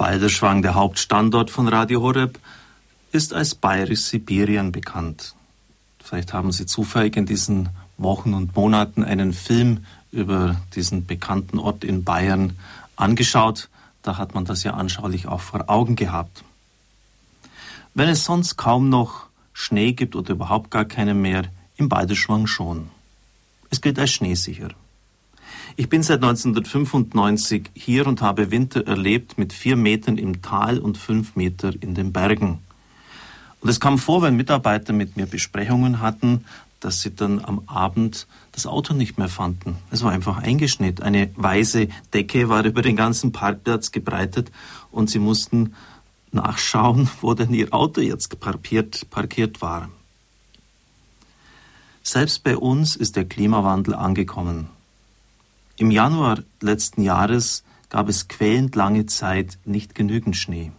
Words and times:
Balderschwang, 0.00 0.62
der 0.62 0.76
Hauptstandort 0.76 1.50
von 1.50 1.68
Radio 1.68 2.00
Horeb, 2.00 2.38
ist 3.12 3.34
als 3.34 3.54
Bayerisch 3.54 4.00
Sibirien 4.00 4.72
bekannt. 4.72 5.34
Vielleicht 6.02 6.32
haben 6.32 6.52
Sie 6.52 6.64
zufällig 6.64 7.18
in 7.18 7.26
diesen 7.26 7.68
Wochen 7.98 8.32
und 8.32 8.56
Monaten 8.56 9.04
einen 9.04 9.34
Film 9.34 9.84
über 10.10 10.56
diesen 10.74 11.04
bekannten 11.04 11.58
Ort 11.58 11.84
in 11.84 12.02
Bayern 12.02 12.58
angeschaut. 12.96 13.68
Da 14.00 14.16
hat 14.16 14.34
man 14.34 14.46
das 14.46 14.62
ja 14.62 14.72
anschaulich 14.72 15.28
auch 15.28 15.42
vor 15.42 15.68
Augen 15.68 15.96
gehabt. 15.96 16.44
Wenn 17.92 18.08
es 18.08 18.24
sonst 18.24 18.56
kaum 18.56 18.88
noch 18.88 19.26
Schnee 19.52 19.92
gibt 19.92 20.16
oder 20.16 20.32
überhaupt 20.32 20.70
gar 20.70 20.86
keinen 20.86 21.20
mehr, 21.20 21.44
im 21.76 21.90
Balderschwang 21.90 22.46
schon. 22.46 22.88
Es 23.68 23.82
gilt 23.82 23.98
als 23.98 24.12
schneesicher. 24.12 24.70
Ich 25.80 25.88
bin 25.88 26.02
seit 26.02 26.22
1995 26.22 27.70
hier 27.72 28.06
und 28.06 28.20
habe 28.20 28.50
Winter 28.50 28.86
erlebt 28.86 29.38
mit 29.38 29.54
vier 29.54 29.76
Metern 29.76 30.18
im 30.18 30.42
Tal 30.42 30.78
und 30.78 30.98
fünf 30.98 31.36
Meter 31.36 31.72
in 31.80 31.94
den 31.94 32.12
Bergen. 32.12 32.58
Und 33.62 33.70
es 33.70 33.80
kam 33.80 33.96
vor, 33.96 34.20
wenn 34.20 34.36
Mitarbeiter 34.36 34.92
mit 34.92 35.16
mir 35.16 35.24
Besprechungen 35.24 36.02
hatten, 36.02 36.44
dass 36.80 37.00
sie 37.00 37.14
dann 37.14 37.42
am 37.42 37.62
Abend 37.64 38.26
das 38.52 38.66
Auto 38.66 38.92
nicht 38.92 39.16
mehr 39.16 39.30
fanden. 39.30 39.78
Es 39.90 40.02
war 40.02 40.12
einfach 40.12 40.36
eingeschnitten. 40.36 41.02
Eine 41.02 41.30
weiße 41.36 41.88
Decke 42.12 42.50
war 42.50 42.62
über 42.66 42.82
den 42.82 42.96
ganzen 42.96 43.32
Parkplatz 43.32 43.90
gebreitet 43.90 44.52
und 44.90 45.08
sie 45.08 45.18
mussten 45.18 45.74
nachschauen, 46.30 47.08
wo 47.22 47.32
denn 47.32 47.54
ihr 47.54 47.72
Auto 47.72 48.02
jetzt 48.02 48.38
parkiert, 48.38 49.08
parkiert 49.08 49.62
war. 49.62 49.88
Selbst 52.02 52.44
bei 52.44 52.58
uns 52.58 52.96
ist 52.96 53.16
der 53.16 53.24
Klimawandel 53.24 53.94
angekommen. 53.94 54.68
Im 55.80 55.90
Januar 55.90 56.42
letzten 56.60 57.00
Jahres 57.00 57.64
gab 57.88 58.10
es 58.10 58.28
quälend 58.28 58.76
lange 58.76 59.06
Zeit 59.06 59.56
nicht 59.64 59.94
genügend 59.94 60.36
Schnee. 60.36 60.72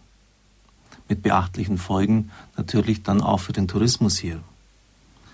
Mit 1.08 1.24
beachtlichen 1.24 1.76
Folgen 1.76 2.30
natürlich 2.56 3.02
dann 3.02 3.20
auch 3.20 3.40
für 3.40 3.52
den 3.52 3.66
Tourismus 3.66 4.16
hier. 4.16 4.44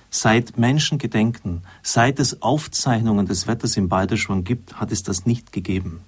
Seit 0.09 0.57
Menschengedenken, 0.57 1.65
seit 1.83 2.19
es 2.19 2.41
Aufzeichnungen 2.41 3.27
des 3.27 3.47
Wetters 3.47 3.77
im 3.77 3.91
Balderschwang 3.91 4.43
gibt, 4.43 4.81
hat 4.81 4.91
es 4.91 5.03
das 5.03 5.27
nicht 5.27 5.53
gegeben. 5.53 6.01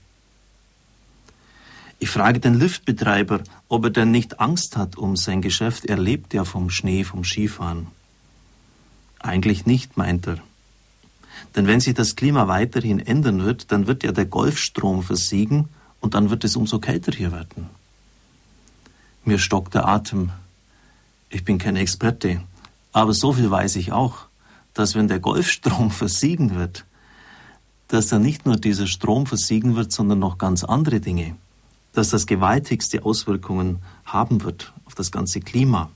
Ich 1.98 2.08
frage 2.08 2.41
den 2.41 2.55
Liftbetreiber, 2.55 3.42
ob 3.69 3.84
er 3.84 3.91
denn 3.91 4.11
nicht 4.11 4.41
Angst 4.41 4.78
hat 4.78 4.97
um 4.97 5.16
sein 5.16 5.42
Geschäft. 5.42 5.84
Er 5.84 5.98
lebt 5.98 6.33
ja 6.33 6.47
vom 6.47 6.70
Schnee, 6.70 7.05
vom 7.05 7.25
Skifahren. 7.25 7.88
Eigentlich 9.19 9.66
nicht, 9.66 9.98
meint 9.98 10.27
er. 10.28 10.38
Denn 11.56 11.67
wenn 11.67 11.81
sich 11.81 11.95
das 11.95 12.17
Klima 12.17 12.48
weiterhin 12.48 13.01
ändern 13.01 13.45
wird, 13.45 13.73
dann 13.73 13.87
wird 13.87 14.05
ja 14.05 14.12
der 14.12 14.27
Golfstrom 14.27 15.03
versiegen 15.03 15.69
und 16.01 16.15
dann 16.15 16.31
wird 16.31 16.45
es 16.45 16.56
umso 16.56 16.79
kälter 16.79 17.12
hier 17.12 17.33
werden. 17.33 17.69
Mir 19.25 19.39
stockt 19.39 19.75
der 19.75 19.87
Atem. 19.89 20.31
Ich 21.28 21.45
bin 21.45 21.59
kein 21.59 21.77
Experte, 21.77 22.41
aber 22.93 23.12
so 23.12 23.33
viel 23.33 23.51
weiß 23.51 23.77
ich 23.77 23.93
auch, 23.93 24.27
dass 24.75 24.95
wenn 24.95 25.09
der 25.09 25.21
Golfstrom 25.21 25.91
versiegen 25.91 26.55
wird, 26.55 26.84
dass 27.89 28.06
dann 28.06 28.23
nicht 28.23 28.47
nur 28.47 28.56
dieser 28.56 28.87
Strom 28.87 29.27
versiegen 29.27 29.75
wird, 29.75 29.91
sondern 29.93 30.21
noch 30.21 30.39
ganz 30.39 30.62
andere 30.62 31.01
Dinge, 31.01 31.34
dass 31.93 32.11
das 32.11 32.27
gewaltigste 32.27 33.05
Auswirkungen 33.05 33.81
haben 34.05 34.45
wird 34.45 34.73
auf 34.87 34.95
das 34.95 35.11
ganze 35.11 35.41
Klima. 35.41 35.91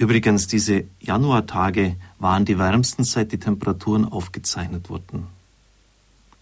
Übrigens, 0.00 0.46
diese 0.46 0.84
Januartage 0.98 1.96
waren 2.18 2.46
die 2.46 2.58
wärmsten, 2.58 3.04
seit 3.04 3.32
die 3.32 3.38
Temperaturen 3.38 4.06
aufgezeichnet 4.06 4.88
wurden. 4.88 5.26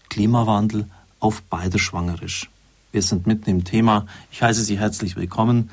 Klimawandel 0.07 0.85
auf 1.19 1.41
Beiderschwangerisch. 1.41 2.49
Wir 2.93 3.01
sind 3.01 3.27
mitten 3.27 3.49
im 3.49 3.65
Thema. 3.65 4.05
Ich 4.31 4.41
heiße 4.41 4.63
Sie 4.63 4.79
herzlich 4.79 5.17
willkommen. 5.17 5.71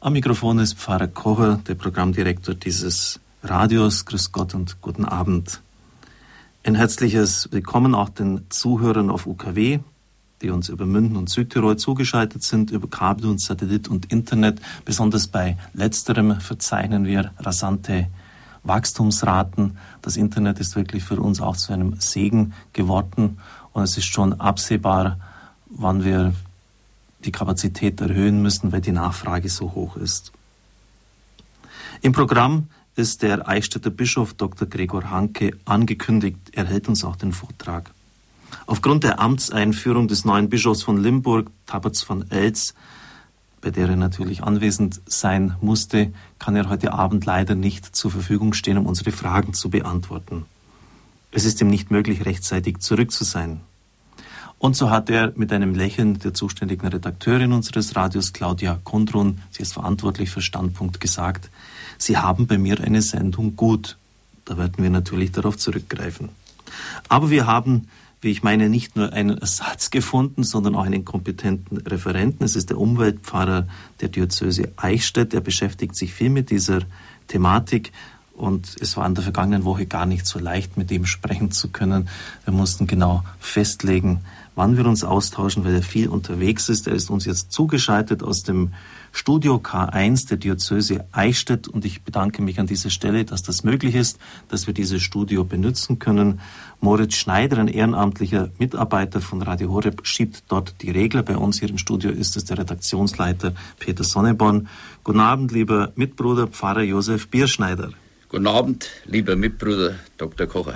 Am 0.00 0.14
Mikrofon 0.14 0.58
ist 0.58 0.78
Pfarrer 0.78 1.06
Kocher, 1.06 1.60
der 1.68 1.76
Programmdirektor 1.76 2.56
dieses 2.56 3.20
Radios. 3.44 4.04
Grüß 4.04 4.32
Gott 4.32 4.56
und 4.56 4.80
guten 4.80 5.04
Abend. 5.04 5.60
Ein 6.64 6.74
herzliches 6.74 7.48
Willkommen 7.52 7.94
auch 7.94 8.08
den 8.08 8.46
Zuhörern 8.48 9.10
auf 9.10 9.28
UKW, 9.28 9.78
die 10.42 10.50
uns 10.50 10.68
über 10.68 10.86
Münden 10.86 11.16
und 11.16 11.28
Südtirol 11.28 11.76
zugeschaltet 11.76 12.42
sind, 12.42 12.70
über 12.70 12.88
Kabel 12.88 13.26
und 13.26 13.40
Satellit 13.40 13.88
und 13.88 14.12
Internet. 14.12 14.60
Besonders 14.84 15.28
bei 15.28 15.56
letzterem 15.72 16.40
verzeichnen 16.40 17.04
wir 17.04 17.32
rasante 17.38 18.08
Wachstumsraten. 18.62 19.78
Das 20.02 20.16
Internet 20.16 20.58
ist 20.58 20.76
wirklich 20.76 21.04
für 21.04 21.20
uns 21.20 21.40
auch 21.40 21.56
zu 21.56 21.72
einem 21.72 21.98
Segen 22.00 22.52
geworden 22.72 23.38
und 23.72 23.82
es 23.82 23.96
ist 23.96 24.06
schon 24.06 24.34
absehbar, 24.40 25.18
wann 25.66 26.04
wir 26.04 26.34
die 27.24 27.32
Kapazität 27.32 28.00
erhöhen 28.00 28.42
müssen, 28.42 28.72
weil 28.72 28.80
die 28.80 28.92
Nachfrage 28.92 29.48
so 29.48 29.74
hoch 29.74 29.96
ist. 29.96 30.32
Im 32.02 32.12
Programm 32.12 32.68
ist 32.94 33.22
der 33.22 33.48
Eichstätter 33.48 33.90
Bischof 33.90 34.34
Dr. 34.34 34.68
Gregor 34.68 35.10
Hanke 35.10 35.52
angekündigt. 35.64 36.38
Er 36.52 36.66
hält 36.66 36.88
uns 36.88 37.04
auch 37.04 37.16
den 37.16 37.32
Vortrag. 37.32 37.90
Aufgrund 38.66 39.04
der 39.04 39.20
Amtseinführung 39.20 40.08
des 40.08 40.24
neuen 40.24 40.48
Bischofs 40.48 40.82
von 40.82 41.00
Limburg, 41.00 41.50
Tabatz 41.66 42.02
von 42.02 42.30
Elz, 42.30 42.74
bei 43.60 43.70
der 43.70 43.88
er 43.88 43.96
natürlich 43.96 44.42
anwesend 44.42 45.00
sein 45.06 45.56
musste, 45.60 46.12
kann 46.38 46.56
er 46.56 46.68
heute 46.68 46.92
Abend 46.92 47.24
leider 47.24 47.54
nicht 47.54 47.96
zur 47.96 48.10
Verfügung 48.10 48.52
stehen, 48.52 48.78
um 48.78 48.86
unsere 48.86 49.12
Fragen 49.12 49.54
zu 49.54 49.70
beantworten. 49.70 50.44
Es 51.30 51.44
ist 51.44 51.60
ihm 51.60 51.68
nicht 51.68 51.90
möglich, 51.90 52.24
rechtzeitig 52.26 52.78
zurück 52.78 53.12
zu 53.12 53.24
sein. 53.24 53.60
Und 54.58 54.74
so 54.74 54.90
hat 54.90 55.10
er 55.10 55.32
mit 55.36 55.52
einem 55.52 55.74
Lächeln 55.74 56.18
der 56.18 56.32
zuständigen 56.32 56.88
Redakteurin 56.88 57.52
unseres 57.52 57.94
Radios, 57.94 58.32
Claudia 58.32 58.80
Kondrun, 58.84 59.42
sie 59.50 59.62
ist 59.62 59.74
verantwortlich 59.74 60.30
für 60.30 60.40
Standpunkt, 60.40 61.00
gesagt, 61.00 61.50
Sie 61.98 62.16
haben 62.16 62.46
bei 62.46 62.58
mir 62.58 62.80
eine 62.80 63.02
Sendung 63.02 63.56
gut. 63.56 63.96
Da 64.44 64.56
werden 64.56 64.82
wir 64.82 64.90
natürlich 64.90 65.32
darauf 65.32 65.56
zurückgreifen. 65.56 66.28
Aber 67.08 67.30
wir 67.30 67.46
haben 67.46 67.88
wie 68.26 68.32
ich 68.32 68.42
meine, 68.42 68.68
nicht 68.68 68.96
nur 68.96 69.12
einen 69.12 69.38
Ersatz 69.38 69.90
gefunden, 69.90 70.42
sondern 70.42 70.74
auch 70.74 70.84
einen 70.84 71.04
kompetenten 71.04 71.78
Referenten. 71.78 72.44
Es 72.44 72.56
ist 72.56 72.70
der 72.70 72.78
Umweltpfarrer 72.78 73.68
der 74.00 74.08
Diözese 74.08 74.72
Eichstätt. 74.76 75.32
Er 75.32 75.40
beschäftigt 75.40 75.94
sich 75.94 76.12
viel 76.12 76.30
mit 76.30 76.50
dieser 76.50 76.80
Thematik. 77.28 77.92
Und 78.34 78.76
es 78.80 78.96
war 78.96 79.06
in 79.06 79.14
der 79.14 79.22
vergangenen 79.22 79.64
Woche 79.64 79.86
gar 79.86 80.06
nicht 80.06 80.26
so 80.26 80.40
leicht, 80.40 80.76
mit 80.76 80.90
ihm 80.90 81.06
sprechen 81.06 81.52
zu 81.52 81.68
können. 81.68 82.08
Wir 82.44 82.52
mussten 82.52 82.88
genau 82.88 83.22
festlegen, 83.38 84.22
wann 84.56 84.76
wir 84.76 84.86
uns 84.86 85.04
austauschen, 85.04 85.64
weil 85.64 85.76
er 85.76 85.82
viel 85.82 86.08
unterwegs 86.08 86.68
ist. 86.68 86.88
Er 86.88 86.94
ist 86.94 87.10
uns 87.10 87.26
jetzt 87.26 87.52
zugeschaltet 87.52 88.24
aus 88.24 88.42
dem 88.42 88.72
Studio 89.16 89.56
K1 89.56 90.28
der 90.28 90.36
Diözese 90.36 91.06
Eichstätt 91.10 91.68
und 91.68 91.86
ich 91.86 92.02
bedanke 92.02 92.42
mich 92.42 92.60
an 92.60 92.66
dieser 92.66 92.90
Stelle, 92.90 93.24
dass 93.24 93.42
das 93.42 93.64
möglich 93.64 93.94
ist, 93.94 94.18
dass 94.50 94.66
wir 94.66 94.74
dieses 94.74 95.02
Studio 95.02 95.42
benutzen 95.42 95.98
können. 95.98 96.40
Moritz 96.82 97.14
Schneider, 97.14 97.56
ein 97.56 97.68
ehrenamtlicher 97.68 98.50
Mitarbeiter 98.58 99.22
von 99.22 99.40
Radio 99.40 99.72
Horeb, 99.72 100.06
schiebt 100.06 100.44
dort 100.48 100.82
die 100.82 100.90
Regler. 100.90 101.22
Bei 101.22 101.38
uns 101.38 101.60
hier 101.60 101.70
im 101.70 101.78
Studio 101.78 102.10
ist 102.10 102.36
es 102.36 102.44
der 102.44 102.58
Redaktionsleiter 102.58 103.54
Peter 103.78 104.04
Sonneborn. 104.04 104.68
Guten 105.02 105.20
Abend, 105.20 105.50
lieber 105.50 105.92
Mitbruder 105.96 106.46
Pfarrer 106.46 106.82
Josef 106.82 107.28
Bierschneider. 107.28 107.92
Guten 108.28 108.46
Abend, 108.46 108.90
lieber 109.06 109.34
Mitbruder 109.34 109.94
Dr. 110.18 110.46
Kocher. 110.46 110.74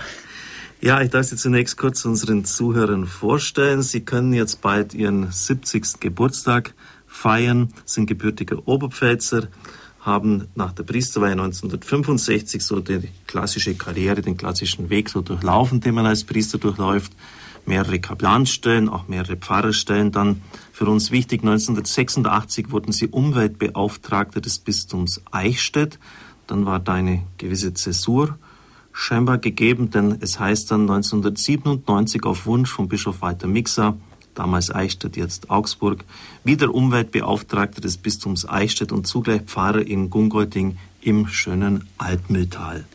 Ja, 0.80 1.02
ich 1.02 1.10
darf 1.10 1.26
Sie 1.26 1.36
zunächst 1.36 1.76
kurz 1.76 2.06
unseren 2.06 2.46
Zuhörern 2.46 3.06
vorstellen. 3.06 3.82
Sie 3.82 4.00
können 4.00 4.32
jetzt 4.32 4.62
bald 4.62 4.94
Ihren 4.94 5.30
70. 5.30 6.00
Geburtstag 6.00 6.72
feiern, 7.20 7.68
sind 7.84 8.06
gebürtiger 8.06 8.66
Oberpfälzer, 8.66 9.48
haben 10.00 10.48
nach 10.54 10.72
der 10.72 10.84
Priesterweihe 10.84 11.32
1965 11.32 12.64
so 12.64 12.80
die 12.80 13.08
klassische 13.26 13.74
Karriere, 13.74 14.22
den 14.22 14.38
klassischen 14.38 14.88
Weg 14.88 15.10
so 15.10 15.20
durchlaufen, 15.20 15.80
den 15.80 15.94
man 15.94 16.06
als 16.06 16.24
Priester 16.24 16.56
durchläuft. 16.56 17.12
Mehrere 17.66 18.00
Kaplanstellen, 18.00 18.88
auch 18.88 19.06
mehrere 19.06 19.36
Pfarrerstellen. 19.36 20.12
Dann 20.12 20.40
für 20.72 20.86
uns 20.86 21.10
wichtig, 21.10 21.42
1986 21.42 22.70
wurden 22.70 22.92
sie 22.92 23.08
Umweltbeauftragter 23.08 24.40
des 24.40 24.58
Bistums 24.58 25.20
Eichstätt. 25.30 25.98
Dann 26.46 26.64
war 26.64 26.80
da 26.80 26.94
eine 26.94 27.22
gewisse 27.36 27.74
Zäsur 27.74 28.38
scheinbar 28.92 29.36
gegeben, 29.36 29.90
denn 29.90 30.16
es 30.20 30.40
heißt 30.40 30.70
dann 30.70 30.82
1997 30.82 32.24
auf 32.24 32.46
Wunsch 32.46 32.70
von 32.70 32.88
Bischof 32.88 33.20
Walter 33.20 33.46
Mixer, 33.46 33.98
damals 34.40 34.74
Eichstätt, 34.74 35.18
jetzt 35.18 35.50
Augsburg, 35.50 36.02
wieder 36.44 36.74
Umweltbeauftragter 36.74 37.82
des 37.82 37.98
Bistums 37.98 38.48
Eichstätt 38.48 38.90
und 38.90 39.06
zugleich 39.06 39.42
Pfarrer 39.42 39.86
in 39.86 40.08
Gungolding 40.08 40.78
im 41.02 41.28
schönen 41.28 41.86
Altmühltal. 41.98 42.86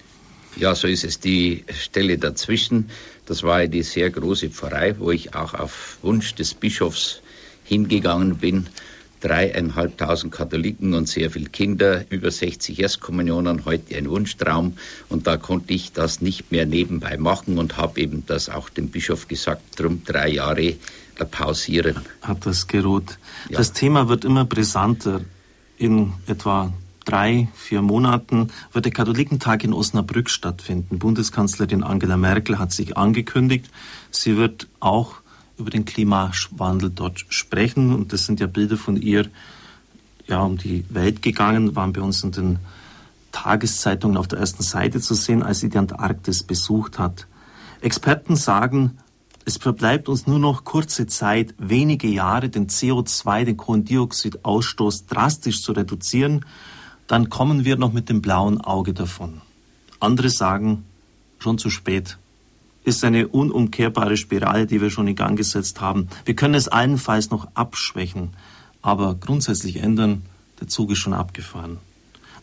Ja, 0.56 0.74
so 0.74 0.88
ist 0.88 1.04
es. 1.04 1.20
Die 1.20 1.64
Stelle 1.70 2.18
dazwischen, 2.18 2.90
das 3.28 3.44
war 3.44 3.68
die 3.68 3.84
sehr 3.84 4.10
große 4.10 4.50
Pfarrei, 4.50 4.96
wo 4.98 5.12
ich 5.12 5.36
auch 5.36 5.54
auf 5.54 6.00
Wunsch 6.02 6.34
des 6.34 6.56
Bischofs 6.56 7.22
hingegangen 7.64 8.38
bin. 8.38 8.66
Dreieinhalbtausend 9.22 10.34
Katholiken 10.34 10.94
und 10.94 11.08
sehr 11.08 11.32
viele 11.32 11.50
Kinder, 11.50 12.06
über 12.10 12.32
60 12.32 12.80
Erstkommunionen, 12.80 13.66
heute 13.66 13.96
ein 13.98 14.10
Wunschtraum. 14.10 14.78
Und 15.10 15.28
da 15.28 15.38
konnte 15.38 15.74
ich 15.74 15.92
das 15.94 16.22
nicht 16.22 16.52
mehr 16.52 16.66
nebenbei 16.66 17.18
machen 17.18 17.58
und 17.58 17.78
habe 17.78 18.02
eben 18.02 18.24
das 18.26 18.50
auch 18.50 18.70
dem 18.70 18.90
Bischof 18.90 19.28
gesagt, 19.28 19.80
drum 19.80 20.04
drei 20.06 20.30
Jahre 20.30 20.76
pausieren. 21.24 22.02
Hat 22.22 22.46
das 22.46 22.68
geruht. 22.68 23.18
Ja. 23.50 23.58
Das 23.58 23.72
Thema 23.72 24.10
wird 24.10 24.26
immer 24.26 24.44
brisanter. 24.44 25.22
In 25.78 26.14
etwa 26.26 26.74
drei, 27.06 27.48
vier 27.54 27.82
Monaten 27.82 28.50
wird 28.74 28.86
der 28.86 28.92
Katholikentag 28.92 29.64
in 29.64 29.74
Osnabrück 29.74 30.30
stattfinden. 30.30 31.00
Bundeskanzlerin 31.00 31.84
Angela 31.84 32.18
Merkel 32.18 32.60
hat 32.60 32.72
sich 32.72 32.98
angekündigt, 32.98 33.70
sie 34.12 34.36
wird 34.36 34.68
auch 34.80 35.16
über 35.58 35.70
den 35.70 35.86
Klimawandel 35.86 36.90
dort 36.90 37.26
sprechen. 37.30 37.94
Und 37.94 38.12
das 38.12 38.26
sind 38.26 38.40
ja 38.40 38.48
Bilder 38.48 38.76
von 38.76 38.98
ihr 38.98 39.28
ja, 40.28 40.42
um 40.42 40.58
die 40.58 40.86
Welt 40.90 41.22
gegangen, 41.22 41.76
waren 41.76 41.94
bei 41.94 42.02
uns 42.02 42.24
in 42.24 42.32
den 42.32 42.60
Tageszeitungen 43.32 44.18
auf 44.18 44.28
der 44.28 44.40
ersten 44.40 44.64
Seite 44.64 45.00
zu 45.02 45.14
sehen, 45.14 45.44
als 45.44 45.60
sie 45.60 45.70
die 45.70 45.78
Antarktis 45.78 46.44
besucht 46.44 46.98
hat. 46.98 47.28
Experten 47.82 48.36
sagen, 48.36 48.98
es 49.46 49.58
verbleibt 49.58 50.10
uns 50.10 50.28
nur 50.28 50.40
noch 50.40 50.64
kurze 50.64 51.08
Zeit, 51.08 51.54
wenige 51.58 52.08
Jahre, 52.08 52.50
den 52.50 52.68
CO2, 52.68 53.46
den 53.46 53.58
Kohlendioxidausstoß 53.58 55.06
drastisch 55.06 55.62
zu 55.62 55.72
reduzieren 55.72 56.44
dann 57.08 57.30
kommen 57.30 57.66
wir 57.66 57.78
noch 57.78 57.94
mit 57.94 58.10
dem 58.10 58.22
blauen 58.22 58.62
Auge 58.62 58.94
davon. 58.94 59.42
Andere 60.00 60.30
sagen, 60.30 60.86
schon 61.40 61.58
zu 61.58 61.70
spät. 61.70 62.18
Ist 62.84 63.04
eine 63.04 63.28
unumkehrbare 63.28 64.18
Spirale, 64.18 64.66
die 64.68 64.82
wir 64.82 64.90
schon 64.90 65.08
in 65.08 65.16
Gang 65.16 65.38
gesetzt 65.38 65.82
haben. 65.82 66.08
Wir 66.26 66.36
können 66.36 66.54
es 66.54 66.68
allenfalls 66.68 67.30
noch 67.32 67.48
abschwächen, 67.56 68.30
aber 68.82 69.16
grundsätzlich 69.16 69.78
ändern, 69.78 70.24
der 70.60 70.68
Zug 70.68 70.92
ist 70.92 71.00
schon 71.00 71.14
abgefahren. 71.14 71.78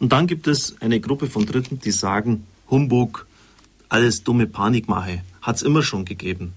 Und 0.01 0.13
dann 0.13 0.27
gibt 0.27 0.49
es 0.49 0.81
eine 0.81 1.01
Gruppe 1.01 1.29
von 1.29 1.47
Dritten, 1.47 1.79
die 1.79 1.93
sagen, 1.93 2.47
Humbug, 2.69 3.27
alles 3.89 4.25
dumme 4.25 4.47
Panikmache, 4.47 5.23
hat 5.43 5.57
es 5.57 5.63
immer 5.63 5.83
schon 5.83 6.05
gegeben. 6.05 6.55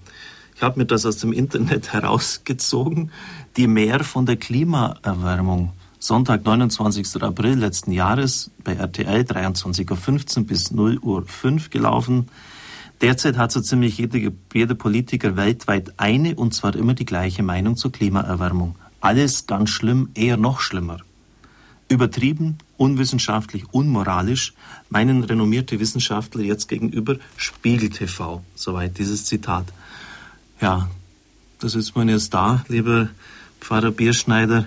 Ich 0.56 0.62
habe 0.62 0.80
mir 0.80 0.86
das 0.86 1.04
aus 1.04 1.18
dem 1.18 1.32
Internet 1.32 1.92
herausgezogen, 1.92 3.10
die 3.58 3.66
mehr 3.66 4.02
von 4.02 4.24
der 4.24 4.36
Klimaerwärmung 4.36 5.72
Sonntag, 5.98 6.44
29. 6.44 7.22
April 7.22 7.58
letzten 7.58 7.90
Jahres 7.90 8.50
bei 8.64 8.74
RTL 8.74 9.22
23.15 9.22 10.38
Uhr 10.38 10.46
bis 10.46 10.70
0 10.70 10.98
Uhr 10.98 11.26
5 11.26 11.70
gelaufen. 11.70 12.28
Derzeit 13.00 13.36
hat 13.36 13.50
so 13.50 13.60
ziemlich 13.60 13.98
jeder, 13.98 14.30
jeder 14.54 14.74
Politiker 14.74 15.36
weltweit 15.36 15.94
eine 15.98 16.34
und 16.36 16.54
zwar 16.54 16.74
immer 16.76 16.94
die 16.94 17.06
gleiche 17.06 17.42
Meinung 17.42 17.76
zur 17.76 17.92
Klimaerwärmung. 17.92 18.76
Alles 19.00 19.46
ganz 19.46 19.70
schlimm, 19.70 20.10
eher 20.14 20.36
noch 20.36 20.60
schlimmer. 20.60 20.98
Übertrieben, 21.88 22.58
unwissenschaftlich, 22.76 23.64
unmoralisch, 23.72 24.54
meinen 24.90 25.24
renommierte 25.24 25.80
Wissenschaftler 25.80 26.42
jetzt 26.42 26.68
gegenüber 26.68 27.16
Spiegel 27.36 27.90
TV. 27.90 28.42
Soweit 28.54 28.98
dieses 28.98 29.24
Zitat. 29.24 29.66
Ja, 30.60 30.88
das 31.60 31.74
ist 31.74 31.96
man 31.96 32.08
jetzt 32.08 32.32
da, 32.34 32.64
lieber 32.68 33.08
Pfarrer 33.60 33.90
Bierschneider 33.90 34.66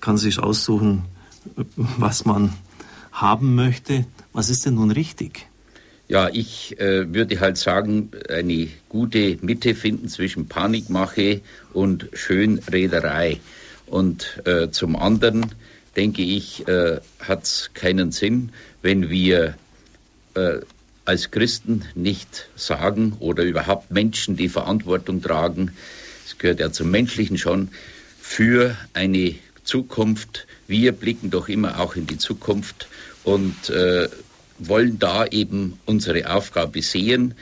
kann 0.00 0.18
sich 0.18 0.38
aussuchen, 0.38 1.04
was 1.76 2.24
man 2.24 2.52
haben 3.12 3.54
möchte. 3.54 4.06
Was 4.32 4.50
ist 4.50 4.66
denn 4.66 4.74
nun 4.74 4.90
richtig? 4.90 5.46
Ja, 6.08 6.28
ich 6.28 6.78
äh, 6.78 7.12
würde 7.12 7.40
halt 7.40 7.56
sagen, 7.56 8.10
eine 8.28 8.68
gute 8.88 9.38
Mitte 9.40 9.74
finden 9.74 10.08
zwischen 10.08 10.46
Panikmache 10.46 11.40
und 11.72 12.08
Schönrederei. 12.12 13.40
Und 13.86 14.42
äh, 14.44 14.70
zum 14.70 14.94
anderen 14.94 15.46
denke 15.96 16.22
ich, 16.22 16.68
äh, 16.68 17.00
hat 17.20 17.44
es 17.44 17.70
keinen 17.74 18.12
Sinn, 18.12 18.50
wenn 18.82 19.10
wir 19.10 19.56
äh, 20.34 20.60
als 21.06 21.30
Christen 21.30 21.84
nicht 21.94 22.48
sagen 22.56 23.16
oder 23.20 23.44
überhaupt 23.44 23.90
Menschen, 23.90 24.36
die 24.36 24.48
Verantwortung 24.48 25.22
tragen, 25.22 25.72
es 26.26 26.38
gehört 26.38 26.60
ja 26.60 26.72
zum 26.72 26.90
Menschlichen 26.90 27.38
schon, 27.38 27.70
für 28.20 28.76
eine 28.92 29.36
Zukunft. 29.62 30.46
Wir 30.66 30.92
blicken 30.92 31.30
doch 31.30 31.48
immer 31.48 31.80
auch 31.80 31.94
in 31.94 32.06
die 32.06 32.18
Zukunft 32.18 32.88
und 33.22 33.70
äh, 33.70 34.08
wollen 34.58 34.98
da 34.98 35.26
eben 35.26 35.78
unsere 35.86 36.28
Aufgabe 36.28 36.82
sehen. 36.82 37.34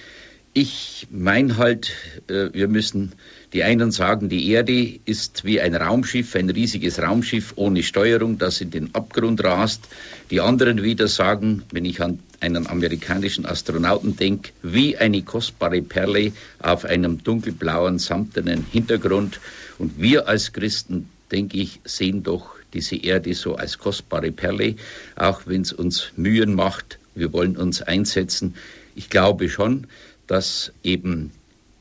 Ich 0.52 1.08
meine 1.10 1.56
halt, 1.56 1.92
äh, 2.28 2.50
wir 2.52 2.68
müssen, 2.68 3.12
die 3.52 3.64
einen 3.64 3.90
sagen, 3.90 4.28
die 4.28 4.50
Erde 4.50 5.00
ist 5.04 5.44
wie 5.44 5.60
ein 5.60 5.74
Raumschiff, 5.74 6.36
ein 6.36 6.50
riesiges 6.50 7.00
Raumschiff 7.00 7.54
ohne 7.56 7.82
Steuerung, 7.82 8.38
das 8.38 8.60
in 8.60 8.70
den 8.70 8.94
Abgrund 8.94 9.42
rast. 9.42 9.88
Die 10.30 10.40
anderen 10.40 10.82
wieder 10.82 11.08
sagen, 11.08 11.62
wenn 11.72 11.84
ich 11.84 12.02
an 12.02 12.20
einen 12.44 12.66
amerikanischen 12.66 13.46
Astronauten 13.46 14.16
denke, 14.16 14.52
wie 14.62 14.98
eine 14.98 15.22
kostbare 15.22 15.80
Perle 15.80 16.32
auf 16.58 16.84
einem 16.84 17.24
dunkelblauen, 17.24 17.98
samtenen 17.98 18.66
Hintergrund. 18.70 19.40
Und 19.78 19.98
wir 19.98 20.28
als 20.28 20.52
Christen 20.52 21.08
denke 21.32 21.56
ich, 21.56 21.80
sehen 21.84 22.22
doch 22.22 22.54
diese 22.74 22.96
Erde 22.96 23.34
so 23.34 23.54
als 23.56 23.78
kostbare 23.78 24.30
Perle, 24.30 24.76
auch 25.16 25.46
wenn 25.46 25.62
es 25.62 25.72
uns 25.72 26.12
Mühen 26.16 26.54
macht. 26.54 26.98
Wir 27.14 27.32
wollen 27.32 27.56
uns 27.56 27.80
einsetzen. 27.80 28.54
Ich 28.94 29.08
glaube 29.08 29.48
schon, 29.48 29.86
dass 30.26 30.72
eben, 30.82 31.32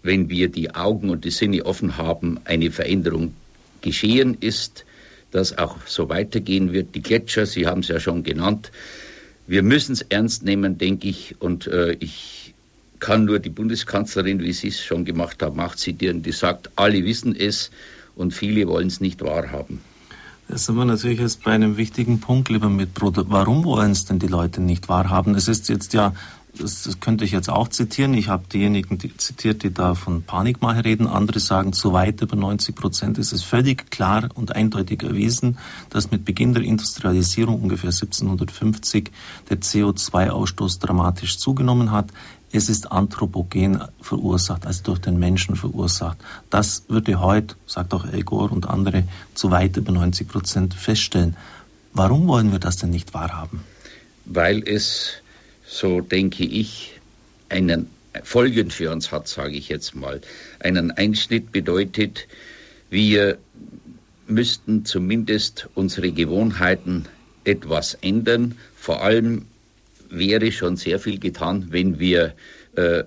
wenn 0.02 0.30
wir 0.30 0.48
die 0.48 0.74
Augen 0.74 1.10
und 1.10 1.26
die 1.26 1.32
Sinne 1.32 1.66
offen 1.66 1.98
haben, 1.98 2.40
eine 2.46 2.72
Veränderung 2.72 3.34
geschehen 3.82 4.38
ist, 4.40 4.86
dass 5.32 5.58
auch 5.58 5.78
so 5.88 6.08
weitergehen 6.08 6.72
wird. 6.72 6.96
Die 6.96 7.02
Gletscher, 7.02 7.46
Sie 7.46 7.66
haben 7.66 7.82
es 7.82 7.90
ja 7.90 8.00
schon 8.00 8.24
genannt. 8.24 8.72
Wir 9.48 9.64
müssen 9.64 9.94
es 9.94 10.02
ernst 10.02 10.44
nehmen, 10.44 10.78
denke 10.78 11.08
ich. 11.08 11.36
Und 11.40 11.68
äh, 11.68 11.94
ich 12.00 12.54
kann 13.00 13.26
nur 13.26 13.40
die 13.40 13.50
Bundeskanzlerin, 13.50 14.40
wie 14.40 14.54
Sie 14.54 14.70
es 14.70 14.80
schon 14.80 15.04
gemacht 15.04 15.44
haben, 15.44 15.60
auch 15.60 15.76
zitieren, 15.76 16.24
die 16.24 16.32
sagt, 16.32 16.72
alle 16.76 17.04
wissen 17.04 17.36
es 17.36 17.70
und 18.16 18.34
viele 18.34 18.68
wollen 18.68 18.88
es 18.88 19.02
nicht 19.02 19.22
wahrhaben. 19.22 19.82
Da 20.48 20.58
sind 20.58 20.76
wir 20.76 20.86
natürlich 20.86 21.20
jetzt 21.20 21.44
bei 21.44 21.52
einem 21.52 21.78
wichtigen 21.78 22.20
Punkt, 22.20 22.50
lieber 22.50 22.70
Mitbruder. 22.70 23.26
Warum 23.28 23.64
wollen 23.64 23.92
es 23.92 24.06
denn 24.06 24.20
die 24.20 24.28
Leute 24.28 24.62
nicht 24.62 24.90
wahrhaben? 24.90 25.36
Es 25.36 25.48
ist 25.48 25.70
jetzt 25.70 25.94
ja, 25.94 26.14
das, 26.58 26.84
das 26.84 27.00
könnte 27.00 27.26
ich 27.26 27.32
jetzt 27.32 27.50
auch 27.50 27.68
zitieren. 27.68 28.14
Ich 28.14 28.30
habe 28.30 28.44
diejenigen 28.52 28.98
die 28.98 29.16
zitiert, 29.18 29.64
die 29.64 29.74
da 29.74 29.96
von 29.96 30.24
Panikmache 30.24 30.86
reden. 30.86 31.08
Andere 31.08 31.40
sagen, 31.40 31.74
zu 31.74 31.94
weit 31.94 32.22
über 32.22 32.36
90 32.36 32.76
Prozent 32.76 33.18
ist 33.18 33.34
es 33.34 33.44
völlig 33.44 33.90
klar 33.90 34.30
und 34.36 34.56
eindeutig 34.56 35.04
erwiesen, 35.04 35.58
dass 35.90 36.12
mit 36.12 36.26
Beginn 36.26 36.54
der 36.54 36.64
Industrialisierung 36.64 37.62
ungefähr 37.62 37.90
1750 37.90 39.12
der 39.50 39.62
CO2-Ausstoß 39.62 40.80
dramatisch 40.80 41.38
zugenommen 41.38 41.92
hat 41.92 42.12
es 42.56 42.70
ist 42.70 42.92
anthropogen 42.92 43.84
verursacht, 44.00 44.68
also 44.68 44.84
durch 44.84 45.00
den 45.00 45.18
Menschen 45.18 45.56
verursacht. 45.56 46.20
Das 46.52 46.84
würde 46.88 47.20
heute, 47.20 47.56
sagt 47.66 47.96
auch 47.96 48.06
El 48.06 48.24
Gore 48.24 48.54
und 48.54 48.70
andere, 48.70 49.06
zu 49.34 49.50
weit 49.50 49.76
über 49.76 49.92
90 49.92 50.28
Prozent 50.28 50.74
feststellen. 50.76 51.36
Warum 51.94 52.28
wollen 52.28 52.52
wir 52.52 52.60
das 52.60 52.78
denn 52.78 52.92
nicht 52.92 53.16
wahrhaben? 53.16 53.62
Weil 54.26 54.62
es, 54.68 55.14
so 55.74 56.02
denke 56.02 56.46
ich, 56.46 56.94
einen 57.50 57.88
Folgen 58.24 58.70
für 58.70 58.92
uns 58.92 59.12
hat, 59.12 59.28
sage 59.28 59.56
ich 59.56 59.70
jetzt 59.70 59.96
mal. 59.96 60.22
Einen 60.60 60.92
Einschnitt 60.92 61.52
bedeutet, 61.52 62.28
wir 62.92 63.40
müssten 64.28 64.86
zumindest 64.86 65.68
unsere 65.74 66.12
Gewohnheiten 66.12 67.06
etwas 67.44 67.96
ändern, 67.96 68.56
vor 68.76 69.02
allem 69.02 69.46
wäre 70.10 70.52
schon 70.52 70.78
sehr 70.78 71.00
viel 71.00 71.20
getan, 71.20 71.68
wenn 71.72 72.00
wir 72.00 72.36
äh, 72.76 73.04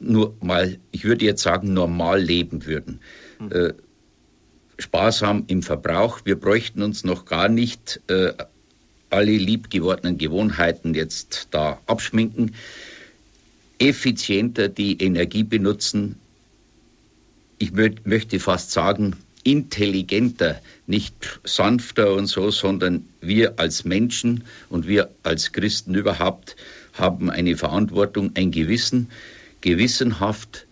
nur 0.00 0.34
mal, 0.40 0.78
ich 0.92 1.04
würde 1.04 1.26
jetzt 1.26 1.42
sagen, 1.42 1.74
normal 1.74 2.22
leben 2.22 2.64
würden. 2.64 3.00
Mhm. 3.38 3.52
Äh, 3.52 3.74
sparsam 4.78 5.44
im 5.48 5.62
Verbrauch. 5.62 6.20
Wir 6.24 6.36
bräuchten 6.40 6.82
uns 6.82 7.04
noch 7.04 7.26
gar 7.26 7.48
nicht 7.48 8.00
äh, 8.08 8.32
alle 9.10 9.36
liebgewordenen 9.36 10.18
Gewohnheiten 10.18 10.94
jetzt 10.94 11.48
da 11.50 11.80
abschminken. 11.86 12.54
Effizienter 13.78 14.68
die 14.68 15.00
Energie 15.02 15.44
benutzen. 15.44 16.16
Ich 17.58 17.72
möchte 17.72 18.40
fast 18.40 18.72
sagen, 18.72 19.16
intelligenter, 19.44 20.60
nicht 20.86 21.40
sanfter 21.44 22.12
und 22.14 22.26
so, 22.26 22.50
sondern 22.50 23.08
wir 23.20 23.58
als 23.58 23.84
Menschen 23.84 24.44
und 24.68 24.86
wir 24.86 25.10
als 25.22 25.52
Christen 25.52 25.94
überhaupt 25.94 26.56
haben 26.92 27.30
eine 27.30 27.56
Verantwortung, 27.56 28.32
ein 28.34 28.50
Gewissen, 28.50 29.10
gewissenhaft 29.60 30.66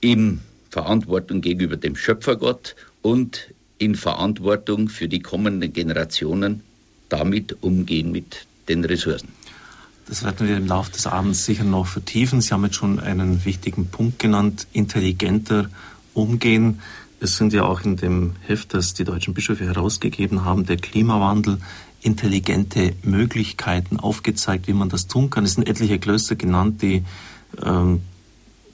in 0.00 0.40
Verantwortung 0.70 1.40
gegenüber 1.40 1.76
dem 1.76 1.96
Schöpfergott 1.96 2.76
und 3.02 3.54
in 3.78 3.94
Verantwortung 3.94 4.88
für 4.88 5.08
die 5.08 5.20
kommenden 5.20 5.72
Generationen 5.72 6.62
damit 7.08 7.62
umgehen 7.62 8.12
mit 8.12 8.46
den 8.68 8.84
Ressourcen. 8.84 9.28
Das 10.08 10.22
werden 10.22 10.46
wir 10.46 10.56
im 10.56 10.66
Laufe 10.66 10.92
des 10.92 11.06
Abends 11.06 11.44
sicher 11.44 11.64
noch 11.64 11.86
vertiefen. 11.86 12.40
Sie 12.40 12.52
haben 12.52 12.64
jetzt 12.64 12.76
schon 12.76 13.00
einen 13.00 13.44
wichtigen 13.44 13.88
Punkt 13.88 14.20
genannt, 14.20 14.68
intelligenter 14.72 15.68
umgehen. 16.14 16.80
Es 17.18 17.36
sind 17.36 17.52
ja 17.52 17.64
auch 17.64 17.82
in 17.82 17.96
dem 17.96 18.34
Heft, 18.46 18.74
das 18.74 18.94
die 18.94 19.04
deutschen 19.04 19.34
Bischöfe 19.34 19.64
herausgegeben 19.64 20.44
haben, 20.44 20.64
der 20.64 20.76
Klimawandel, 20.76 21.58
intelligente 22.02 22.92
Möglichkeiten 23.02 23.98
aufgezeigt, 23.98 24.68
wie 24.68 24.74
man 24.74 24.88
das 24.88 25.08
tun 25.08 25.30
kann. 25.30 25.44
Es 25.44 25.54
sind 25.54 25.68
etliche 25.68 25.98
Klöster 25.98 26.36
genannt, 26.36 26.82
die 26.82 27.02
ähm, 27.64 28.02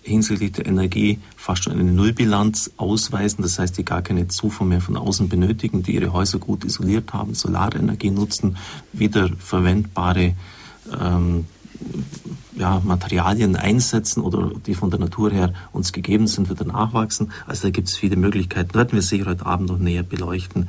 hinsichtlich 0.02 0.52
der 0.52 0.66
Energie 0.66 1.18
fast 1.36 1.64
schon 1.64 1.74
eine 1.74 1.84
Nullbilanz 1.84 2.72
ausweisen, 2.76 3.42
das 3.42 3.58
heißt, 3.58 3.78
die 3.78 3.84
gar 3.84 4.02
keine 4.02 4.28
Zufuhr 4.28 4.66
mehr 4.66 4.80
von 4.80 4.96
außen 4.96 5.28
benötigen, 5.28 5.82
die 5.82 5.94
ihre 5.94 6.12
Häuser 6.12 6.38
gut 6.38 6.64
isoliert 6.64 7.12
haben, 7.12 7.34
Solarenergie 7.34 8.10
nutzen, 8.10 8.56
wiederverwendbare 8.92 10.34
ähm, 11.00 11.46
ja, 12.56 12.80
Materialien 12.84 13.56
einsetzen 13.56 14.22
oder 14.22 14.52
die 14.66 14.74
von 14.74 14.90
der 14.90 15.00
Natur 15.00 15.30
her 15.30 15.52
uns 15.72 15.92
gegeben 15.92 16.26
sind, 16.26 16.50
wieder 16.50 16.64
nachwachsen. 16.64 17.32
Also 17.46 17.68
da 17.68 17.70
gibt 17.70 17.88
es 17.88 17.96
viele 17.96 18.16
Möglichkeiten. 18.16 18.74
Werden 18.74 18.92
wir 18.92 19.02
sicher 19.02 19.26
heute 19.26 19.46
Abend 19.46 19.68
noch 19.68 19.78
näher 19.78 20.02
beleuchten. 20.02 20.68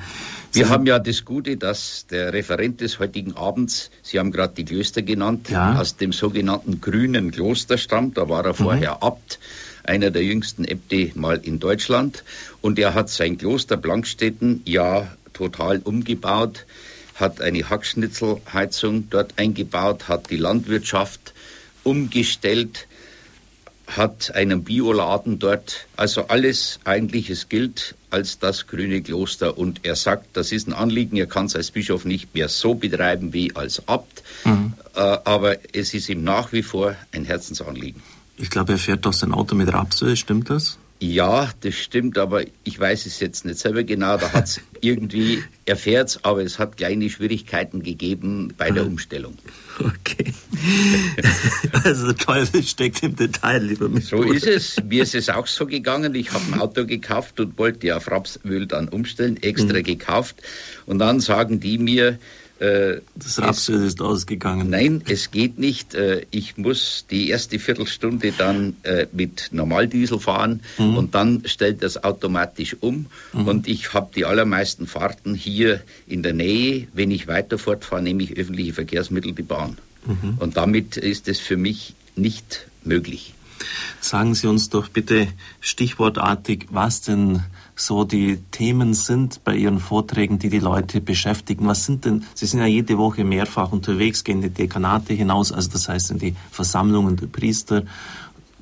Wir 0.53 0.69
haben 0.69 0.85
ja 0.85 0.99
das 0.99 1.25
Gute, 1.25 1.57
dass 1.57 2.05
der 2.09 2.33
Referent 2.33 2.81
des 2.81 2.99
heutigen 2.99 3.35
Abends, 3.35 3.91
Sie 4.01 4.19
haben 4.19 4.31
gerade 4.31 4.53
die 4.55 4.65
Klöster 4.65 5.01
genannt, 5.01 5.49
ja. 5.49 5.79
aus 5.79 5.97
dem 5.97 6.13
sogenannten 6.13 6.79
grünen 6.79 7.31
Kloster 7.31 7.77
stammt. 7.77 8.17
Da 8.17 8.29
war 8.29 8.45
er 8.45 8.53
vorher 8.53 8.95
mhm. 8.95 9.03
Abt, 9.03 9.39
einer 9.83 10.11
der 10.11 10.23
jüngsten 10.23 10.65
Äbte 10.65 11.11
mal 11.15 11.37
in 11.37 11.59
Deutschland. 11.59 12.23
Und 12.61 12.79
er 12.79 12.93
hat 12.93 13.09
sein 13.09 13.37
Kloster 13.37 13.77
Blankstetten 13.77 14.61
ja 14.65 15.07
total 15.33 15.79
umgebaut 15.79 16.65
hat 17.15 17.41
eine 17.41 17.69
Hackschnitzelheizung 17.69 19.09
dort 19.09 19.37
eingebaut, 19.37 20.07
hat 20.07 20.29
die 20.29 20.37
Landwirtschaft 20.37 21.33
umgestellt, 21.83 22.87
hat 23.87 24.33
einen 24.33 24.63
Bioladen 24.63 25.39
dort. 25.39 25.87
Also 25.95 26.27
alles 26.27 26.79
eigentlich, 26.85 27.29
es 27.29 27.49
gilt 27.49 27.95
als 28.09 28.39
das 28.39 28.67
grüne 28.67 29.01
Kloster. 29.01 29.57
Und 29.57 29.81
er 29.83 29.95
sagt, 29.95 30.37
das 30.37 30.51
ist 30.51 30.67
ein 30.67 30.73
Anliegen, 30.73 31.17
er 31.17 31.27
kann 31.27 31.47
es 31.47 31.55
als 31.55 31.71
Bischof 31.71 32.05
nicht 32.05 32.33
mehr 32.33 32.49
so 32.49 32.75
betreiben 32.75 33.33
wie 33.33 33.55
als 33.55 33.87
Abt, 33.87 34.23
mhm. 34.45 34.73
äh, 34.95 34.99
aber 34.99 35.57
es 35.73 35.93
ist 35.93 36.09
ihm 36.09 36.23
nach 36.23 36.51
wie 36.53 36.63
vor 36.63 36.95
ein 37.11 37.25
Herzensanliegen. 37.25 38.01
Ich 38.37 38.49
glaube, 38.49 38.73
er 38.73 38.77
fährt 38.77 39.05
doch 39.05 39.13
sein 39.13 39.31
Auto 39.31 39.55
mit 39.55 39.71
Rapsöl, 39.71 40.15
stimmt 40.15 40.49
das? 40.49 40.79
Ja, 41.03 41.51
das 41.59 41.75
stimmt, 41.75 42.17
aber 42.17 42.45
ich 42.63 42.79
weiß 42.79 43.07
es 43.07 43.19
jetzt 43.19 43.43
nicht 43.43 43.59
selber 43.59 43.83
genau. 43.83 44.15
Da 44.15 44.31
hat 44.31 44.45
es 44.45 44.61
irgendwie, 44.81 45.43
erfährt 45.65 46.19
aber 46.23 46.41
es 46.43 46.59
hat 46.59 46.77
kleine 46.77 47.09
Schwierigkeiten 47.09 47.83
gegeben 47.83 48.53
bei 48.57 48.71
der 48.71 48.85
Umstellung. 48.85 49.37
Okay. 49.79 50.33
Also 51.83 52.13
der 52.13 52.15
Teufel 52.15 52.63
steckt 52.63 53.03
im 53.03 53.17
Detail, 53.17 53.61
lieber 53.61 53.89
Mitbruder. 53.89 54.27
So 54.27 54.31
ist 54.31 54.47
es. 54.47 54.75
Mir 54.81 55.03
ist 55.03 55.15
es 55.15 55.29
auch 55.29 55.47
so 55.47 55.65
gegangen. 55.65 56.15
Ich 56.15 56.31
habe 56.31 56.45
ein 56.53 56.61
Auto 56.61 56.85
gekauft 56.85 57.39
und 57.41 57.57
wollte 57.57 57.97
auf 57.97 58.09
Rapsöl 58.09 58.67
dann 58.67 58.87
umstellen, 58.87 59.41
extra 59.41 59.79
mhm. 59.79 59.83
gekauft. 59.83 60.37
Und 60.85 60.99
dann 60.99 61.19
sagen 61.19 61.59
die 61.59 61.79
mir, 61.79 62.17
das 63.15 63.41
Rapsöl 63.41 63.85
ist 63.85 64.01
ausgegangen. 64.01 64.69
Nein, 64.69 65.03
es 65.07 65.31
geht 65.31 65.59
nicht. 65.59 65.95
Äh, 65.95 66.25
ich 66.31 66.57
muss 66.57 67.05
die 67.09 67.29
erste 67.29 67.59
Viertelstunde 67.59 68.33
dann 68.37 68.75
äh, 68.83 69.07
mit 69.11 69.49
Normaldiesel 69.51 70.19
fahren 70.19 70.61
mhm. 70.77 70.97
und 70.97 71.15
dann 71.15 71.43
stellt 71.45 71.83
das 71.83 72.03
automatisch 72.03 72.77
um. 72.79 73.07
Mhm. 73.33 73.47
Und 73.47 73.67
ich 73.67 73.93
habe 73.93 74.11
die 74.15 74.25
allermeisten 74.25 74.87
Fahrten 74.87 75.35
hier 75.35 75.81
in 76.07 76.23
der 76.23 76.33
Nähe. 76.33 76.87
Wenn 76.93 77.11
ich 77.11 77.27
weiter 77.27 77.57
fortfahre, 77.57 78.01
nehme 78.01 78.23
ich 78.23 78.37
öffentliche 78.37 78.73
Verkehrsmittel, 78.73 79.33
die 79.33 79.41
Bahn. 79.41 79.77
Mhm. 80.05 80.37
Und 80.39 80.57
damit 80.57 80.97
ist 80.97 81.27
es 81.27 81.39
für 81.39 81.57
mich 81.57 81.95
nicht 82.15 82.67
möglich. 82.83 83.33
Sagen 83.99 84.35
Sie 84.35 84.47
uns 84.47 84.69
doch 84.69 84.89
bitte 84.89 85.27
stichwortartig, 85.61 86.67
was 86.69 87.01
denn 87.01 87.43
so 87.85 88.03
die 88.03 88.37
Themen 88.51 88.93
sind 88.93 89.43
bei 89.43 89.55
Ihren 89.55 89.79
Vorträgen, 89.79 90.39
die 90.39 90.49
die 90.49 90.59
Leute 90.59 91.01
beschäftigen? 91.01 91.67
Was 91.67 91.85
sind 91.85 92.05
denn, 92.05 92.25
Sie 92.33 92.45
sind 92.45 92.59
ja 92.59 92.65
jede 92.65 92.97
Woche 92.97 93.23
mehrfach 93.23 93.71
unterwegs, 93.71 94.23
gehen 94.23 94.37
in 94.37 94.41
die 94.43 94.49
Dekanate 94.49 95.13
hinaus, 95.13 95.51
also 95.51 95.69
das 95.71 95.89
heißt 95.89 96.11
in 96.11 96.19
die 96.19 96.35
Versammlungen 96.51 97.17
der 97.17 97.27
Priester, 97.27 97.83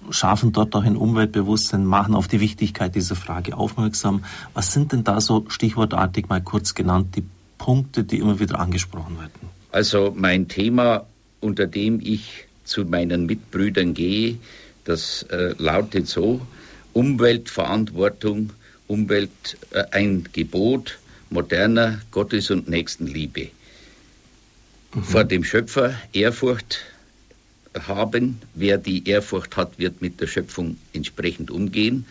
schaffen 0.09 0.51
dort 0.51 0.75
auch 0.75 0.83
ein 0.83 0.95
Umweltbewusstsein, 0.95 1.85
machen 1.85 2.15
auf 2.15 2.27
die 2.27 2.39
Wichtigkeit 2.39 2.95
dieser 2.95 3.15
Frage 3.15 3.55
aufmerksam. 3.55 4.23
Was 4.53 4.73
sind 4.73 4.91
denn 4.91 5.03
da 5.03 5.21
so 5.21 5.45
stichwortartig 5.47 6.27
mal 6.27 6.41
kurz 6.41 6.73
genannt 6.73 7.15
die 7.15 7.23
Punkte, 7.57 8.03
die 8.03 8.17
immer 8.17 8.39
wieder 8.39 8.59
angesprochen 8.59 9.19
werden? 9.19 9.49
Also 9.71 10.13
mein 10.15 10.47
Thema, 10.47 11.05
unter 11.39 11.67
dem 11.67 11.99
ich 12.01 12.47
zu 12.63 12.85
meinen 12.85 13.25
Mitbrüdern 13.25 13.93
gehe, 13.93 14.37
das 14.83 15.23
äh, 15.23 15.53
lautet 15.57 16.07
so, 16.07 16.41
Umweltverantwortung 16.93 18.51
Umwelt 18.91 19.57
äh, 19.71 19.85
ein 19.91 20.27
Gebot 20.33 20.99
moderner 21.29 22.01
Gottes- 22.11 22.51
und 22.51 22.67
Nächstenliebe. 22.67 23.47
Mhm. 24.93 25.03
Vor 25.03 25.23
dem 25.23 25.45
Schöpfer 25.45 25.93
Ehrfurcht 26.11 26.79
haben. 27.87 28.41
Wer 28.53 28.77
die 28.77 29.07
Ehrfurcht 29.07 29.55
hat, 29.55 29.79
wird 29.79 30.01
mit 30.01 30.19
der 30.19 30.27
Schöpfung 30.27 30.75
entsprechend 30.91 31.51
umgehen, 31.51 32.05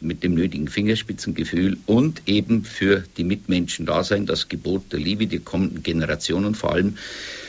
mit 0.00 0.24
dem 0.24 0.34
nötigen 0.34 0.66
Fingerspitzengefühl 0.66 1.76
und 1.86 2.22
eben 2.26 2.64
für 2.64 3.04
die 3.16 3.22
Mitmenschen 3.22 3.86
da 3.86 4.02
sein, 4.02 4.26
das 4.26 4.48
Gebot 4.48 4.92
der 4.92 4.98
Liebe, 4.98 5.28
die 5.28 5.38
kommenden 5.38 5.84
Generationen 5.84 6.56
vor 6.56 6.72
allem. 6.72 6.98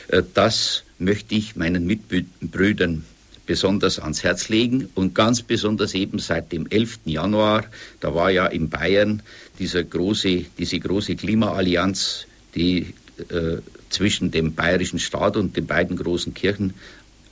Äh, 0.06 0.22
das 0.32 0.84
möchte 1.00 1.34
ich 1.34 1.56
meinen 1.56 1.86
Mitbrüdern 1.86 3.04
besonders 3.46 3.98
ans 3.98 4.22
Herz 4.22 4.48
legen 4.48 4.88
und 4.94 5.14
ganz 5.14 5.42
besonders 5.42 5.94
eben 5.94 6.18
seit 6.18 6.52
dem 6.52 6.66
11. 6.68 7.00
Januar, 7.04 7.64
da 8.00 8.14
war 8.14 8.30
ja 8.30 8.46
in 8.46 8.68
Bayern 8.68 9.22
dieser 9.58 9.82
große, 9.82 10.44
diese 10.58 10.78
große 10.78 11.16
Klimaallianz, 11.16 12.26
die 12.54 12.94
äh, 13.28 13.58
zwischen 13.88 14.30
dem 14.30 14.54
bayerischen 14.54 14.98
Staat 14.98 15.36
und 15.36 15.56
den 15.56 15.66
beiden 15.66 15.96
großen 15.96 16.32
Kirchen 16.32 16.74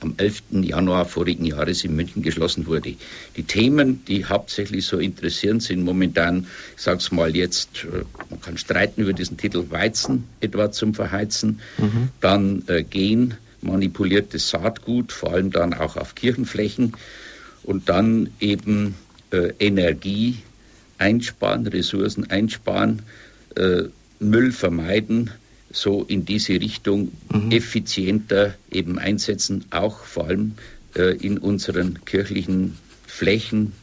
am 0.01 0.13
11. 0.17 0.43
Januar 0.61 1.05
vorigen 1.05 1.45
Jahres 1.45 1.83
in 1.83 1.95
München 1.95 2.21
geschlossen 2.21 2.67
wurde. 2.67 2.95
Die 3.35 3.43
Themen, 3.43 4.05
die 4.05 4.25
hauptsächlich 4.25 4.85
so 4.85 4.97
interessieren, 4.97 5.59
sind 5.59 5.83
momentan, 5.83 6.47
ich 6.75 6.81
sag's 6.81 7.11
mal 7.11 7.35
jetzt, 7.35 7.85
äh, 7.85 8.03
man 8.29 8.41
kann 8.41 8.57
streiten 8.57 9.01
über 9.01 9.13
diesen 9.13 9.37
Titel 9.37 9.65
Weizen 9.69 10.25
etwa 10.39 10.71
zum 10.71 10.93
Verheizen, 10.93 11.59
mhm. 11.77 12.09
dann 12.21 12.63
äh, 12.67 12.83
Gen, 12.83 13.35
manipuliertes 13.61 14.49
Saatgut, 14.49 15.11
vor 15.11 15.33
allem 15.33 15.51
dann 15.51 15.73
auch 15.73 15.97
auf 15.97 16.15
Kirchenflächen 16.15 16.93
und 17.63 17.89
dann 17.89 18.29
eben 18.39 18.95
äh, 19.31 19.53
Energie 19.59 20.39
einsparen, 20.97 21.67
Ressourcen 21.67 22.29
einsparen, 22.29 23.01
äh, 23.55 23.83
Müll 24.19 24.51
vermeiden, 24.51 25.31
so 25.71 26.03
in 26.03 26.25
diese 26.25 26.53
Richtung 26.53 27.11
mhm. 27.31 27.51
effizienter 27.51 28.55
eben 28.71 28.97
einsetzen, 28.99 29.65
auch 29.69 29.99
vor 29.99 30.27
allem 30.27 30.55
äh, 30.95 31.15
in 31.15 31.37
unseren 31.37 32.03
kirchlichen 32.05 32.77
Flächen, 33.05 33.73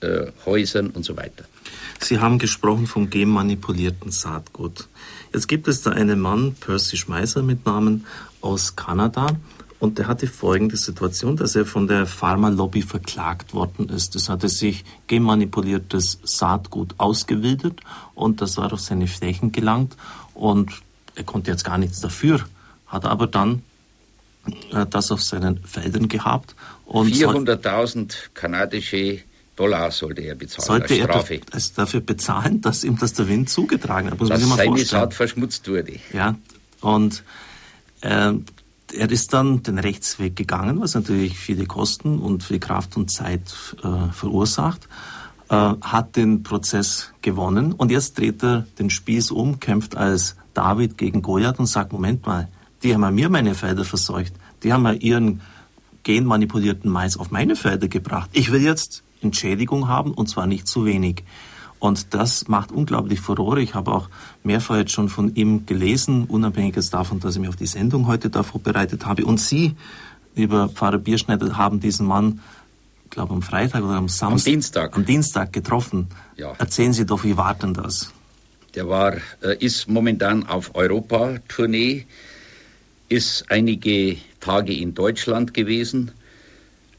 äh, 0.00 0.26
Häusern 0.44 0.90
und 0.90 1.04
so 1.04 1.16
weiter. 1.16 1.44
Sie 2.00 2.18
haben 2.18 2.38
gesprochen 2.38 2.86
vom 2.86 3.10
genmanipulierten 3.10 4.10
Saatgut. 4.10 4.88
Jetzt 5.36 5.48
gibt 5.48 5.68
es 5.68 5.82
da 5.82 5.90
einen 5.90 6.18
Mann, 6.18 6.54
Percy 6.54 6.96
Schmeißer 6.96 7.42
mit 7.42 7.66
Namen, 7.66 8.06
aus 8.40 8.74
Kanada. 8.74 9.36
Und 9.78 9.98
der 9.98 10.06
hatte 10.06 10.26
folgende 10.28 10.78
Situation, 10.78 11.36
dass 11.36 11.54
er 11.54 11.66
von 11.66 11.86
der 11.86 12.06
Pharmalobby 12.06 12.80
verklagt 12.80 13.52
worden 13.52 13.90
ist. 13.90 14.16
Es 14.16 14.30
hatte 14.30 14.48
sich 14.48 14.82
genmanipuliertes 15.08 16.20
Saatgut 16.22 16.94
ausgewildert 16.96 17.80
und 18.14 18.40
das 18.40 18.56
war 18.56 18.72
auf 18.72 18.80
seine 18.80 19.08
Flächen 19.08 19.52
gelangt 19.52 19.94
und 20.32 20.72
er 21.16 21.24
konnte 21.24 21.50
jetzt 21.50 21.64
gar 21.64 21.76
nichts 21.76 22.00
dafür, 22.00 22.40
hat 22.86 23.04
aber 23.04 23.26
dann 23.26 23.62
äh, 24.72 24.86
das 24.88 25.12
auf 25.12 25.22
seinen 25.22 25.62
Feldern 25.64 26.08
gehabt. 26.08 26.56
400.000 26.88 28.30
kanadische 28.32 29.20
Dollar 29.56 29.90
sollte 29.90 30.20
er 30.20 30.34
bezahlen 30.34 30.66
sollte 30.66 30.94
als 30.94 31.02
Strafe. 31.02 31.40
er 31.50 31.60
dafür 31.74 32.00
bezahlen, 32.00 32.60
dass 32.60 32.84
ihm 32.84 32.98
das 32.98 33.14
der 33.14 33.26
Wind 33.28 33.48
zugetragen 33.48 34.10
hat. 34.10 34.20
Muss 34.20 34.28
dass 34.28 34.40
seine 34.40 34.54
vorstellen. 34.54 34.86
Saat 34.86 35.14
verschmutzt 35.14 35.66
wurde. 35.68 35.94
Ja, 36.12 36.36
und 36.82 37.24
äh, 38.02 38.34
er 38.92 39.10
ist 39.10 39.32
dann 39.32 39.62
den 39.62 39.78
Rechtsweg 39.78 40.36
gegangen, 40.36 40.80
was 40.80 40.94
natürlich 40.94 41.38
viele 41.38 41.66
Kosten 41.66 42.18
und 42.18 42.42
viel 42.42 42.60
Kraft 42.60 42.96
und 42.96 43.10
Zeit 43.10 43.54
äh, 43.82 44.12
verursacht, 44.12 44.88
äh, 45.48 45.54
hat 45.54 46.16
den 46.16 46.42
Prozess 46.42 47.12
gewonnen 47.22 47.72
und 47.72 47.90
jetzt 47.90 48.18
dreht 48.18 48.42
er 48.44 48.66
den 48.78 48.90
Spieß 48.90 49.30
um, 49.30 49.58
kämpft 49.58 49.96
als 49.96 50.36
David 50.54 50.98
gegen 50.98 51.22
Goliath 51.22 51.58
und 51.58 51.66
sagt, 51.66 51.92
Moment 51.92 52.26
mal, 52.26 52.48
die 52.82 52.94
haben 52.94 53.14
mir 53.14 53.28
meine 53.28 53.54
Felder 53.54 53.84
verseucht, 53.84 54.34
die 54.62 54.72
haben 54.72 54.82
mir 54.82 54.94
ihren 54.94 55.40
genmanipulierten 56.02 56.90
Mais 56.90 57.16
auf 57.16 57.30
meine 57.30 57.56
Felder 57.56 57.88
gebracht. 57.88 58.30
Ich 58.32 58.52
will 58.52 58.62
jetzt 58.62 59.02
Entschädigung 59.20 59.88
haben 59.88 60.12
und 60.12 60.28
zwar 60.28 60.46
nicht 60.46 60.66
zu 60.66 60.84
wenig. 60.84 61.24
Und 61.78 62.14
das 62.14 62.48
macht 62.48 62.72
unglaublich 62.72 63.20
Furore. 63.20 63.60
Ich 63.60 63.74
habe 63.74 63.92
auch 63.92 64.08
mehrfach 64.42 64.76
jetzt 64.76 64.92
schon 64.92 65.08
von 65.08 65.34
ihm 65.34 65.66
gelesen, 65.66 66.24
unabhängig 66.24 66.74
davon, 66.90 67.20
dass 67.20 67.34
ich 67.34 67.40
mich 67.40 67.48
auf 67.48 67.56
die 67.56 67.66
Sendung 67.66 68.06
heute 68.06 68.30
da 68.30 68.42
vorbereitet 68.42 69.04
habe. 69.04 69.24
Und 69.24 69.38
Sie, 69.38 69.76
lieber 70.34 70.68
Pfarrer 70.68 70.98
Bierschneider, 70.98 71.56
haben 71.56 71.80
diesen 71.80 72.06
Mann, 72.06 72.40
ich 73.04 73.10
glaube 73.10 73.34
am 73.34 73.42
Freitag 73.42 73.84
oder 73.84 73.94
am 73.94 74.08
Samstag, 74.08 74.48
am 74.48 74.52
Dienstag, 74.52 74.96
am 74.96 75.04
Dienstag 75.04 75.52
getroffen. 75.52 76.08
Ja. 76.36 76.54
Erzählen 76.58 76.92
Sie 76.92 77.04
doch, 77.04 77.24
wie 77.24 77.36
war 77.36 77.54
denn 77.54 77.74
das? 77.74 78.12
Der 78.74 78.88
war, 78.88 79.14
äh, 79.42 79.56
ist 79.58 79.88
momentan 79.88 80.46
auf 80.46 80.74
Europa-Tournee, 80.74 82.06
ist 83.08 83.50
einige 83.50 84.16
Tage 84.40 84.74
in 84.74 84.94
Deutschland 84.94 85.54
gewesen, 85.54 86.10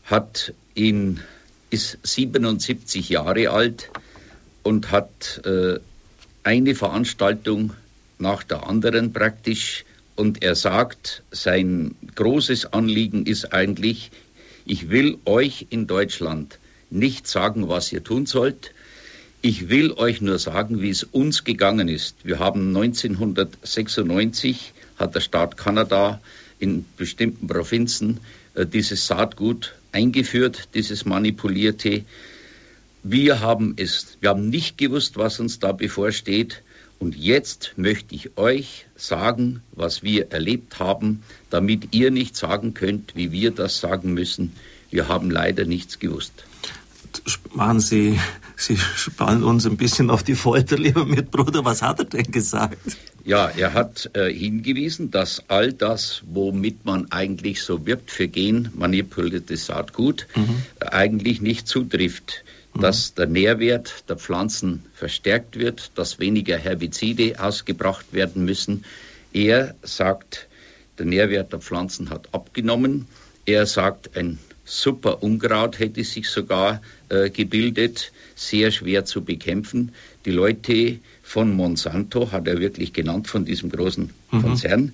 hat 0.06 0.54
in 0.74 1.20
ist 1.70 1.98
77 2.04 3.10
Jahre 3.10 3.50
alt 3.50 3.90
und 4.64 4.92
hat 4.92 5.42
äh, 5.46 5.80
eine 6.44 6.76
Veranstaltung 6.76 7.74
nach 8.20 8.44
der 8.44 8.68
anderen 8.68 9.14
praktisch. 9.14 9.86
Und 10.16 10.44
er 10.44 10.56
sagt, 10.56 11.24
sein 11.32 11.96
großes 12.16 12.74
Anliegen 12.74 13.26
ist 13.26 13.54
eigentlich, 13.54 14.12
ich 14.66 14.90
will 14.90 15.18
euch 15.26 15.68
in 15.70 15.88
Deutschland 15.88 16.58
nicht 16.90 17.28
sagen, 17.28 17.70
was 17.70 17.92
ihr 17.92 18.04
tun 18.04 18.26
sollt. 18.26 18.72
Ich 19.42 19.70
will 19.70 19.92
euch 19.94 20.20
nur 20.22 20.40
sagen, 20.40 20.82
wie 20.82 20.90
es 20.90 21.04
uns 21.04 21.44
gegangen 21.44 21.88
ist. 21.88 22.16
Wir 22.24 22.40
haben 22.40 22.76
1996, 22.76 24.74
hat 24.98 25.14
der 25.16 25.22
Staat 25.22 25.58
Kanada 25.58 26.20
in 26.60 26.86
bestimmten 26.98 27.48
Provinzen 27.48 28.20
äh, 28.56 28.66
dieses 28.66 29.06
Saatgut 29.06 29.77
eingeführt, 29.92 30.70
dieses 30.74 31.06
manipulierte. 31.06 32.04
Wir 33.04 33.40
haben 33.40 33.74
es, 33.78 34.18
wir 34.22 34.30
haben 34.30 34.50
nicht 34.50 34.78
gewusst, 34.78 35.18
was 35.18 35.40
uns 35.40 35.60
da 35.60 35.72
bevorsteht. 35.72 36.64
Und 37.00 37.16
jetzt 37.16 37.74
möchte 37.76 38.16
ich 38.16 38.38
euch 38.38 38.88
sagen, 38.96 39.62
was 39.72 40.02
wir 40.02 40.32
erlebt 40.32 40.80
haben, 40.80 41.22
damit 41.50 41.94
ihr 41.94 42.10
nicht 42.10 42.36
sagen 42.36 42.74
könnt, 42.74 43.16
wie 43.16 43.32
wir 43.32 43.52
das 43.52 43.80
sagen 43.80 44.14
müssen. 44.14 44.54
Wir 44.90 45.08
haben 45.08 45.30
leider 45.30 45.66
nichts 45.66 46.00
gewusst. 46.00 46.46
Machen 47.54 47.80
Sie, 47.80 48.20
Sie 48.56 48.78
spannen 48.78 49.44
uns 49.44 49.66
ein 49.66 49.78
bisschen 49.78 50.10
auf 50.10 50.24
die 50.24 50.36
Folter, 50.36 50.78
lieber 50.78 51.06
Mitbruder. 51.06 51.66
Was 51.66 51.82
hat 51.82 52.00
er 52.00 52.06
denn 52.06 52.32
gesagt? 52.32 52.78
Ja, 53.24 53.50
er 53.50 53.74
hat 53.74 54.10
äh, 54.14 54.32
hingewiesen, 54.32 55.12
dass 55.12 55.44
all 55.50 55.74
das, 55.74 56.24
womit 56.26 56.86
man 56.86 57.12
eigentlich 57.12 57.62
so 57.62 57.86
wirbt 57.86 58.10
für 58.10 58.28
genmanipuliertes 58.28 59.66
Saatgut, 59.66 60.28
mhm. 60.36 60.64
eigentlich 60.80 61.42
nicht 61.42 61.68
zutrifft. 61.68 62.44
Mhm. 62.74 62.82
Dass 62.82 63.14
der 63.16 63.28
Nährwert 63.28 64.10
der 64.10 64.18
Pflanzen 64.18 64.86
verstärkt 64.94 65.60
wird, 65.60 65.92
dass 65.96 66.20
weniger 66.20 66.58
Herbizide 66.58 67.36
ausgebracht 67.40 68.14
werden 68.14 68.46
müssen. 68.46 68.86
Er 69.34 69.76
sagt, 69.84 70.48
der 70.98 71.06
Nährwert 71.06 71.52
der 71.52 71.60
Pflanzen 71.60 72.10
hat 72.10 72.34
abgenommen. 72.34 73.08
Er 73.46 73.66
sagt, 73.66 74.16
ein 74.18 74.40
super 74.68 75.24
Unkraut 75.24 75.80
hätte 75.80 76.04
sich 76.04 76.30
sogar 76.30 76.82
äh, 77.10 77.30
gebildet, 77.30 78.12
sehr 78.36 78.72
schwer 78.72 79.06
zu 79.06 79.24
bekämpfen. 79.24 79.94
Die 80.26 80.32
Leute 80.32 81.00
von 81.24 81.54
Monsanto, 81.54 82.32
hat 82.32 82.48
er 82.48 82.60
wirklich 82.60 82.94
genannt, 82.94 83.28
von 83.28 83.46
diesem 83.46 83.72
großen 83.72 84.12
mhm. 84.32 84.42
Konzern, 84.42 84.94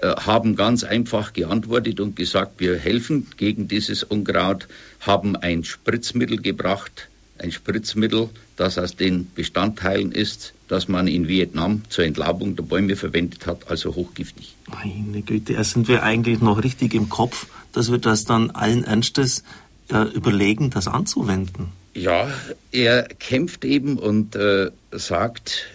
äh, 0.00 0.14
haben 0.14 0.54
ganz 0.54 0.84
einfach 0.84 1.32
geantwortet 1.32 2.00
und 2.00 2.14
gesagt, 2.14 2.60
wir 2.60 2.78
helfen 2.78 3.26
gegen 3.36 3.66
dieses 3.66 4.04
Unkraut, 4.04 4.68
haben 5.00 5.34
ein 5.36 5.64
Spritzmittel 5.64 6.38
gebracht, 6.38 7.08
ein 7.38 7.50
Spritzmittel, 7.50 8.28
das 8.56 8.78
aus 8.78 8.96
den 8.96 9.30
Bestandteilen 9.34 10.12
ist, 10.12 10.54
das 10.68 10.88
man 10.88 11.08
in 11.08 11.28
Vietnam 11.28 11.82
zur 11.88 12.04
Entlabung 12.04 12.56
der 12.56 12.64
Bäume 12.64 12.96
verwendet 12.96 13.46
hat, 13.46 13.70
also 13.70 13.94
hochgiftig. 13.94 14.54
Meine 14.68 15.22
Güte, 15.22 15.54
erst 15.54 15.72
sind 15.72 15.88
wir 15.88 16.02
eigentlich 16.02 16.40
noch 16.40 16.62
richtig 16.62 16.94
im 16.94 17.08
Kopf, 17.08 17.46
dass 17.72 17.90
wir 17.90 17.98
das 17.98 18.24
dann 18.24 18.50
allen 18.50 18.84
Ernstes 18.84 19.44
äh, 19.90 20.02
überlegen, 20.12 20.70
das 20.70 20.88
anzuwenden. 20.88 21.72
Ja, 21.94 22.28
er 22.70 23.04
kämpft 23.04 23.64
eben 23.64 23.98
und 23.98 24.36
äh, 24.36 24.70
sagt, 24.92 25.66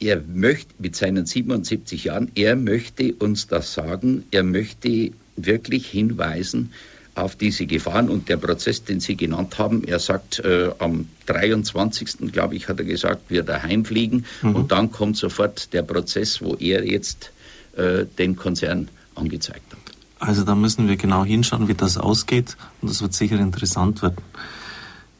er 0.00 0.20
möchte 0.20 0.74
mit 0.78 0.96
seinen 0.96 1.26
77 1.26 2.04
Jahren, 2.04 2.30
er 2.34 2.56
möchte 2.56 3.14
uns 3.14 3.46
das 3.46 3.74
sagen, 3.74 4.24
er 4.30 4.42
möchte 4.42 5.12
wirklich 5.36 5.86
hinweisen 5.86 6.72
auf 7.14 7.34
diese 7.34 7.66
Gefahren 7.66 8.08
und 8.08 8.28
der 8.28 8.36
Prozess, 8.36 8.84
den 8.84 9.00
Sie 9.00 9.16
genannt 9.16 9.58
haben, 9.58 9.82
er 9.84 9.98
sagt, 9.98 10.38
äh, 10.38 10.70
am 10.78 11.08
23. 11.26 12.32
glaube 12.32 12.54
ich, 12.54 12.68
hat 12.68 12.78
er 12.78 12.84
gesagt, 12.84 13.22
wir 13.28 13.42
daheim 13.42 13.84
fliegen 13.84 14.24
mhm. 14.42 14.54
und 14.54 14.72
dann 14.72 14.92
kommt 14.92 15.16
sofort 15.16 15.72
der 15.72 15.82
Prozess, 15.82 16.40
wo 16.40 16.54
er 16.54 16.86
jetzt 16.86 17.32
äh, 17.76 18.04
den 18.18 18.36
Konzern 18.36 18.88
angezeigt 19.16 19.72
hat. 19.72 19.87
Also 20.18 20.44
da 20.44 20.54
müssen 20.54 20.88
wir 20.88 20.96
genau 20.96 21.24
hinschauen, 21.24 21.68
wie 21.68 21.74
das 21.74 21.96
ausgeht 21.96 22.56
und 22.80 22.90
das 22.90 23.02
wird 23.02 23.14
sicher 23.14 23.38
interessant 23.38 24.02
werden. 24.02 24.22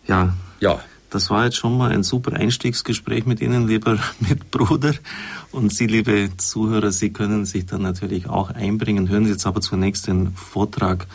Ja, 0.07 0.35
ja. 0.61 0.81
Das 1.11 1.31
war 1.31 1.47
jetzt 1.47 1.57
schon 1.57 1.79
mal 1.79 1.91
ein 1.91 2.03
super 2.03 2.35
Einstiegsgespräch 2.35 3.25
mit 3.25 3.41
Ihnen, 3.41 3.67
lieber 3.67 3.99
Mitbruder. 4.21 4.95
Und 5.53 5.73
Sie, 5.73 5.87
liebe 5.87 6.31
Zuhörer, 6.37 6.93
Sie 6.93 7.11
können 7.11 7.47
sich 7.47 7.65
dann 7.65 7.83
natürlich 7.83 8.29
auch 8.29 8.51
einbringen. 8.51 9.09
Hören 9.09 9.25
Sie 9.25 9.31
jetzt 9.31 9.47
aber 9.47 9.63
zunächst 9.63 10.07
den 10.07 10.35
Vortrag 10.35 11.07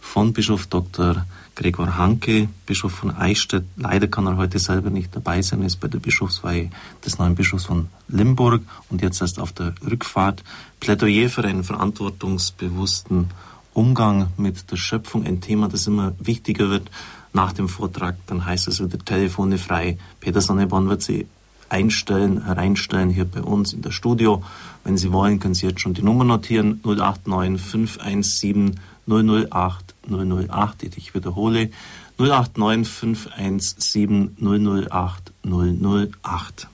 von 0.00 0.32
Bischof 0.32 0.66
Dr. 0.68 1.26
Gregor 1.54 1.98
Hanke, 1.98 2.48
Bischof 2.66 2.92
von 2.92 3.10
Eichstätt. 3.10 3.64
Leider 3.76 4.08
kann 4.08 4.26
er 4.26 4.36
heute 4.36 4.58
selber 4.58 4.90
nicht 4.90 5.14
dabei 5.14 5.42
sein, 5.42 5.60
er 5.60 5.66
ist 5.66 5.80
bei 5.80 5.88
der 5.88 5.98
Bischofsweihe 5.98 6.70
des 7.04 7.18
neuen 7.18 7.34
Bischofs 7.34 7.66
von 7.66 7.88
Limburg 8.08 8.62
und 8.88 9.02
jetzt 9.02 9.20
erst 9.20 9.38
auf 9.38 9.52
der 9.52 9.74
Rückfahrt. 9.84 10.42
Plädoyer 10.80 11.28
für 11.28 11.44
einen 11.44 11.64
verantwortungsbewussten 11.64 13.28
Umgang 13.74 14.28
mit 14.36 14.70
der 14.70 14.76
Schöpfung, 14.76 15.24
ein 15.24 15.40
Thema, 15.40 15.68
das 15.68 15.86
immer 15.86 16.14
wichtiger 16.18 16.70
wird 16.70 16.90
nach 17.32 17.52
dem 17.52 17.68
Vortrag, 17.68 18.16
dann 18.26 18.44
heißt 18.44 18.68
es 18.68 18.82
wieder 18.82 18.98
Telefone 18.98 19.58
frei. 19.58 19.98
Peter 20.20 20.40
Sonneborn 20.40 20.88
wird 20.88 21.02
Sie 21.02 21.26
einstellen, 21.72 22.44
hereinstellen 22.44 23.08
hier 23.08 23.24
bei 23.24 23.42
uns 23.42 23.72
in 23.72 23.80
der 23.80 23.90
Studio. 23.92 24.42
Wenn 24.84 24.98
Sie 24.98 25.10
wollen, 25.10 25.40
können 25.40 25.54
Sie 25.54 25.66
jetzt 25.66 25.80
schon 25.80 25.94
die 25.94 26.02
Nummer 26.02 26.24
notieren. 26.24 26.80
089 26.84 27.60
517 27.60 28.78
008 29.06 29.94
008. 30.08 30.96
Ich 30.96 31.14
wiederhole. 31.14 31.70
089 32.18 32.88
517 32.88 34.36
008 34.38 35.32
008. 35.44 36.68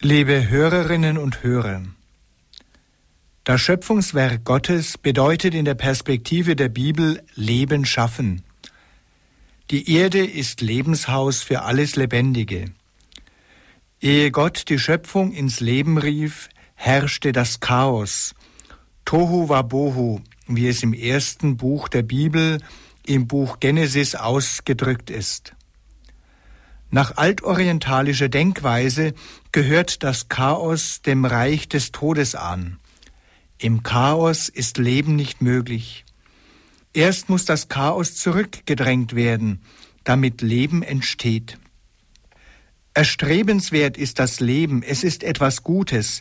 Liebe 0.00 0.48
Hörerinnen 0.48 1.16
und 1.16 1.42
Hörer, 1.42 1.82
das 3.44 3.60
Schöpfungswerk 3.60 4.44
Gottes 4.44 4.98
bedeutet 4.98 5.54
in 5.54 5.64
der 5.64 5.74
Perspektive 5.74 6.54
der 6.54 6.68
Bibel 6.68 7.22
Leben 7.34 7.84
schaffen. 7.84 8.42
Die 9.70 9.90
Erde 9.92 10.24
ist 10.24 10.60
Lebenshaus 10.60 11.42
für 11.42 11.62
alles 11.62 11.96
Lebendige. 11.96 12.66
Ehe 14.00 14.30
Gott 14.30 14.68
die 14.68 14.78
Schöpfung 14.78 15.32
ins 15.32 15.60
Leben 15.60 15.98
rief, 15.98 16.50
herrschte 16.74 17.32
das 17.32 17.60
Chaos. 17.60 18.34
Tohu 19.04 19.48
Wabohu, 19.48 20.20
wie 20.56 20.68
es 20.68 20.82
im 20.82 20.92
ersten 20.92 21.56
Buch 21.56 21.88
der 21.88 22.02
Bibel, 22.02 22.58
im 23.06 23.26
Buch 23.26 23.60
Genesis 23.60 24.14
ausgedrückt 24.14 25.10
ist. 25.10 25.54
Nach 26.90 27.16
altorientalischer 27.16 28.28
Denkweise 28.28 29.14
gehört 29.50 30.02
das 30.02 30.28
Chaos 30.28 31.00
dem 31.02 31.24
Reich 31.24 31.68
des 31.68 31.90
Todes 31.90 32.34
an. 32.34 32.78
Im 33.58 33.82
Chaos 33.82 34.48
ist 34.48 34.76
Leben 34.76 35.16
nicht 35.16 35.40
möglich. 35.40 36.04
Erst 36.92 37.30
muss 37.30 37.46
das 37.46 37.68
Chaos 37.68 38.16
zurückgedrängt 38.16 39.14
werden, 39.14 39.62
damit 40.04 40.42
Leben 40.42 40.82
entsteht. 40.82 41.58
Erstrebenswert 42.92 43.96
ist 43.96 44.18
das 44.18 44.40
Leben, 44.40 44.82
es 44.82 45.02
ist 45.02 45.22
etwas 45.22 45.62
Gutes, 45.62 46.20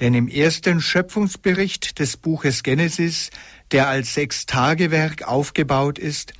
denn 0.00 0.14
im 0.14 0.28
ersten 0.28 0.80
Schöpfungsbericht 0.80 1.98
des 1.98 2.16
Buches 2.16 2.62
Genesis, 2.62 3.30
der 3.72 3.88
als 3.88 4.14
Sechstagewerk 4.14 5.22
aufgebaut 5.24 5.98
ist, 5.98 6.32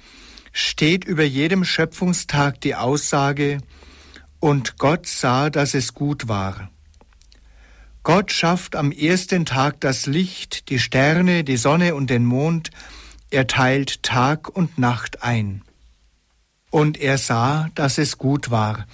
steht 0.52 1.04
über 1.04 1.24
jedem 1.24 1.64
Schöpfungstag 1.64 2.60
die 2.60 2.74
Aussage, 2.74 3.58
und 4.38 4.78
Gott 4.78 5.06
sah, 5.06 5.50
dass 5.50 5.74
es 5.74 5.94
gut 5.94 6.28
war. 6.28 6.70
Gott 8.02 8.30
schafft 8.30 8.76
am 8.76 8.92
ersten 8.92 9.44
Tag 9.44 9.80
das 9.80 10.06
Licht, 10.06 10.68
die 10.68 10.78
Sterne, 10.78 11.42
die 11.42 11.56
Sonne 11.56 11.94
und 11.94 12.08
den 12.08 12.24
Mond, 12.24 12.70
er 13.30 13.48
teilt 13.48 14.02
Tag 14.04 14.48
und 14.48 14.78
Nacht 14.78 15.22
ein. 15.22 15.62
Und 16.70 16.98
er 16.98 17.18
sah, 17.18 17.68
dass 17.74 17.98
es 17.98 18.18
gut 18.18 18.50
war. 18.50 18.86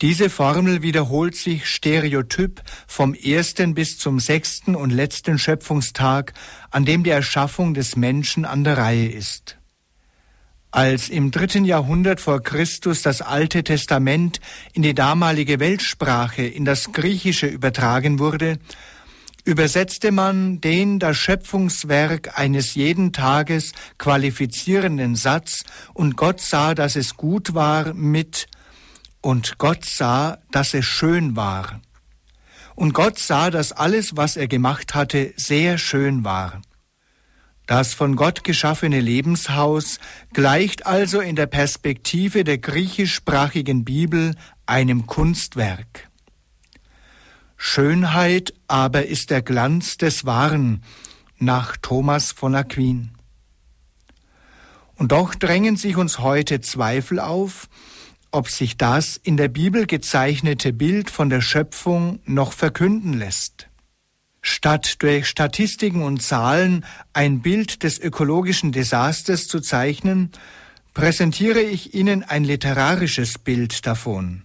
Diese 0.00 0.30
Formel 0.30 0.82
wiederholt 0.82 1.34
sich 1.34 1.66
stereotyp 1.66 2.62
vom 2.86 3.14
ersten 3.14 3.74
bis 3.74 3.98
zum 3.98 4.20
sechsten 4.20 4.76
und 4.76 4.90
letzten 4.90 5.38
Schöpfungstag, 5.38 6.34
an 6.70 6.84
dem 6.84 7.02
die 7.02 7.10
Erschaffung 7.10 7.74
des 7.74 7.96
Menschen 7.96 8.44
an 8.44 8.62
der 8.62 8.78
Reihe 8.78 9.08
ist. 9.08 9.58
Als 10.70 11.08
im 11.08 11.32
dritten 11.32 11.64
Jahrhundert 11.64 12.20
vor 12.20 12.42
Christus 12.42 13.02
das 13.02 13.22
Alte 13.22 13.64
Testament 13.64 14.38
in 14.72 14.82
die 14.82 14.94
damalige 14.94 15.58
Weltsprache, 15.58 16.42
in 16.42 16.64
das 16.64 16.92
Griechische 16.92 17.48
übertragen 17.48 18.20
wurde, 18.20 18.58
übersetzte 19.44 20.12
man 20.12 20.60
den 20.60 21.00
das 21.00 21.16
Schöpfungswerk 21.16 22.38
eines 22.38 22.76
jeden 22.76 23.12
Tages 23.12 23.72
qualifizierenden 23.96 25.16
Satz 25.16 25.64
und 25.94 26.16
Gott 26.16 26.40
sah, 26.40 26.74
dass 26.74 26.94
es 26.94 27.16
gut 27.16 27.54
war 27.54 27.94
mit 27.94 28.46
und 29.20 29.58
Gott 29.58 29.84
sah, 29.84 30.38
dass 30.50 30.74
es 30.74 30.84
schön 30.84 31.36
war. 31.36 31.80
Und 32.74 32.92
Gott 32.92 33.18
sah, 33.18 33.50
dass 33.50 33.72
alles, 33.72 34.16
was 34.16 34.36
er 34.36 34.46
gemacht 34.46 34.94
hatte, 34.94 35.32
sehr 35.36 35.78
schön 35.78 36.24
war. 36.24 36.62
Das 37.66 37.92
von 37.92 38.16
Gott 38.16 38.44
geschaffene 38.44 39.00
Lebenshaus 39.00 39.98
gleicht 40.32 40.86
also 40.86 41.20
in 41.20 41.36
der 41.36 41.46
Perspektive 41.46 42.44
der 42.44 42.58
griechischsprachigen 42.58 43.84
Bibel 43.84 44.34
einem 44.64 45.06
Kunstwerk. 45.06 46.08
Schönheit 47.56 48.54
aber 48.68 49.06
ist 49.06 49.30
der 49.30 49.42
Glanz 49.42 49.98
des 49.98 50.24
Wahren, 50.24 50.82
nach 51.38 51.76
Thomas 51.76 52.32
von 52.32 52.54
Aquin. 52.54 53.10
Und 54.94 55.12
doch 55.12 55.34
drängen 55.34 55.76
sich 55.76 55.96
uns 55.96 56.20
heute 56.20 56.60
Zweifel 56.60 57.20
auf, 57.20 57.68
ob 58.30 58.48
sich 58.48 58.76
das 58.76 59.16
in 59.16 59.36
der 59.36 59.48
Bibel 59.48 59.86
gezeichnete 59.86 60.72
Bild 60.72 61.10
von 61.10 61.30
der 61.30 61.40
Schöpfung 61.40 62.20
noch 62.24 62.52
verkünden 62.52 63.14
lässt. 63.14 63.68
Statt 64.40 65.02
durch 65.02 65.26
Statistiken 65.26 66.02
und 66.02 66.22
Zahlen 66.22 66.84
ein 67.12 67.40
Bild 67.40 67.82
des 67.82 67.98
ökologischen 67.98 68.72
Desasters 68.72 69.48
zu 69.48 69.60
zeichnen, 69.60 70.30
präsentiere 70.94 71.60
ich 71.60 71.94
Ihnen 71.94 72.22
ein 72.22 72.44
literarisches 72.44 73.38
Bild 73.38 73.86
davon. 73.86 74.44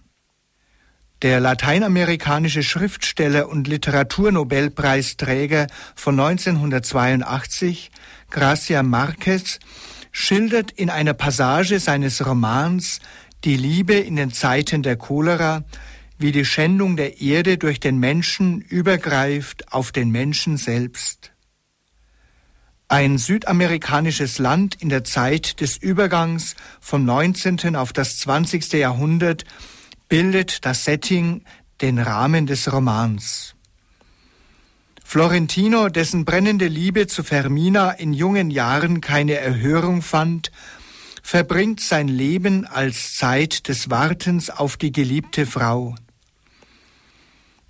Der 1.22 1.40
lateinamerikanische 1.40 2.62
Schriftsteller 2.62 3.48
und 3.48 3.66
Literaturnobelpreisträger 3.66 5.68
von 5.94 6.20
1982, 6.20 7.90
Gracia 8.30 8.82
Marquez, 8.82 9.58
schildert 10.12 10.70
in 10.70 10.90
einer 10.90 11.14
Passage 11.14 11.80
seines 11.80 12.26
Romans 12.26 13.00
Die 13.44 13.58
Liebe 13.58 13.92
in 13.92 14.16
den 14.16 14.32
Zeiten 14.32 14.82
der 14.82 14.96
Cholera, 14.96 15.64
wie 16.16 16.32
die 16.32 16.46
Schändung 16.46 16.96
der 16.96 17.20
Erde 17.20 17.58
durch 17.58 17.78
den 17.78 17.98
Menschen 17.98 18.62
übergreift 18.62 19.70
auf 19.70 19.92
den 19.92 20.10
Menschen 20.10 20.56
selbst. 20.56 21.32
Ein 22.88 23.18
südamerikanisches 23.18 24.38
Land 24.38 24.80
in 24.80 24.88
der 24.88 25.04
Zeit 25.04 25.60
des 25.60 25.76
Übergangs 25.76 26.56
vom 26.80 27.04
19. 27.04 27.76
auf 27.76 27.92
das 27.92 28.18
20. 28.20 28.72
Jahrhundert 28.72 29.44
bildet 30.08 30.64
das 30.64 30.84
Setting, 30.84 31.44
den 31.82 31.98
Rahmen 31.98 32.46
des 32.46 32.72
Romans. 32.72 33.56
Florentino, 35.04 35.90
dessen 35.90 36.24
brennende 36.24 36.66
Liebe 36.66 37.08
zu 37.08 37.22
Fermina 37.22 37.90
in 37.90 38.14
jungen 38.14 38.50
Jahren 38.50 39.02
keine 39.02 39.34
Erhörung 39.34 40.00
fand, 40.00 40.50
verbringt 41.24 41.80
sein 41.80 42.06
Leben 42.06 42.66
als 42.66 43.16
Zeit 43.16 43.66
des 43.68 43.88
Wartens 43.88 44.50
auf 44.50 44.76
die 44.76 44.92
geliebte 44.92 45.46
Frau. 45.46 45.94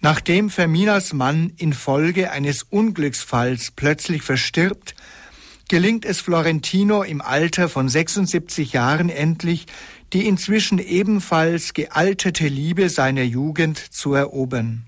Nachdem 0.00 0.50
Ferminas 0.50 1.12
Mann 1.12 1.52
infolge 1.56 2.32
eines 2.32 2.64
Unglücksfalls 2.64 3.70
plötzlich 3.70 4.22
verstirbt, 4.22 4.96
gelingt 5.68 6.04
es 6.04 6.20
Florentino 6.20 7.04
im 7.04 7.22
Alter 7.22 7.68
von 7.68 7.88
76 7.88 8.72
Jahren 8.72 9.08
endlich, 9.08 9.66
die 10.12 10.26
inzwischen 10.26 10.78
ebenfalls 10.80 11.74
gealterte 11.74 12.48
Liebe 12.48 12.90
seiner 12.90 13.22
Jugend 13.22 13.78
zu 13.78 14.14
erobern. 14.14 14.84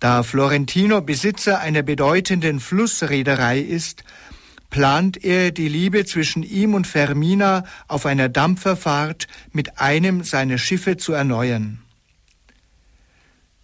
Da 0.00 0.22
Florentino 0.22 1.02
Besitzer 1.02 1.60
einer 1.60 1.82
bedeutenden 1.82 2.58
Flussreederei 2.58 3.60
ist, 3.60 4.02
plant 4.76 5.24
er 5.24 5.52
die 5.52 5.68
Liebe 5.68 6.04
zwischen 6.04 6.42
ihm 6.42 6.74
und 6.74 6.86
Fermina 6.86 7.64
auf 7.88 8.04
einer 8.04 8.28
Dampferfahrt 8.28 9.26
mit 9.50 9.78
einem 9.80 10.22
seiner 10.22 10.58
Schiffe 10.58 10.98
zu 10.98 11.14
erneuern. 11.14 11.78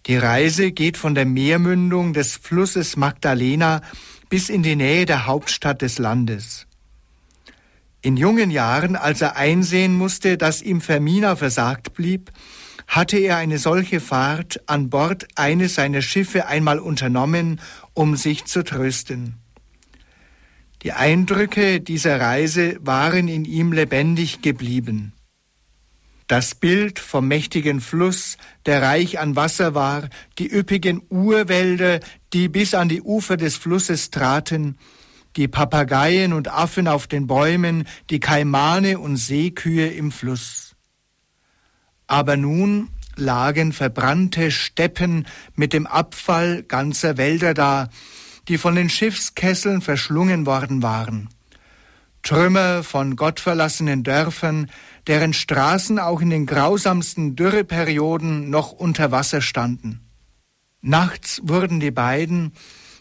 Die 0.07 0.17
Reise 0.17 0.71
geht 0.71 0.97
von 0.97 1.13
der 1.13 1.25
Meermündung 1.25 2.13
des 2.13 2.37
Flusses 2.37 2.97
Magdalena 2.97 3.81
bis 4.27 4.49
in 4.49 4.63
die 4.63 4.75
Nähe 4.75 5.05
der 5.05 5.27
Hauptstadt 5.27 5.83
des 5.83 5.99
Landes. 5.99 6.65
In 8.01 8.17
jungen 8.17 8.49
Jahren, 8.49 8.95
als 8.95 9.21
er 9.21 9.35
einsehen 9.35 9.95
musste, 9.95 10.35
dass 10.35 10.63
ihm 10.63 10.81
Fermina 10.81 11.35
versagt 11.35 11.93
blieb, 11.93 12.31
hatte 12.87 13.19
er 13.19 13.37
eine 13.37 13.59
solche 13.59 13.99
Fahrt 13.99 14.67
an 14.67 14.89
Bord 14.89 15.27
eines 15.35 15.75
seiner 15.75 16.01
Schiffe 16.01 16.47
einmal 16.47 16.79
unternommen, 16.79 17.61
um 17.93 18.15
sich 18.15 18.45
zu 18.45 18.63
trösten. 18.63 19.42
Die 20.83 20.91
Eindrücke 20.91 21.79
dieser 21.79 22.19
Reise 22.19 22.77
waren 22.81 23.29
in 23.29 23.45
ihm 23.45 23.71
lebendig 23.71 24.41
geblieben. 24.41 25.13
Das 26.27 26.55
Bild 26.55 26.99
vom 26.99 27.27
mächtigen 27.27 27.79
Fluss, 27.79 28.37
der 28.65 28.81
reich 28.81 29.19
an 29.19 29.37
Wasser 29.37 29.75
war, 29.75 30.09
die 30.39 30.51
üppigen 30.51 31.01
Urwälder, 31.09 32.01
die 32.33 32.49
bis 32.49 32.73
an 32.73 32.89
die 32.89 33.01
Ufer 33.01 33.37
des 33.37 33.55
Flusses 33.55 34.09
traten, 34.09 34.77
die 35.37 35.47
Papageien 35.47 36.33
und 36.33 36.49
Affen 36.49 36.87
auf 36.87 37.07
den 37.07 37.27
Bäumen, 37.27 37.87
die 38.09 38.19
Kaimane 38.19 38.99
und 38.99 39.15
Seekühe 39.15 39.87
im 39.87 40.11
Fluss. 40.11 40.75
Aber 42.07 42.35
nun 42.35 42.89
lagen 43.15 43.73
verbrannte 43.73 44.51
Steppen 44.51 45.27
mit 45.55 45.71
dem 45.71 45.87
Abfall 45.87 46.63
ganzer 46.63 47.17
Wälder 47.17 47.53
da, 47.53 47.89
die 48.47 48.57
von 48.57 48.75
den 48.75 48.89
Schiffskesseln 48.89 49.81
verschlungen 49.81 50.45
worden 50.45 50.83
waren. 50.83 51.29
Trümmer 52.23 52.83
von 52.83 53.15
gottverlassenen 53.15 54.03
Dörfern, 54.03 54.69
deren 55.07 55.33
Straßen 55.33 55.99
auch 55.99 56.21
in 56.21 56.29
den 56.29 56.45
grausamsten 56.45 57.35
Dürreperioden 57.35 58.49
noch 58.49 58.71
unter 58.71 59.11
Wasser 59.11 59.41
standen. 59.41 59.99
Nachts 60.81 61.41
wurden 61.43 61.79
die 61.79 61.91
beiden, 61.91 62.53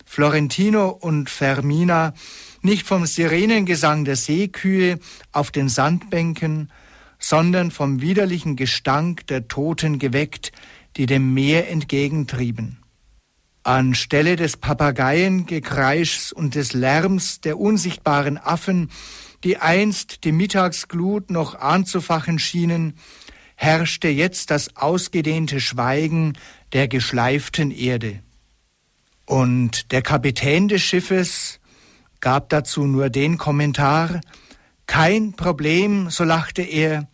Florentino 0.04 0.88
und 0.88 1.30
Fermina, 1.30 2.14
nicht 2.62 2.86
vom 2.86 3.06
Sirenengesang 3.06 4.04
der 4.04 4.16
Seekühe 4.16 4.98
auf 5.32 5.50
den 5.50 5.68
Sandbänken, 5.68 6.70
sondern 7.18 7.70
vom 7.70 8.00
widerlichen 8.00 8.56
Gestank 8.56 9.26
der 9.28 9.46
Toten 9.48 9.98
geweckt, 9.98 10.52
die 10.96 11.06
dem 11.06 11.32
Meer 11.32 11.70
entgegentrieben. 11.70 12.81
Anstelle 13.64 14.36
des 14.36 14.56
Papageiengekreischs 14.56 16.32
und 16.32 16.54
des 16.54 16.72
Lärms 16.72 17.40
der 17.40 17.58
unsichtbaren 17.58 18.38
Affen, 18.38 18.90
die 19.44 19.58
einst 19.58 20.24
die 20.24 20.32
Mittagsglut 20.32 21.30
noch 21.30 21.54
anzufachen 21.58 22.38
schienen, 22.38 22.94
herrschte 23.54 24.08
jetzt 24.08 24.50
das 24.50 24.76
ausgedehnte 24.76 25.60
Schweigen 25.60 26.32
der 26.72 26.88
geschleiften 26.88 27.70
Erde. 27.70 28.20
Und 29.24 29.92
der 29.92 30.02
Kapitän 30.02 30.68
des 30.68 30.82
Schiffes 30.82 31.60
gab 32.20 32.48
dazu 32.48 32.84
nur 32.84 33.10
den 33.10 33.38
Kommentar, 33.38 34.20
kein 34.86 35.34
Problem, 35.34 36.10
so 36.10 36.24
lachte 36.24 36.62
er, 36.62 37.08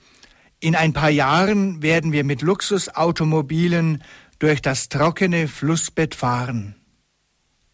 in 0.61 0.75
ein 0.75 0.93
paar 0.93 1.11
Jahren 1.11 1.83
werden 1.83 2.11
wir 2.11 2.25
mit 2.25 2.43
Luxusautomobilen 2.43 4.03
durch 4.38 4.62
das 4.62 4.88
trockene 4.88 5.48
Flussbett 5.48 6.14
fahren. 6.14 6.77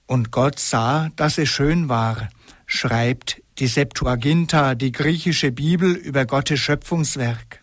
Und 0.07 0.31
Gott 0.31 0.59
sah, 0.59 1.11
dass 1.17 1.39
es 1.39 1.49
schön 1.49 1.89
war, 1.89 2.29
schreibt 2.67 3.43
die 3.59 3.67
Septuaginta, 3.67 4.75
die 4.75 4.93
griechische 4.93 5.53
Bibel 5.53 5.93
über 5.93 6.27
Gottes 6.27 6.61
Schöpfungswerk. 6.61 7.63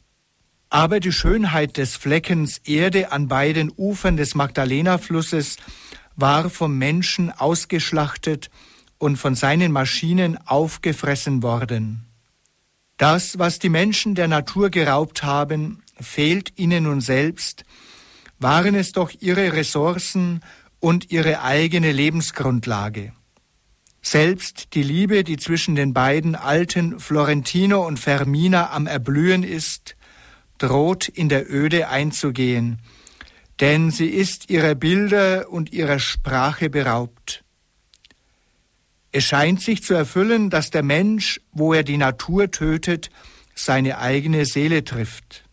Aber 0.70 1.00
die 1.00 1.12
Schönheit 1.12 1.78
des 1.78 1.98
Fleckens 1.98 2.60
Erde 2.60 3.12
an 3.12 3.28
beiden 3.28 3.72
Ufern 3.76 4.16
des 4.16 4.36
Magdalena-Flusses 4.36 5.58
war 6.16 6.50
vom 6.50 6.78
Menschen 6.78 7.32
ausgeschlachtet 7.32 8.50
und 8.98 9.18
von 9.18 9.36
seinen 9.36 9.72
Maschinen 9.72 10.38
aufgefressen 10.48 11.44
worden. 11.44 12.06
Das, 12.98 13.40
was 13.40 13.60
die 13.60 13.70
Menschen 13.70 14.16
der 14.16 14.28
Natur 14.28 14.70
geraubt 14.70 15.24
haben, 15.24 15.82
fehlt 16.00 16.58
ihnen 16.58 16.84
nun 16.84 17.02
selbst, 17.02 17.66
waren 18.42 18.76
es 18.76 18.92
doch 18.92 19.12
ihre 19.20 19.54
Ressourcen 19.54 20.42
und 20.80 21.12
ihre 21.12 21.44
eigene 21.44 21.92
Lebensgrundlage. 21.92 23.14
Selbst 24.02 24.74
die 24.74 24.82
Liebe, 24.82 25.24
die 25.24 25.38
zwischen 25.38 25.76
den 25.76 25.94
beiden 25.94 26.36
alten 26.36 27.00
Florentino 27.00 27.86
und 27.86 28.00
Fermina 28.00 28.72
am 28.72 28.88
Erblühen 28.88 29.44
ist, 29.44 29.96
droht 30.58 31.08
in 31.08 31.30
der 31.30 31.52
Öde 31.52 31.90
einzugehen, 31.90 32.80
denn 33.60 33.92
sie 33.92 34.08
ist 34.08 34.50
ihrer 34.50 34.74
Bilder 34.74 35.50
und 35.50 35.72
ihrer 35.72 36.00
Sprache 36.00 36.72
beraubt. 36.72 37.44
Es 39.12 39.26
scheint 39.26 39.62
sich 39.62 39.84
zu 39.84 39.94
erfüllen, 39.94 40.50
dass 40.50 40.72
der 40.72 40.84
Mensch, 40.84 41.42
wo 41.52 41.74
er 41.74 41.84
die 41.84 41.98
Natur 41.98 42.50
tötet, 42.50 43.12
seine 43.54 44.00
eigene 44.00 44.46
Seele 44.46 44.84
trifft. 44.84 45.44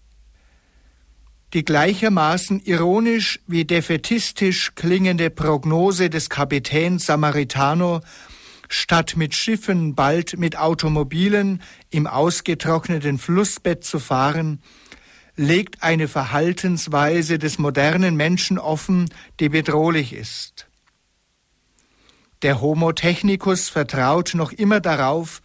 Die 1.54 1.64
gleichermaßen 1.64 2.60
ironisch 2.64 3.40
wie 3.46 3.64
defetistisch 3.64 4.74
klingende 4.74 5.30
Prognose 5.30 6.10
des 6.10 6.28
Kapitäns 6.28 7.06
Samaritano, 7.06 8.00
statt 8.68 9.16
mit 9.16 9.34
Schiffen 9.34 9.94
bald 9.94 10.38
mit 10.38 10.58
Automobilen 10.58 11.62
im 11.88 12.06
ausgetrockneten 12.06 13.16
Flussbett 13.16 13.82
zu 13.82 13.98
fahren, 13.98 14.60
legt 15.36 15.82
eine 15.82 16.06
Verhaltensweise 16.06 17.38
des 17.38 17.58
modernen 17.58 18.14
Menschen 18.14 18.58
offen, 18.58 19.08
die 19.40 19.48
bedrohlich 19.48 20.12
ist. 20.12 20.66
Der 22.42 22.60
Homo 22.60 22.92
technicus 22.92 23.70
vertraut 23.70 24.34
noch 24.34 24.52
immer 24.52 24.80
darauf, 24.80 25.40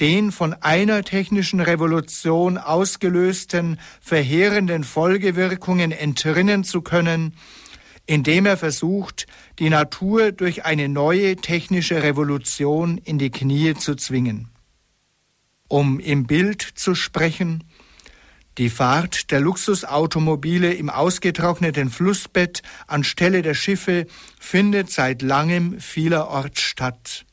den 0.00 0.32
von 0.32 0.54
einer 0.54 1.02
technischen 1.02 1.60
Revolution 1.60 2.58
ausgelösten 2.58 3.78
verheerenden 4.00 4.84
Folgewirkungen 4.84 5.92
entrinnen 5.92 6.64
zu 6.64 6.82
können, 6.82 7.34
indem 8.06 8.46
er 8.46 8.56
versucht, 8.56 9.26
die 9.58 9.68
Natur 9.68 10.32
durch 10.32 10.64
eine 10.64 10.88
neue 10.88 11.36
technische 11.36 12.02
Revolution 12.02 12.98
in 12.98 13.18
die 13.18 13.30
Knie 13.30 13.74
zu 13.74 13.96
zwingen. 13.96 14.48
Um 15.68 16.00
im 16.00 16.26
Bild 16.26 16.62
zu 16.62 16.94
sprechen, 16.94 17.64
die 18.56 18.70
Fahrt 18.70 19.30
der 19.30 19.40
Luxusautomobile 19.40 20.72
im 20.74 20.90
ausgetrockneten 20.90 21.90
Flussbett 21.90 22.62
anstelle 22.86 23.42
der 23.42 23.54
Schiffe 23.54 24.06
findet 24.40 24.90
seit 24.90 25.22
langem 25.22 25.78
vielerorts 25.78 26.62
statt. 26.62 27.24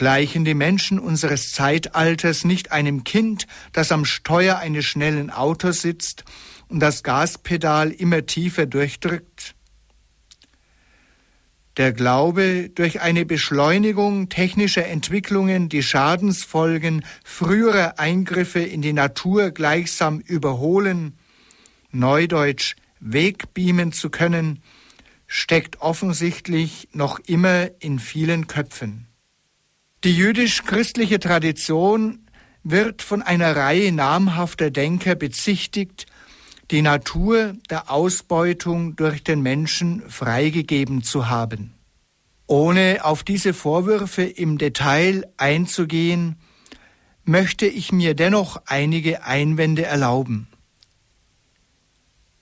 Gleichen 0.00 0.46
die 0.46 0.54
Menschen 0.54 0.98
unseres 0.98 1.52
Zeitalters 1.52 2.46
nicht 2.46 2.72
einem 2.72 3.04
Kind, 3.04 3.46
das 3.74 3.92
am 3.92 4.06
Steuer 4.06 4.56
eines 4.56 4.86
schnellen 4.86 5.28
Autos 5.28 5.82
sitzt 5.82 6.24
und 6.68 6.80
das 6.80 7.02
Gaspedal 7.02 7.90
immer 7.90 8.24
tiefer 8.24 8.64
durchdrückt? 8.64 9.54
Der 11.76 11.92
Glaube, 11.92 12.70
durch 12.74 13.02
eine 13.02 13.26
Beschleunigung 13.26 14.30
technischer 14.30 14.86
Entwicklungen 14.86 15.68
die 15.68 15.82
Schadensfolgen 15.82 17.04
früherer 17.22 17.98
Eingriffe 17.98 18.60
in 18.60 18.80
die 18.80 18.94
Natur 18.94 19.50
gleichsam 19.50 20.20
überholen, 20.20 21.18
neudeutsch 21.90 22.74
wegbeamen 23.00 23.92
zu 23.92 24.08
können, 24.08 24.62
steckt 25.26 25.82
offensichtlich 25.82 26.88
noch 26.94 27.18
immer 27.18 27.68
in 27.80 27.98
vielen 27.98 28.46
Köpfen. 28.46 29.09
Die 30.02 30.16
jüdisch-christliche 30.16 31.20
Tradition 31.20 32.26
wird 32.62 33.02
von 33.02 33.20
einer 33.20 33.54
Reihe 33.54 33.92
namhafter 33.92 34.70
Denker 34.70 35.14
bezichtigt, 35.14 36.06
die 36.70 36.80
Natur 36.80 37.54
der 37.68 37.90
Ausbeutung 37.90 38.96
durch 38.96 39.22
den 39.22 39.42
Menschen 39.42 40.08
freigegeben 40.08 41.02
zu 41.02 41.28
haben. 41.28 41.74
Ohne 42.46 43.00
auf 43.04 43.24
diese 43.24 43.52
Vorwürfe 43.52 44.22
im 44.22 44.56
Detail 44.56 45.26
einzugehen, 45.36 46.36
möchte 47.24 47.66
ich 47.66 47.92
mir 47.92 48.14
dennoch 48.14 48.62
einige 48.64 49.24
Einwände 49.24 49.84
erlauben. 49.84 50.48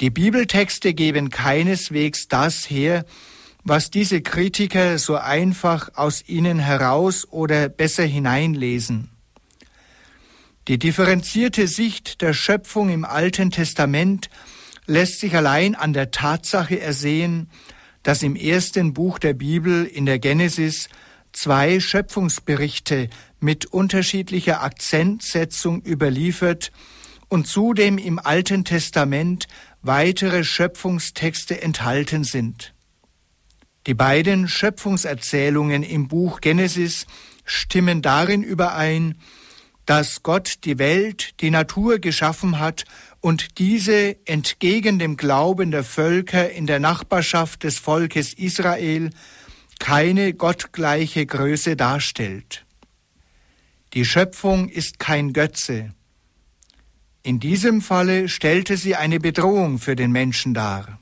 Die 0.00 0.10
Bibeltexte 0.10 0.94
geben 0.94 1.30
keineswegs 1.30 2.28
das 2.28 2.70
her, 2.70 3.04
was 3.68 3.90
diese 3.90 4.22
Kritiker 4.22 4.98
so 4.98 5.16
einfach 5.16 5.90
aus 5.94 6.26
ihnen 6.26 6.58
heraus 6.58 7.28
oder 7.30 7.68
besser 7.68 8.04
hineinlesen. 8.04 9.10
Die 10.68 10.78
differenzierte 10.78 11.66
Sicht 11.66 12.22
der 12.22 12.32
Schöpfung 12.32 12.88
im 12.88 13.04
Alten 13.04 13.50
Testament 13.50 14.30
lässt 14.86 15.20
sich 15.20 15.36
allein 15.36 15.74
an 15.74 15.92
der 15.92 16.10
Tatsache 16.10 16.80
ersehen, 16.80 17.50
dass 18.02 18.22
im 18.22 18.36
ersten 18.36 18.94
Buch 18.94 19.18
der 19.18 19.34
Bibel 19.34 19.84
in 19.84 20.06
der 20.06 20.18
Genesis 20.18 20.88
zwei 21.32 21.78
Schöpfungsberichte 21.78 23.10
mit 23.38 23.66
unterschiedlicher 23.66 24.62
Akzentsetzung 24.62 25.82
überliefert 25.84 26.72
und 27.28 27.46
zudem 27.46 27.98
im 27.98 28.18
Alten 28.18 28.64
Testament 28.64 29.46
weitere 29.82 30.42
Schöpfungstexte 30.42 31.60
enthalten 31.60 32.24
sind. 32.24 32.72
Die 33.86 33.94
beiden 33.94 34.48
Schöpfungserzählungen 34.48 35.82
im 35.82 36.08
Buch 36.08 36.40
Genesis 36.40 37.06
stimmen 37.44 38.02
darin 38.02 38.42
überein, 38.42 39.16
dass 39.86 40.22
Gott 40.22 40.64
die 40.64 40.78
Welt, 40.78 41.40
die 41.40 41.50
Natur 41.50 41.98
geschaffen 41.98 42.58
hat 42.58 42.84
und 43.20 43.58
diese 43.58 44.16
entgegen 44.26 44.98
dem 44.98 45.16
Glauben 45.16 45.70
der 45.70 45.84
Völker 45.84 46.50
in 46.50 46.66
der 46.66 46.78
Nachbarschaft 46.78 47.64
des 47.64 47.78
Volkes 47.78 48.34
Israel 48.34 49.10
keine 49.78 50.34
gottgleiche 50.34 51.24
Größe 51.24 51.76
darstellt. 51.76 52.66
Die 53.94 54.04
Schöpfung 54.04 54.68
ist 54.68 54.98
kein 54.98 55.32
Götze. 55.32 55.94
In 57.22 57.40
diesem 57.40 57.80
Falle 57.80 58.28
stellte 58.28 58.76
sie 58.76 58.94
eine 58.94 59.18
Bedrohung 59.18 59.78
für 59.78 59.96
den 59.96 60.12
Menschen 60.12 60.52
dar. 60.52 61.00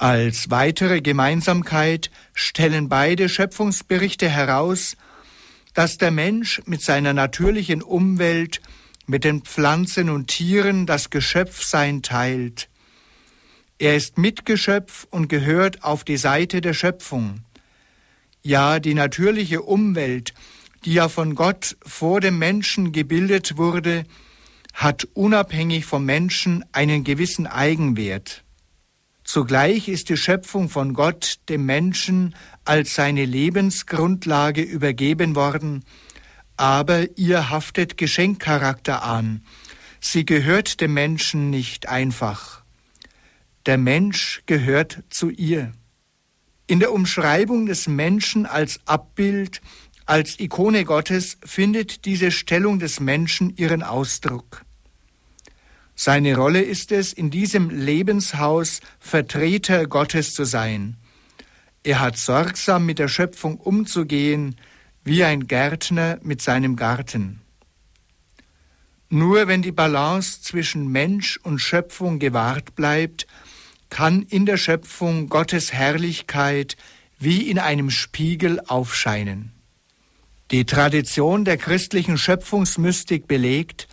Als 0.00 0.48
weitere 0.48 1.02
Gemeinsamkeit 1.02 2.10
stellen 2.32 2.88
beide 2.88 3.28
Schöpfungsberichte 3.28 4.30
heraus, 4.30 4.96
dass 5.74 5.98
der 5.98 6.10
Mensch 6.10 6.62
mit 6.64 6.80
seiner 6.80 7.12
natürlichen 7.12 7.82
Umwelt, 7.82 8.62
mit 9.04 9.24
den 9.24 9.42
Pflanzen 9.42 10.08
und 10.08 10.28
Tieren 10.28 10.86
das 10.86 11.10
Geschöpfsein 11.10 12.00
teilt. 12.00 12.70
Er 13.78 13.94
ist 13.94 14.16
Mitgeschöpf 14.16 15.06
und 15.10 15.28
gehört 15.28 15.84
auf 15.84 16.02
die 16.02 16.16
Seite 16.16 16.62
der 16.62 16.72
Schöpfung. 16.72 17.42
Ja, 18.40 18.80
die 18.80 18.94
natürliche 18.94 19.60
Umwelt, 19.60 20.32
die 20.86 20.94
ja 20.94 21.10
von 21.10 21.34
Gott 21.34 21.76
vor 21.84 22.22
dem 22.22 22.38
Menschen 22.38 22.92
gebildet 22.92 23.58
wurde, 23.58 24.04
hat 24.72 25.06
unabhängig 25.12 25.84
vom 25.84 26.06
Menschen 26.06 26.64
einen 26.72 27.04
gewissen 27.04 27.46
Eigenwert. 27.46 28.44
Zugleich 29.32 29.86
ist 29.86 30.08
die 30.08 30.16
Schöpfung 30.16 30.68
von 30.68 30.92
Gott 30.92 31.38
dem 31.48 31.64
Menschen 31.64 32.34
als 32.64 32.96
seine 32.96 33.24
Lebensgrundlage 33.24 34.60
übergeben 34.60 35.36
worden, 35.36 35.84
aber 36.56 37.16
ihr 37.16 37.48
haftet 37.48 37.96
Geschenkcharakter 37.96 39.04
an. 39.04 39.44
Sie 40.00 40.26
gehört 40.26 40.80
dem 40.80 40.94
Menschen 40.94 41.48
nicht 41.48 41.88
einfach. 41.88 42.64
Der 43.66 43.78
Mensch 43.78 44.42
gehört 44.46 45.04
zu 45.10 45.30
ihr. 45.30 45.70
In 46.66 46.80
der 46.80 46.92
Umschreibung 46.92 47.66
des 47.66 47.86
Menschen 47.86 48.46
als 48.46 48.80
Abbild, 48.84 49.60
als 50.06 50.40
Ikone 50.40 50.84
Gottes 50.84 51.38
findet 51.44 52.04
diese 52.04 52.32
Stellung 52.32 52.80
des 52.80 52.98
Menschen 52.98 53.56
ihren 53.56 53.84
Ausdruck. 53.84 54.64
Seine 56.02 56.34
Rolle 56.34 56.62
ist 56.62 56.92
es, 56.92 57.12
in 57.12 57.30
diesem 57.30 57.68
Lebenshaus 57.68 58.80
Vertreter 59.00 59.86
Gottes 59.86 60.32
zu 60.32 60.44
sein. 60.44 60.96
Er 61.82 62.00
hat 62.00 62.16
sorgsam 62.16 62.86
mit 62.86 62.98
der 62.98 63.08
Schöpfung 63.08 63.58
umzugehen, 63.58 64.56
wie 65.04 65.24
ein 65.24 65.46
Gärtner 65.46 66.18
mit 66.22 66.40
seinem 66.40 66.76
Garten. 66.76 67.42
Nur 69.10 69.46
wenn 69.46 69.60
die 69.60 69.72
Balance 69.72 70.40
zwischen 70.40 70.88
Mensch 70.88 71.38
und 71.42 71.58
Schöpfung 71.58 72.18
gewahrt 72.18 72.74
bleibt, 72.74 73.26
kann 73.90 74.22
in 74.22 74.46
der 74.46 74.56
Schöpfung 74.56 75.28
Gottes 75.28 75.74
Herrlichkeit 75.74 76.78
wie 77.18 77.50
in 77.50 77.58
einem 77.58 77.90
Spiegel 77.90 78.58
aufscheinen. 78.68 79.52
Die 80.50 80.64
Tradition 80.64 81.44
der 81.44 81.58
christlichen 81.58 82.16
Schöpfungsmystik 82.16 83.28
belegt, 83.28 83.86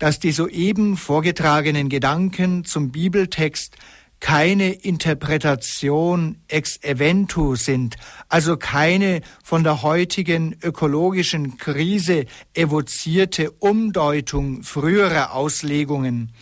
dass 0.00 0.18
die 0.18 0.32
soeben 0.32 0.96
vorgetragenen 0.96 1.88
Gedanken 1.88 2.64
zum 2.64 2.90
Bibeltext 2.90 3.76
keine 4.18 4.72
Interpretation 4.72 6.36
ex 6.48 6.78
eventu 6.82 7.54
sind, 7.54 7.96
also 8.28 8.56
keine 8.56 9.20
von 9.44 9.62
der 9.62 9.82
heutigen 9.82 10.56
ökologischen 10.62 11.58
Krise 11.58 12.26
evozierte 12.54 13.50
Umdeutung 13.50 14.62
früherer 14.62 15.34
Auslegungen, 15.34 16.32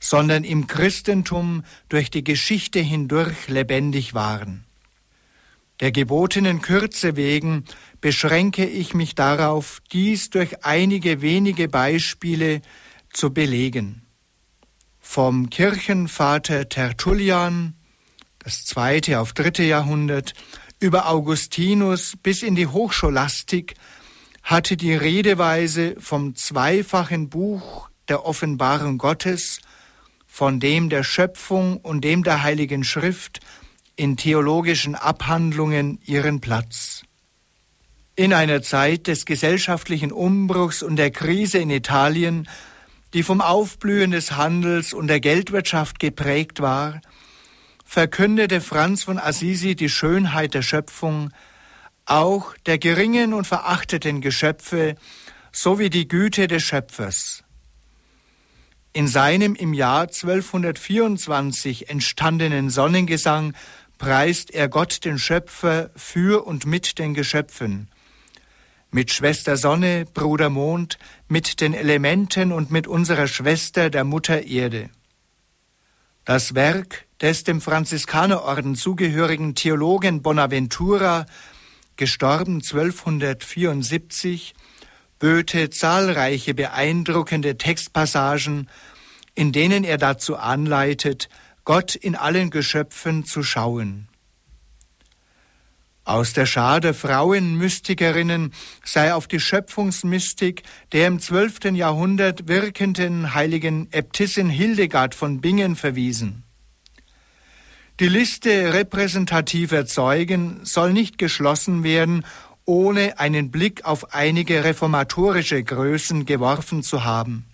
sondern 0.00 0.44
im 0.44 0.66
Christentum 0.66 1.64
durch 1.88 2.10
die 2.10 2.24
Geschichte 2.24 2.80
hindurch 2.80 3.48
lebendig 3.48 4.14
waren. 4.14 4.64
Der 5.80 5.92
gebotenen 5.92 6.60
Kürze 6.60 7.16
wegen 7.16 7.64
beschränke 8.00 8.66
ich 8.66 8.94
mich 8.94 9.14
darauf, 9.14 9.80
dies 9.92 10.28
durch 10.28 10.64
einige 10.64 11.22
wenige 11.22 11.68
Beispiele 11.68 12.60
zu 13.12 13.32
belegen. 13.32 14.02
Vom 15.00 15.50
Kirchenvater 15.50 16.68
Tertullian, 16.68 17.74
das 18.38 18.64
zweite 18.64 19.20
auf 19.20 19.32
dritte 19.32 19.62
Jahrhundert, 19.62 20.34
über 20.80 21.08
Augustinus 21.08 22.14
bis 22.22 22.42
in 22.42 22.54
die 22.54 22.66
Hochscholastik 22.66 23.74
hatte 24.42 24.76
die 24.76 24.94
Redeweise 24.94 25.96
vom 25.98 26.36
zweifachen 26.36 27.28
Buch 27.28 27.90
der 28.08 28.24
Offenbarung 28.24 28.96
Gottes, 28.98 29.60
von 30.26 30.60
dem 30.60 30.88
der 30.88 31.04
Schöpfung 31.04 31.78
und 31.78 32.02
dem 32.02 32.22
der 32.22 32.42
Heiligen 32.42 32.84
Schrift 32.84 33.40
in 33.96 34.16
theologischen 34.16 34.94
Abhandlungen 34.94 36.00
ihren 36.04 36.40
Platz. 36.40 37.02
In 38.14 38.32
einer 38.32 38.62
Zeit 38.62 39.06
des 39.06 39.26
gesellschaftlichen 39.26 40.12
Umbruchs 40.12 40.82
und 40.82 40.96
der 40.96 41.10
Krise 41.10 41.58
in 41.58 41.70
Italien 41.70 42.48
die 43.14 43.22
vom 43.22 43.40
Aufblühen 43.40 44.10
des 44.10 44.32
Handels 44.32 44.92
und 44.92 45.06
der 45.06 45.20
Geldwirtschaft 45.20 45.98
geprägt 45.98 46.60
war, 46.60 47.00
verkündete 47.84 48.60
Franz 48.60 49.04
von 49.04 49.18
Assisi 49.18 49.74
die 49.74 49.88
Schönheit 49.88 50.54
der 50.54 50.62
Schöpfung, 50.62 51.30
auch 52.04 52.54
der 52.66 52.78
geringen 52.78 53.32
und 53.32 53.46
verachteten 53.46 54.20
Geschöpfe 54.20 54.94
sowie 55.52 55.90
die 55.90 56.08
Güte 56.08 56.48
des 56.48 56.62
Schöpfers. 56.62 57.44
In 58.92 59.06
seinem 59.06 59.54
im 59.54 59.74
Jahr 59.74 60.02
1224 60.02 61.88
entstandenen 61.88 62.70
Sonnengesang 62.70 63.54
preist 63.98 64.50
er 64.50 64.68
Gott 64.68 65.04
den 65.04 65.18
Schöpfer 65.18 65.90
für 65.96 66.46
und 66.46 66.66
mit 66.66 66.98
den 66.98 67.14
Geschöpfen, 67.14 67.88
mit 68.90 69.12
Schwester 69.12 69.56
Sonne, 69.56 70.06
Bruder 70.12 70.48
Mond, 70.48 70.98
mit 71.28 71.60
den 71.60 71.74
Elementen 71.74 72.52
und 72.52 72.70
mit 72.70 72.86
unserer 72.86 73.26
Schwester 73.26 73.90
der 73.90 74.04
Mutter 74.04 74.44
Erde. 74.44 74.88
Das 76.24 76.54
Werk 76.54 77.06
des 77.20 77.44
dem 77.44 77.60
Franziskanerorden 77.60 78.76
zugehörigen 78.76 79.54
Theologen 79.54 80.22
Bonaventura, 80.22 81.26
gestorben 81.96 82.56
1274, 82.62 84.54
böte 85.18 85.70
zahlreiche 85.70 86.54
beeindruckende 86.54 87.58
Textpassagen, 87.58 88.68
in 89.34 89.52
denen 89.52 89.84
er 89.84 89.98
dazu 89.98 90.36
anleitet, 90.36 91.28
Gott 91.64 91.94
in 91.94 92.14
allen 92.14 92.50
Geschöpfen 92.50 93.24
zu 93.24 93.42
schauen. 93.42 94.08
Aus 96.08 96.32
der 96.32 96.46
Schar 96.46 96.80
der 96.80 96.94
Frauenmystikerinnen 96.94 98.54
sei 98.82 99.12
auf 99.12 99.28
die 99.28 99.40
Schöpfungsmystik 99.40 100.62
der 100.92 101.06
im 101.06 101.20
zwölften 101.20 101.74
Jahrhundert 101.74 102.48
wirkenden 102.48 103.34
heiligen 103.34 103.92
Äbtissin 103.92 104.48
Hildegard 104.48 105.14
von 105.14 105.42
Bingen 105.42 105.76
verwiesen. 105.76 106.44
Die 108.00 108.08
Liste 108.08 108.72
repräsentativer 108.72 109.84
Zeugen 109.84 110.60
soll 110.64 110.94
nicht 110.94 111.18
geschlossen 111.18 111.84
werden, 111.84 112.24
ohne 112.64 113.18
einen 113.18 113.50
Blick 113.50 113.84
auf 113.84 114.14
einige 114.14 114.64
reformatorische 114.64 115.62
Größen 115.62 116.24
geworfen 116.24 116.82
zu 116.82 117.04
haben. 117.04 117.44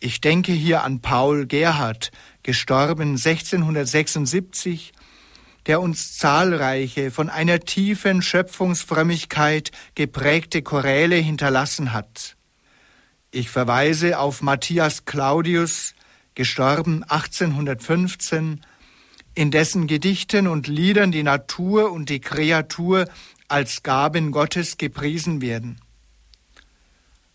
Ich 0.00 0.22
denke 0.22 0.52
hier 0.52 0.82
an 0.82 1.02
Paul 1.02 1.44
Gerhard, 1.44 2.10
gestorben 2.42 3.18
1676, 3.18 4.94
der 5.66 5.80
uns 5.80 6.16
zahlreiche 6.16 7.10
von 7.10 7.30
einer 7.30 7.60
tiefen 7.60 8.22
Schöpfungsfrömmigkeit 8.22 9.70
geprägte 9.94 10.62
Choräle 10.62 11.16
hinterlassen 11.16 11.92
hat. 11.92 12.36
Ich 13.30 13.48
verweise 13.48 14.18
auf 14.18 14.42
Matthias 14.42 15.04
Claudius, 15.04 15.94
gestorben 16.34 17.02
1815, 17.04 18.60
in 19.34 19.50
dessen 19.50 19.86
Gedichten 19.86 20.46
und 20.46 20.66
Liedern 20.66 21.12
die 21.12 21.22
Natur 21.22 21.92
und 21.92 22.10
die 22.10 22.20
Kreatur 22.20 23.06
als 23.48 23.82
Gaben 23.82 24.32
Gottes 24.32 24.76
gepriesen 24.76 25.40
werden. 25.40 25.80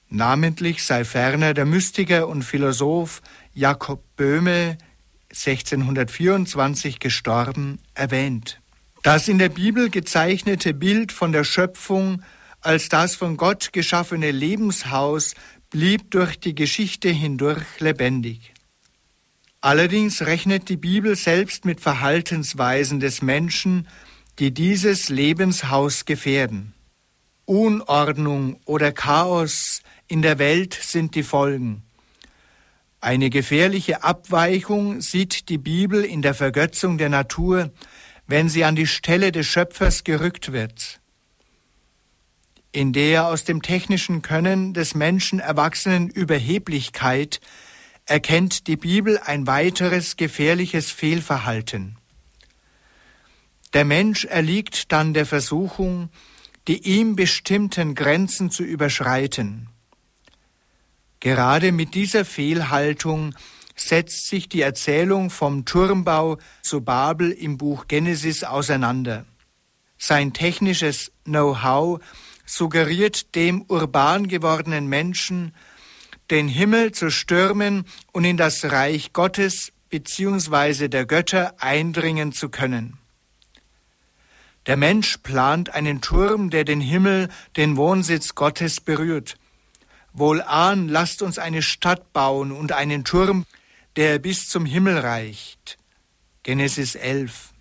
Namentlich 0.09 0.83
sei 0.83 1.03
ferner 1.03 1.53
der 1.53 1.65
Mystiker 1.65 2.27
und 2.27 2.43
Philosoph 2.43 3.21
Jakob 3.53 4.03
Böhme 4.15 4.77
1624 5.45 6.99
gestorben 6.99 7.79
erwähnt. 7.93 8.59
Das 9.03 9.27
in 9.27 9.37
der 9.37 9.49
Bibel 9.49 9.89
gezeichnete 9.89 10.73
Bild 10.73 11.11
von 11.11 11.31
der 11.31 11.43
Schöpfung 11.43 12.23
als 12.61 12.89
das 12.89 13.15
von 13.15 13.37
Gott 13.37 13.71
geschaffene 13.71 14.31
Lebenshaus 14.31 15.35
blieb 15.69 16.11
durch 16.11 16.39
die 16.39 16.55
Geschichte 16.55 17.09
hindurch 17.09 17.79
lebendig. 17.79 18.53
Allerdings 19.61 20.21
rechnet 20.23 20.69
die 20.69 20.77
Bibel 20.77 21.15
selbst 21.15 21.65
mit 21.65 21.81
Verhaltensweisen 21.81 22.99
des 22.99 23.21
Menschen, 23.21 23.87
die 24.39 24.53
dieses 24.53 25.09
Lebenshaus 25.09 26.05
gefährden. 26.05 26.73
Unordnung 27.45 28.59
oder 28.65 28.91
Chaos 28.91 29.81
in 30.07 30.21
der 30.21 30.39
Welt 30.39 30.77
sind 30.79 31.15
die 31.15 31.23
Folgen. 31.23 31.86
Eine 32.99 33.29
gefährliche 33.29 34.03
Abweichung 34.03 35.01
sieht 35.01 35.49
die 35.49 35.59
Bibel 35.59 36.03
in 36.03 36.21
der 36.21 36.33
Vergötzung 36.33 36.97
der 36.97 37.09
Natur, 37.09 37.71
wenn 38.25 38.49
sie 38.49 38.63
an 38.63 38.75
die 38.75 38.87
Stelle 38.87 39.31
des 39.31 39.45
Schöpfers 39.45 40.03
gerückt 40.03 40.51
wird. 40.51 40.99
In 42.71 42.93
der 42.93 43.27
aus 43.27 43.43
dem 43.43 43.61
technischen 43.61 44.21
Können 44.21 44.73
des 44.73 44.95
Menschen 44.95 45.39
erwachsenen 45.39 46.09
Überheblichkeit 46.09 47.39
erkennt 48.05 48.67
die 48.67 48.77
Bibel 48.77 49.19
ein 49.19 49.47
weiteres 49.47 50.17
gefährliches 50.17 50.91
Fehlverhalten. 50.91 51.97
Der 53.73 53.85
Mensch 53.85 54.25
erliegt 54.25 54.91
dann 54.91 55.13
der 55.13 55.25
Versuchung, 55.25 56.09
die 56.67 56.83
ihm 56.87 57.15
bestimmten 57.15 57.95
Grenzen 57.95 58.49
zu 58.49 58.63
überschreiten. 58.63 59.69
Gerade 61.19 61.71
mit 61.71 61.95
dieser 61.95 62.25
Fehlhaltung 62.25 63.33
setzt 63.75 64.27
sich 64.27 64.49
die 64.49 64.61
Erzählung 64.61 65.29
vom 65.29 65.65
Turmbau 65.65 66.37
zu 66.61 66.81
Babel 66.81 67.31
im 67.31 67.57
Buch 67.57 67.87
Genesis 67.87 68.43
auseinander. 68.43 69.25
Sein 69.97 70.33
technisches 70.33 71.11
Know-how 71.23 71.99
suggeriert 72.45 73.35
dem 73.35 73.65
urban 73.67 74.27
gewordenen 74.27 74.87
Menschen, 74.87 75.53
den 76.29 76.47
Himmel 76.47 76.91
zu 76.91 77.09
stürmen 77.09 77.85
und 78.11 78.25
in 78.25 78.37
das 78.37 78.65
Reich 78.65 79.13
Gottes 79.13 79.71
bzw. 79.89 80.87
der 80.87 81.05
Götter 81.05 81.55
eindringen 81.59 82.31
zu 82.31 82.49
können. 82.49 82.97
Der 84.65 84.75
Mensch 84.75 85.17
plant 85.17 85.73
einen 85.73 86.01
Turm, 86.01 86.49
der 86.49 86.65
den 86.65 86.81
Himmel, 86.81 87.29
den 87.55 87.77
Wohnsitz 87.77 88.35
Gottes 88.35 88.81
berührt. 88.81 89.37
Wohlan, 90.17 90.87
lasst 90.87 91.21
uns 91.21 91.37
eine 91.37 91.61
Stadt 91.61 92.11
bauen 92.11 92.51
und 92.51 92.71
einen 92.71 93.03
Turm, 93.03 93.45
der 93.95 94.17
bis 94.17 94.49
zum 94.49 94.65
Himmel 94.65 94.97
reicht. 94.97 95.77
Genesis 96.41 96.95
11. 96.95 97.53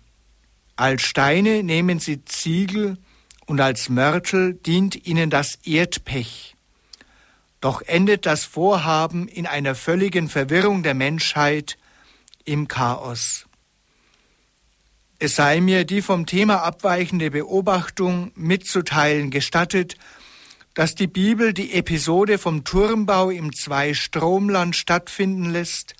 Als 0.75 1.03
Steine 1.03 1.61
nehmen 1.61 1.99
sie 1.99 2.25
Ziegel 2.25 2.97
und 3.45 3.61
als 3.61 3.89
Mörtel 3.89 4.55
dient 4.55 5.07
ihnen 5.07 5.29
das 5.29 5.59
Erdpech. 5.65 6.55
Doch 7.61 7.81
endet 7.81 8.25
das 8.25 8.43
Vorhaben 8.45 9.27
in 9.27 9.45
einer 9.45 9.75
völligen 9.75 10.27
Verwirrung 10.27 10.81
der 10.81 10.93
Menschheit 10.93 11.77
im 12.43 12.67
Chaos. 12.67 13.45
Es 15.19 15.35
sei 15.35 15.61
mir 15.61 15.83
die 15.83 16.01
vom 16.01 16.25
Thema 16.25 16.63
abweichende 16.63 17.31
Beobachtung 17.31 18.31
mitzuteilen 18.35 19.31
gestattet, 19.31 19.95
dass 20.77 20.93
die 20.93 21.07
Bibel 21.07 21.53
die 21.53 21.73
Episode 21.73 22.37
vom 22.37 22.63
Turmbau 22.63 23.31
im 23.31 23.51
Zweistromland 23.51 24.75
stattfinden 24.75 25.49
lässt, 25.49 25.95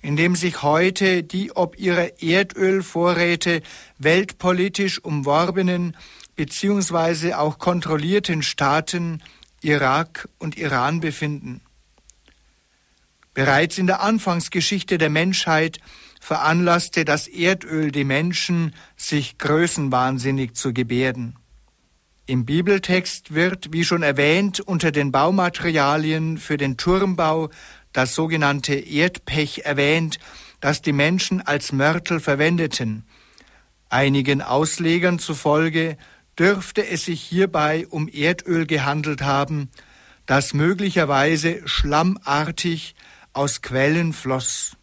in 0.00 0.16
dem 0.16 0.34
sich 0.34 0.62
heute 0.62 1.22
die 1.22 1.54
ob 1.54 1.78
ihrer 1.78 2.22
Erdölvorräte 2.22 3.60
weltpolitisch 3.98 5.04
umworbenen 5.04 5.94
bzw. 6.36 7.34
auch 7.34 7.58
kontrollierten 7.58 8.42
Staaten 8.42 9.22
Irak 9.60 10.26
und 10.38 10.56
Iran 10.56 11.00
befinden. 11.00 11.60
Bereits 13.34 13.76
in 13.76 13.86
der 13.86 14.00
Anfangsgeschichte 14.00 14.96
der 14.96 15.10
Menschheit 15.10 15.80
veranlasste 16.18 17.04
das 17.04 17.28
Erdöl 17.28 17.92
die 17.92 18.04
Menschen, 18.04 18.74
sich 18.96 19.36
größenwahnsinnig 19.36 20.54
zu 20.54 20.72
gebärden. 20.72 21.36
Im 22.26 22.46
Bibeltext 22.46 23.34
wird, 23.34 23.70
wie 23.74 23.84
schon 23.84 24.02
erwähnt, 24.02 24.58
unter 24.58 24.92
den 24.92 25.12
Baumaterialien 25.12 26.38
für 26.38 26.56
den 26.56 26.78
Turmbau 26.78 27.50
das 27.92 28.14
sogenannte 28.14 28.74
Erdpech 28.74 29.62
erwähnt, 29.64 30.18
das 30.60 30.80
die 30.80 30.94
Menschen 30.94 31.42
als 31.42 31.72
Mörtel 31.72 32.20
verwendeten. 32.20 33.04
Einigen 33.90 34.40
Auslegern 34.40 35.18
zufolge 35.18 35.98
dürfte 36.38 36.86
es 36.86 37.04
sich 37.04 37.20
hierbei 37.20 37.86
um 37.90 38.08
Erdöl 38.08 38.64
gehandelt 38.64 39.20
haben, 39.20 39.68
das 40.24 40.54
möglicherweise 40.54 41.60
schlammartig 41.68 42.94
aus 43.34 43.60
Quellen 43.60 44.14
floss. 44.14 44.78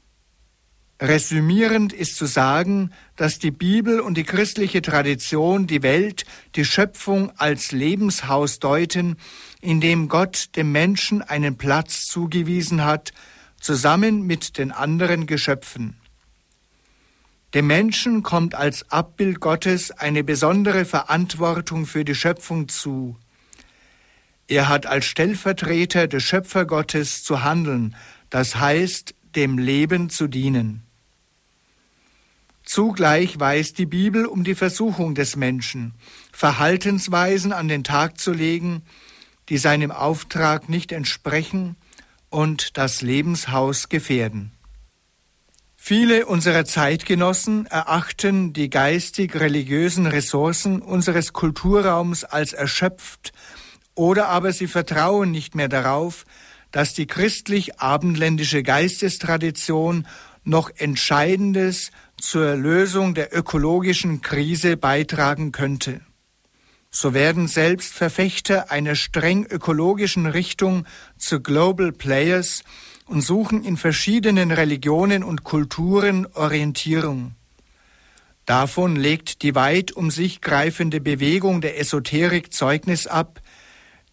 Resümierend 1.02 1.94
ist 1.94 2.16
zu 2.16 2.28
sagen, 2.28 2.92
dass 3.16 3.40
die 3.40 3.50
Bibel 3.50 4.00
und 4.00 4.18
die 4.18 4.24
christliche 4.24 4.84
Tradition 4.84 5.66
die 5.66 5.82
Welt, 5.82 6.26
die 6.56 6.64
Schöpfung 6.64 7.32
als 7.40 7.72
Lebenshaus 7.72 8.60
deuten, 8.60 9.18
in 9.62 9.82
dem 9.82 10.10
Gott 10.10 10.56
dem 10.56 10.72
Menschen 10.72 11.24
einen 11.24 11.58
Platz 11.58 12.06
zugewiesen 12.06 12.84
hat, 12.86 13.14
zusammen 13.60 14.28
mit 14.28 14.60
den 14.60 14.72
anderen 14.72 15.26
Geschöpfen. 15.26 15.98
Dem 17.56 17.66
Menschen 17.66 18.22
kommt 18.22 18.54
als 18.54 18.92
Abbild 18.92 19.40
Gottes 19.40 19.90
eine 19.90 20.24
besondere 20.24 20.86
Verantwortung 20.86 21.88
für 21.88 22.06
die 22.06 22.16
Schöpfung 22.16 22.68
zu. 22.68 23.18
Er 24.48 24.70
hat 24.70 24.86
als 24.86 25.06
Stellvertreter 25.06 26.08
des 26.08 26.22
Schöpfergottes 26.22 27.24
zu 27.24 27.44
handeln, 27.44 27.96
das 28.30 28.58
heißt, 28.58 29.16
dem 29.36 29.58
Leben 29.58 30.12
zu 30.12 30.28
dienen. 30.28 30.84
Zugleich 32.74 33.38
weiß 33.38 33.74
die 33.74 33.86
Bibel 33.86 34.26
um 34.26 34.46
die 34.46 34.56
Versuchung 34.56 35.14
des 35.14 35.36
Menschen, 35.36 35.94
Verhaltensweisen 36.32 37.52
an 37.52 37.68
den 37.68 37.84
Tag 37.84 38.18
zu 38.18 38.32
legen, 38.32 38.84
die 39.50 39.58
seinem 39.58 39.92
Auftrag 39.92 40.70
nicht 40.70 40.94
entsprechen 40.94 41.76
und 42.30 42.78
das 42.78 43.02
Lebenshaus 43.02 43.90
gefährden. 43.90 44.54
Viele 45.76 46.26
unserer 46.28 46.64
Zeitgenossen 46.64 47.66
erachten 47.66 48.54
die 48.54 48.70
geistig-religiösen 48.70 50.08
Ressourcen 50.08 50.82
unseres 50.82 51.34
Kulturraums 51.34 52.24
als 52.24 52.54
erschöpft 52.54 53.34
oder 53.96 54.30
aber 54.30 54.54
sie 54.54 54.68
vertrauen 54.68 55.30
nicht 55.30 55.56
mehr 55.56 55.68
darauf, 55.68 56.24
dass 56.72 56.94
die 56.94 57.06
christlich-abendländische 57.06 58.64
Geistestradition 58.64 60.08
noch 60.46 60.72
Entscheidendes 60.74 61.92
zur 62.22 62.56
Lösung 62.56 63.14
der 63.14 63.36
ökologischen 63.36 64.22
Krise 64.22 64.78
beitragen 64.78 65.52
könnte. 65.52 66.02
So 66.92 67.14
werden 67.14 67.48
selbst 67.48 67.94
Verfechter 67.94 68.70
einer 68.70 68.96
streng 68.96 69.46
ökologischen 69.46 70.26
Richtung 70.26 70.86
zu 71.18 71.42
Global 71.42 71.92
Players 71.92 72.64
und 73.08 73.22
suchen 73.22 73.64
in 73.64 73.78
verschiedenen 73.78 74.52
Religionen 74.52 75.24
und 75.24 75.44
Kulturen 75.44 76.28
Orientierung. 76.34 77.36
Davon 78.46 78.96
legt 78.96 79.42
die 79.44 79.56
weit 79.56 79.92
um 79.92 80.12
sich 80.12 80.42
greifende 80.42 81.00
Bewegung 81.00 81.62
der 81.62 81.80
Esoterik 81.80 82.54
Zeugnis 82.54 83.08
ab, 83.08 83.42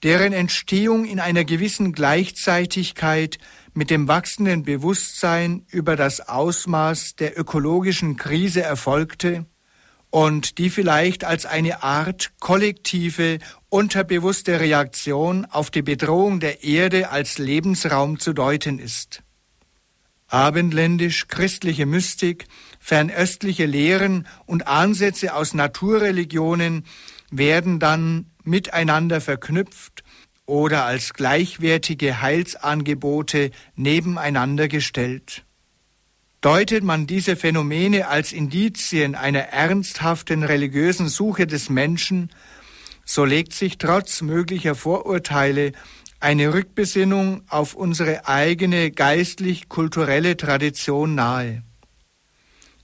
deren 0.02 0.32
Entstehung 0.32 1.04
in 1.04 1.18
einer 1.18 1.44
gewissen 1.44 1.92
Gleichzeitigkeit 1.92 3.38
mit 3.74 3.90
dem 3.90 4.08
wachsenden 4.08 4.62
Bewusstsein 4.62 5.64
über 5.68 5.96
das 5.96 6.28
Ausmaß 6.28 7.16
der 7.16 7.38
ökologischen 7.38 8.16
Krise 8.16 8.62
erfolgte 8.62 9.46
und 10.10 10.58
die 10.58 10.70
vielleicht 10.70 11.24
als 11.24 11.46
eine 11.46 11.82
Art 11.82 12.32
kollektive, 12.40 13.38
unterbewusste 13.68 14.60
Reaktion 14.60 15.44
auf 15.44 15.70
die 15.70 15.82
Bedrohung 15.82 16.40
der 16.40 16.64
Erde 16.64 17.10
als 17.10 17.38
Lebensraum 17.38 18.18
zu 18.18 18.32
deuten 18.32 18.78
ist. 18.78 19.22
Abendländisch-christliche 20.28 21.86
Mystik, 21.86 22.46
fernöstliche 22.78 23.66
Lehren 23.66 24.26
und 24.46 24.66
Ansätze 24.66 25.34
aus 25.34 25.54
Naturreligionen 25.54 26.84
werden 27.30 27.78
dann 27.78 28.30
miteinander 28.44 29.20
verknüpft 29.20 30.02
oder 30.48 30.86
als 30.86 31.12
gleichwertige 31.12 32.22
Heilsangebote 32.22 33.50
nebeneinander 33.76 34.66
gestellt. 34.66 35.44
Deutet 36.40 36.82
man 36.82 37.06
diese 37.06 37.36
Phänomene 37.36 38.08
als 38.08 38.32
Indizien 38.32 39.14
einer 39.14 39.40
ernsthaften 39.40 40.42
religiösen 40.42 41.08
Suche 41.08 41.46
des 41.46 41.68
Menschen, 41.68 42.30
so 43.04 43.26
legt 43.26 43.52
sich 43.52 43.76
trotz 43.76 44.22
möglicher 44.22 44.74
Vorurteile 44.74 45.72
eine 46.18 46.54
Rückbesinnung 46.54 47.42
auf 47.48 47.74
unsere 47.74 48.26
eigene 48.26 48.90
geistlich-kulturelle 48.90 50.36
Tradition 50.38 51.14
nahe. 51.14 51.62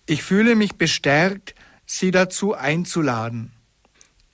Ich 0.06 0.22
fühle 0.22 0.54
mich 0.54 0.74
bestärkt, 0.74 1.54
Sie 1.86 2.10
dazu 2.10 2.54
einzuladen. 2.54 3.52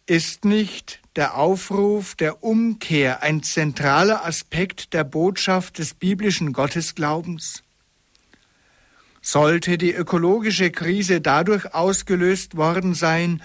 Ist 0.07 0.45
nicht 0.45 1.00
der 1.17 1.37
Aufruf 1.37 2.15
der 2.15 2.43
Umkehr 2.43 3.23
ein 3.23 3.43
zentraler 3.43 4.25
Aspekt 4.25 4.93
der 4.93 5.05
Botschaft 5.05 5.79
des 5.79 5.95
biblischen 5.95 6.53
Gottesglaubens? 6.53 7.63
sollte 9.23 9.79
die 9.79 9.93
ökologische 9.93 10.71
Krise 10.71 11.21
dadurch 11.21 11.75
ausgelöst 11.75 12.57
worden 12.57 12.95
sein, 12.95 13.43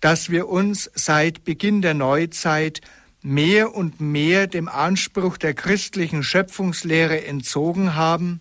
dass 0.00 0.30
wir 0.30 0.48
uns 0.48 0.90
seit 0.94 1.44
Beginn 1.44 1.80
der 1.80 1.94
Neuzeit 1.94 2.80
mehr 3.22 3.74
und 3.74 4.00
mehr 4.00 4.46
dem 4.46 4.68
Anspruch 4.68 5.38
der 5.38 5.54
christlichen 5.54 6.22
Schöpfungslehre 6.22 7.24
entzogen 7.24 7.94
haben, 7.94 8.40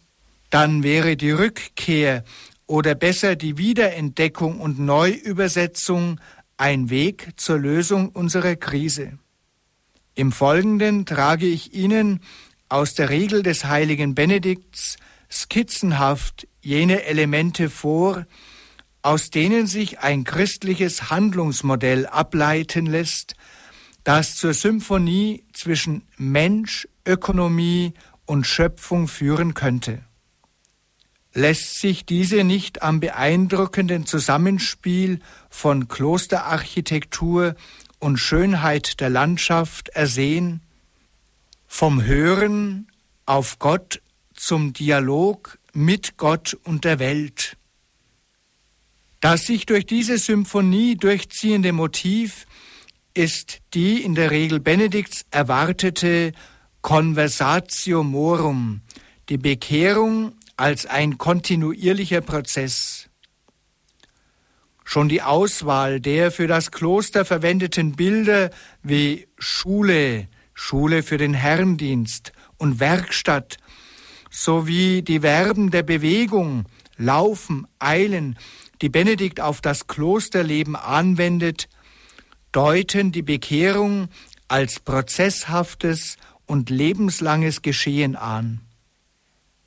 dann 0.49 0.83
wäre 0.83 1.15
die 1.15 1.31
Rückkehr 1.31 2.25
oder 2.67 2.95
besser 2.95 3.35
die 3.35 3.57
Wiederentdeckung 3.57 4.59
und 4.59 4.79
Neuübersetzung 4.79 6.19
ein 6.57 6.89
Weg 6.89 7.31
zur 7.37 7.57
Lösung 7.57 8.09
unserer 8.09 8.55
Krise. 8.55 9.17
Im 10.15 10.31
Folgenden 10.31 11.05
trage 11.05 11.47
ich 11.47 11.73
Ihnen 11.73 12.19
aus 12.69 12.93
der 12.93 13.09
Regel 13.09 13.43
des 13.43 13.65
heiligen 13.65 14.15
Benedikts 14.15 14.97
skizzenhaft 15.31 16.47
jene 16.61 17.03
Elemente 17.03 17.69
vor, 17.69 18.25
aus 19.01 19.31
denen 19.31 19.67
sich 19.67 19.99
ein 19.99 20.23
christliches 20.23 21.09
Handlungsmodell 21.09 22.05
ableiten 22.05 22.85
lässt, 22.85 23.35
das 24.03 24.35
zur 24.35 24.53
Symphonie 24.53 25.43
zwischen 25.53 26.03
Mensch, 26.17 26.87
Ökonomie 27.05 27.93
und 28.25 28.45
Schöpfung 28.47 29.07
führen 29.07 29.53
könnte. 29.53 30.03
Lässt 31.33 31.79
sich 31.79 32.05
diese 32.05 32.43
nicht 32.43 32.83
am 32.83 32.99
beeindruckenden 32.99 34.05
Zusammenspiel 34.05 35.19
von 35.49 35.87
Klosterarchitektur 35.87 37.55
und 37.97 38.17
Schönheit 38.17 38.99
der 38.99 39.09
Landschaft 39.09 39.89
ersehen? 39.89 40.61
Vom 41.67 42.03
Hören 42.03 42.87
auf 43.25 43.57
Gott 43.57 44.01
zum 44.35 44.73
Dialog 44.73 45.57
mit 45.73 46.17
Gott 46.17 46.55
und 46.63 46.85
der 46.85 46.99
Welt. 46.99 47.57
Das 49.19 49.47
sich 49.47 49.65
durch 49.65 49.87
diese 49.87 50.19
Symphonie 50.19 50.95
durchziehende 50.95 51.73
Motiv 51.73 52.45
ist 53.15 53.61
die 53.73 54.03
in 54.03 54.13
der 54.13 54.29
Regel 54.29 54.59
Benedikts 54.59 55.25
erwartete 55.31 56.33
Conversatio 56.81 58.03
Morum, 58.03 58.81
die 59.29 59.37
Bekehrung 59.37 60.33
als 60.57 60.85
ein 60.85 61.17
kontinuierlicher 61.17 62.21
Prozess. 62.21 63.09
Schon 64.83 65.09
die 65.09 65.21
Auswahl 65.21 65.99
der 65.99 66.31
für 66.31 66.47
das 66.47 66.71
Kloster 66.71 67.25
verwendeten 67.25 67.93
Bilder 67.93 68.51
wie 68.81 69.27
Schule, 69.37 70.27
Schule 70.53 71.03
für 71.03 71.17
den 71.17 71.33
Herrendienst 71.33 72.33
und 72.57 72.79
Werkstatt 72.79 73.57
sowie 74.29 75.01
die 75.01 75.21
Verben 75.21 75.71
der 75.71 75.83
Bewegung, 75.83 76.65
Laufen, 76.97 77.67
Eilen, 77.79 78.37
die 78.81 78.89
Benedikt 78.89 79.39
auf 79.39 79.61
das 79.61 79.87
Klosterleben 79.87 80.75
anwendet, 80.75 81.69
deuten 82.51 83.11
die 83.11 83.21
Bekehrung 83.21 84.09
als 84.47 84.79
prozesshaftes 84.79 86.17
und 86.45 86.69
lebenslanges 86.69 87.61
Geschehen 87.61 88.15
an. 88.15 88.61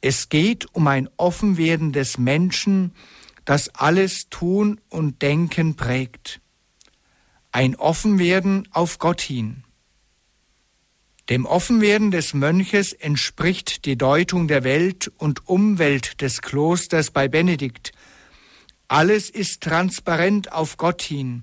Es 0.01 0.29
geht 0.29 0.67
um 0.75 0.87
ein 0.87 1.09
Offenwerden 1.17 1.93
des 1.93 2.19
Menschen, 2.19 2.93
das 3.45 3.69
alles 3.71 4.29
Tun 4.29 4.81
und 4.89 5.23
Denken 5.23 5.77
prägt. 5.77 6.41
Ein 7.53 7.77
Offenwerden 7.77 8.69
auf 8.73 8.99
Gott 8.99 9.21
hin. 9.21 9.65
Dem 11.29 11.45
Offenwerden 11.45 12.13
des 12.13 12.35
Mönches 12.35 12.93
entspricht 12.93 13.85
die 13.85 13.97
Deutung 13.97 14.47
der 14.47 14.63
Welt 14.63 15.11
und 15.19 15.49
Umwelt 15.49 16.21
des 16.21 16.41
Klosters 16.41 17.11
bei 17.11 17.27
Benedikt. 17.27 17.93
Alles 18.87 19.31
ist 19.31 19.63
transparent 19.63 20.53
auf 20.53 20.77
Gott 20.77 21.03
hin. 21.03 21.43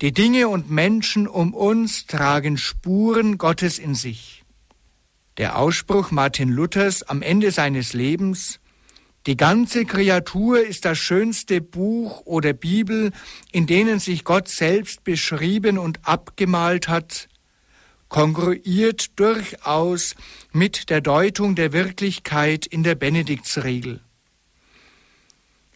Die 0.00 0.12
Dinge 0.12 0.48
und 0.48 0.70
Menschen 0.70 1.26
um 1.26 1.52
uns 1.52 2.06
tragen 2.06 2.56
Spuren 2.56 3.36
Gottes 3.36 3.78
in 3.78 3.94
sich. 3.94 4.37
Der 5.38 5.56
Ausspruch 5.56 6.10
Martin 6.10 6.48
Luthers 6.48 7.04
am 7.04 7.22
Ende 7.22 7.52
seines 7.52 7.92
Lebens 7.92 8.58
Die 9.26 9.36
ganze 9.36 9.84
Kreatur 9.84 10.66
ist 10.66 10.84
das 10.84 10.98
schönste 10.98 11.60
Buch 11.60 12.22
oder 12.24 12.52
Bibel, 12.52 13.12
in 13.52 13.68
denen 13.68 14.00
sich 14.00 14.24
Gott 14.24 14.48
selbst 14.48 15.04
beschrieben 15.04 15.78
und 15.78 16.00
abgemalt 16.04 16.88
hat, 16.88 17.28
kongruiert 18.08 19.18
durchaus 19.20 20.16
mit 20.52 20.90
der 20.90 21.02
Deutung 21.02 21.54
der 21.54 21.72
Wirklichkeit 21.72 22.66
in 22.66 22.82
der 22.82 22.96
Benediktsregel. 22.96 24.00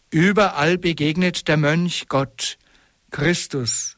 Überall 0.09 0.77
begegnet 0.77 1.47
der 1.47 1.57
Mönch 1.57 2.07
Gott, 2.09 2.57
Christus, 3.11 3.97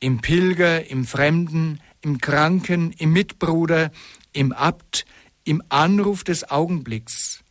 im 0.00 0.20
Pilger, 0.20 0.88
im 0.88 1.04
Fremden, 1.04 1.80
im 2.00 2.20
Kranken, 2.20 2.92
im 2.92 3.12
Mitbruder, 3.12 3.90
im 4.34 4.52
Abt, 4.52 5.06
im 5.44 5.62
Anruf 5.70 6.24
des 6.24 6.50
Augenblicks. 6.50 7.42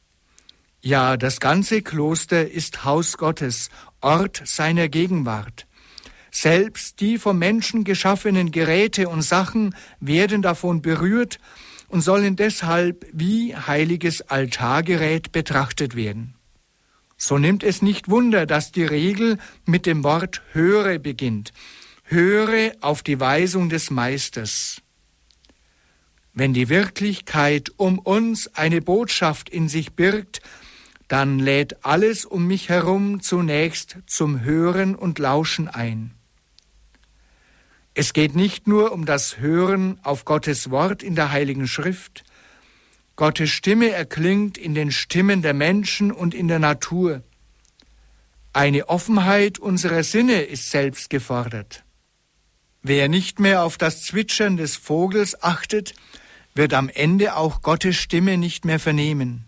Ja, 0.82 1.18
das 1.18 1.40
ganze 1.40 1.82
Kloster 1.82 2.50
ist 2.50 2.84
Haus 2.84 3.18
Gottes, 3.18 3.70
Ort 4.02 4.42
seiner 4.46 4.90
Gegenwart. 4.90 5.66
Selbst 6.30 7.00
die 7.00 7.18
vom 7.18 7.40
Menschen 7.40 7.84
geschaffenen 7.84 8.52
Geräte 8.52 9.08
und 9.08 9.22
Sachen 9.22 9.76
werden 10.00 10.42
davon 10.42 10.82
berührt 10.82 11.40
und 11.88 12.02
sollen 12.02 12.36
deshalb 12.36 13.06
wie 13.14 13.56
heiliges 13.56 14.22
Altargerät 14.22 15.32
betrachtet 15.32 15.96
werden. 15.96 16.36
So 17.16 17.38
nimmt 17.38 17.64
es 17.64 17.82
nicht 17.82 18.10
Wunder, 18.10 18.46
dass 18.46 18.74
die 18.74 18.84
Regel 18.84 19.38
mit 19.66 19.86
dem 19.86 20.04
Wort 20.04 20.42
höre 20.52 21.00
beginnt. 21.00 21.54
Höre 22.04 22.74
auf 22.82 23.04
die 23.04 23.20
Weisung 23.20 23.70
des 23.70 23.92
Meisters. 23.92 24.83
Wenn 26.34 26.54
die 26.54 26.70
Wirklichkeit 26.70 27.72
um 27.78 28.00
uns 28.00 28.48
eine 28.56 28.82
Botschaft 28.82 29.50
in 29.50 29.70
sich 29.70 29.94
birgt, 29.94 30.42
dann 31.08 31.38
lädt 31.38 31.86
alles 31.86 32.26
um 32.26 32.48
mich 32.48 32.70
herum 32.70 33.22
zunächst 33.22 33.98
zum 34.08 34.42
Hören 34.42 34.96
und 34.96 35.20
Lauschen 35.20 35.68
ein. 35.68 36.12
Es 37.94 38.14
geht 38.14 38.36
nicht 38.36 38.68
nur 38.68 38.92
um 38.92 39.06
das 39.06 39.38
Hören 39.38 40.00
auf 40.02 40.26
Gottes 40.26 40.72
Wort 40.72 41.04
in 41.04 41.14
der 41.14 41.32
Heiligen 41.32 41.68
Schrift, 41.68 42.24
Gottes 43.16 43.52
Stimme 43.52 43.92
erklingt 43.92 44.58
in 44.58 44.74
den 44.74 44.92
Stimmen 44.92 45.44
der 45.44 45.54
Menschen 45.54 46.12
und 46.12 46.34
in 46.34 46.48
der 46.48 46.58
Natur. 46.58 47.22
Eine 48.54 48.90
Offenheit 48.90 49.60
unserer 49.60 50.04
Sinne 50.04 50.42
ist 50.42 50.72
selbst 50.72 51.12
gefordert. 51.12 51.84
Wer 52.82 53.08
nicht 53.10 53.40
mehr 53.40 53.64
auf 53.64 53.78
das 53.78 54.02
Zwitschern 54.02 54.58
des 54.58 54.76
Vogels 54.76 55.42
achtet, 55.44 55.94
wird 56.56 56.74
am 56.74 56.90
Ende 56.90 57.36
auch 57.36 57.62
Gottes 57.62 57.96
Stimme 57.96 58.38
nicht 58.38 58.66
mehr 58.66 58.80
vernehmen. 58.80 59.46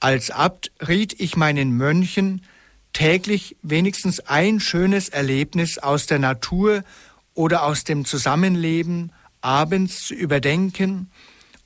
Als 0.00 0.30
Abt 0.30 0.72
riet 0.86 1.20
ich 1.20 1.36
meinen 1.36 1.76
Mönchen, 1.76 2.42
täglich 2.92 3.56
wenigstens 3.62 4.20
ein 4.20 4.60
schönes 4.60 5.08
Erlebnis 5.08 5.78
aus 5.78 6.06
der 6.06 6.18
Natur 6.18 6.84
oder 7.34 7.62
aus 7.62 7.84
dem 7.84 8.04
Zusammenleben 8.04 9.12
abends 9.40 10.06
zu 10.06 10.14
überdenken 10.14 11.10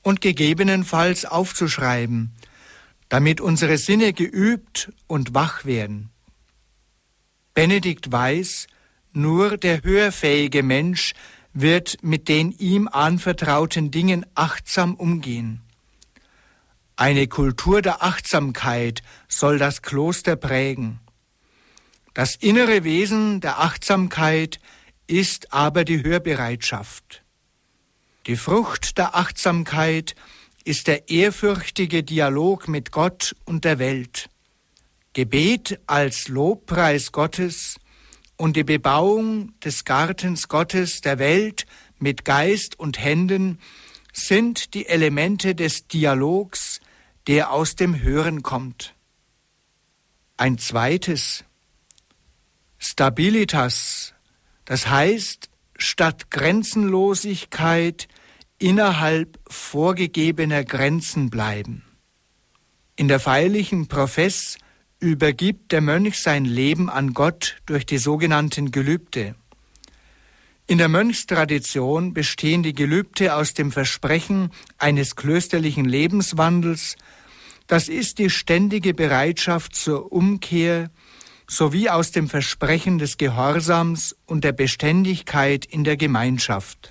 und 0.03 0.21
gegebenenfalls 0.21 1.25
aufzuschreiben, 1.25 2.33
damit 3.09 3.41
unsere 3.41 3.79
Sinne 3.79 4.13
geübt 4.13 4.93
und 5.07 5.35
wach 5.35 5.65
werden. 5.65 6.11
Benedikt 7.55 8.13
weiß, 8.13 8.67
nur 9.13 9.57
der 9.57 9.83
hörfähige 9.83 10.63
Mensch 10.63 11.15
wird 11.59 12.03
mit 12.03 12.29
den 12.29 12.53
ihm 12.53 12.87
anvertrauten 12.87 13.91
Dingen 13.91 14.27
achtsam 14.35 14.95
umgehen. 14.95 15.63
Eine 16.97 17.29
Kultur 17.29 17.81
der 17.81 18.03
Achtsamkeit 18.03 19.03
soll 19.27 19.59
das 19.59 19.81
Kloster 19.81 20.37
prägen. 20.37 21.01
Das 22.13 22.37
innere 22.37 22.85
Wesen 22.85 23.41
der 23.41 23.61
Achtsamkeit 23.61 24.61
ist 25.07 25.53
aber 25.53 25.85
die 25.85 26.03
Hörbereitschaft. 26.03 27.23
Die 28.27 28.37
Frucht 28.37 28.99
der 28.99 29.15
Achtsamkeit 29.15 30.15
ist 30.65 30.89
der 30.89 31.09
ehrfürchtige 31.09 32.03
Dialog 32.03 32.69
mit 32.69 32.93
Gott 32.93 33.35
und 33.45 33.65
der 33.65 33.79
Welt. 33.79 34.29
Gebet 35.15 35.81
als 35.87 36.29
Lobpreis 36.29 37.13
Gottes 37.13 37.77
und 38.37 38.57
die 38.57 38.65
Bebauung 38.65 39.59
des 39.61 39.85
Gartens 39.85 40.49
Gottes 40.49 41.01
der 41.01 41.19
Welt 41.19 41.67
mit 41.99 42.25
Geist 42.25 42.79
und 42.79 42.99
Händen 43.03 43.59
sind 44.13 44.75
die 44.75 44.87
Elemente 44.87 45.55
des 45.55 45.89
Dialogs, 45.89 46.81
der 47.27 47.51
aus 47.51 47.77
dem 47.77 48.01
Hören 48.01 48.43
kommt. 48.43 48.95
Ein 50.37 50.59
zweites 50.59 51.45
Stabilitas, 52.79 54.15
das 54.65 54.89
heißt 54.89 55.49
statt 55.79 56.31
Grenzenlosigkeit 56.31 58.09
innerhalb 58.59 59.39
vorgegebener 59.49 60.65
Grenzen 60.65 61.31
bleiben. 61.31 61.85
In 62.97 63.09
der 63.09 63.21
feierlichen 63.21 63.89
Profess 63.89 64.57
übergibt 65.01 65.73
der 65.73 65.81
Mönch 65.81 66.21
sein 66.21 66.45
Leben 66.45 66.89
an 66.89 67.13
Gott 67.13 67.57
durch 67.67 67.85
die 67.87 67.99
sogenannten 67.99 68.71
Gelübde. 68.71 69.35
In 70.67 70.79
der 70.79 70.89
Mönchstradition 70.89 72.13
bestehen 72.13 72.63
die 72.63 72.73
Gelübde 72.73 73.35
aus 73.35 73.55
dem 73.55 73.71
Versprechen 73.71 74.51
eines 74.79 75.15
klösterlichen 75.15 75.85
Lebenswandels, 75.85 76.97
das 77.67 77.89
ist 77.89 78.19
die 78.19 78.31
ständige 78.31 78.95
Bereitschaft 78.95 79.75
zur 79.75 80.13
Umkehr 80.13 80.91
sowie 81.49 81.89
aus 81.89 82.11
dem 82.11 82.29
Versprechen 82.29 82.99
des 82.99 83.17
Gehorsams 83.19 84.17
und 84.27 84.45
der 84.45 84.53
Beständigkeit 84.53 85.65
in 85.65 85.85
der 85.85 85.97
Gemeinschaft. 85.97 86.91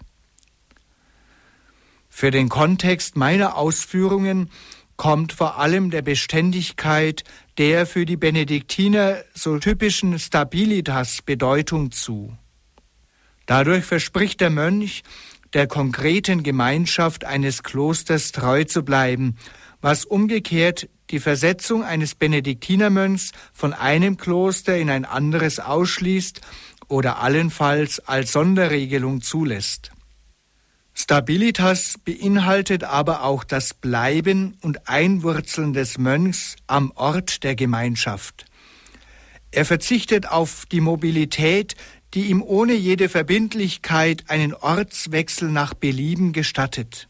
Für 2.10 2.32
den 2.32 2.48
Kontext 2.48 3.18
meiner 3.18 3.58
Ausführungen 3.58 4.50
kommt 4.98 5.34
vor 5.34 5.60
allem 5.60 5.92
der 5.92 6.02
Beständigkeit 6.02 7.24
der 7.58 7.86
für 7.86 8.06
die 8.06 8.18
Benediktiner 8.18 9.18
so 9.34 9.60
typischen 9.60 10.18
Stabilitas 10.20 11.22
Bedeutung 11.22 11.92
zu. 11.92 12.38
Dadurch 13.46 13.86
verspricht 13.86 14.42
der 14.42 14.50
Mönch, 14.50 15.04
der 15.54 15.68
konkreten 15.68 16.44
Gemeinschaft 16.44 17.24
eines 17.24 17.64
Klosters 17.64 18.32
treu 18.32 18.64
zu 18.64 18.84
bleiben, 18.84 19.38
was 19.82 20.04
umgekehrt 20.04 20.90
die 21.12 21.20
Versetzung 21.20 21.84
eines 21.84 22.16
Benediktinermönchs 22.16 23.32
von 23.54 23.74
einem 23.74 24.18
Kloster 24.18 24.78
in 24.78 24.90
ein 24.90 25.06
anderes 25.06 25.60
ausschließt 25.60 26.42
oder 26.88 27.20
allenfalls 27.20 28.00
als 28.00 28.32
Sonderregelung 28.32 29.22
zulässt. 29.22 29.92
Stabilitas 30.98 31.96
beinhaltet 32.04 32.86
aber 32.86 33.24
auch 33.24 33.44
das 33.44 33.74
Bleiben 33.74 34.58
und 34.62 34.88
Einwurzeln 34.88 35.74
des 35.74 35.98
Mönchs 35.98 36.56
am 36.68 36.92
Ort 36.96 37.44
der 37.44 37.56
Gemeinschaft. 37.56 38.46
Er 39.52 39.66
verzichtet 39.66 40.30
auf 40.32 40.66
die 40.72 40.80
Mobilität, 40.80 41.76
die 42.14 42.28
ihm 42.28 42.42
ohne 42.42 42.74
jede 42.74 43.10
Verbindlichkeit 43.10 44.24
einen 44.30 44.54
Ortswechsel 44.54 45.50
nach 45.50 45.74
Belieben 45.74 46.32
gestattet. 46.32 47.10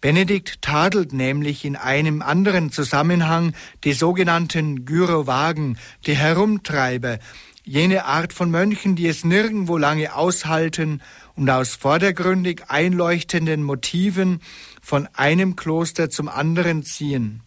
Benedikt 0.00 0.62
tadelt 0.62 1.12
nämlich 1.12 1.64
in 1.64 1.74
einem 1.74 2.22
anderen 2.22 2.70
Zusammenhang 2.70 3.54
die 3.82 3.92
sogenannten 3.92 4.84
Gyrovagen, 4.84 5.78
die 6.06 6.14
Herumtreiber, 6.14 7.18
jene 7.64 8.04
Art 8.04 8.32
von 8.32 8.50
Mönchen, 8.50 8.94
die 8.94 9.08
es 9.08 9.24
nirgendwo 9.24 9.78
lange 9.78 10.14
aushalten 10.14 11.02
und 11.36 11.50
aus 11.50 11.74
vordergründig 11.74 12.64
einleuchtenden 12.68 13.62
Motiven 13.62 14.40
von 14.80 15.08
einem 15.14 15.56
Kloster 15.56 16.10
zum 16.10 16.28
anderen 16.28 16.82
ziehen. 16.84 17.40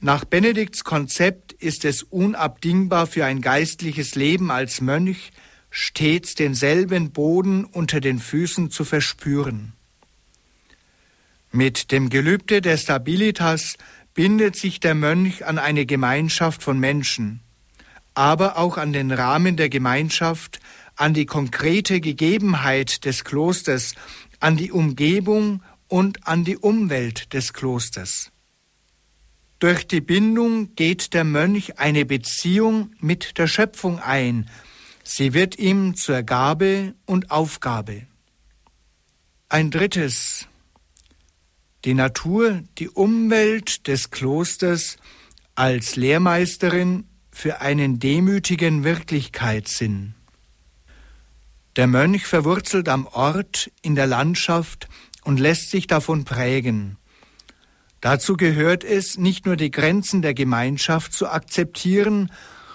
Nach 0.00 0.24
Benedikts 0.24 0.82
Konzept 0.84 1.52
ist 1.52 1.84
es 1.84 2.02
unabdingbar 2.02 3.06
für 3.06 3.24
ein 3.24 3.40
geistliches 3.40 4.14
Leben 4.14 4.50
als 4.50 4.80
Mönch, 4.80 5.32
stets 5.70 6.34
denselben 6.34 7.12
Boden 7.12 7.64
unter 7.64 8.00
den 8.00 8.18
Füßen 8.18 8.70
zu 8.70 8.84
verspüren. 8.84 9.72
Mit 11.52 11.92
dem 11.92 12.08
Gelübde 12.08 12.60
der 12.62 12.76
Stabilitas 12.78 13.76
bindet 14.14 14.56
sich 14.56 14.80
der 14.80 14.94
Mönch 14.94 15.46
an 15.46 15.58
eine 15.58 15.86
Gemeinschaft 15.86 16.62
von 16.62 16.78
Menschen 16.78 17.40
aber 18.14 18.58
auch 18.58 18.76
an 18.76 18.92
den 18.92 19.10
Rahmen 19.10 19.56
der 19.56 19.68
Gemeinschaft, 19.68 20.60
an 20.96 21.14
die 21.14 21.26
konkrete 21.26 22.00
Gegebenheit 22.00 23.04
des 23.04 23.24
Klosters, 23.24 23.94
an 24.40 24.56
die 24.56 24.72
Umgebung 24.72 25.62
und 25.88 26.26
an 26.26 26.44
die 26.44 26.56
Umwelt 26.56 27.32
des 27.32 27.52
Klosters. 27.52 28.30
Durch 29.58 29.86
die 29.86 30.00
Bindung 30.00 30.74
geht 30.74 31.14
der 31.14 31.24
Mönch 31.24 31.78
eine 31.78 32.04
Beziehung 32.04 32.90
mit 32.98 33.38
der 33.38 33.46
Schöpfung 33.46 34.00
ein, 34.00 34.50
sie 35.04 35.34
wird 35.34 35.58
ihm 35.58 35.94
zur 35.94 36.22
Gabe 36.22 36.94
und 37.06 37.30
Aufgabe. 37.30 38.06
Ein 39.48 39.70
drittes. 39.70 40.48
Die 41.84 41.94
Natur, 41.94 42.62
die 42.78 42.88
Umwelt 42.88 43.86
des 43.86 44.10
Klosters 44.10 44.96
als 45.54 45.96
Lehrmeisterin 45.96 47.04
für 47.30 47.60
einen 47.60 47.98
demütigen 47.98 48.84
Wirklichkeitssinn. 48.84 50.14
Der 51.76 51.86
Mönch 51.86 52.26
verwurzelt 52.26 52.88
am 52.88 53.06
Ort, 53.06 53.70
in 53.80 53.94
der 53.94 54.06
Landschaft 54.06 54.88
und 55.24 55.40
lässt 55.40 55.70
sich 55.70 55.86
davon 55.86 56.24
prägen. 56.24 56.98
Dazu 58.02 58.36
gehört 58.36 58.84
es, 58.84 59.16
nicht 59.16 59.46
nur 59.46 59.56
die 59.56 59.70
Grenzen 59.70 60.20
der 60.22 60.34
Gemeinschaft 60.34 61.14
zu 61.14 61.28
akzeptieren, 61.28 62.30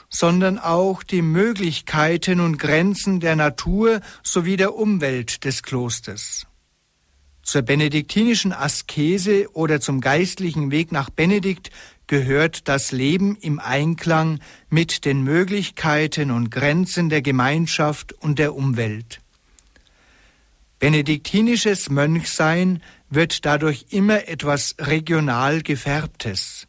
sondern 0.10 0.58
auch 0.58 1.04
die 1.04 1.22
Möglichkeiten 1.22 2.40
und 2.40 2.58
Grenzen 2.58 3.20
der 3.20 3.36
Natur 3.36 4.02
sowie 4.24 4.58
der 4.58 4.74
Umwelt 4.74 5.44
des 5.44 5.64
Klosters. 5.64 6.48
Zur 7.44 7.62
benediktinischen 7.62 8.52
Askese 8.52 9.48
oder 9.54 9.80
zum 9.80 10.02
geistlichen 10.02 10.72
Weg 10.72 10.92
nach 10.92 11.10
Benedikt 11.10 11.72
gehört 12.08 12.68
das 12.68 12.92
Leben 12.92 13.38
im 13.40 13.60
Einklang 13.60 14.40
mit 14.70 15.06
den 15.06 15.22
Möglichkeiten 15.24 16.32
und 16.32 16.50
Grenzen 16.50 17.10
der 17.10 17.22
Gemeinschaft 17.22 18.14
und 18.14 18.40
der 18.40 18.56
Umwelt. 18.56 19.20
Benediktinisches 20.80 21.90
Mönchsein 21.90 22.82
wird 23.10 23.46
dadurch 23.46 23.88
immer 23.90 24.28
etwas 24.28 24.76
regional 24.80 25.62
gefärbtes. 25.62 26.68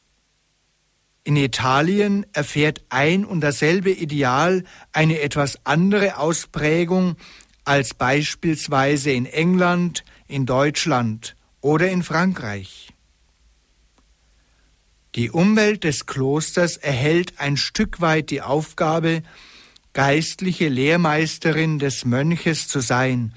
In 1.25 1.37
Italien 1.37 2.25
erfährt 2.33 2.85
ein 2.89 3.27
und 3.27 3.43
dasselbe 3.43 3.91
Ideal 3.91 4.65
eine 4.93 5.21
etwas 5.21 5.59
andere 5.65 6.17
Ausprägung 6.17 7.17
als 7.65 7.93
beispielsweise 7.93 9.11
in 9.11 9.27
England, 9.27 10.05
in 10.27 10.47
Deutschland 10.47 11.37
oder 11.61 11.91
in 11.91 12.03
Frankreich. 12.03 12.88
Die 15.19 15.33
Umwelt 15.33 15.83
des 15.83 16.07
Klosters 16.07 16.77
erhält 16.77 17.41
ein 17.41 17.57
Stück 17.57 18.01
weit 18.01 18.31
die 18.31 18.41
Aufgabe, 18.41 19.25
geistliche 19.93 20.69
Lehrmeisterin 20.69 21.81
des 21.81 22.05
Mönches 22.05 22.69
zu 22.69 22.79
sein. 22.79 23.35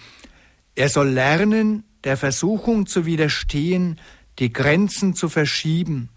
Er 0.76 0.90
soll 0.90 1.10
lernen, 1.10 1.84
der 2.04 2.18
Versuchung 2.18 2.86
zu 2.86 3.08
widerstehen, 3.08 4.00
die 4.38 4.54
Grenzen 4.54 5.16
zu 5.16 5.28
verschieben 5.28 6.10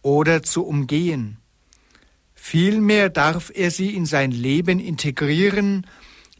oder 0.00 0.42
zu 0.42 0.64
umgehen. 0.64 1.36
Vielmehr 2.32 3.10
darf 3.10 3.52
er 3.54 3.70
sie 3.70 3.94
in 3.94 4.06
sein 4.06 4.30
Leben 4.30 4.80
integrieren 4.80 5.86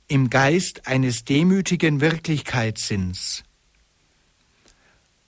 im 0.09 0.31
Geist 0.31 0.87
eines 0.87 1.27
demütigen 1.27 2.01
Wirklichkeitssinns. 2.01 3.45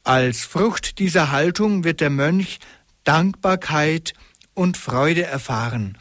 Als 0.05 0.40
Frucht 0.40 0.98
dieser 0.98 1.30
Haltung 1.30 1.84
wird 1.84 2.00
der 2.00 2.11
Mönch 2.11 2.59
Dankbarkeit 3.05 4.14
und 4.55 4.76
Freude 4.76 5.24
erfahren. 5.24 5.98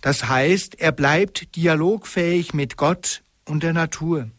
Das 0.00 0.28
heißt, 0.28 0.80
er 0.80 0.92
bleibt 0.92 1.56
dialogfähig 1.56 2.52
mit 2.52 2.76
Gott 2.76 3.22
und 3.46 3.62
der 3.62 3.72
Natur. 3.72 4.30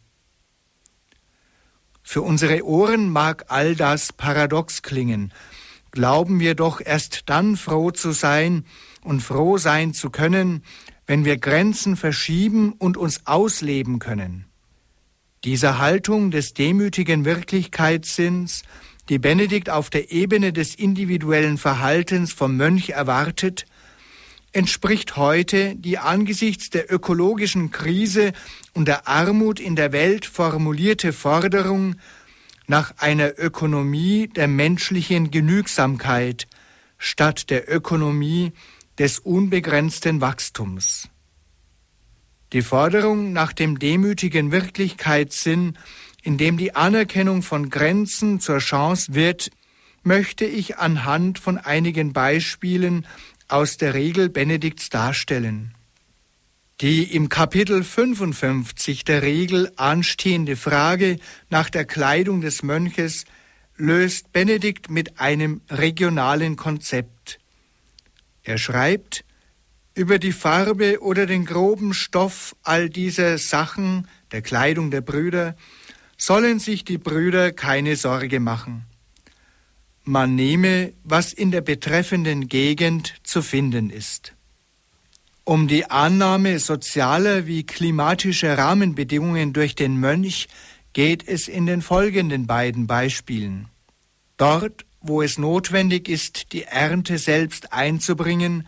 Für 2.03 2.21
unsere 2.21 2.63
Ohren 2.63 3.09
mag 3.09 3.45
all 3.47 3.75
das 3.75 4.13
paradox 4.13 4.83
klingen. 4.83 5.33
Glauben 5.89 6.39
wir 6.39 6.53
doch 6.53 6.79
erst 6.79 7.23
dann 7.25 7.57
froh 7.57 7.89
zu 7.89 8.11
sein 8.11 8.65
und 9.01 9.21
froh 9.21 9.57
sein 9.57 9.93
zu 9.93 10.11
können, 10.11 10.63
wenn 11.07 11.25
wir 11.25 11.37
Grenzen 11.37 11.95
verschieben 11.95 12.73
und 12.73 12.95
uns 12.95 13.25
ausleben 13.25 13.97
können. 13.99 14.45
Dieser 15.43 15.79
Haltung 15.79 16.31
des 16.31 16.53
demütigen 16.53 17.25
Wirklichkeitssinns, 17.25 18.63
die 19.09 19.19
Benedikt 19.19 19.69
auf 19.69 19.89
der 19.89 20.11
Ebene 20.11 20.51
des 20.51 20.75
individuellen 20.75 21.57
Verhaltens 21.57 22.33
vom 22.33 22.57
Mönch 22.57 22.89
erwartet, 22.89 23.65
entspricht 24.51 25.17
heute 25.17 25.75
die 25.75 25.97
angesichts 25.97 26.69
der 26.69 26.91
ökologischen 26.91 27.71
Krise 27.71 28.33
und 28.73 28.87
der 28.87 29.07
Armut 29.07 29.59
in 29.59 29.75
der 29.75 29.91
Welt 29.91 30.25
formulierte 30.25 31.13
Forderung 31.13 31.95
nach 32.67 32.93
einer 32.97 33.37
Ökonomie 33.37 34.27
der 34.27 34.47
menschlichen 34.47 35.29
Genügsamkeit 35.29 36.47
statt 36.97 37.49
der 37.49 37.71
Ökonomie 37.71 38.53
des 38.97 39.19
unbegrenzten 39.19 40.21
Wachstums. 40.21 41.09
Die 42.53 42.61
Forderung 42.61 43.33
nach 43.33 43.51
dem 43.51 43.77
demütigen 43.79 44.51
Wirklichkeitssinn, 44.51 45.77
in 46.25 46.39
dem 46.39 46.57
die 46.57 46.75
Anerkennung 46.75 47.43
von 47.43 47.69
Grenzen 47.69 48.39
zur 48.39 48.57
Chance 48.57 49.13
wird, 49.13 49.51
möchte 50.01 50.43
ich 50.45 50.77
anhand 50.77 51.37
von 51.37 51.59
einigen 51.59 52.13
Beispielen 52.13 53.05
aus 53.47 53.77
der 53.77 53.93
Regel 53.93 54.29
Benedikts 54.29 54.89
darstellen. 54.89 55.75
Die 56.81 57.03
im 57.03 57.29
Kapitel 57.29 57.83
55 57.83 59.05
der 59.05 59.21
Regel 59.21 59.71
anstehende 59.75 60.55
Frage 60.55 61.19
nach 61.51 61.69
der 61.69 61.85
Kleidung 61.85 62.41
des 62.41 62.63
Mönches 62.63 63.25
löst 63.77 64.31
Benedikt 64.33 64.89
mit 64.89 65.19
einem 65.19 65.61
regionalen 65.69 66.55
Konzept. 66.55 67.39
Er 68.41 68.57
schreibt, 68.57 69.23
über 69.93 70.17
die 70.17 70.33
Farbe 70.33 71.01
oder 71.01 71.27
den 71.27 71.45
groben 71.45 71.93
Stoff 71.93 72.55
all 72.63 72.89
dieser 72.89 73.37
Sachen, 73.37 74.07
der 74.31 74.41
Kleidung 74.41 74.89
der 74.89 75.01
Brüder, 75.01 75.55
sollen 76.25 76.57
sich 76.57 76.83
die 76.83 76.97
Brüder 76.97 77.51
keine 77.51 77.95
Sorge 77.95 78.39
machen. 78.39 78.85
Man 80.05 80.33
nehme, 80.33 80.93
was 81.03 81.33
in 81.33 81.51
der 81.51 81.61
betreffenden 81.61 82.47
Gegend 82.47 83.13
zu 83.21 83.43
finden 83.43 83.91
ist. 83.91 84.33
Um 85.43 85.67
die 85.67 85.85
Annahme 85.91 86.57
sozialer 86.57 87.45
wie 87.45 87.63
klimatischer 87.63 88.57
Rahmenbedingungen 88.57 89.53
durch 89.53 89.75
den 89.75 89.99
Mönch 89.99 90.47
geht 90.93 91.27
es 91.27 91.47
in 91.47 91.67
den 91.67 91.83
folgenden 91.83 92.47
beiden 92.47 92.87
Beispielen. 92.87 93.67
Dort, 94.37 94.83
wo 95.01 95.21
es 95.21 95.37
notwendig 95.37 96.09
ist, 96.09 96.53
die 96.53 96.63
Ernte 96.63 97.19
selbst 97.19 97.71
einzubringen, 97.71 98.67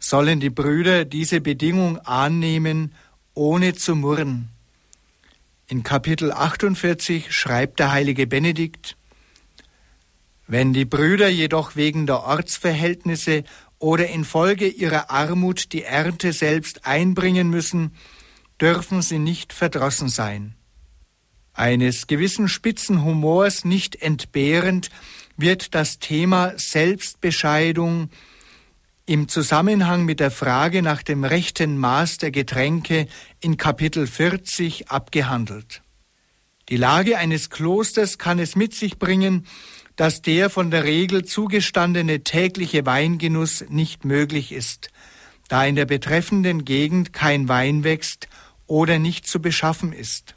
sollen 0.00 0.38
die 0.38 0.50
Brüder 0.50 1.06
diese 1.06 1.40
Bedingung 1.40 1.96
annehmen, 2.00 2.92
ohne 3.32 3.72
zu 3.72 3.96
murren. 3.96 4.50
In 5.70 5.84
Kapitel 5.84 6.32
48 6.32 7.32
schreibt 7.32 7.78
der 7.78 7.92
heilige 7.92 8.26
Benedikt, 8.26 8.96
wenn 10.48 10.72
die 10.72 10.84
Brüder 10.84 11.28
jedoch 11.28 11.76
wegen 11.76 12.08
der 12.08 12.24
Ortsverhältnisse 12.24 13.44
oder 13.78 14.08
infolge 14.08 14.66
ihrer 14.66 15.10
Armut 15.10 15.72
die 15.72 15.84
Ernte 15.84 16.32
selbst 16.32 16.86
einbringen 16.86 17.50
müssen, 17.50 17.94
dürfen 18.60 19.00
sie 19.00 19.20
nicht 19.20 19.52
verdrossen 19.52 20.08
sein. 20.08 20.56
Eines 21.52 22.08
gewissen 22.08 22.48
Spitzenhumors 22.48 23.64
nicht 23.64 23.94
entbehrend 23.94 24.90
wird 25.36 25.76
das 25.76 26.00
Thema 26.00 26.58
Selbstbescheidung 26.58 28.10
im 29.10 29.26
Zusammenhang 29.26 30.04
mit 30.04 30.20
der 30.20 30.30
Frage 30.30 30.82
nach 30.82 31.02
dem 31.02 31.24
rechten 31.24 31.76
Maß 31.78 32.18
der 32.18 32.30
Getränke 32.30 33.08
in 33.40 33.56
Kapitel 33.56 34.06
40 34.06 34.88
abgehandelt. 34.88 35.82
Die 36.68 36.76
Lage 36.76 37.18
eines 37.18 37.50
Klosters 37.50 38.18
kann 38.18 38.38
es 38.38 38.54
mit 38.54 38.72
sich 38.72 39.00
bringen, 39.00 39.48
dass 39.96 40.22
der 40.22 40.48
von 40.48 40.70
der 40.70 40.84
Regel 40.84 41.24
zugestandene 41.24 42.22
tägliche 42.22 42.86
Weingenuss 42.86 43.64
nicht 43.68 44.04
möglich 44.04 44.52
ist, 44.52 44.90
da 45.48 45.64
in 45.64 45.74
der 45.74 45.86
betreffenden 45.86 46.64
Gegend 46.64 47.12
kein 47.12 47.48
Wein 47.48 47.82
wächst 47.82 48.28
oder 48.68 49.00
nicht 49.00 49.26
zu 49.26 49.42
beschaffen 49.42 49.92
ist. 49.92 50.36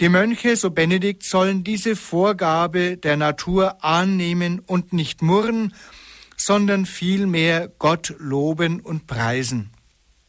Die 0.00 0.08
Mönche, 0.08 0.56
so 0.56 0.72
Benedikt, 0.72 1.22
sollen 1.22 1.62
diese 1.62 1.94
Vorgabe 1.94 2.96
der 2.96 3.16
Natur 3.16 3.84
annehmen 3.84 4.58
und 4.58 4.92
nicht 4.92 5.22
murren, 5.22 5.72
sondern 6.44 6.86
vielmehr 6.86 7.70
Gott 7.78 8.14
loben 8.18 8.80
und 8.80 9.06
preisen. 9.06 9.70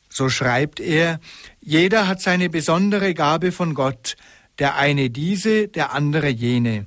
So 0.10 0.30
schreibt 0.30 0.80
er, 0.80 1.20
jeder 1.60 2.08
hat 2.08 2.22
seine 2.22 2.50
besondere 2.50 3.14
Gabe 3.14 3.52
von 3.52 3.74
Gott, 3.74 4.16
der 4.60 4.76
eine 4.76 5.10
diese, 5.10 5.68
der 5.68 5.94
andere 5.94 6.30
jene. 6.30 6.86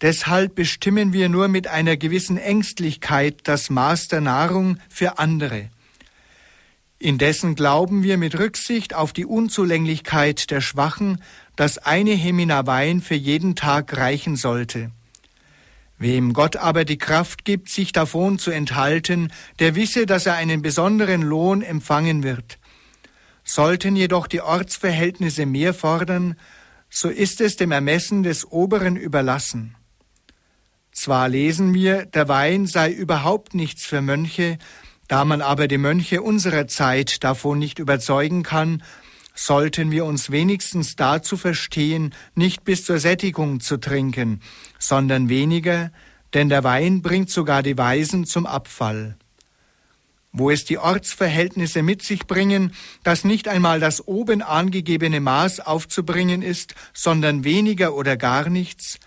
Deshalb 0.00 0.54
bestimmen 0.54 1.12
wir 1.12 1.28
nur 1.28 1.48
mit 1.48 1.68
einer 1.68 1.96
gewissen 1.96 2.38
Ängstlichkeit 2.38 3.40
das 3.44 3.70
Maß 3.70 4.08
der 4.08 4.20
Nahrung 4.20 4.78
für 4.88 5.18
andere. 5.18 5.70
Indessen 6.98 7.54
glauben 7.54 8.02
wir 8.02 8.16
mit 8.16 8.38
Rücksicht 8.38 8.94
auf 8.94 9.12
die 9.12 9.26
Unzulänglichkeit 9.26 10.50
der 10.50 10.62
Schwachen, 10.62 11.22
dass 11.56 11.78
eine 11.78 12.12
Hemina 12.12 12.66
Wein 12.66 13.02
für 13.02 13.14
jeden 13.14 13.54
Tag 13.54 13.96
reichen 13.96 14.36
sollte. 14.36 14.90
Wem 15.98 16.32
Gott 16.34 16.56
aber 16.56 16.84
die 16.84 16.98
Kraft 16.98 17.44
gibt, 17.44 17.70
sich 17.70 17.92
davon 17.92 18.38
zu 18.38 18.50
enthalten, 18.50 19.32
der 19.58 19.74
wisse, 19.74 20.04
dass 20.04 20.26
er 20.26 20.34
einen 20.34 20.60
besonderen 20.60 21.22
Lohn 21.22 21.62
empfangen 21.62 22.22
wird. 22.22 22.58
Sollten 23.44 23.96
jedoch 23.96 24.26
die 24.26 24.40
Ortsverhältnisse 24.40 25.46
mehr 25.46 25.72
fordern, 25.72 26.36
so 26.90 27.08
ist 27.08 27.40
es 27.40 27.56
dem 27.56 27.72
Ermessen 27.72 28.22
des 28.22 28.50
Oberen 28.50 28.96
überlassen. 28.96 29.76
Zwar 30.92 31.28
lesen 31.28 31.74
wir, 31.74 32.06
der 32.06 32.28
Wein 32.28 32.66
sei 32.66 32.90
überhaupt 32.90 33.54
nichts 33.54 33.84
für 33.84 34.00
Mönche, 34.00 34.58
da 35.08 35.24
man 35.24 35.40
aber 35.40 35.68
die 35.68 35.78
Mönche 35.78 36.22
unserer 36.22 36.66
Zeit 36.66 37.22
davon 37.22 37.58
nicht 37.58 37.78
überzeugen 37.78 38.42
kann, 38.42 38.82
sollten 39.36 39.92
wir 39.92 40.04
uns 40.04 40.32
wenigstens 40.32 40.96
dazu 40.96 41.36
verstehen, 41.36 42.12
nicht 42.34 42.64
bis 42.64 42.84
zur 42.84 42.98
Sättigung 42.98 43.60
zu 43.60 43.76
trinken, 43.76 44.40
sondern 44.78 45.28
weniger, 45.28 45.92
denn 46.34 46.48
der 46.48 46.64
Wein 46.64 47.02
bringt 47.02 47.30
sogar 47.30 47.62
die 47.62 47.78
Weisen 47.78 48.24
zum 48.24 48.46
Abfall. 48.46 49.16
Wo 50.32 50.50
es 50.50 50.64
die 50.64 50.78
Ortsverhältnisse 50.78 51.82
mit 51.82 52.02
sich 52.02 52.26
bringen, 52.26 52.72
dass 53.04 53.24
nicht 53.24 53.46
einmal 53.46 53.78
das 53.78 54.06
oben 54.06 54.42
angegebene 54.42 55.20
Maß 55.20 55.60
aufzubringen 55.60 56.42
ist, 56.42 56.74
sondern 56.92 57.44
weniger 57.44 57.94
oder 57.94 58.16
gar 58.16 58.48
nichts, 58.48 58.98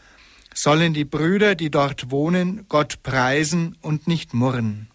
sollen 0.53 0.93
die 0.93 1.05
Brüder, 1.05 1.55
die 1.55 1.69
dort 1.69 2.11
wohnen, 2.11 2.65
Gott 2.67 3.03
preisen 3.03 3.77
und 3.82 4.07
nicht 4.07 4.34
murren. 4.34 4.88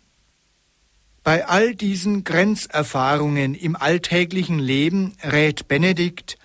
Bei 1.24 1.48
all 1.48 1.74
diesen 1.74 2.22
Grenzerfahrungen 2.22 3.54
im 3.54 3.76
alltäglichen 3.76 4.58
Leben 4.58 5.14
rät 5.22 5.68
Benedikt, 5.68 6.36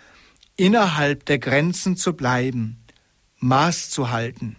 innerhalb 0.56 1.26
der 1.26 1.38
Grenzen 1.38 1.98
zu 1.98 2.14
bleiben, 2.14 2.78
Maß 3.40 3.90
zu 3.90 4.10
halten. 4.10 4.56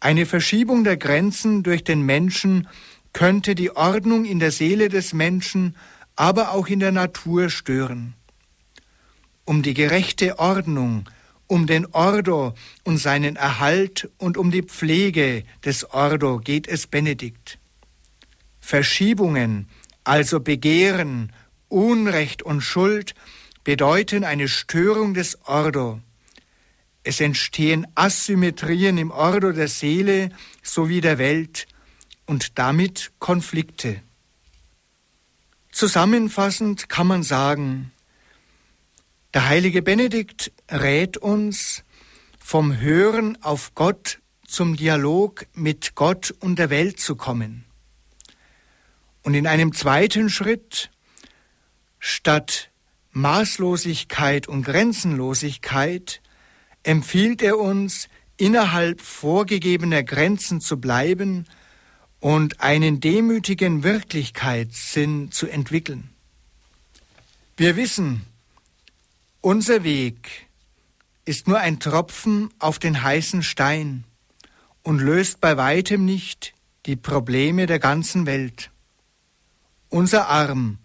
Eine 0.00 0.24
Verschiebung 0.24 0.82
der 0.82 0.96
Grenzen 0.96 1.62
durch 1.62 1.84
den 1.84 2.00
Menschen 2.00 2.68
könnte 3.12 3.54
die 3.54 3.76
Ordnung 3.76 4.24
in 4.24 4.38
der 4.38 4.50
Seele 4.50 4.88
des 4.88 5.12
Menschen, 5.12 5.76
aber 6.16 6.52
auch 6.52 6.66
in 6.68 6.80
der 6.80 6.92
Natur 6.92 7.50
stören. 7.50 8.14
Um 9.44 9.62
die 9.62 9.74
gerechte 9.74 10.38
Ordnung, 10.38 11.06
um 11.46 11.66
den 11.66 11.84
Ordo 11.92 12.54
und 12.84 12.96
seinen 12.96 13.36
Erhalt 13.36 14.08
und 14.16 14.38
um 14.38 14.50
die 14.50 14.62
Pflege 14.62 15.44
des 15.66 15.90
Ordo 15.90 16.38
geht 16.38 16.66
es 16.66 16.86
Benedikt. 16.86 17.59
Verschiebungen, 18.70 19.68
also 20.04 20.38
Begehren, 20.38 21.32
Unrecht 21.68 22.44
und 22.44 22.60
Schuld, 22.60 23.16
bedeuten 23.64 24.22
eine 24.22 24.46
Störung 24.46 25.12
des 25.12 25.44
Ordo. 25.44 26.00
Es 27.02 27.20
entstehen 27.20 27.84
Asymmetrien 27.96 28.96
im 28.96 29.10
Ordo 29.10 29.50
der 29.50 29.66
Seele 29.66 30.28
sowie 30.62 31.00
der 31.00 31.18
Welt 31.18 31.66
und 32.26 32.60
damit 32.60 33.10
Konflikte. 33.18 34.02
Zusammenfassend 35.72 36.88
kann 36.88 37.08
man 37.08 37.24
sagen, 37.24 37.90
der 39.34 39.48
heilige 39.48 39.82
Benedikt 39.82 40.52
rät 40.70 41.16
uns 41.16 41.82
vom 42.38 42.78
Hören 42.78 43.36
auf 43.42 43.74
Gott 43.74 44.20
zum 44.46 44.76
Dialog 44.76 45.46
mit 45.54 45.96
Gott 45.96 46.32
und 46.38 46.60
der 46.60 46.70
Welt 46.70 47.00
zu 47.00 47.16
kommen. 47.16 47.64
Und 49.22 49.34
in 49.34 49.46
einem 49.46 49.72
zweiten 49.74 50.30
Schritt, 50.30 50.90
statt 51.98 52.70
Maßlosigkeit 53.12 54.48
und 54.48 54.64
Grenzenlosigkeit, 54.64 56.20
empfiehlt 56.82 57.42
er 57.42 57.58
uns, 57.58 58.08
innerhalb 58.36 59.02
vorgegebener 59.02 60.02
Grenzen 60.02 60.62
zu 60.62 60.80
bleiben 60.80 61.46
und 62.20 62.60
einen 62.60 63.00
demütigen 63.00 63.82
Wirklichkeitssinn 63.82 65.30
zu 65.30 65.46
entwickeln. 65.46 66.10
Wir 67.56 67.76
wissen, 67.76 68.24
unser 69.42 69.84
Weg 69.84 70.48
ist 71.26 71.48
nur 71.48 71.58
ein 71.58 71.80
Tropfen 71.80 72.48
auf 72.58 72.78
den 72.78 73.02
heißen 73.02 73.42
Stein 73.42 74.04
und 74.82 75.00
löst 75.00 75.40
bei 75.40 75.58
weitem 75.58 76.06
nicht 76.06 76.54
die 76.86 76.96
Probleme 76.96 77.66
der 77.66 77.78
ganzen 77.78 78.24
Welt. 78.24 78.69
Unser 79.90 80.28
Arm, 80.28 80.78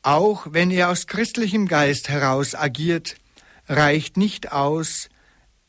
auch 0.00 0.46
wenn 0.50 0.70
er 0.70 0.88
aus 0.88 1.06
christlichem 1.06 1.68
Geist 1.68 2.08
heraus 2.08 2.54
agiert, 2.54 3.16
reicht 3.68 4.16
nicht 4.16 4.52
aus, 4.52 5.10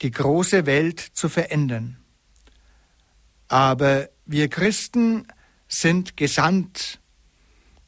die 0.01 0.11
große 0.11 0.65
Welt 0.65 1.01
zu 1.01 1.27
verändern. 1.27 1.97
Aber 3.49 4.07
wir 4.25 4.47
Christen 4.47 5.27
sind 5.67 6.15
gesandt. 6.15 6.99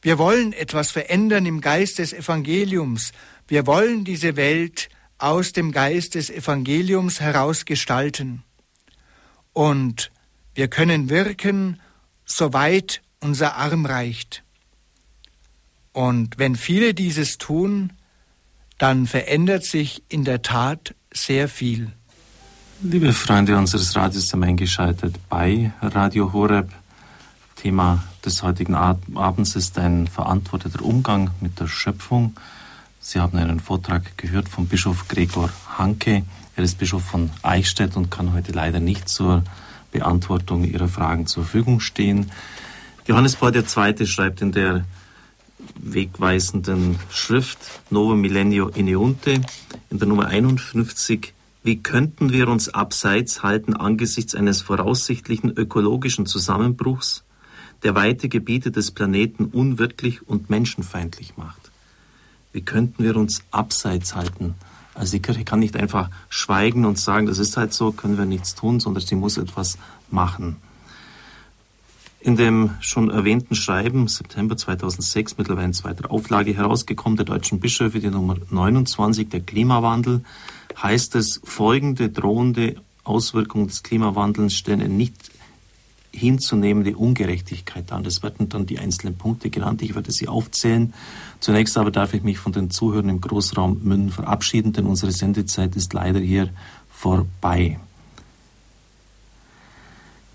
Wir 0.02 0.18
wollen 0.18 0.52
etwas 0.52 0.90
verändern 0.90 1.46
im 1.46 1.62
Geist 1.62 1.98
des 1.98 2.12
Evangeliums. 2.12 3.12
Wir 3.48 3.66
wollen 3.66 4.04
diese 4.04 4.36
Welt 4.36 4.90
aus 5.16 5.52
dem 5.52 5.72
Geist 5.72 6.16
des 6.16 6.28
Evangeliums 6.28 7.18
heraus 7.20 7.64
gestalten. 7.64 8.42
Und 9.54 10.12
wir 10.54 10.68
können 10.68 11.08
wirken, 11.08 11.80
soweit 12.26 13.00
unser 13.20 13.56
Arm 13.56 13.86
reicht. 13.86 14.44
Und 15.92 16.38
wenn 16.38 16.56
viele 16.56 16.94
dieses 16.94 17.38
tun, 17.38 17.92
dann 18.78 19.06
verändert 19.06 19.64
sich 19.64 20.02
in 20.08 20.24
der 20.24 20.42
Tat 20.42 20.94
sehr 21.12 21.48
viel. 21.48 21.92
Liebe 22.82 23.12
Freunde 23.12 23.56
unseres 23.56 23.94
Radios, 23.94 24.28
sind 24.28 24.42
eingeschaltet 24.42 25.14
bei 25.28 25.72
Radio 25.80 26.32
Horeb. 26.32 26.70
Thema 27.56 28.02
des 28.24 28.42
heutigen 28.42 28.74
Abends 28.74 29.54
ist 29.54 29.78
ein 29.78 30.08
verantworteter 30.08 30.82
Umgang 30.82 31.30
mit 31.40 31.60
der 31.60 31.68
Schöpfung. 31.68 32.34
Sie 32.98 33.20
haben 33.20 33.38
einen 33.38 33.60
Vortrag 33.60 34.18
gehört 34.18 34.48
vom 34.48 34.66
Bischof 34.66 35.06
Gregor 35.06 35.50
Hanke. 35.78 36.24
Er 36.56 36.64
ist 36.64 36.78
Bischof 36.78 37.04
von 37.04 37.30
Eichstätt 37.42 37.96
und 37.96 38.10
kann 38.10 38.32
heute 38.32 38.50
leider 38.50 38.80
nicht 38.80 39.08
zur 39.08 39.44
Beantwortung 39.92 40.64
Ihrer 40.64 40.88
Fragen 40.88 41.26
zur 41.26 41.44
Verfügung 41.44 41.78
stehen. 41.78 42.32
Johannes 43.06 43.36
Paul 43.36 43.54
II. 43.54 44.06
schreibt 44.06 44.40
in 44.40 44.52
der 44.52 44.84
wegweisenden 45.80 46.98
Schrift 47.10 47.58
Novo 47.90 48.14
Millennio 48.14 48.68
Ineunte 48.68 49.40
in 49.90 49.98
der 49.98 50.08
Nummer 50.08 50.26
51 50.26 51.34
wie 51.64 51.80
könnten 51.80 52.32
wir 52.32 52.48
uns 52.48 52.70
abseits 52.70 53.44
halten 53.44 53.74
angesichts 53.74 54.34
eines 54.34 54.62
voraussichtlichen 54.62 55.50
ökologischen 55.56 56.26
Zusammenbruchs, 56.26 57.22
der 57.84 57.94
weite 57.94 58.28
Gebiete 58.28 58.72
des 58.72 58.90
Planeten 58.90 59.44
unwirklich 59.44 60.26
und 60.26 60.50
menschenfeindlich 60.50 61.36
macht? 61.36 61.70
Wie 62.52 62.62
könnten 62.62 63.04
wir 63.04 63.16
uns 63.16 63.44
abseits 63.52 64.16
halten? 64.16 64.54
Also 64.94 65.12
die 65.12 65.22
Kirche 65.22 65.44
kann 65.44 65.60
nicht 65.60 65.76
einfach 65.76 66.10
schweigen 66.28 66.84
und 66.84 66.98
sagen, 66.98 67.26
das 67.26 67.38
ist 67.38 67.56
halt 67.56 67.72
so, 67.72 67.92
können 67.92 68.18
wir 68.18 68.26
nichts 68.26 68.56
tun, 68.56 68.80
sondern 68.80 69.04
sie 69.04 69.14
muss 69.14 69.38
etwas 69.38 69.78
machen. 70.10 70.56
In 72.24 72.36
dem 72.36 72.70
schon 72.78 73.10
erwähnten 73.10 73.56
Schreiben, 73.56 74.06
September 74.06 74.56
2006, 74.56 75.38
mittlerweile 75.38 75.66
in 75.66 75.72
zweiter 75.72 76.12
Auflage 76.12 76.54
herausgekommen, 76.54 77.16
der 77.16 77.26
deutschen 77.26 77.58
Bischöfe, 77.58 77.98
die 77.98 78.10
Nummer 78.10 78.36
29, 78.48 79.28
der 79.28 79.40
Klimawandel, 79.40 80.22
heißt 80.80 81.16
es, 81.16 81.40
folgende 81.42 82.10
drohende 82.10 82.76
Auswirkungen 83.02 83.66
des 83.66 83.82
Klimawandels 83.82 84.54
stellen 84.54 84.82
eine 84.82 84.94
nicht 84.94 85.16
hinzunehmende 86.12 86.96
Ungerechtigkeit 86.96 87.90
an. 87.90 88.04
Das 88.04 88.22
werden 88.22 88.48
dann 88.48 88.66
die 88.66 88.78
einzelnen 88.78 89.16
Punkte 89.16 89.50
genannt. 89.50 89.82
Ich 89.82 89.96
werde 89.96 90.12
sie 90.12 90.28
aufzählen. 90.28 90.94
Zunächst 91.40 91.76
aber 91.76 91.90
darf 91.90 92.14
ich 92.14 92.22
mich 92.22 92.38
von 92.38 92.52
den 92.52 92.70
Zuhörern 92.70 93.08
im 93.08 93.20
Großraum 93.20 93.80
Münden 93.82 94.12
verabschieden, 94.12 94.72
denn 94.72 94.86
unsere 94.86 95.10
Sendezeit 95.10 95.74
ist 95.74 95.92
leider 95.92 96.20
hier 96.20 96.50
vorbei. 96.88 97.80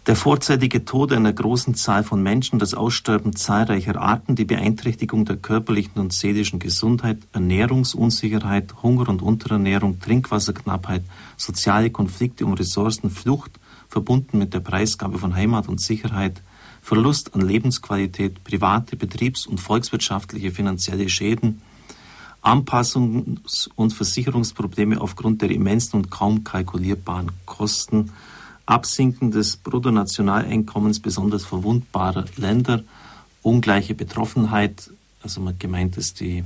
Der 0.08 0.16
vorzeitige 0.16 0.86
Tod 0.86 1.12
einer 1.12 1.34
großen 1.34 1.76
Zahl 1.76 2.02
von 2.06 2.24
Menschen, 2.24 2.60
das 2.60 2.74
Aussterben 2.74 3.36
zahlreicher 3.36 4.00
Arten, 4.00 4.38
die 4.38 4.46
Beeinträchtigung 4.46 5.26
der 5.26 5.36
körperlichen 5.36 6.00
und 6.00 6.14
seelischen 6.14 6.60
Gesundheit, 6.60 7.18
Ernährungsunsicherheit, 7.34 8.74
Hunger 8.82 9.10
und 9.10 9.22
Unterernährung, 9.22 10.00
Trinkwasserknappheit, 10.00 11.04
soziale 11.36 11.90
Konflikte 11.90 12.46
um 12.46 12.54
Ressourcen, 12.54 13.10
Flucht, 13.10 13.60
verbunden 13.90 14.38
mit 14.38 14.54
der 14.54 14.62
Preisgabe 14.62 15.20
von 15.20 15.36
Heimat 15.36 15.68
und 15.68 15.82
Sicherheit, 15.82 16.42
Verlust 16.82 17.36
an 17.36 17.42
Lebensqualität, 17.42 18.46
private, 18.46 18.96
betriebs- 18.96 19.46
und 19.46 19.60
volkswirtschaftliche 19.60 20.52
finanzielle 20.52 21.10
Schäden, 21.10 21.62
Anpassungs- 22.42 23.70
und 23.76 23.92
Versicherungsprobleme 23.92 25.02
aufgrund 25.02 25.42
der 25.42 25.52
immensen 25.52 25.98
und 25.98 26.10
kaum 26.10 26.46
kalkulierbaren 26.46 27.34
Kosten, 27.46 28.14
Absinken 28.68 29.32
des 29.32 29.58
Bruttonationaleinkommens 29.58 31.00
besonders 31.00 31.46
verwundbarer 31.46 32.26
Länder, 32.36 32.84
ungleiche 33.42 33.96
Betroffenheit, 33.96 34.92
also 35.24 35.42
gemeint 35.58 35.98
ist 35.98 36.20
die 36.20 36.44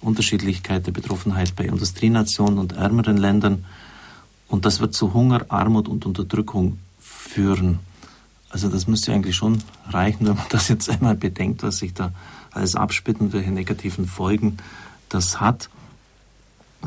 Unterschiedlichkeit 0.00 0.86
der 0.86 0.92
Betroffenheit 0.92 1.56
bei 1.56 1.64
Industrienationen 1.64 2.58
und 2.58 2.72
ärmeren 2.72 3.16
Ländern. 3.16 3.64
Und 4.48 4.66
das 4.66 4.80
wird 4.80 4.94
zu 4.94 5.14
Hunger, 5.14 5.46
Armut 5.48 5.88
und 5.88 6.06
Unterdrückung 6.06 6.78
führen. 7.00 7.80
Also 8.50 8.68
das 8.68 8.86
müsste 8.86 9.12
eigentlich 9.12 9.34
schon 9.34 9.62
reichen, 9.88 10.26
wenn 10.26 10.36
man 10.36 10.46
das 10.50 10.68
jetzt 10.68 10.88
einmal 10.90 11.14
bedenkt, 11.16 11.62
was 11.62 11.78
sich 11.78 11.94
da 11.94 12.12
alles 12.52 12.76
abspielt 12.76 13.20
und 13.20 13.32
welche 13.32 13.50
negativen 13.50 14.06
Folgen 14.06 14.58
das 15.08 15.40
hat. 15.40 15.70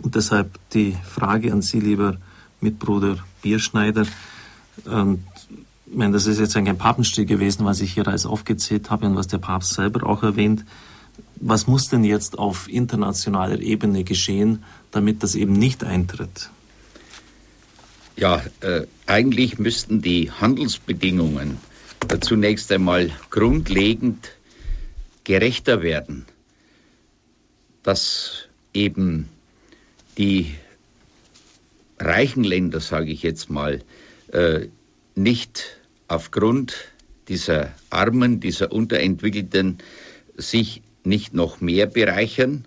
Und 0.01 0.13
deshalb 0.15 0.59
die 0.73 0.95
Frage 1.03 1.51
an 1.51 1.63
Sie, 1.63 1.79
lieber 1.79 2.17
Mitbruder 2.61 3.17
Bierschneider. 3.41 4.05
Und 4.85 5.23
ich 5.89 5.95
meine, 5.95 6.13
das 6.13 6.27
ist 6.27 6.39
jetzt 6.39 6.55
ein 6.55 6.77
Papenstil 6.77 7.25
gewesen, 7.25 7.65
was 7.65 7.81
ich 7.81 7.93
hier 7.93 8.07
alles 8.07 8.25
aufgezählt 8.25 8.89
habe 8.89 9.05
und 9.05 9.15
was 9.15 9.27
der 9.27 9.37
Papst 9.37 9.73
selber 9.73 10.07
auch 10.07 10.23
erwähnt. 10.23 10.65
Was 11.39 11.67
muss 11.67 11.89
denn 11.89 12.03
jetzt 12.03 12.37
auf 12.37 12.67
internationaler 12.69 13.59
Ebene 13.59 14.03
geschehen, 14.03 14.63
damit 14.91 15.23
das 15.23 15.35
eben 15.35 15.53
nicht 15.53 15.83
eintritt? 15.83 16.49
Ja, 18.15 18.43
äh, 18.61 18.87
eigentlich 19.05 19.59
müssten 19.59 20.01
die 20.01 20.31
Handelsbedingungen 20.31 21.57
äh, 22.09 22.19
zunächst 22.19 22.71
einmal 22.71 23.11
grundlegend 23.29 24.31
gerechter 25.23 25.83
werden, 25.83 26.25
dass 27.83 28.47
eben 28.73 29.29
die 30.17 30.55
reichen 31.99 32.43
Länder, 32.43 32.79
sage 32.79 33.11
ich 33.11 33.23
jetzt 33.23 33.49
mal, 33.49 33.83
äh, 34.37 34.69
nicht 35.15 35.79
aufgrund 36.07 36.75
dieser 37.27 37.73
Armen, 37.89 38.39
dieser 38.39 38.71
Unterentwickelten 38.71 39.79
sich 40.37 40.83
nicht 41.03 41.33
noch 41.33 41.59
mehr 41.59 41.87
bereichern. 41.87 42.65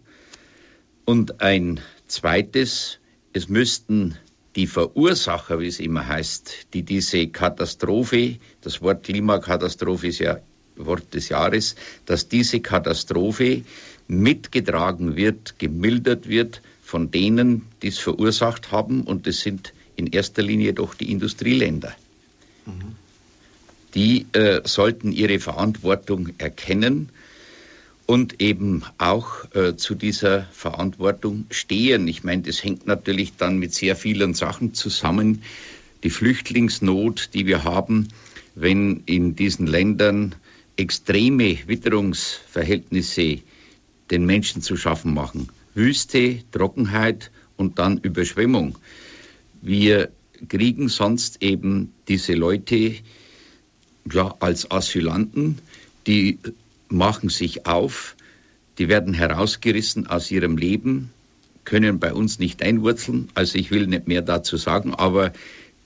Und 1.05 1.41
ein 1.41 1.81
zweites, 2.09 2.99
es 3.33 3.49
müssten 3.49 4.16
die 4.57 4.66
Verursacher, 4.66 5.61
wie 5.61 5.68
es 5.68 5.79
immer 5.79 6.09
heißt, 6.09 6.75
die 6.75 6.83
diese 6.83 7.29
Katastrophe, 7.29 8.39
das 8.62 8.83
Wort 8.83 9.05
Klimakatastrophe 9.05 10.09
ist 10.09 10.18
ja 10.18 10.41
Wort 10.75 11.14
des 11.14 11.29
Jahres, 11.29 11.77
dass 12.07 12.29
diese 12.29 12.61
Katastrophe 12.61 13.62
mitgetragen 14.09 15.14
wird, 15.14 15.59
gemildert 15.59 16.29
wird 16.29 16.62
von 16.83 17.12
denen, 17.12 17.66
die 17.83 17.89
es 17.89 17.99
verursacht 17.99 18.73
haben. 18.73 19.03
Und 19.03 19.29
das 19.29 19.41
sind 19.41 19.73
in 20.01 20.07
erster 20.09 20.42
Linie 20.42 20.72
doch 20.72 20.94
die 20.94 21.12
Industrieländer. 21.12 21.94
Mhm. 22.66 22.96
Die 23.94 24.26
äh, 24.32 24.62
sollten 24.64 25.12
ihre 25.12 25.38
Verantwortung 25.38 26.30
erkennen 26.38 27.11
und 28.07 28.40
eben 28.40 28.82
auch 28.98 29.55
äh, 29.55 29.76
zu 29.76 29.94
dieser 29.94 30.44
Verantwortung 30.53 31.44
stehen. 31.51 32.09
Ich 32.09 32.24
meine, 32.24 32.42
das 32.42 32.64
hängt 32.64 32.86
natürlich 32.86 33.36
dann 33.36 33.59
mit 33.59 33.74
sehr 33.74 33.94
vielen 33.94 34.34
Sachen 34.34 34.74
zusammen. 34.74 35.42
Die 36.03 36.11
Flüchtlingsnot, 36.11 37.30
die 37.34 37.46
wir 37.46 37.64
haben, 37.64 38.09
wenn 38.55 39.03
in 39.07 39.36
diesen 39.36 39.66
Ländern 39.66 40.34
extreme 40.76 41.59
Witterungsverhältnisse 41.66 43.40
den 44.11 44.24
Menschen 44.24 44.62
zu 44.62 44.76
schaffen 44.76 45.12
machen. 45.12 45.48
Wüste, 45.74 46.38
Trockenheit 46.53 47.30
und 47.57 47.78
dann 47.78 47.98
Überschwemmung. 47.98 48.78
Wir 49.62 50.11
kriegen 50.48 50.88
sonst 50.88 51.42
eben 51.42 51.92
diese 52.08 52.34
Leute 52.34 52.94
ja, 54.11 54.34
als 54.40 54.70
Asylanten, 54.70 55.58
die 56.06 56.38
machen 56.88 57.28
sich 57.28 57.66
auf, 57.66 58.16
die 58.78 58.88
werden 58.88 59.14
herausgerissen 59.14 60.06
aus 60.06 60.30
ihrem 60.30 60.56
Leben, 60.56 61.11
können 61.64 62.00
bei 62.00 62.12
uns 62.12 62.38
nicht 62.38 62.62
einwurzeln. 62.62 63.28
Also 63.34 63.58
ich 63.58 63.70
will 63.70 63.86
nicht 63.86 64.08
mehr 64.08 64.22
dazu 64.22 64.56
sagen, 64.56 64.94
aber 64.94 65.32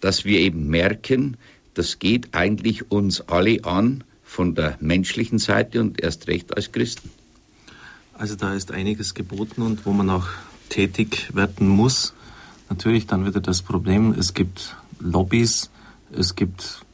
dass 0.00 0.24
wir 0.24 0.38
eben 0.38 0.68
merken, 0.68 1.36
das 1.74 1.98
geht 1.98 2.34
eigentlich 2.34 2.90
uns 2.90 3.22
alle 3.22 3.64
an 3.64 4.04
von 4.22 4.54
der 4.54 4.76
menschlichen 4.80 5.38
Seite 5.38 5.80
und 5.80 6.00
erst 6.00 6.28
recht 6.28 6.56
als 6.56 6.72
Christen. 6.72 7.10
Also 8.14 8.36
da 8.36 8.54
ist 8.54 8.70
einiges 8.70 9.14
geboten 9.14 9.62
und 9.62 9.84
wo 9.86 9.92
man 9.92 10.08
auch 10.08 10.28
tätig 10.68 11.34
werden 11.34 11.68
muss. 11.68 12.14
Natürlich 12.68 13.06
dann 13.06 13.26
wieder 13.26 13.40
das 13.40 13.62
Problem, 13.62 14.14
es 14.18 14.34
gibt 14.34 14.76
Lobbys, 14.98 15.70
es 16.12 16.34
gibt 16.34 16.84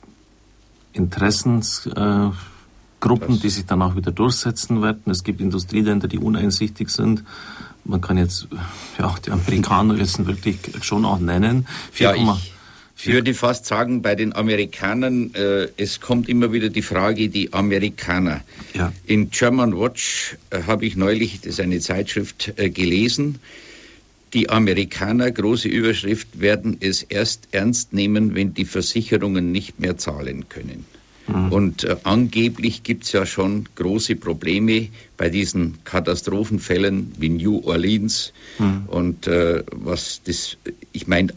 Interessensgruppen, 0.92 3.36
äh, 3.36 3.40
die 3.42 3.50
sich 3.50 3.66
dann 3.66 3.82
auch 3.82 3.96
wieder 3.96 4.12
durchsetzen 4.12 4.82
werden. 4.82 5.02
Es 5.06 5.22
gibt 5.22 5.40
Industrieländer, 5.40 6.08
die 6.08 6.18
uneinsichtig 6.18 6.90
sind. 6.90 7.24
Man 7.84 8.00
kann 8.00 8.18
jetzt 8.18 8.48
ja 8.98 9.14
die 9.24 9.30
Amerikaner 9.30 9.96
jetzt 9.96 10.24
wirklich 10.26 10.58
schon 10.82 11.04
auch 11.04 11.18
nennen. 11.18 11.66
4, 11.92 12.14
ja, 12.14 12.14
ich, 12.14 12.52
ich 13.02 13.12
würde 13.12 13.32
fast 13.32 13.64
sagen, 13.64 14.02
bei 14.02 14.14
den 14.14 14.34
Amerikanern, 14.34 15.32
äh, 15.34 15.68
es 15.78 16.00
kommt 16.00 16.28
immer 16.28 16.52
wieder 16.52 16.68
die 16.68 16.82
Frage, 16.82 17.30
die 17.30 17.52
Amerikaner. 17.52 18.42
Ja. 18.74 18.92
In 19.06 19.30
German 19.30 19.78
Watch 19.78 20.36
äh, 20.50 20.64
habe 20.64 20.84
ich 20.84 20.96
neulich, 20.96 21.40
das 21.40 21.54
ist 21.54 21.60
eine 21.60 21.80
Zeitschrift, 21.80 22.52
äh, 22.56 22.68
gelesen, 22.68 23.38
die 24.32 24.48
Amerikaner, 24.48 25.30
große 25.30 25.68
Überschrift, 25.68 26.40
werden 26.40 26.76
es 26.80 27.02
erst 27.02 27.48
ernst 27.52 27.92
nehmen, 27.92 28.34
wenn 28.34 28.54
die 28.54 28.64
Versicherungen 28.64 29.52
nicht 29.52 29.80
mehr 29.80 29.96
zahlen 29.98 30.48
können. 30.48 30.84
Mhm. 31.26 31.52
Und 31.52 31.84
äh, 31.84 31.96
angeblich 32.04 32.82
gibt 32.82 33.04
es 33.04 33.12
ja 33.12 33.26
schon 33.26 33.68
große 33.74 34.16
Probleme 34.16 34.88
bei 35.16 35.28
diesen 35.28 35.78
Katastrophenfällen 35.84 37.12
wie 37.18 37.28
New 37.28 37.60
Orleans. 37.64 38.32
Mhm. 38.58 38.82
Und 38.86 39.26
äh, 39.26 39.64
was 39.72 40.22
das, 40.24 40.56
ich 40.92 41.06
meine, 41.06 41.32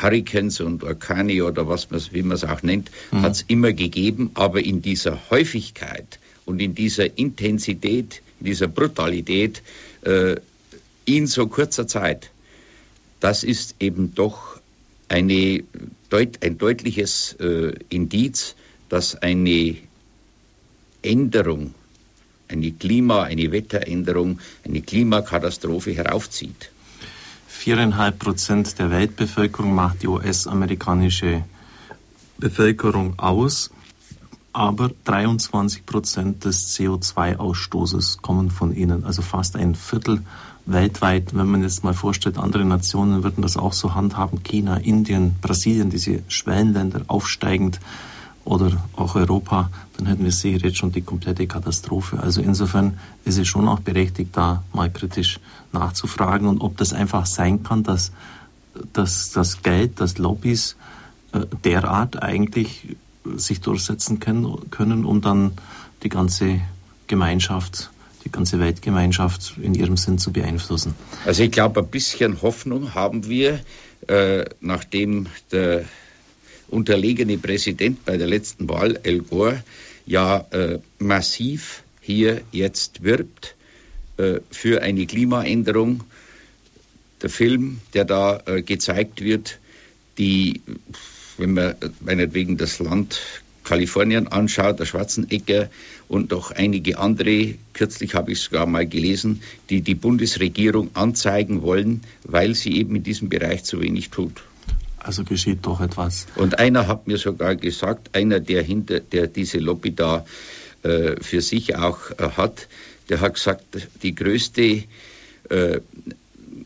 Hurricanes 0.00 0.60
und 0.60 0.84
Orkane 0.84 1.44
oder 1.44 1.68
was 1.68 1.90
man, 1.90 2.00
wie 2.12 2.22
man 2.22 2.36
es 2.36 2.44
auch 2.44 2.62
nennt, 2.62 2.90
mhm. 3.10 3.22
hat 3.22 3.32
es 3.32 3.44
immer 3.48 3.72
gegeben, 3.72 4.30
aber 4.34 4.64
in 4.64 4.82
dieser 4.82 5.30
Häufigkeit 5.30 6.18
und 6.44 6.60
in 6.60 6.74
dieser 6.74 7.18
Intensität, 7.18 8.22
in 8.40 8.46
dieser 8.46 8.68
Brutalität 8.68 9.62
äh, 10.02 10.36
in 11.06 11.26
so 11.26 11.46
kurzer 11.48 11.86
Zeit, 11.86 12.30
das 13.24 13.42
ist 13.42 13.76
eben 13.80 14.14
doch 14.14 14.60
eine, 15.08 15.64
deut, 16.10 16.44
ein 16.44 16.58
deutliches 16.58 17.34
äh, 17.40 17.72
Indiz, 17.88 18.54
dass 18.90 19.16
eine 19.16 19.76
Änderung, 21.00 21.72
eine 22.48 22.70
Klima, 22.72 23.22
eine 23.22 23.50
Wetteränderung, 23.50 24.40
eine 24.62 24.82
Klimakatastrophe 24.82 25.94
heraufzieht. 25.94 26.70
Viereinhalb 27.48 28.18
Prozent 28.18 28.78
der 28.78 28.90
Weltbevölkerung 28.90 29.74
macht 29.74 30.02
die 30.02 30.08
US-amerikanische 30.08 31.44
Bevölkerung 32.36 33.18
aus, 33.18 33.70
aber 34.52 34.90
23 35.04 35.86
Prozent 35.86 36.44
des 36.44 36.76
CO2-Ausstoßes 36.76 38.20
kommen 38.20 38.50
von 38.50 38.76
ihnen, 38.76 39.06
also 39.06 39.22
fast 39.22 39.56
ein 39.56 39.74
Viertel 39.74 40.20
weltweit. 40.66 41.34
Wenn 41.34 41.50
man 41.50 41.62
jetzt 41.62 41.84
mal 41.84 41.94
vorstellt, 41.94 42.38
andere 42.38 42.64
Nationen 42.64 43.22
würden 43.22 43.42
das 43.42 43.56
auch 43.56 43.72
so 43.72 43.94
handhaben, 43.94 44.42
China, 44.42 44.76
Indien, 44.76 45.36
Brasilien, 45.40 45.90
diese 45.90 46.22
Schwellenländer 46.28 47.02
aufsteigend 47.06 47.80
oder 48.44 48.72
auch 48.96 49.14
Europa, 49.14 49.70
dann 49.96 50.06
hätten 50.06 50.24
wir 50.24 50.32
sicher 50.32 50.66
jetzt 50.66 50.78
schon 50.78 50.92
die 50.92 51.02
komplette 51.02 51.46
Katastrophe. 51.46 52.20
Also 52.20 52.40
insofern 52.40 52.98
ist 53.24 53.38
es 53.38 53.48
schon 53.48 53.68
auch 53.68 53.80
berechtigt, 53.80 54.36
da 54.36 54.62
mal 54.72 54.90
kritisch 54.90 55.40
nachzufragen 55.72 56.46
und 56.46 56.60
ob 56.60 56.76
das 56.76 56.92
einfach 56.92 57.26
sein 57.26 57.62
kann, 57.62 57.82
dass, 57.82 58.12
dass 58.92 59.30
das 59.30 59.62
Geld, 59.62 60.00
dass 60.00 60.18
Lobbys 60.18 60.76
äh, 61.32 61.40
derart 61.64 62.22
eigentlich 62.22 62.96
sich 63.36 63.60
durchsetzen 63.60 64.20
können, 64.20 64.70
können, 64.70 65.04
um 65.04 65.20
dann 65.20 65.52
die 66.02 66.10
ganze 66.10 66.60
Gemeinschaft, 67.06 67.90
die 68.24 68.30
ganze 68.30 68.58
Weltgemeinschaft 68.58 69.54
in 69.60 69.74
ihrem 69.74 69.96
Sinn 69.96 70.18
zu 70.18 70.32
beeinflussen. 70.32 70.94
Also 71.24 71.42
ich 71.42 71.50
glaube, 71.50 71.80
ein 71.80 71.88
bisschen 71.88 72.42
Hoffnung 72.42 72.94
haben 72.94 73.28
wir, 73.28 73.60
äh, 74.08 74.44
nachdem 74.60 75.26
der 75.52 75.84
unterlegene 76.68 77.38
Präsident 77.38 78.04
bei 78.04 78.16
der 78.16 78.26
letzten 78.26 78.68
Wahl, 78.68 78.98
El 79.02 79.20
Gore, 79.20 79.62
ja 80.06 80.46
äh, 80.50 80.78
massiv 80.98 81.82
hier 82.00 82.42
jetzt 82.52 83.02
wirbt 83.02 83.54
äh, 84.16 84.40
für 84.50 84.82
eine 84.82 85.06
Klimaänderung. 85.06 86.04
Der 87.22 87.30
Film, 87.30 87.80
der 87.94 88.04
da 88.04 88.42
äh, 88.46 88.62
gezeigt 88.62 89.22
wird, 89.22 89.58
die, 90.18 90.60
wenn 91.38 91.54
man 91.54 91.74
meinetwegen 92.00 92.56
das 92.56 92.78
Land 92.78 93.20
Kalifornien 93.64 94.28
anschaut, 94.28 94.78
der 94.78 94.84
Schwarzenegger 94.84 95.68
und 96.08 96.30
noch 96.30 96.50
einige 96.50 96.98
andere, 96.98 97.54
kürzlich 97.72 98.14
habe 98.14 98.32
ich 98.32 98.40
sogar 98.40 98.66
mal 98.66 98.86
gelesen, 98.86 99.42
die 99.70 99.80
die 99.80 99.94
Bundesregierung 99.94 100.90
anzeigen 100.94 101.62
wollen, 101.62 102.02
weil 102.24 102.54
sie 102.54 102.76
eben 102.76 102.96
in 102.96 103.02
diesem 103.02 103.28
Bereich 103.28 103.64
zu 103.64 103.80
wenig 103.80 104.10
tut. 104.10 104.42
Also 104.98 105.24
geschieht 105.24 105.58
doch 105.62 105.80
etwas. 105.80 106.26
Und 106.36 106.58
einer 106.58 106.86
hat 106.86 107.06
mir 107.06 107.18
sogar 107.18 107.56
gesagt, 107.56 108.14
einer, 108.14 108.40
der 108.40 108.62
hinter, 108.62 109.00
der 109.00 109.26
diese 109.26 109.58
Lobby 109.58 109.94
da 109.94 110.24
äh, 110.82 111.16
für 111.20 111.42
sich 111.42 111.76
auch 111.76 112.10
äh, 112.12 112.30
hat, 112.36 112.68
der 113.10 113.20
hat 113.20 113.34
gesagt, 113.34 113.64
die 114.02 114.14
größte, 114.14 114.84
äh, 115.50 115.80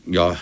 ja, 0.05 0.37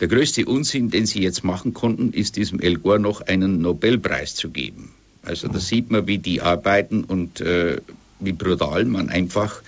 der 0.00 0.08
größte 0.08 0.44
Unsinn, 0.44 0.90
den 0.90 1.06
sie 1.06 1.22
jetzt 1.22 1.42
machen 1.42 1.72
konnten, 1.72 2.12
ist 2.12 2.36
diesem 2.36 2.60
El 2.60 2.76
Gore 2.76 2.98
noch 2.98 3.22
einen 3.22 3.62
Nobelpreis 3.62 4.34
zu 4.34 4.50
geben. 4.50 4.90
Also 5.22 5.48
da 5.48 5.58
sieht 5.58 5.90
man, 5.90 6.06
wie 6.06 6.18
die 6.18 6.42
arbeiten 6.42 7.04
und 7.04 7.40
äh, 7.40 7.80
wie 8.20 8.32
brutal 8.32 8.84
man 8.84 9.08
einfach 9.08 9.62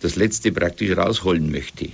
das 0.00 0.16
Letzte 0.16 0.52
praktisch 0.52 0.96
rausholen 0.96 1.50
möchte. 1.50 1.90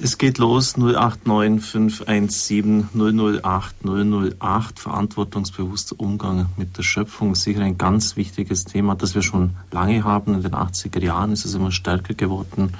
Es 0.00 0.16
geht 0.16 0.38
los 0.38 0.76
089 0.76 1.64
517 1.64 2.88
008 2.94 3.74
008. 3.84 4.78
Verantwortungsbewusster 4.78 5.96
Umgang 5.98 6.46
mit 6.56 6.78
der 6.78 6.84
Schöpfung. 6.84 7.34
Sicher 7.34 7.62
ein 7.62 7.78
ganz 7.78 8.16
wichtiges 8.16 8.64
Thema, 8.64 8.94
das 8.94 9.16
wir 9.16 9.22
schon 9.22 9.56
lange 9.72 10.04
haben. 10.04 10.34
In 10.34 10.42
den 10.42 10.52
80er 10.52 11.02
Jahren 11.02 11.32
ist 11.32 11.44
es 11.44 11.54
immer 11.54 11.72
stärker 11.72 12.14
geworden. 12.14 12.74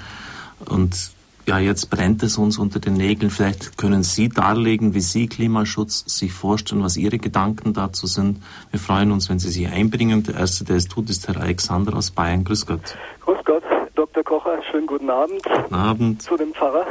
Und 0.65 1.11
ja, 1.45 1.59
jetzt 1.59 1.89
brennt 1.89 2.21
es 2.23 2.37
uns 2.37 2.57
unter 2.57 2.79
den 2.79 2.93
Nägeln. 2.93 3.31
Vielleicht 3.31 3.77
können 3.77 4.03
Sie 4.03 4.29
darlegen, 4.29 4.93
wie 4.93 5.01
Sie 5.01 5.27
Klimaschutz 5.27 6.03
sich 6.05 6.31
vorstellen, 6.31 6.83
was 6.83 6.97
Ihre 6.97 7.17
Gedanken 7.17 7.73
dazu 7.73 8.07
sind. 8.07 8.43
Wir 8.71 8.79
freuen 8.79 9.11
uns, 9.11 9.29
wenn 9.29 9.39
Sie 9.39 9.49
sich 9.49 9.67
einbringen. 9.67 10.23
Der 10.23 10.35
Erste, 10.35 10.63
der 10.63 10.75
es 10.75 10.87
tut, 10.87 11.09
ist 11.09 11.27
Herr 11.27 11.37
Alexander 11.37 11.95
aus 11.95 12.11
Bayern. 12.11 12.43
Grüß 12.43 12.65
Gott. 12.65 12.95
Grüß 13.21 13.39
Gott. 13.45 13.63
Dr. 13.95 14.23
Kocher, 14.23 14.61
schönen 14.71 14.87
guten 14.87 15.09
Abend. 15.09 15.41
Guten 15.43 15.75
Abend. 15.75 16.21
Zu 16.21 16.37
dem 16.37 16.53
Pfarrer, 16.53 16.85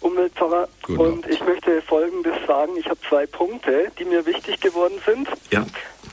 Umweltpfarrer. 0.00 0.68
Guten 0.82 1.00
und 1.00 1.24
Abend. 1.24 1.26
ich 1.30 1.44
möchte 1.44 1.80
Folgendes 1.82 2.34
sagen. 2.46 2.72
Ich 2.78 2.86
habe 2.86 2.98
zwei 3.08 3.26
Punkte, 3.26 3.90
die 3.98 4.04
mir 4.04 4.26
wichtig 4.26 4.60
geworden 4.60 4.94
sind. 5.06 5.28
Ja. 5.50 5.64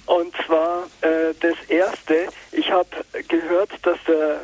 Und 0.06 0.34
zwar 0.46 0.84
äh, 1.02 1.34
das 1.40 1.56
erste, 1.68 2.28
ich 2.52 2.72
habe 2.72 2.88
gehört, 3.28 3.72
dass 3.82 3.98
der 4.08 4.40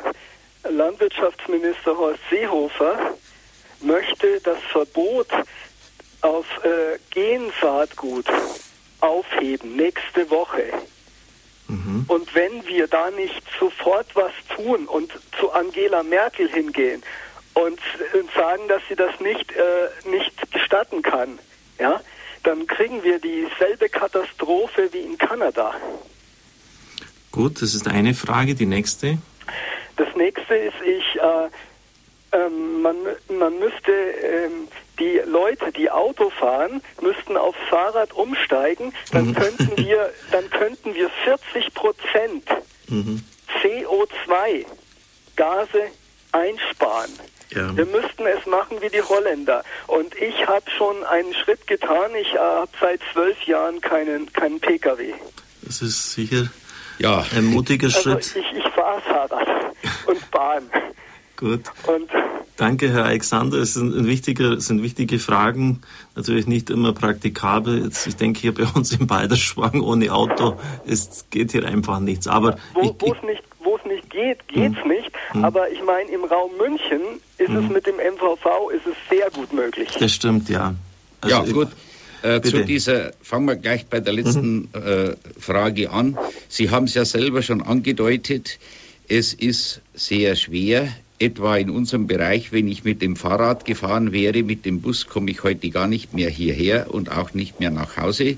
Landwirtschaftsminister 0.68 1.96
Horst 1.96 2.20
Seehofer 2.30 3.16
möchte 3.80 4.40
das 4.40 4.58
Verbot 4.70 5.28
auf 6.20 6.46
äh, 6.64 6.98
Gensaatgut 7.10 8.26
aufheben 9.00 9.76
nächste 9.76 10.30
Woche. 10.30 10.72
Mhm. 11.68 12.04
Und 12.06 12.34
wenn 12.34 12.64
wir 12.66 12.86
da 12.86 13.10
nicht 13.10 13.42
sofort 13.58 14.06
was 14.14 14.32
tun 14.54 14.86
und 14.86 15.12
zu 15.38 15.50
Angela 15.50 16.02
Merkel 16.02 16.48
hingehen 16.48 17.02
und, 17.54 17.78
und 18.14 18.30
sagen, 18.34 18.68
dass 18.68 18.82
sie 18.88 18.94
das 18.94 19.18
nicht, 19.20 19.52
äh, 19.52 20.08
nicht 20.08 20.52
gestatten 20.52 21.02
kann, 21.02 21.38
ja, 21.78 22.00
dann 22.44 22.66
kriegen 22.66 23.02
wir 23.02 23.18
dieselbe 23.18 23.88
Katastrophe 23.88 24.88
wie 24.92 25.00
in 25.00 25.18
Kanada. 25.18 25.74
Gut, 27.30 27.62
das 27.62 27.74
ist 27.74 27.88
eine 27.88 28.14
Frage. 28.14 28.54
Die 28.54 28.66
nächste? 28.66 29.18
Das 30.04 30.16
nächste 30.16 30.54
ist, 30.56 30.74
ich, 30.84 31.20
äh, 31.20 32.36
ähm, 32.36 32.82
man, 32.82 32.96
man 33.28 33.56
müsste 33.60 33.92
ähm, 33.92 34.66
die 34.98 35.20
Leute, 35.24 35.70
die 35.70 35.90
Auto 35.90 36.30
fahren, 36.30 36.82
müssten 37.00 37.36
aufs 37.36 37.58
Fahrrad 37.70 38.12
umsteigen, 38.12 38.92
dann 39.12 39.28
mhm. 39.28 39.34
könnten 39.34 39.76
wir, 39.76 40.12
dann 40.32 40.50
könnten 40.50 40.94
wir 40.94 41.08
40 41.24 41.72
Prozent 41.74 42.44
mhm. 42.88 43.22
CO2 43.62 44.66
Gase 45.36 45.82
einsparen. 46.32 47.12
Ja. 47.50 47.76
Wir 47.76 47.86
müssten 47.86 48.26
es 48.26 48.44
machen 48.46 48.78
wie 48.80 48.88
die 48.88 49.02
Holländer. 49.02 49.62
Und 49.86 50.16
ich 50.16 50.46
habe 50.48 50.68
schon 50.70 51.04
einen 51.04 51.32
Schritt 51.34 51.66
getan. 51.68 52.10
Ich 52.20 52.32
äh, 52.32 52.38
habe 52.38 52.72
seit 52.80 53.00
zwölf 53.12 53.40
Jahren 53.44 53.80
keinen, 53.80 54.32
keinen 54.32 54.58
Pkw. 54.58 55.14
Das 55.62 55.80
ist 55.80 56.14
sicher 56.14 56.50
ja. 57.02 57.24
ein 57.36 57.44
mutiger 57.46 57.86
also 57.86 58.00
Schritt. 58.00 58.36
Ich, 58.36 58.58
ich 58.58 58.68
fahre 58.72 59.00
Fahrrad 59.00 59.46
und 60.06 60.30
Bahn. 60.30 60.62
Gut. 61.36 61.62
Und 61.86 62.08
Danke, 62.56 62.90
Herr 62.90 63.06
Alexander. 63.06 63.58
Es 63.58 63.74
sind, 63.74 63.94
ein 63.94 64.06
wichtiger, 64.06 64.60
sind 64.60 64.82
wichtige 64.82 65.18
Fragen, 65.18 65.80
natürlich 66.14 66.46
nicht 66.46 66.70
immer 66.70 66.92
praktikabel. 66.92 67.82
Jetzt, 67.84 68.06
ich 68.06 68.16
denke, 68.16 68.40
hier 68.40 68.54
bei 68.54 68.64
uns 68.74 68.92
im 68.92 69.06
Beiderschwang 69.06 69.80
ohne 69.80 70.12
Auto 70.12 70.58
es 70.86 71.26
geht 71.30 71.52
hier 71.52 71.66
einfach 71.66 71.98
nichts. 71.98 72.28
Aber 72.28 72.56
wo, 72.74 72.82
es 72.82 73.22
nicht, 73.22 73.42
nicht 73.92 74.10
geht, 74.10 74.46
geht's 74.48 74.80
hm. 74.82 74.88
nicht. 74.88 75.10
Hm. 75.32 75.44
Aber 75.44 75.70
ich 75.70 75.82
meine, 75.82 76.10
im 76.10 76.24
Raum 76.24 76.50
München 76.56 77.00
ist 77.38 77.48
hm. 77.48 77.64
es 77.64 77.70
mit 77.70 77.86
dem 77.86 77.96
MVV 77.96 78.70
ist 78.74 78.86
es 78.86 78.96
sehr 79.10 79.30
gut 79.30 79.52
möglich. 79.52 79.88
Das 79.98 80.12
stimmt, 80.12 80.48
ja. 80.48 80.74
Also 81.20 81.36
ja, 81.36 81.52
gut. 81.52 81.68
Äh, 82.22 82.40
zu 82.40 82.64
dieser, 82.64 83.12
fangen 83.20 83.46
wir 83.46 83.56
gleich 83.56 83.86
bei 83.86 84.00
der 84.00 84.12
letzten 84.12 84.54
mhm. 84.54 84.68
äh, 84.74 85.16
Frage 85.38 85.90
an. 85.90 86.16
Sie 86.48 86.70
haben 86.70 86.84
es 86.84 86.94
ja 86.94 87.04
selber 87.04 87.42
schon 87.42 87.62
angedeutet. 87.62 88.58
Es 89.08 89.34
ist 89.34 89.80
sehr 89.94 90.36
schwer, 90.36 90.88
etwa 91.18 91.56
in 91.56 91.70
unserem 91.70 92.06
Bereich, 92.06 92.52
wenn 92.52 92.68
ich 92.68 92.84
mit 92.84 93.02
dem 93.02 93.16
Fahrrad 93.16 93.64
gefahren 93.64 94.12
wäre, 94.12 94.42
mit 94.42 94.64
dem 94.64 94.80
Bus 94.80 95.06
komme 95.06 95.30
ich 95.30 95.42
heute 95.42 95.70
gar 95.70 95.86
nicht 95.86 96.14
mehr 96.14 96.30
hierher 96.30 96.92
und 96.92 97.10
auch 97.10 97.34
nicht 97.34 97.60
mehr 97.60 97.70
nach 97.70 97.96
Hause. 97.96 98.36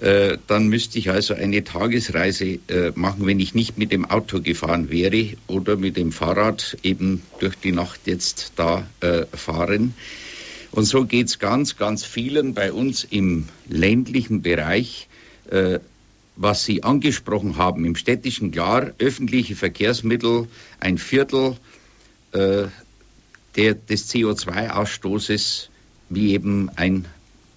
Äh, 0.00 0.38
dann 0.46 0.68
müsste 0.68 0.98
ich 0.98 1.10
also 1.10 1.34
eine 1.34 1.62
Tagesreise 1.64 2.58
äh, 2.68 2.92
machen, 2.94 3.26
wenn 3.26 3.38
ich 3.38 3.54
nicht 3.54 3.78
mit 3.78 3.92
dem 3.92 4.04
Auto 4.04 4.40
gefahren 4.40 4.90
wäre 4.90 5.34
oder 5.46 5.76
mit 5.76 5.96
dem 5.96 6.12
Fahrrad 6.12 6.76
eben 6.82 7.22
durch 7.38 7.54
die 7.56 7.72
Nacht 7.72 8.00
jetzt 8.06 8.54
da 8.56 8.86
äh, 9.00 9.26
fahren. 9.26 9.94
Und 10.72 10.86
so 10.86 11.04
geht 11.04 11.28
es 11.28 11.38
ganz, 11.38 11.76
ganz 11.76 12.04
vielen 12.04 12.54
bei 12.54 12.72
uns 12.72 13.04
im 13.04 13.48
ländlichen 13.68 14.42
Bereich, 14.42 15.08
äh, 15.50 15.78
was 16.34 16.64
Sie 16.64 16.82
angesprochen 16.82 17.56
haben, 17.56 17.84
im 17.84 17.94
städtischen 17.94 18.50
klar, 18.50 18.92
öffentliche 18.98 19.54
Verkehrsmittel 19.54 20.48
ein 20.80 20.96
Viertel 20.96 21.56
äh, 22.32 22.64
der, 23.56 23.74
des 23.74 24.10
CO2-Ausstoßes 24.10 25.68
wie 26.08 26.32
eben 26.32 26.70
ein 26.76 27.04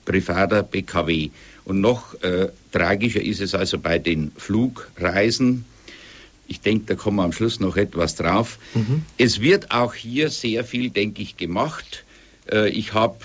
privater 0.03 0.63
PKW. 0.63 1.30
Und 1.63 1.80
noch 1.82 2.22
äh, 2.22 2.49
tragischer 2.72 3.22
ist 3.22 3.41
es 3.41 3.55
also 3.55 3.80
bei 3.80 3.97
den 3.97 4.32
Flugreisen. 4.36 5.66
Ich 6.47 6.61
denke, 6.61 6.86
da 6.86 6.95
kommen 6.95 7.18
wir 7.18 7.24
am 7.24 7.32
Schluss 7.32 7.59
noch 7.59 7.78
etwas 7.78 8.16
drauf. 8.16 8.59
Mhm. 8.74 9.03
Es 9.18 9.39
wird 9.39 9.72
auch 9.72 9.93
hier 9.93 10.30
sehr 10.30 10.63
viel, 10.63 10.89
denke 10.89 11.22
ich, 11.22 11.38
gemacht. 11.38 12.05
Äh, 12.51 12.69
ich 12.69 12.93
habe 12.93 13.17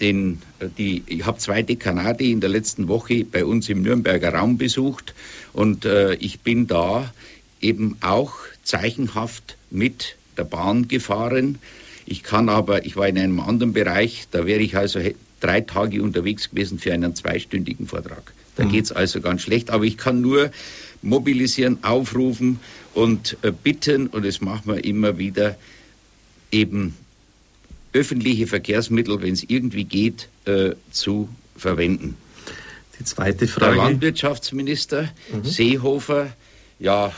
den, 0.00 0.42
äh, 0.58 0.68
die, 0.76 1.02
ich 1.06 1.24
habe 1.26 1.38
zwei 1.38 1.62
Dekanate 1.62 2.24
in 2.24 2.40
der 2.40 2.50
letzten 2.50 2.88
Woche 2.88 3.24
bei 3.24 3.44
uns 3.44 3.68
im 3.68 3.82
Nürnberger 3.82 4.34
Raum 4.34 4.58
besucht 4.58 5.14
und 5.52 5.84
äh, 5.84 6.14
ich 6.14 6.40
bin 6.40 6.66
da 6.66 7.12
eben 7.60 7.96
auch 8.00 8.34
zeichenhaft 8.64 9.56
mit 9.70 10.16
der 10.36 10.44
Bahn 10.44 10.88
gefahren. 10.88 11.58
Ich 12.04 12.22
kann 12.22 12.48
aber, 12.48 12.84
ich 12.84 12.96
war 12.96 13.06
in 13.06 13.18
einem 13.18 13.40
anderen 13.40 13.72
Bereich, 13.72 14.26
da 14.30 14.44
wäre 14.46 14.60
ich 14.60 14.76
also 14.76 15.00
drei 15.40 15.60
Tage 15.60 16.02
unterwegs 16.02 16.50
gewesen 16.50 16.78
für 16.78 16.92
einen 16.92 17.14
zweistündigen 17.14 17.86
Vortrag. 17.86 18.32
Da 18.56 18.64
mhm. 18.64 18.70
geht 18.70 18.84
es 18.84 18.92
also 18.92 19.20
ganz 19.20 19.42
schlecht, 19.42 19.70
aber 19.70 19.84
ich 19.84 19.96
kann 19.96 20.20
nur 20.20 20.50
mobilisieren, 21.00 21.82
aufrufen 21.82 22.60
und 22.94 23.36
äh, 23.42 23.52
bitten, 23.52 24.08
und 24.08 24.24
das 24.24 24.40
machen 24.40 24.62
wir 24.66 24.84
immer 24.84 25.18
wieder, 25.18 25.56
eben 26.50 26.94
öffentliche 27.92 28.46
Verkehrsmittel, 28.46 29.22
wenn 29.22 29.32
es 29.32 29.44
irgendwie 29.46 29.84
geht, 29.84 30.28
äh, 30.44 30.72
zu 30.90 31.28
verwenden. 31.56 32.16
Die 32.98 33.04
zweite 33.04 33.46
Frage. 33.48 33.74
Der 33.74 33.84
Landwirtschaftsminister 33.84 35.10
mhm. 35.32 35.44
Seehofer, 35.44 36.32
ja, 36.78 37.12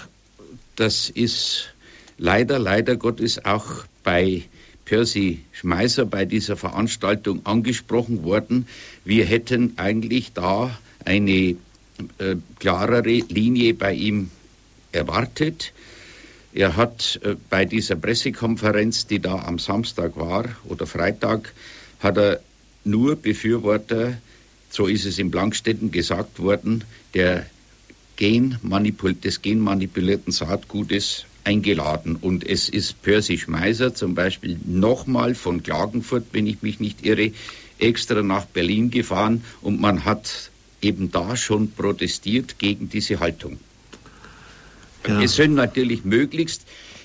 das 0.77 1.11
ist 1.11 1.75
leider, 2.19 2.59
leider 2.59 2.97
Gottes 2.97 3.45
auch 3.45 3.85
bei 4.03 4.45
Percy 4.85 5.41
Schmeißer 5.53 6.05
bei 6.05 6.25
dieser 6.25 6.57
Veranstaltung 6.57 7.47
angesprochen 7.47 8.23
worden. 8.23 8.67
Wir 9.05 9.25
hätten 9.25 9.75
eigentlich 9.77 10.33
da 10.33 10.77
eine 11.05 11.57
äh, 12.19 12.37
klarere 12.59 13.21
Linie 13.29 13.75
bei 13.75 13.95
ihm 13.95 14.31
erwartet. 14.93 15.73
Er 16.55 16.77
hat 16.77 17.19
äh, 17.25 17.35
bei 17.51 17.65
dieser 17.65 17.97
Pressekonferenz, 17.97 19.09
die 19.09 19.19
da 19.19 19.41
am 19.41 19.59
Samstag 19.59 20.17
war 20.17 20.45
oder 20.65 20.87
Freitag, 20.87 21.53
hat 21.99 22.17
er 22.17 22.41
nur 22.85 23.17
Befürworter, 23.17 24.17
so 24.71 24.87
ist 24.87 25.05
es 25.05 25.19
in 25.19 25.33
Blankstetten 25.33 25.91
gesagt 25.91 26.39
worden, 26.39 26.85
der 27.13 27.47
Genmanipul 28.17 29.15
des 29.15 29.43
genmanipulierten 29.43 30.33
Saatgutes 30.33 31.25
eingeladen. 31.43 32.15
Und 32.15 32.47
es 32.47 32.69
ist 32.69 33.03
Percy 33.03 33.37
Schmeiser 33.37 33.93
zum 33.93 34.15
Beispiel 34.15 34.57
nochmal 34.65 35.35
von 35.35 35.65
Klagenfurt, 35.65 36.27
wenn 36.31 36.47
ich 36.47 36.63
mich 36.63 36.79
nicht 36.79 37.05
irre, 37.05 37.33
extra 37.81 38.23
nach 38.23 38.47
Berlin 38.47 38.93
gefahren 38.93 39.43
und 39.61 39.81
man 39.81 40.05
hat 40.05 40.51
eben 40.81 41.11
da 41.11 41.37
schon 41.37 41.73
protestiert 41.73 42.61
gegen 42.61 42.89
diese 42.89 43.19
Haltung. 43.19 43.59
Ja. 45.07 45.23
Es 45.23 45.37
sind 45.37 45.55
natürlich 45.55 46.05
möglichst, 46.05 46.63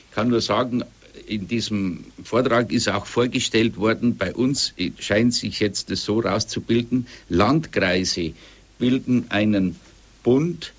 ich 0.09 0.15
kann 0.15 0.29
nur 0.29 0.41
sagen, 0.41 0.83
in 1.27 1.47
diesem 1.47 2.05
Vortrag 2.23 2.71
ist 2.71 2.89
auch 2.89 3.05
vorgestellt 3.05 3.77
worden, 3.77 4.17
bei 4.17 4.33
uns 4.33 4.73
scheint 4.99 5.33
sich 5.33 5.59
jetzt 5.59 5.91
das 5.91 6.03
so 6.03 6.19
rauszubilden, 6.19 7.07
Landkreise 7.29 8.33
bilden 8.79 9.25
einen 9.29 9.75
Bund 10.23 10.73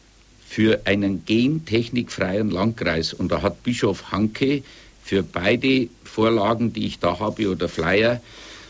für 0.48 0.80
einen 0.84 1.24
gentechnikfreien 1.24 2.50
Landkreis. 2.50 3.12
Und 3.12 3.30
da 3.30 3.42
hat 3.42 3.62
Bischof 3.62 4.10
Hanke 4.10 4.64
für 5.04 5.22
beide 5.22 5.88
Vorlagen, 6.02 6.72
die 6.72 6.86
ich 6.86 6.98
da 6.98 7.20
habe, 7.20 7.48
oder 7.48 7.68
Flyer, 7.68 8.20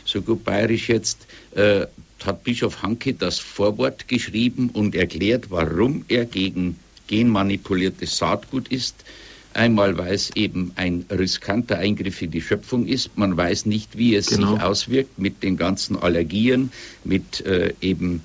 so 0.05 0.21
gut 0.21 0.45
bayerisch 0.45 0.89
jetzt, 0.91 1.27
äh, 1.55 1.87
hat 2.25 2.45
Bischof 2.45 2.83
Hanke 2.83 3.15
das 3.15 3.39
Vorwort 3.39 4.09
geschrieben 4.09 4.69
und 4.71 4.95
erklärt, 4.95 5.51
warum 5.51 6.05
er 6.09 6.27
gegen 6.27 6.79
genmanipuliertes 7.11 8.17
Saatgut 8.17 8.69
ist. 8.69 9.05
Einmal, 9.53 9.99
weil 9.99 10.15
es 10.15 10.31
eben 10.37 10.71
ein 10.77 11.05
riskanter 11.11 11.79
Eingriff 11.79 12.23
in 12.23 12.31
die 12.31 12.41
Schöpfung 12.41 12.87
ist. 12.87 13.19
Man 13.19 13.37
weiß 13.37 13.67
nicht, 13.67 13.99
wie 13.99 14.15
es 14.15 14.29
genau. 14.29 14.55
sich 14.55 14.63
auswirkt 14.63 15.19
mit 15.19 15.43
den 15.43 15.57
ganzen 15.57 15.99
Allergien, 15.99 16.71
mit 17.03 17.45
äh, 17.45 17.75
eben 17.81 18.23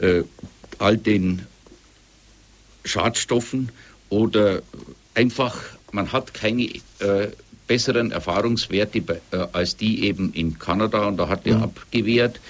äh, 0.00 0.22
all 0.78 0.96
den 0.96 1.42
Schadstoffen 2.86 3.68
oder 4.08 4.62
einfach, 5.14 5.60
man 5.92 6.10
hat 6.10 6.32
keine 6.32 6.62
äh, 6.62 7.28
besseren 7.66 8.10
Erfahrungswerte 8.10 8.98
äh, 9.30 9.36
als 9.52 9.76
die 9.76 10.04
eben 10.04 10.32
in 10.32 10.58
Kanada 10.58 11.06
und 11.06 11.18
da 11.18 11.28
hat 11.28 11.46
er 11.46 11.58
mhm. 11.58 11.64
abgewehrt. 11.64 12.40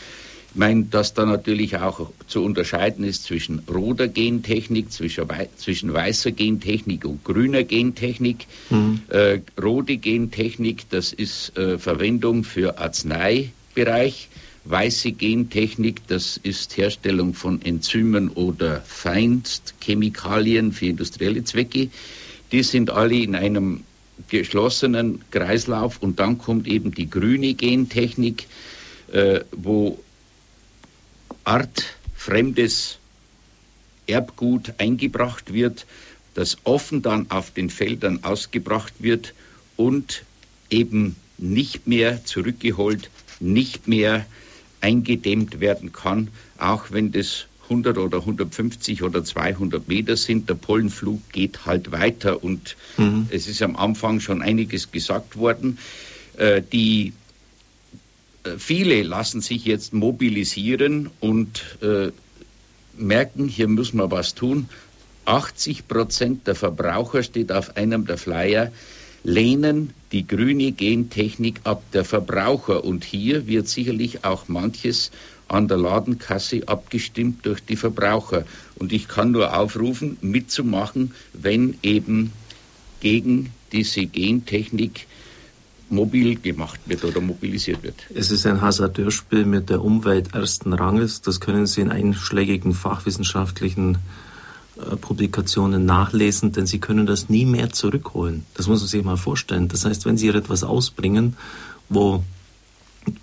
Ich 0.55 0.59
meine, 0.59 0.85
dass 0.85 1.15
da 1.15 1.25
natürlich 1.25 1.79
auch 1.79 2.11
zu 2.27 2.45
unterscheiden 2.45 3.07
ist 3.07 3.25
zwischen 3.25 3.61
roter 3.61 4.07
Gentechnik, 4.07 4.93
zwischen, 4.93 5.27
wei 5.31 5.49
zwischen 5.57 5.95
weißer 5.95 6.33
Gentechnik 6.33 7.07
und 7.07 7.25
grüner 7.25 7.65
Gentechnik. 7.65 8.47
Mhm. 8.69 9.01
Äh, 9.09 9.41
rote 9.61 9.97
Gentechnik, 9.97 10.91
das 10.91 11.15
ist 11.15 11.57
äh, 11.57 11.79
Verwendung 11.79 12.45
für 12.45 12.79
Arzneibereich. 12.79 14.29
Weiße 14.65 15.13
Gentechnik, 15.13 16.07
das 16.07 16.37
ist 16.37 16.77
Herstellung 16.77 17.33
von 17.33 17.63
Enzymen 17.63 18.29
oder 18.29 18.83
Feinstchemikalien 18.83 20.73
für 20.73 20.87
industrielle 20.87 21.45
Zwecke. 21.45 21.89
Die 22.53 22.63
sind 22.63 22.91
alle 22.91 23.17
in 23.17 23.35
einem 23.35 23.85
geschlossenen 24.29 25.23
Kreislauf 25.31 26.03
und 26.03 26.21
dann 26.21 26.37
kommt 26.37 26.69
eben 26.69 26.93
die 26.93 27.09
grüne 27.09 27.55
Gentechnik, 27.55 28.47
äh, 29.13 29.41
wo 29.51 29.99
artfremdes 31.45 32.99
Erbgut 34.07 34.75
eingebracht 34.79 35.53
wird, 35.53 35.87
das 36.35 36.59
offen 36.65 37.03
dann 37.03 37.31
auf 37.31 37.51
den 37.51 37.71
Feldern 37.71 38.25
ausgebracht 38.25 38.95
wird 39.01 39.35
und 39.77 40.25
eben 40.71 41.17
nicht 41.39 41.87
mehr 41.87 42.25
zurückgeholt, 42.25 43.11
nicht 43.41 43.89
mehr 43.89 44.27
eingedämmt 44.81 45.61
werden 45.61 45.93
kann, 45.93 46.29
auch 46.59 46.91
wenn 46.91 47.13
das 47.13 47.47
100 47.65 47.99
oder 47.99 48.19
150 48.19 49.03
oder 49.03 49.25
200 49.25 49.89
Meter 49.89 50.17
sind. 50.17 50.49
Der 50.49 50.55
Pollenflug 50.55 51.21
geht 51.31 51.65
halt 51.65 51.93
weiter 51.93 52.43
und 52.43 52.77
mhm. 52.97 53.29
es 53.31 53.47
ist 53.47 53.63
am 53.63 53.77
Anfang 53.77 54.21
schon 54.21 54.43
einiges 54.43 54.91
gesagt 54.91 55.37
worden. 55.37 55.79
Äh, 56.37 56.63
die 56.73 57.13
viele 58.59 59.03
lassen 59.03 59.41
sich 59.41 59.65
jetzt 59.65 59.93
mobilisieren 59.93 61.11
und 61.21 61.63
äh, 61.83 62.11
merken, 62.97 63.49
hier 63.49 63.69
müssen 63.69 63.99
wir 63.99 64.11
was 64.11 64.35
tun. 64.35 64.69
80 65.25 65.87
Prozent 65.87 66.47
der 66.47 66.55
Verbraucher 66.55 67.23
steht 67.23 67.53
auf 67.53 67.77
einem 67.77 68.07
der 68.07 68.19
Flyer, 68.19 68.73
lehnen 69.23 69.95
die 70.11 70.27
grüne 70.27 70.73
Gentechnik 70.73 71.61
ab. 71.65 71.83
Der 71.93 72.05
Verbraucher 72.05 72.85
und 72.85 73.05
hier 73.05 73.47
wird 73.47 73.69
sicherlich 73.69 74.25
auch 74.25 74.49
manches 74.49 75.13
an 75.47 75.69
der 75.69 75.77
Ladenkasse 75.77 76.63
abgestimmt 76.67 77.47
durch 77.47 77.61
die 77.61 77.77
Verbraucher. 77.77 78.45
Und 78.77 78.93
ich 78.93 79.07
kann 79.07 79.31
nur 79.31 79.57
aufrufen, 79.57 80.17
mitzumachen, 80.21 81.13
wenn 81.33 81.79
eben 81.83 82.33
gegen 83.01 83.51
diese 83.73 84.07
Gentechnik 84.07 85.07
mobil 85.93 86.37
gemacht 86.37 86.81
wird 86.87 87.05
oder 87.05 87.21
mobilisiert 87.21 87.83
wird. 87.83 87.95
Es 88.15 88.31
ist 88.31 88.47
ein 88.47 88.61
Hasardeurspiel 88.61 89.45
mit 89.45 89.71
der 89.71 89.85
Umwelt 89.85 90.35
ersten 90.35 90.73
Ranges. 90.73 91.21
Das 91.21 91.39
können 91.39 91.67
Sie 91.67 91.83
in 91.83 91.91
einschlägigen 91.91 92.73
fachwissenschaftlichen 92.73 93.99
äh, 94.77 94.97
Publikationen 94.97 95.85
nachlesen, 95.85 96.53
denn 96.53 96.67
Sie 96.67 96.81
können 96.81 97.07
das 97.07 97.29
nie 97.29 97.45
mehr 97.45 97.71
zurückholen. 97.71 98.47
Das 98.55 98.67
muss 98.67 98.81
man 98.81 98.89
sich 98.89 99.05
mal 99.05 99.19
vorstellen. 99.19 99.69
Das 99.69 99.85
heißt, 99.85 100.07
wenn 100.07 100.17
Sie 100.17 100.29
etwas 100.29 100.65
ausbringen, 100.65 101.37
wo 101.89 102.25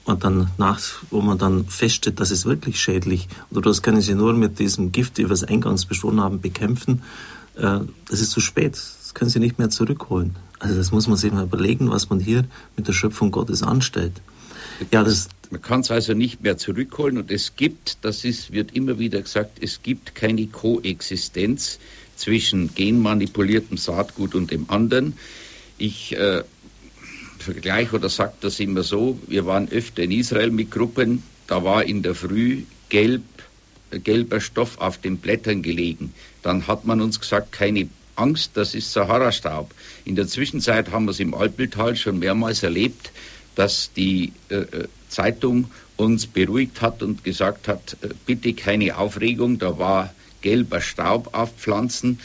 man 0.05 0.20
dann 0.20 0.51
nach, 0.57 0.80
wo 1.09 1.22
man 1.22 1.38
dann 1.38 1.65
feststellt, 1.65 2.20
das 2.20 2.32
ist 2.32 2.45
wirklich 2.45 2.80
schädlich, 2.80 3.28
oder 3.49 3.61
das 3.61 3.82
können 3.82 4.01
Sie 4.01 4.13
nur 4.13 4.34
mit 4.34 4.59
diesem 4.59 4.91
Gift, 4.91 5.17
wie 5.17 5.26
wir 5.26 5.32
es 5.32 5.43
eingangs 5.43 5.86
beschworen 5.86 6.22
haben, 6.22 6.39
bekämpfen, 6.39 7.01
äh, 7.55 7.80
das 8.09 8.22
ist 8.22 8.32
zu 8.32 8.39
spät. 8.39 8.74
Das 8.74 9.13
können 9.15 9.32
Sie 9.32 9.39
nicht 9.39 9.57
mehr 9.57 9.72
zurückholen. 9.72 10.36
Also 10.60 10.76
das 10.76 10.91
muss 10.91 11.07
man 11.07 11.18
sich 11.18 11.32
mal 11.32 11.43
überlegen, 11.43 11.89
was 11.89 12.10
man 12.10 12.20
hier 12.20 12.45
mit 12.76 12.88
der 12.88 12.93
Schöpfung 12.93 13.32
Gottes 13.32 13.64
anstellt. 13.64 14.14
Ja, 14.91 15.03
das 15.03 15.30
man 15.51 15.62
kann 15.62 15.82
es 15.82 15.89
also 15.89 16.14
nicht 16.14 16.43
mehr 16.43 16.57
zurückholen 16.57 17.18
und 17.18 17.32
es 17.32 17.55
gibt, 17.55 17.97
das 18.03 18.24
ist, 18.24 18.51
wird 18.51 18.76
immer 18.76 18.99
wieder 18.99 19.20
gesagt, 19.20 19.57
es 19.62 19.82
gibt 19.82 20.14
keine 20.14 20.45
Koexistenz 20.45 21.80
zwischen 22.16 22.76
genmanipuliertem 22.76 23.78
Saatgut 23.78 24.36
und 24.36 24.51
dem 24.51 24.70
anderen. 24.70 25.14
Ich 25.80 26.16
äh, 26.16 26.43
vergleiche 27.39 27.95
oder 27.95 28.10
sage 28.10 28.34
das 28.41 28.60
immer 28.60 28.84
so, 28.84 29.18
wir 29.28 29.47
waren 29.47 29.70
öfter 29.70 30.03
in 30.03 30.12
Israel 30.12 30.51
mit 30.51 30.70
Gruppen, 30.70 31.24
da 31.47 31.64
war 31.64 31.84
in 31.84 32.03
der 32.03 32.14
Früh 32.14 32.64
gelb, 32.89 33.24
äh, 33.89 33.99
gelber 33.99 34.41
Stoff 34.41 34.78
auf 34.78 34.99
den 34.99 35.18
Blättern 35.18 35.64
gelegen. 35.64 36.14
Dann 36.43 36.68
hat 36.68 36.86
man 36.86 37.01
uns 37.01 37.20
gesagt, 37.20 37.53
keine 37.53 37.89
Angst, 38.20 38.51
das 38.55 38.76
ist 38.76 38.91
Sahara-Staub. 38.93 39.74
In 40.05 40.15
der 40.15 40.28
Zwischenzeit 40.28 40.91
haben 40.91 41.05
wir 41.05 41.11
es 41.11 41.20
im 41.20 41.34
Alpeltal 41.34 41.95
schon 41.95 42.20
mehrmals 42.20 42.63
erlebt, 42.63 43.11
dass 43.55 43.91
die 43.93 44.32
äh, 44.49 44.55
äh, 44.55 44.88
Zeitung 45.09 45.72
uns 45.97 46.28
beruhigt 46.28 46.82
hat 46.82 47.03
und 47.03 47.24
gesagt 47.24 47.67
hat, 47.67 47.97
äh, 48.01 48.09
bitte 48.26 48.53
keine 48.53 48.97
Aufregung, 48.97 49.59
da 49.59 49.78
war 49.78 50.13
gelber 50.41 50.82
Staub 50.82 51.34
auf 51.34 51.51
Pflanzen. 51.57 52.20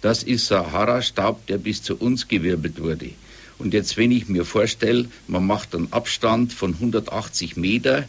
Das 0.00 0.22
ist 0.22 0.46
Sahara-Staub, 0.46 1.46
der 1.46 1.58
bis 1.58 1.82
zu 1.82 1.96
uns 1.96 2.26
gewirbelt 2.26 2.80
wurde. 2.80 3.10
Und 3.58 3.74
jetzt, 3.74 3.96
wenn 3.98 4.10
ich 4.10 4.28
mir 4.28 4.44
vorstelle, 4.44 5.06
man 5.28 5.46
macht 5.46 5.74
einen 5.74 5.92
Abstand 5.92 6.52
von 6.54 6.72
180 6.74 7.56
Meter, 7.56 8.08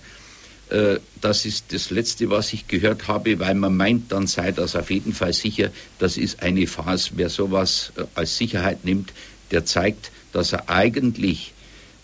äh, 0.72 0.99
das 1.19 1.45
ist 1.45 1.74
das 1.74 1.91
Letzte, 1.91 2.30
was 2.30 2.53
ich 2.53 2.67
gehört 2.67 3.07
habe, 3.07 3.39
weil 3.39 3.55
man 3.55 3.76
meint, 3.76 4.11
dann 4.11 4.26
sei 4.28 4.51
das 4.51 4.76
auf 4.76 4.89
jeden 4.89 5.13
Fall 5.13 5.34
sicher. 5.34 5.69
Das 5.99 6.17
ist 6.17 6.41
eine 6.41 6.65
Phase. 6.65 7.11
Wer 7.15 7.30
sowas 7.30 7.91
äh, 7.97 8.03
als 8.15 8.38
Sicherheit 8.38 8.86
nimmt, 8.86 9.13
der 9.51 9.65
zeigt, 9.65 10.11
dass 10.32 10.53
er 10.53 10.69
eigentlich 10.69 11.53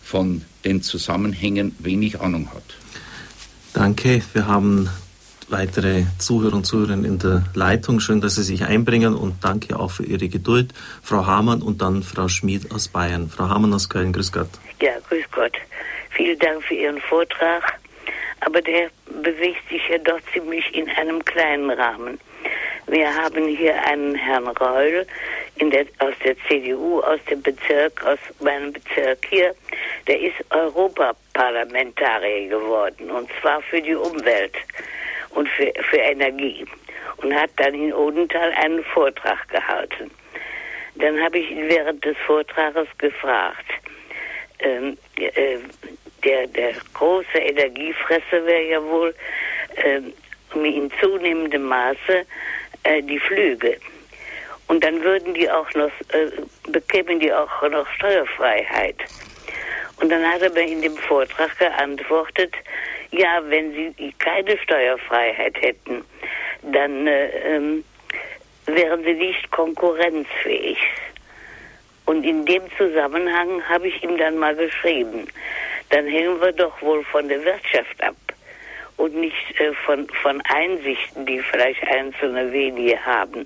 von 0.03 0.43
den 0.65 0.82
Zusammenhängen 0.82 1.76
wenig 1.80 2.20
Ahnung 2.20 2.49
hat. 2.53 2.63
Danke. 3.74 4.22
Wir 4.34 4.47
haben 4.47 4.89
weitere 5.49 6.03
Zuhörer 6.18 6.55
und 6.55 6.65
Zuhörerinnen 6.65 7.05
in 7.05 7.20
der 7.20 7.43
Leitung. 7.53 8.01
Schön, 8.01 8.20
dass 8.20 8.36
Sie 8.36 8.43
sich 8.43 8.65
einbringen 8.65 9.15
und 9.15 9.43
danke 9.43 9.80
auch 9.80 9.91
für 9.91 10.03
Ihre 10.03 10.28
Geduld. 10.28 10.74
Frau 11.01 11.26
Hamann 11.26 11.61
und 11.61 11.82
dann 11.82 12.03
Frau 12.03 12.28
Schmid 12.28 12.72
aus 12.72 12.89
Bayern. 12.89 13.30
Frau 13.30 13.47
Hamann 13.47 13.74
aus 13.74 13.88
Köln, 13.88 14.11
grüß 14.11 14.32
Gott. 14.32 14.49
Ja, 14.82 14.91
grüß 15.07 15.24
Gott. 15.32 15.53
Vielen 16.09 16.38
Dank 16.39 16.63
für 16.63 16.74
Ihren 16.74 16.99
Vortrag 16.99 17.80
aber 18.48 18.62
der 18.62 18.89
bewegt 19.24 19.68
sich 19.70 19.82
ja 19.89 19.98
doch 19.98 20.22
ziemlich 20.32 20.74
in 20.74 20.88
einem 20.91 21.24
kleinen 21.26 21.70
Rahmen. 21.70 22.18
Wir 22.88 23.14
haben 23.14 23.45
hier 23.45 23.76
einen 23.84 24.16
Herrn 24.16 24.48
Reul 24.48 25.06
der, 25.60 25.86
aus 26.00 26.14
der 26.24 26.38
CDU, 26.48 27.02
aus 27.02 27.20
dem 27.30 27.41
Bezirk, 27.41 28.02
aus 28.06 28.20
meinem 28.39 28.72
Bezirk 28.72 29.26
hier, 29.30 29.54
der 30.08 30.22
ist 30.22 30.36
Europaparlamentarier 30.52 32.48
geworden 32.48 33.12
und 33.12 33.30
zwar 33.41 33.62
für 33.64 33.82
die 33.82 33.95
Umwelt 33.95 34.56
und 35.32 35.50
für, 35.50 35.74
für 35.89 35.98
Energie 35.98 36.66
und 37.18 37.36
hat 37.36 37.50
dann 37.58 37.74
in 37.74 37.91
Odenthal 37.93 38.54
einen 38.54 38.82
Vortrag 38.86 39.45
gehalten. 39.50 40.10
Dann 40.95 41.22
habe 41.22 41.39
ich 41.39 41.52
ihn 41.52 41.68
während 41.68 42.06
des 42.06 42.16
Vortrages 42.26 42.88
gefragt, 42.98 43.66
ähm, 44.60 44.98
äh, 45.18 45.58
der, 46.28 46.47
der 46.47 46.73
große 46.93 47.38
Energiefresser 47.38 48.45
wäre 48.45 48.69
ja 48.69 48.84
wohl 48.84 49.15
äh, 49.75 50.01
in 50.53 50.91
zunehmendem 50.99 51.63
Maße 51.63 52.25
äh, 52.84 53.01
die 53.01 53.19
Flüge. 53.19 53.78
Und 54.67 54.84
dann 54.84 55.01
würden 55.01 55.34
die 55.34 55.49
auch 55.49 55.71
noch, 55.73 55.91
äh, 56.09 56.30
bekämen 56.67 57.19
die 57.19 57.32
auch 57.32 57.61
noch 57.69 57.88
Steuerfreiheit. 57.95 58.97
Und 60.01 60.11
dann 60.11 60.23
hat 60.30 60.41
er 60.41 60.51
mir 60.51 60.67
in 60.67 60.82
dem 60.82 60.97
Vortrag 60.97 61.57
geantwortet, 61.57 62.53
ja, 63.11 63.41
wenn 63.45 63.71
sie 63.71 64.13
keine 64.19 64.57
Steuerfreiheit 64.57 65.59
hätten, 65.61 66.03
dann 66.61 67.07
äh, 67.07 67.30
ähm, 67.55 67.86
wären 68.65 69.03
sie 69.03 69.13
nicht 69.13 69.49
konkurrenzfähig. 69.51 70.78
Und 72.07 72.23
in 72.23 72.45
dem 72.45 72.63
Zusammenhang 72.78 73.61
habe 73.67 73.89
ich 73.89 74.01
ihm 74.01 74.17
dann 74.17 74.38
mal 74.38 74.55
geschrieben, 74.55 75.28
dann 75.89 76.07
hängen 76.07 76.39
wir 76.41 76.51
doch 76.51 76.81
wohl 76.81 77.03
von 77.05 77.27
der 77.27 77.43
Wirtschaft 77.43 78.01
ab 78.01 78.15
und 78.97 79.15
nicht 79.15 79.59
äh, 79.59 79.73
von, 79.85 80.07
von 80.22 80.41
Einsichten, 80.49 81.26
die 81.26 81.39
vielleicht 81.39 81.81
einzelne 81.88 82.51
wenige 82.51 83.03
haben. 83.05 83.45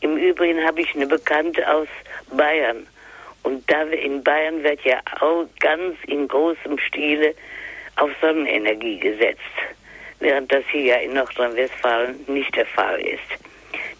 Im 0.00 0.16
Übrigen 0.16 0.62
habe 0.64 0.80
ich 0.80 0.94
eine 0.94 1.06
Bekannte 1.06 1.68
aus 1.72 1.88
Bayern. 2.32 2.86
Und 3.44 3.68
da 3.70 3.82
in 3.82 4.22
Bayern 4.22 4.62
wird 4.62 4.80
ja 4.82 5.00
auch 5.20 5.46
ganz 5.60 5.96
in 6.06 6.28
großem 6.28 6.78
Stile 6.78 7.34
auf 7.96 8.10
Sonnenenergie 8.20 8.98
gesetzt, 8.98 9.40
während 10.20 10.52
das 10.52 10.64
hier 10.70 10.84
ja 10.84 10.96
in 10.96 11.14
Nordrhein-Westfalen 11.14 12.24
nicht 12.26 12.54
der 12.56 12.66
Fall 12.66 13.00
ist. 13.00 13.20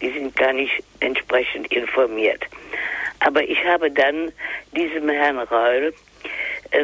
Die 0.01 0.11
sind 0.11 0.35
gar 0.37 0.53
nicht 0.53 0.83
entsprechend 1.01 1.73
informiert. 1.73 2.43
Aber 3.21 3.43
ich 3.43 3.65
habe 3.65 3.91
dann 3.91 4.33
diesem 4.75 5.09
Herrn 5.09 5.39
Reul 5.39 5.95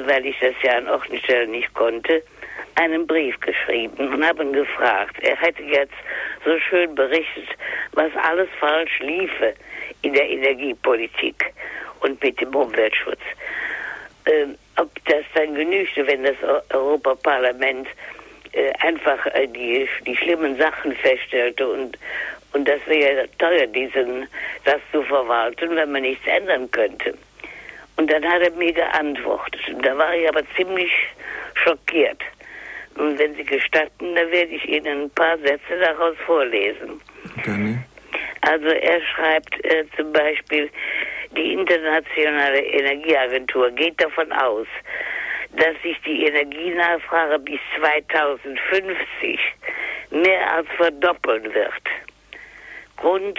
weil 0.06 0.26
ich 0.26 0.36
das 0.40 0.54
ja 0.62 0.76
an 0.78 0.88
Ordnungsstellen 0.88 1.50
nicht 1.50 1.72
konnte, 1.74 2.22
einen 2.76 3.06
Brief 3.06 3.38
geschrieben 3.40 4.12
und 4.14 4.24
habe 4.24 4.42
ihn 4.42 4.52
gefragt. 4.52 5.16
Er 5.20 5.36
hätte 5.36 5.62
jetzt 5.62 5.94
so 6.44 6.58
schön 6.58 6.94
berichtet, 6.94 7.48
was 7.92 8.10
alles 8.22 8.48
falsch 8.60 8.98
liefe 9.00 9.54
in 10.02 10.12
der 10.12 10.28
Energiepolitik 10.28 11.52
und 12.00 12.22
mit 12.22 12.40
dem 12.40 12.54
Umweltschutz. 12.54 13.20
Ähm, 14.26 14.56
ob 14.76 14.90
das 15.06 15.24
dann 15.34 15.54
genügte, 15.54 16.06
wenn 16.06 16.22
das 16.22 16.36
Europaparlament 16.70 17.88
äh, 18.52 18.72
einfach 18.80 19.26
äh, 19.34 19.48
die, 19.48 19.88
die 20.06 20.16
schlimmen 20.16 20.56
Sachen 20.56 20.94
feststellte 20.94 21.66
und, 21.66 21.98
und 22.52 22.68
das 22.68 22.80
wäre 22.86 23.28
teuer, 23.38 23.66
diesen, 23.66 24.28
das 24.64 24.80
zu 24.92 25.02
verwalten, 25.02 25.74
wenn 25.74 25.90
man 25.90 26.02
nichts 26.02 26.26
ändern 26.26 26.70
könnte. 26.70 27.14
Und 27.98 28.10
dann 28.12 28.24
hat 28.24 28.42
er 28.42 28.52
mir 28.52 28.72
geantwortet. 28.72 29.60
Und 29.68 29.84
da 29.84 29.96
war 29.98 30.14
ich 30.14 30.28
aber 30.28 30.42
ziemlich 30.56 30.90
schockiert. 31.54 32.22
Und 32.94 33.18
wenn 33.18 33.34
Sie 33.34 33.44
gestatten, 33.44 34.14
da 34.14 34.30
werde 34.30 34.52
ich 34.52 34.68
Ihnen 34.68 35.02
ein 35.02 35.10
paar 35.10 35.36
Sätze 35.38 35.78
daraus 35.80 36.16
vorlesen. 36.24 37.00
Gerne. 37.44 37.84
Also 38.42 38.68
er 38.68 39.00
schreibt 39.02 39.64
äh, 39.64 39.84
zum 39.96 40.12
Beispiel, 40.12 40.70
die 41.36 41.52
Internationale 41.52 42.60
Energieagentur 42.60 43.70
geht 43.72 44.00
davon 44.00 44.32
aus, 44.32 44.66
dass 45.56 45.74
sich 45.82 46.00
die 46.06 46.26
Energienachfrage 46.26 47.40
bis 47.40 47.58
2050 47.78 49.40
mehr 50.10 50.54
als 50.54 50.68
verdoppeln 50.76 51.52
wird. 51.52 51.82
aufgrund 52.98 53.38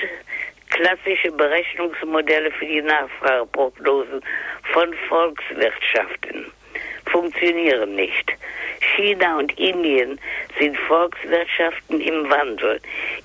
klassischer 0.70 1.32
Berechnungsmodelle 1.32 2.52
für 2.52 2.66
die 2.66 2.82
Nachfrageprognosen 2.82 4.22
von 4.74 4.94
Volkswirtschaften 5.08 6.52
funktionieren 7.10 7.96
nicht. 7.96 8.32
China 8.96 9.38
und 9.38 9.58
Indien 9.60 10.20
sind 10.58 10.78
Volkswirtschaften 10.78 12.00
im 12.00 12.30
Wandel, 12.30 12.80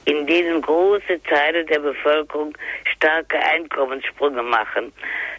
in 0.04 0.26
denen 0.26 0.60
große 0.62 1.22
Teile 1.24 1.64
der 1.64 1.78
Bevölkerung 1.78 2.56
starke 2.96 3.38
Einkommenssprünge 3.38 4.42
machen. 4.42 4.92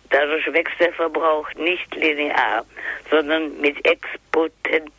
Dadurch 0.10 0.46
wächst 0.54 0.80
der 0.80 0.94
Verbrauch 0.94 1.48
nicht 1.56 1.94
linear, 1.96 2.66
sondern 3.10 3.60
mit 3.60 3.78
exponentiellen 3.86 4.92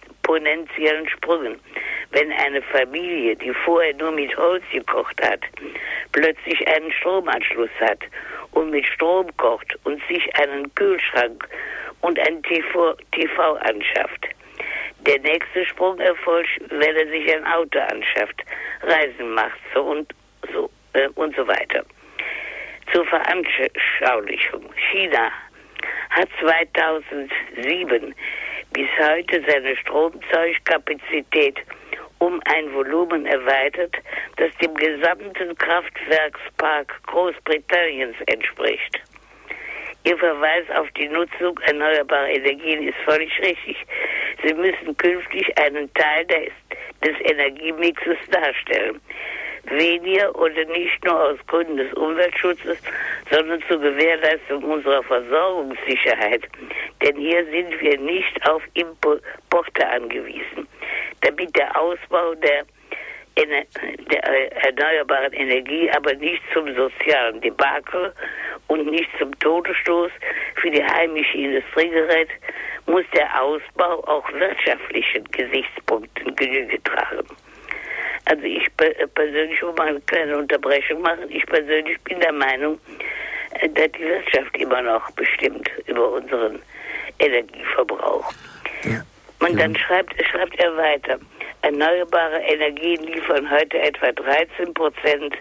Sprüngen. 1.09 1.61
Wenn 2.11 2.33
eine 2.33 2.63
Familie, 2.63 3.37
die 3.37 3.53
vorher 3.65 3.95
nur 3.95 4.13
mit 4.13 4.37
Holz 4.37 4.63
gekocht 4.73 5.21
hat, 5.23 5.41
plötzlich 6.13 6.67
einen 6.69 6.93
Stromanschluss 6.93 7.71
hat 7.81 7.99
und 8.53 8.71
mit 8.71 8.87
Strom 8.87 9.35
kocht 9.37 9.77
und 9.85 10.01
sich 10.09 10.25
einen 10.37 10.73
Kühlschrank 10.75 11.49
und 12.01 12.19
ein 12.19 12.43
TV, 12.43 12.95
TV 13.13 13.55
anschafft. 13.57 14.27
Der 15.01 15.21
nächste 15.21 15.65
Sprung 15.67 15.99
erfolgt, 16.01 16.51
wenn 16.69 16.97
er 16.97 17.07
sich 17.09 17.35
ein 17.35 17.45
Auto 17.47 17.79
anschafft, 17.79 18.43
Reisen 18.83 19.35
macht 19.35 19.59
so 19.75 19.83
und 19.83 20.13
so 20.53 20.71
äh, 20.95 21.09
und 21.15 21.35
so 21.37 21.47
weiter. 21.47 21.85
Zur 22.93 23.05
Veranschaulichung. 23.07 24.65
China 24.91 25.31
hat 26.11 26.29
2007 26.41 28.15
bis 28.73 28.89
heute 28.99 29.43
seine 29.49 29.77
Stromzeugkapazität 29.77 31.59
um 32.19 32.41
ein 32.47 32.73
Volumen 32.73 33.27
erweitert, 33.27 33.95
das 34.37 34.51
dem 34.63 34.75
gesamten 34.75 35.57
Kraftwerkspark 35.57 37.03
Großbritanniens 37.07 38.17
entspricht. 38.27 39.01
Ihr 40.05 40.17
Verweis 40.19 40.65
auf 40.77 40.89
die 40.93 41.09
Nutzung 41.09 41.59
erneuerbarer 41.67 42.29
Energien 42.29 42.89
ist 42.89 42.99
völlig 43.05 43.31
richtig. 43.41 43.77
Sie 44.45 44.55
müssen 44.55 44.97
künftig 44.97 45.59
einen 45.59 45.93
Teil 45.95 46.25
des, 46.27 46.53
des 47.05 47.31
Energiemixes 47.31 48.19
darstellen. 48.31 49.01
Weniger 49.71 50.35
oder 50.37 50.65
nicht 50.67 51.05
nur 51.05 51.21
aus 51.21 51.39
Gründen 51.47 51.77
des 51.77 51.93
Umweltschutzes, 51.95 52.79
sondern 53.31 53.63
zur 53.69 53.81
Gewährleistung 53.81 54.63
unserer 54.63 55.03
Versorgungssicherheit. 55.03 56.43
Denn 57.03 57.17
hier 57.17 57.45
sind 57.47 57.81
wir 57.81 57.99
nicht 57.99 58.49
auf 58.49 58.63
Importe 58.75 59.87
angewiesen. 59.89 60.69
Damit 61.21 61.55
der 61.57 61.81
Ausbau 61.81 62.35
der 62.37 62.65
der 63.45 63.67
erneuerbaren 64.65 65.33
Energie, 65.35 65.91
aber 65.91 66.15
nicht 66.15 66.43
zum 66.55 66.75
sozialen 66.75 67.41
Debakel 67.43 68.13
und 68.69 68.87
nicht 68.91 69.11
zum 69.19 69.39
Todesstoß 69.41 70.11
für 70.55 70.71
die 70.71 70.83
heimische 70.83 71.37
Industrie 71.37 71.91
gerät, 71.91 72.29
muss 72.87 73.05
der 73.15 73.43
Ausbau 73.43 74.03
auch 74.07 74.33
wirtschaftlichen 74.33 75.25
Gesichtspunkten 75.25 76.35
Genüge 76.37 76.83
tragen. 76.83 77.27
Also 78.27 78.43
ich 78.43 78.67
persönlich 79.15 79.63
will 79.63 79.73
mal 79.73 79.89
eine 79.89 80.01
kleine 80.03 80.37
Unterbrechung 80.37 81.01
machen. 81.01 81.25
Ich 81.29 81.47
persönlich 81.47 81.99
bin 82.03 82.21
der 82.21 82.33
Meinung, 82.33 82.79
äh, 83.61 83.69
dass 83.69 83.91
die 83.93 84.05
Wirtschaft 84.05 84.57
immer 84.57 84.83
noch 84.83 85.11
bestimmt 85.13 85.71
über 85.87 86.13
unseren 86.13 86.61
Energieverbrauch. 87.19 88.33
Ja. 88.83 89.03
Und 89.41 89.61
dann 89.61 89.77
schreibt, 89.77 90.15
schreibt 90.27 90.59
er 90.59 90.77
weiter. 90.77 91.19
Erneuerbare 91.63 92.41
Energien 92.41 93.03
liefern 93.05 93.49
heute 93.51 93.79
etwa 93.79 94.13
13 94.13 94.75
Prozent 94.75 95.35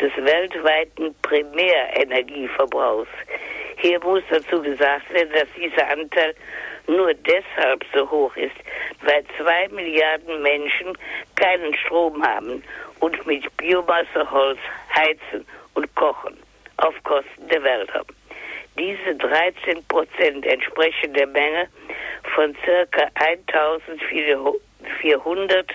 des 0.00 0.12
weltweiten 0.16 1.14
Primärenergieverbrauchs. 1.22 3.08
Hier 3.76 4.00
muss 4.00 4.22
dazu 4.30 4.62
gesagt 4.62 5.12
werden, 5.12 5.32
dass 5.34 5.48
dieser 5.56 5.88
Anteil 5.88 6.34
nur 6.86 7.14
deshalb 7.14 7.84
so 7.94 8.10
hoch 8.10 8.36
ist, 8.36 8.56
weil 9.02 9.24
zwei 9.38 9.68
Milliarden 9.68 10.42
Menschen 10.42 10.96
keinen 11.36 11.74
Strom 11.76 12.22
haben 12.26 12.62
und 13.00 13.26
mit 13.26 13.44
Biomasseholz 13.56 14.58
heizen 14.94 15.46
und 15.74 15.94
kochen 15.94 16.36
auf 16.78 16.94
Kosten 17.04 17.48
der 17.48 17.62
Wälder. 17.62 18.04
Diese 18.78 19.14
13 19.16 19.84
Prozent 19.86 20.46
entsprechen 20.46 21.12
der 21.14 21.26
Menge 21.26 21.68
von 22.34 22.56
circa 22.64 23.08
1400 23.14 24.54
400 25.00 25.66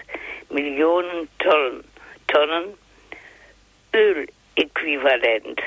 Millionen 0.49 1.27
Tonnen, 1.39 1.83
Tonnen 2.27 2.73
Öläquivalent. 3.93 5.61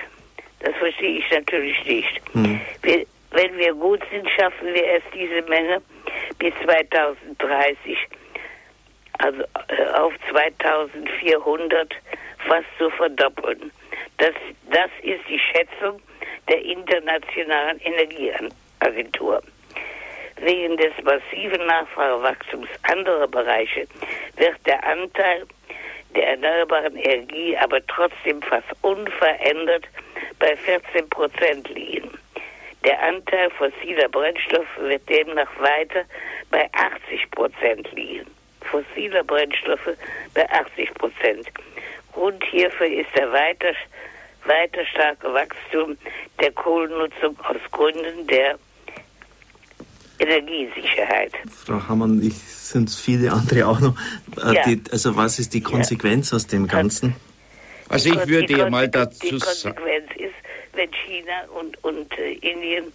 Das 0.60 0.74
verstehe 0.76 1.18
ich 1.18 1.30
natürlich 1.30 1.84
nicht. 1.84 2.20
Hm. 2.32 2.60
Wir, 2.82 3.06
wenn 3.32 3.56
wir 3.56 3.74
gut 3.74 4.02
sind, 4.10 4.28
schaffen 4.30 4.74
wir 4.74 4.84
erst 4.84 5.06
diese 5.14 5.42
Menge 5.48 5.80
bis 6.38 6.52
2030, 6.64 7.98
also 9.18 9.42
äh, 9.68 9.86
auf 9.94 10.12
2400 10.30 11.94
fast 12.48 12.66
zu 12.78 12.90
verdoppeln. 12.90 13.70
Das, 14.18 14.34
das 14.70 14.90
ist 15.02 15.26
die 15.28 15.38
Schätzung 15.38 16.00
der 16.48 16.62
Internationalen 16.62 17.80
Energieagentur. 17.80 19.42
Wegen 20.36 20.76
des 20.78 20.92
massiven 21.04 21.66
Nachfragewachstums 21.66 22.68
anderer 22.82 23.28
Bereiche 23.28 23.86
wird 24.36 24.56
der 24.66 24.82
Anteil 24.84 25.46
der 26.14 26.30
erneuerbaren 26.30 26.96
Energie 26.96 27.56
aber 27.56 27.86
trotzdem 27.86 28.42
fast 28.42 28.66
unverändert 28.82 29.86
bei 30.38 30.56
14 30.56 31.08
Prozent 31.10 31.68
liegen. 31.68 32.10
Der 32.84 33.02
Anteil 33.02 33.50
fossiler 33.50 34.08
Brennstoffe 34.08 34.78
wird 34.78 35.08
demnach 35.08 35.50
weiter 35.58 36.04
bei 36.50 36.68
80 36.72 37.30
Prozent 37.30 37.92
liegen. 37.92 38.26
Fossiler 38.62 39.24
Brennstoffe 39.24 39.96
bei 40.34 40.50
80 40.50 40.94
Prozent. 40.94 41.46
Grund 42.12 42.42
hierfür 42.50 42.86
ist 42.86 43.08
der 43.16 43.30
weiter, 43.32 43.72
weiter 44.44 44.84
starke 44.86 45.32
Wachstum 45.32 45.96
der 46.40 46.52
Kohlennutzung 46.52 47.38
aus 47.40 47.56
Gründen 47.70 48.26
der 48.26 48.58
Energiesicherheit. 50.18 51.32
Frau 51.50 51.80
Hammann, 51.88 52.22
ich 52.22 52.34
sind 52.34 52.90
viele 52.90 53.32
andere 53.32 53.66
auch 53.66 53.80
noch. 53.80 53.94
Äh, 54.36 54.54
ja. 54.54 54.62
Die, 54.64 54.82
also 54.92 55.16
was 55.16 55.38
ist 55.38 55.54
die 55.54 55.62
Konsequenz 55.62 56.30
ja. 56.30 56.36
aus 56.36 56.46
dem 56.46 56.66
Ganzen? 56.66 57.16
Also 57.88 58.10
ich 58.10 58.28
würde 58.28 58.56
ja 58.56 58.70
mal 58.70 58.88
dazu 58.88 59.38
sagen. 59.38 59.38
Die 59.38 59.40
Konsequenz 59.40 60.10
ist, 60.16 60.34
wenn 60.72 60.90
China 60.92 61.44
und, 61.58 61.82
und 61.84 62.12
äh, 62.18 62.32
Indien, 62.34 62.92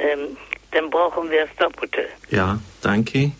ähm, 0.00 0.36
dann 0.70 0.90
brauchen 0.90 1.30
wir 1.30 1.46
das 1.46 1.56
Doppelte. 1.56 2.06
Ja, 2.30 2.58
danke. 2.82 3.32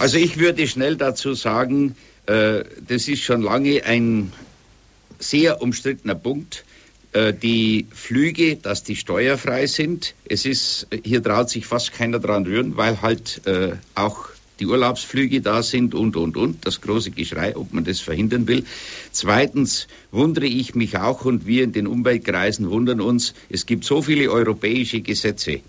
also 0.00 0.18
ich 0.18 0.38
würde 0.38 0.66
schnell 0.66 0.96
dazu 0.96 1.34
sagen, 1.34 1.96
äh, 2.26 2.64
das 2.86 3.08
ist 3.08 3.22
schon 3.22 3.42
lange 3.42 3.84
ein 3.84 4.32
sehr 5.18 5.62
umstrittener 5.62 6.14
Punkt. 6.14 6.64
Äh, 7.12 7.34
die 7.34 7.86
Flüge, 7.92 8.56
dass 8.56 8.84
die 8.84 8.96
steuerfrei 8.96 9.66
sind. 9.66 10.14
Es 10.28 10.46
ist, 10.46 10.86
hier 11.04 11.22
traut 11.22 11.50
sich 11.50 11.66
fast 11.66 11.92
keiner 11.92 12.18
dran 12.18 12.46
rühren, 12.46 12.76
weil 12.76 13.02
halt 13.02 13.46
äh, 13.46 13.72
auch 13.94 14.28
die 14.60 14.66
Urlaubsflüge 14.66 15.40
da 15.40 15.62
sind 15.62 15.94
und, 15.94 16.16
und, 16.16 16.36
und. 16.36 16.66
Das 16.66 16.80
große 16.80 17.10
Geschrei, 17.10 17.56
ob 17.56 17.72
man 17.72 17.84
das 17.84 18.00
verhindern 18.00 18.46
will. 18.48 18.64
Zweitens 19.10 19.88
wundere 20.10 20.46
ich 20.46 20.74
mich 20.74 20.98
auch 20.98 21.24
und 21.24 21.46
wir 21.46 21.64
in 21.64 21.72
den 21.72 21.86
Umweltkreisen 21.86 22.70
wundern 22.70 23.00
uns, 23.00 23.34
es 23.48 23.66
gibt 23.66 23.84
so 23.84 24.02
viele 24.02 24.30
europäische 24.30 25.00
Gesetze. 25.00 25.60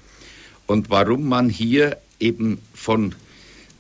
Und 0.68 0.90
warum 0.90 1.28
man 1.28 1.50
hier 1.50 1.98
eben 2.20 2.60
von 2.74 3.16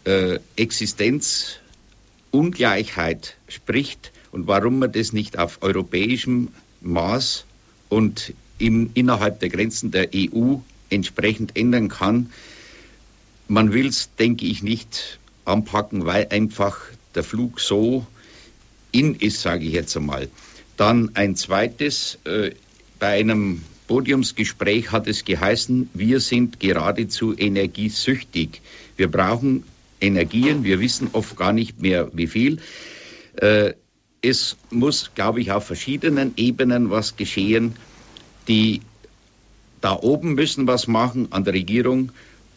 äh, 0.06 0.40
Existenzungleichheit 0.56 3.36
spricht 3.48 4.12
und 4.32 4.48
warum 4.48 4.80
man 4.80 4.92
das 4.92 5.14
nicht 5.14 5.38
auf 5.38 5.60
europäischem 5.62 6.50
Maß 6.82 7.46
und 7.90 8.34
im, 8.58 8.90
innerhalb 8.94 9.40
der 9.40 9.50
Grenzen 9.50 9.92
der 9.92 10.10
EU 10.16 10.56
entsprechend 10.90 11.56
ändern 11.56 11.90
kann. 11.90 12.32
Man 13.48 13.74
will 13.74 13.88
es, 13.88 14.10
denke 14.16 14.46
ich, 14.46 14.64
nicht 14.64 15.20
anpacken, 15.46 16.06
weil 16.06 16.28
einfach 16.30 16.80
der 17.16 17.24
Flug 17.24 17.60
so 17.60 18.06
in 18.92 19.16
ist, 19.16 19.42
sage 19.42 19.66
ich 19.66 19.74
jetzt 19.74 19.96
einmal. 19.98 20.30
Dann 20.78 21.12
ein 21.16 21.36
zweites, 21.36 22.18
äh, 22.26 22.52
bei 23.00 23.20
einem 23.20 23.62
Podiumsgespräch 23.88 24.92
hat 24.92 25.08
es 25.08 25.26
geheißen, 25.26 25.90
wir 25.94 26.20
sind 26.20 26.60
geradezu 26.60 27.36
energiesüchtig. 27.38 28.62
Wir 28.96 29.12
brauchen 29.12 29.64
Energien, 30.00 30.64
wir 30.64 30.80
wissen 30.80 31.10
oft 31.14 31.36
gar 31.38 31.54
nicht 31.54 31.82
mehr 31.82 32.10
wie 32.14 32.28
viel. 32.28 32.60
Äh, 33.36 33.74
es 34.22 34.56
muss, 34.72 35.12
glaube 35.16 35.42
ich, 35.42 35.52
auf 35.52 35.66
verschiedenen 35.66 36.34
Ebenen 36.38 36.90
was 36.90 37.18
geschehen. 37.18 37.76
Die 38.48 38.82
da 39.82 39.98
oben 40.00 40.34
müssen 40.34 40.66
was 40.66 40.88
machen 40.88 41.28
an 41.32 41.44
der 41.44 41.54
Regierung 41.54 42.12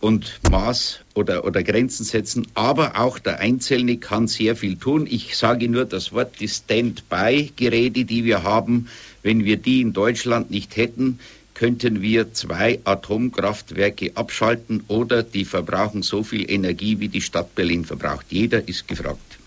und 0.07 0.39
Maß 0.53 1.01
oder, 1.15 1.45
oder 1.45 1.65
Grenzen 1.65 2.05
setzen, 2.05 2.47
aber 2.55 2.97
auch 3.01 3.19
der 3.19 3.41
Einzelne 3.41 3.97
kann 3.97 4.29
sehr 4.29 4.55
viel 4.55 4.77
tun. 4.77 5.09
Ich 5.11 5.37
sage 5.37 5.69
nur 5.69 5.85
das 5.85 6.13
Wort, 6.13 6.39
die 6.39 6.47
Stand-by-Geräte, 6.47 8.05
die 8.05 8.25
wir 8.25 8.45
haben, 8.45 8.87
wenn 9.25 9.45
wir 9.45 9.57
die 9.57 9.81
in 9.81 9.93
Deutschland 9.93 10.49
nicht 10.49 10.77
hätten, 10.77 11.19
könnten 11.55 12.03
wir 12.03 12.33
zwei 12.33 12.79
Atomkraftwerke 12.85 14.13
abschalten 14.15 14.85
oder 14.87 15.25
die 15.25 15.45
verbrauchen 15.45 16.03
so 16.03 16.23
viel 16.23 16.49
Energie, 16.49 17.01
wie 17.01 17.09
die 17.09 17.23
Stadt 17.23 17.57
Berlin 17.57 17.85
verbraucht. 17.85 18.27
Jeder 18.31 18.69
ist 18.69 18.87
gefragt. 18.87 19.39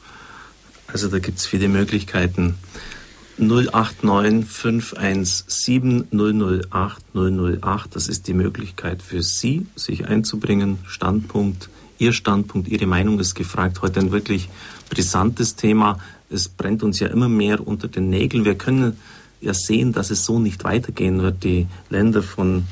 Also 0.88 1.08
da 1.08 1.20
gibt 1.20 1.38
es 1.38 1.46
viele 1.46 1.70
Möglichkeiten. 1.70 2.56
089 3.40 4.46
517 4.46 6.08
008 6.12 7.04
008, 7.14 7.96
das 7.96 8.10
ist 8.10 8.28
die 8.28 8.34
Möglichkeit 8.34 9.02
für 9.02 9.24
Sie, 9.24 9.66
sich 9.76 10.08
einzubringen. 10.08 10.80
Standpunkt, 10.86 11.70
Ihr 12.00 12.12
Standpunkt, 12.12 12.68
Ihre 12.68 12.86
Meinung 12.86 13.18
ist 13.20 13.36
gefragt. 13.36 13.82
Heute 13.82 14.02
ein 14.02 14.12
wirklich 14.12 14.50
brisantes 14.90 15.56
Thema. 15.56 16.00
Es 16.30 16.50
brennt 16.50 16.84
uns 16.84 17.00
ja 17.00 17.08
immer 17.08 17.30
mehr 17.30 17.66
unter 17.66 17.88
den 17.88 18.10
Nägeln. 18.10 18.44
Wir 18.44 18.56
können 18.56 18.98
ja 19.40 19.54
sehen, 19.54 19.94
dass 19.94 20.12
es 20.12 20.26
so 20.26 20.40
nicht 20.40 20.66
weitergehen 20.66 21.22
wird. 21.22 21.44
Die 21.46 21.68
Länder 21.90 22.22
von 22.22 22.66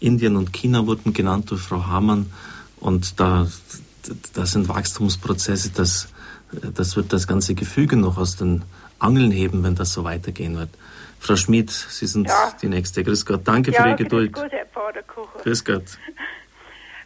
Indien 0.00 0.36
und 0.36 0.52
China 0.52 0.86
wurden 0.86 1.14
genannt 1.14 1.50
durch 1.50 1.62
Frau 1.62 1.86
Hamann. 1.86 2.26
Und 2.78 3.18
da, 3.20 3.46
da 4.34 4.46
sind 4.46 4.68
Wachstumsprozesse, 4.68 5.70
das, 5.74 6.08
das 6.74 6.96
wird 6.96 7.12
das 7.12 7.26
ganze 7.26 7.54
Gefüge 7.54 7.96
noch 7.96 8.18
aus 8.18 8.36
den 8.36 8.62
Angeln 9.00 9.30
heben, 9.30 9.62
wenn 9.64 9.74
das 9.74 9.92
so 9.92 10.04
weitergehen 10.04 10.56
wird. 10.56 10.70
Frau 11.18 11.36
Schmid, 11.36 11.70
Sie 11.70 12.06
sind 12.06 12.28
ja. 12.28 12.52
die 12.62 12.68
Nächste. 12.68 13.04
Grüß 13.04 13.26
Gott. 13.26 13.42
Danke 13.44 13.72
ja, 13.72 13.82
für 13.82 13.88
Ihre 13.88 13.96
Geduld. 13.96 14.32
Grüß 14.32 14.42
Gott, 14.44 14.52
Herr 14.52 14.64
Paderkocher. 14.64 15.38
Grüß 15.42 15.64
Gott. 15.64 15.84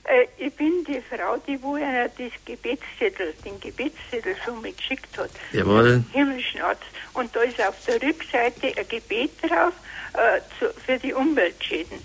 Äh, 0.05 0.27
ich 0.37 0.53
bin 0.55 0.85
die 0.87 1.01
Frau, 1.01 1.37
die 1.47 1.61
wo 1.63 1.75
einer 1.75 2.09
das 2.09 2.33
Gebetszettel, 2.45 3.35
den 3.45 3.59
Gebetszettel 3.59 4.37
schon 4.45 4.61
mitgeschickt 4.61 5.17
hat. 5.19 5.31
Jawohl. 5.53 6.05
Himmlischen 6.13 6.61
Arzt. 6.61 6.83
Und 7.15 7.35
da 7.35 7.41
ist 7.41 7.61
auf 7.61 7.75
der 7.87 8.03
Rückseite 8.03 8.73
ein 8.77 8.89
Gebet 8.89 9.31
drauf 9.43 9.73
äh, 10.13 10.41
zu, 10.59 10.73
für 10.85 10.99
die 10.99 11.13
Umweltschäden. 11.13 11.99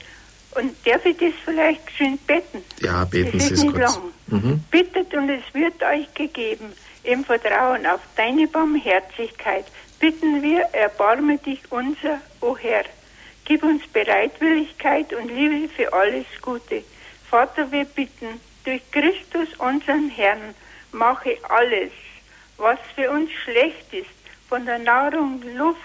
Und 0.56 0.76
darf 0.86 1.06
ich 1.06 1.18
das 1.18 1.34
vielleicht 1.45 1.91
schön 1.91 2.18
beten? 2.26 2.64
Ja, 2.82 3.06
beten 3.06 3.40
Sie 3.40 3.53
es 3.53 3.61
kurz. 3.68 3.99
Mhm. 4.28 4.64
Bittet 4.72 5.14
und 5.14 5.30
es 5.30 5.44
wird 5.53 5.82
euch 5.84 6.11
gegeben. 6.16 6.74
Im 7.03 7.23
Vertrauen 7.23 7.85
auf 7.85 8.01
deine 8.15 8.47
Barmherzigkeit 8.47 9.65
bitten 9.99 10.41
wir, 10.41 10.61
erbarme 10.73 11.38
dich 11.38 11.61
unser, 11.71 12.21
o 12.41 12.57
Herr. 12.57 12.84
Gib 13.45 13.63
uns 13.63 13.88
Bereitwilligkeit 13.88 15.13
und 15.13 15.30
Liebe 15.30 15.69
für 15.69 15.91
alles 15.93 16.26
Gute. 16.41 16.84
Vater, 17.30 17.71
wir 17.71 17.85
bitten, 17.85 18.39
durch 18.63 18.81
Christus 18.91 19.47
unseren 19.57 20.09
Herrn, 20.09 20.53
mache 20.91 21.38
alles, 21.47 21.91
was 22.57 22.80
für 22.95 23.09
uns 23.09 23.31
schlecht 23.31 23.93
ist, 23.93 24.09
von 24.47 24.65
der 24.65 24.80
Nahrung, 24.80 25.41
Luft, 25.55 25.80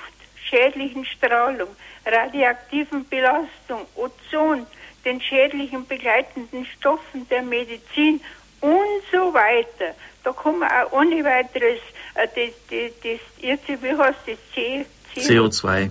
schädlichen 0.49 1.05
Strahlung, 1.05 1.69
radioaktiven 2.05 3.09
Belastung, 3.09 3.86
Ozon, 3.95 4.66
den 5.05 5.20
schädlichen 5.20 5.86
begleitenden 5.86 6.66
Stoffen 6.66 7.28
der 7.28 7.43
Medizin 7.43 8.20
und 8.61 9.03
so 9.12 9.32
weiter. 9.32 9.95
Da 10.25 10.33
kann 10.33 10.59
man 10.59 10.71
auch 10.71 10.93
ohne 10.93 11.23
weiteres 11.25 11.81
äh, 12.15 12.27
das, 12.35 12.55
das, 12.71 12.91
das, 13.03 13.21
jetzt, 13.39 13.83
wie 13.83 13.97
heißt 13.97 14.19
das, 14.27 14.39
C, 14.55 14.87
CO2 15.15 15.91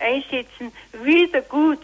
einsetzen, 0.00 0.72
wieder 1.04 1.42
gut. 1.42 1.80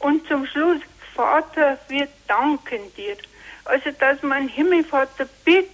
Und 0.00 0.26
zum 0.26 0.46
Schluss, 0.46 0.80
Vater, 1.14 1.78
wir 1.88 2.08
danken 2.26 2.92
dir. 2.96 3.16
Also, 3.64 3.90
dass 3.98 4.22
man 4.22 4.48
Himmelvater 4.48 5.26
bittet, 5.44 5.70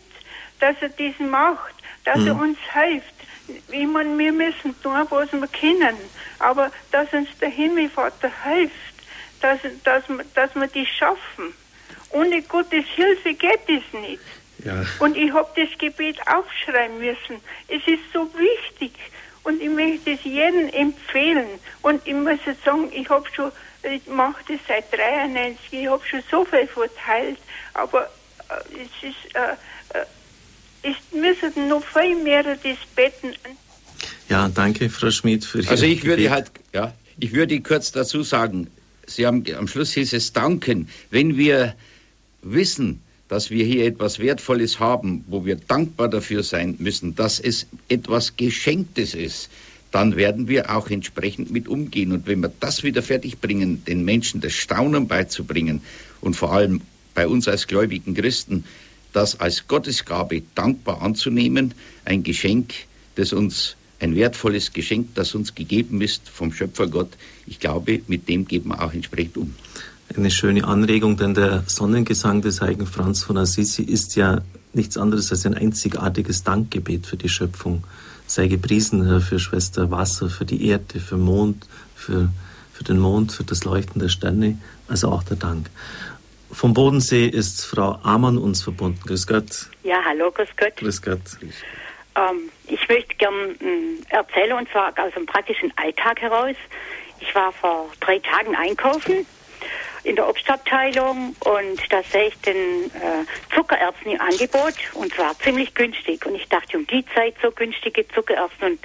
dass 0.60 0.76
er 0.80 0.90
das 0.90 1.18
macht, 1.18 1.74
dass 2.04 2.18
mhm. 2.18 2.26
er 2.26 2.36
uns 2.36 2.58
hilft. 2.72 3.14
Ich 3.68 3.86
meine, 3.86 4.16
wir 4.18 4.32
müssen 4.32 4.80
tun, 4.82 5.06
was 5.08 5.32
wir 5.32 5.48
können, 5.48 5.96
aber 6.38 6.70
dass 6.92 7.10
uns 7.14 7.28
der 7.40 7.48
Himmelvater 7.48 8.30
hilft, 8.44 8.74
dass, 9.40 9.58
dass, 9.84 10.04
dass 10.34 10.54
wir 10.54 10.66
das 10.66 10.88
schaffen. 10.88 11.54
Ohne 12.10 12.42
Gottes 12.42 12.84
Hilfe 12.94 13.32
geht 13.34 13.68
es 13.68 14.00
nicht. 14.00 14.20
Ja. 14.64 14.84
Und 14.98 15.16
ich 15.16 15.32
habe 15.32 15.48
das 15.56 15.68
Gebet 15.78 16.18
aufschreiben 16.26 16.98
müssen. 16.98 17.42
Es 17.68 17.86
ist 17.86 18.02
so 18.12 18.28
wichtig 18.34 18.92
und 19.44 19.62
ich 19.62 19.70
möchte 19.70 20.12
es 20.12 20.24
jedem 20.24 20.68
empfehlen. 20.68 21.46
Und 21.82 22.00
ich 22.06 22.14
muss 22.14 22.38
jetzt 22.44 22.64
sagen, 22.64 22.90
ich 22.92 23.08
habe 23.08 23.24
schon, 23.34 23.52
ich 23.82 24.06
mache 24.06 24.42
das 24.48 24.58
seit 24.66 24.92
93, 24.92 25.58
ich 25.72 25.88
habe 25.88 26.04
schon 26.04 26.22
so 26.30 26.44
viel 26.44 26.66
verteilt, 26.66 27.38
aber 27.74 28.10
äh, 28.48 28.82
es 28.82 29.08
ist, 29.08 29.34
äh, 29.34 29.98
äh, 29.98 30.04
es 30.82 30.96
müssen 31.12 31.68
noch 31.68 31.84
viel 31.84 32.16
mehr 32.16 32.42
das 32.42 32.60
beten. 32.94 33.34
Ja, 34.28 34.48
danke, 34.48 34.90
Frau 34.90 35.10
Schmidt, 35.10 35.44
für 35.44 35.60
Ihr 35.60 35.70
Also 35.70 35.86
ich 35.86 36.00
Gebet. 36.00 36.18
würde 36.18 36.30
halt, 36.30 36.50
ja, 36.72 36.92
ich 37.18 37.32
würde 37.32 37.60
kurz 37.60 37.92
dazu 37.92 38.22
sagen, 38.22 38.68
Sie 39.06 39.26
haben 39.26 39.42
am 39.56 39.68
Schluss 39.68 39.92
hieß 39.92 40.12
es 40.12 40.34
danken. 40.34 40.90
Wenn 41.10 41.38
wir 41.38 41.74
wissen, 42.42 43.02
dass 43.28 43.50
wir 43.50 43.64
hier 43.64 43.86
etwas 43.86 44.18
Wertvolles 44.18 44.80
haben, 44.80 45.24
wo 45.28 45.44
wir 45.44 45.56
dankbar 45.56 46.08
dafür 46.08 46.42
sein 46.42 46.76
müssen, 46.78 47.14
dass 47.14 47.38
es 47.38 47.66
etwas 47.88 48.36
Geschenktes 48.36 49.14
ist, 49.14 49.50
dann 49.90 50.16
werden 50.16 50.48
wir 50.48 50.74
auch 50.74 50.90
entsprechend 50.90 51.50
mit 51.50 51.68
umgehen. 51.68 52.12
Und 52.12 52.26
wenn 52.26 52.40
wir 52.40 52.52
das 52.60 52.82
wieder 52.82 53.02
fertigbringen, 53.02 53.84
den 53.84 54.04
Menschen 54.04 54.40
das 54.40 54.52
Staunen 54.52 55.08
beizubringen 55.08 55.82
und 56.20 56.34
vor 56.34 56.52
allem 56.52 56.80
bei 57.14 57.26
uns 57.26 57.48
als 57.48 57.66
gläubigen 57.66 58.14
Christen, 58.14 58.64
das 59.12 59.40
als 59.40 59.66
Gottesgabe 59.66 60.42
dankbar 60.54 61.02
anzunehmen, 61.02 61.74
ein 62.04 62.22
Geschenk, 62.22 62.74
das 63.14 63.32
uns 63.32 63.76
ein 64.00 64.14
wertvolles 64.14 64.72
Geschenk, 64.72 65.14
das 65.14 65.34
uns 65.34 65.54
gegeben 65.54 66.00
ist 66.00 66.28
vom 66.28 66.52
Schöpfer 66.52 66.86
Gott. 66.86 67.10
Ich 67.46 67.58
glaube, 67.58 68.00
mit 68.06 68.28
dem 68.28 68.46
geben 68.46 68.70
wir 68.70 68.82
auch 68.82 68.92
entsprechend 68.92 69.38
um 69.38 69.54
eine 70.16 70.30
schöne 70.30 70.64
Anregung, 70.64 71.16
denn 71.16 71.34
der 71.34 71.64
Sonnengesang 71.66 72.42
des 72.42 72.60
heiligen 72.60 72.86
Franz 72.86 73.24
von 73.24 73.36
Assisi 73.36 73.82
ist 73.82 74.16
ja 74.16 74.38
nichts 74.72 74.96
anderes 74.96 75.30
als 75.30 75.46
ein 75.46 75.54
einzigartiges 75.54 76.44
Dankgebet 76.44 77.06
für 77.06 77.16
die 77.16 77.28
Schöpfung. 77.28 77.84
Sei 78.26 78.46
gepriesen, 78.48 79.06
Herr, 79.06 79.20
für 79.20 79.38
Schwester 79.38 79.90
Wasser, 79.90 80.28
für 80.28 80.44
die 80.44 80.68
Erde, 80.68 81.00
für 81.00 81.16
Mond, 81.16 81.66
für, 81.94 82.28
für 82.72 82.84
den 82.84 82.98
Mond, 82.98 83.32
für 83.32 83.44
das 83.44 83.64
Leuchten 83.64 84.00
der 84.00 84.08
Sterne, 84.08 84.58
also 84.88 85.10
auch 85.10 85.22
der 85.22 85.36
Dank. 85.36 85.70
Vom 86.50 86.74
Bodensee 86.74 87.26
ist 87.26 87.66
Frau 87.66 87.98
Amann 88.02 88.38
uns 88.38 88.62
verbunden. 88.62 89.00
Grüß 89.06 89.26
Gott. 89.26 89.68
Ja, 89.82 89.98
hallo, 90.04 90.30
grüß 90.30 90.48
Gott. 90.56 90.76
Grüß 90.76 91.02
Gott. 91.02 91.20
Ähm, 92.16 92.50
ich 92.66 92.88
möchte 92.88 93.14
gern 93.16 93.34
äh, 93.34 94.14
erzählen, 94.14 94.56
und 94.56 94.68
zwar 94.70 94.88
aus 94.98 95.12
dem 95.14 95.26
praktischen 95.26 95.72
Alltag 95.76 96.20
heraus. 96.20 96.56
Ich 97.20 97.34
war 97.34 97.52
vor 97.52 97.90
drei 98.00 98.18
Tagen 98.18 98.56
einkaufen 98.56 99.26
in 100.08 100.16
der 100.16 100.28
Obstabteilung 100.28 101.36
und 101.40 101.92
da 101.92 102.02
sehe 102.02 102.28
ich 102.28 102.40
den 102.40 102.56
äh, 102.56 103.54
Zuckererbsen 103.54 104.12
im 104.12 104.20
Angebot 104.20 104.74
und 104.94 105.14
zwar 105.14 105.38
ziemlich 105.38 105.74
günstig. 105.74 106.24
Und 106.24 106.34
ich 106.34 106.48
dachte, 106.48 106.78
um 106.78 106.86
die 106.86 107.04
Zeit 107.14 107.34
so 107.42 107.50
günstige 107.50 108.08
Zuckererbsen 108.08 108.72
und 108.72 108.80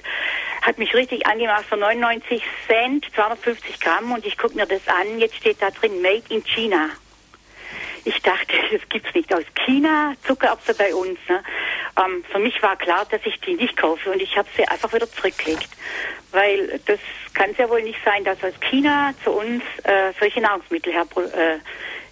hat 0.62 0.78
mich 0.78 0.94
richtig 0.94 1.26
angemacht 1.26 1.66
für 1.66 1.78
99 1.78 2.44
Cent, 2.68 3.08
250 3.16 3.80
Gramm 3.80 4.12
und 4.12 4.26
ich 4.26 4.38
gucke 4.38 4.56
mir 4.56 4.66
das 4.66 4.86
an. 4.88 5.20
Jetzt 5.20 5.36
steht 5.36 5.62
da 5.62 5.72
drin 5.72 6.02
Made 6.02 6.24
in 6.30 6.44
China. 6.44 6.90
Ich 8.06 8.22
dachte, 8.22 8.54
das 8.72 8.82
gibt's 8.90 9.14
nicht 9.14 9.34
aus 9.34 9.44
China, 9.66 10.14
Zuckererbsen 10.26 10.76
bei 10.78 10.94
uns. 10.94 11.20
Ne? 11.28 11.44
Ähm, 12.04 12.24
für 12.32 12.40
mich 12.40 12.62
war 12.62 12.76
klar, 12.76 13.06
dass 13.10 13.22
ich 13.26 13.40
die 13.42 13.56
nicht 13.56 13.78
kaufe 13.78 14.12
und 14.12 14.22
ich 14.22 14.38
habe 14.38 14.48
sie 14.56 14.68
einfach 14.68 14.92
wieder 14.94 15.10
zurückgelegt. 15.10 15.70
Weil 16.32 16.80
das 16.86 17.00
kann 17.34 17.52
es 17.52 17.58
ja 17.58 17.70
wohl 17.70 17.84
nicht 17.84 18.00
sein, 18.04 18.24
dass 18.24 18.44
aus 18.44 18.60
China 18.60 19.14
zu 19.24 19.32
uns 19.32 19.64
äh, 19.84 20.12
solche 20.20 20.42
Nahrungsmittel 20.42 20.92
her, 20.92 21.06
äh, 21.16 21.60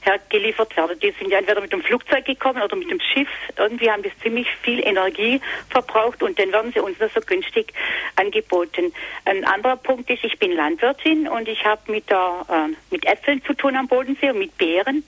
hergeliefert 0.02 0.76
werden. 0.76 0.99
Die 0.99 1.11
sind 1.11 1.32
ja 1.32 1.40
entweder 1.40 1.61
mit 1.61 1.72
dem 1.72 1.82
Flugzeug 1.82 2.26
gekommen 2.26 2.61
oder 2.61 2.76
mit 2.76 2.90
dem 2.90 2.99
Schiff. 2.99 3.30
Irgendwie 3.57 3.90
haben 3.90 4.03
das 4.03 4.11
ziemlich 4.22 4.48
viel 4.64 4.86
Energie 4.86 5.40
verbraucht 5.69 6.22
und 6.23 6.38
dann 6.40 6.52
werden 6.52 6.72
sie 6.73 6.80
uns 6.80 6.99
nur 6.99 7.10
so 7.10 7.22
günstig 7.22 7.73
angeboten. 8.15 8.94
Ein 9.26 9.45
anderer 9.45 9.78
Punkt 9.78 10.10
ist, 10.10 10.23
ich 10.23 10.38
bin 10.40 10.52
Landwirtin 10.53 11.28
und 11.28 11.48
ich 11.48 11.64
habe 11.65 11.91
mit, 11.91 12.10
äh, 12.11 12.15
mit 12.90 13.06
Äpfeln 13.06 13.44
zu 13.44 13.53
tun 13.53 13.76
am 13.76 13.88
Bodensee 13.88 14.32
und 14.32 14.40
mit 14.40 14.57
Beeren. 14.57 15.03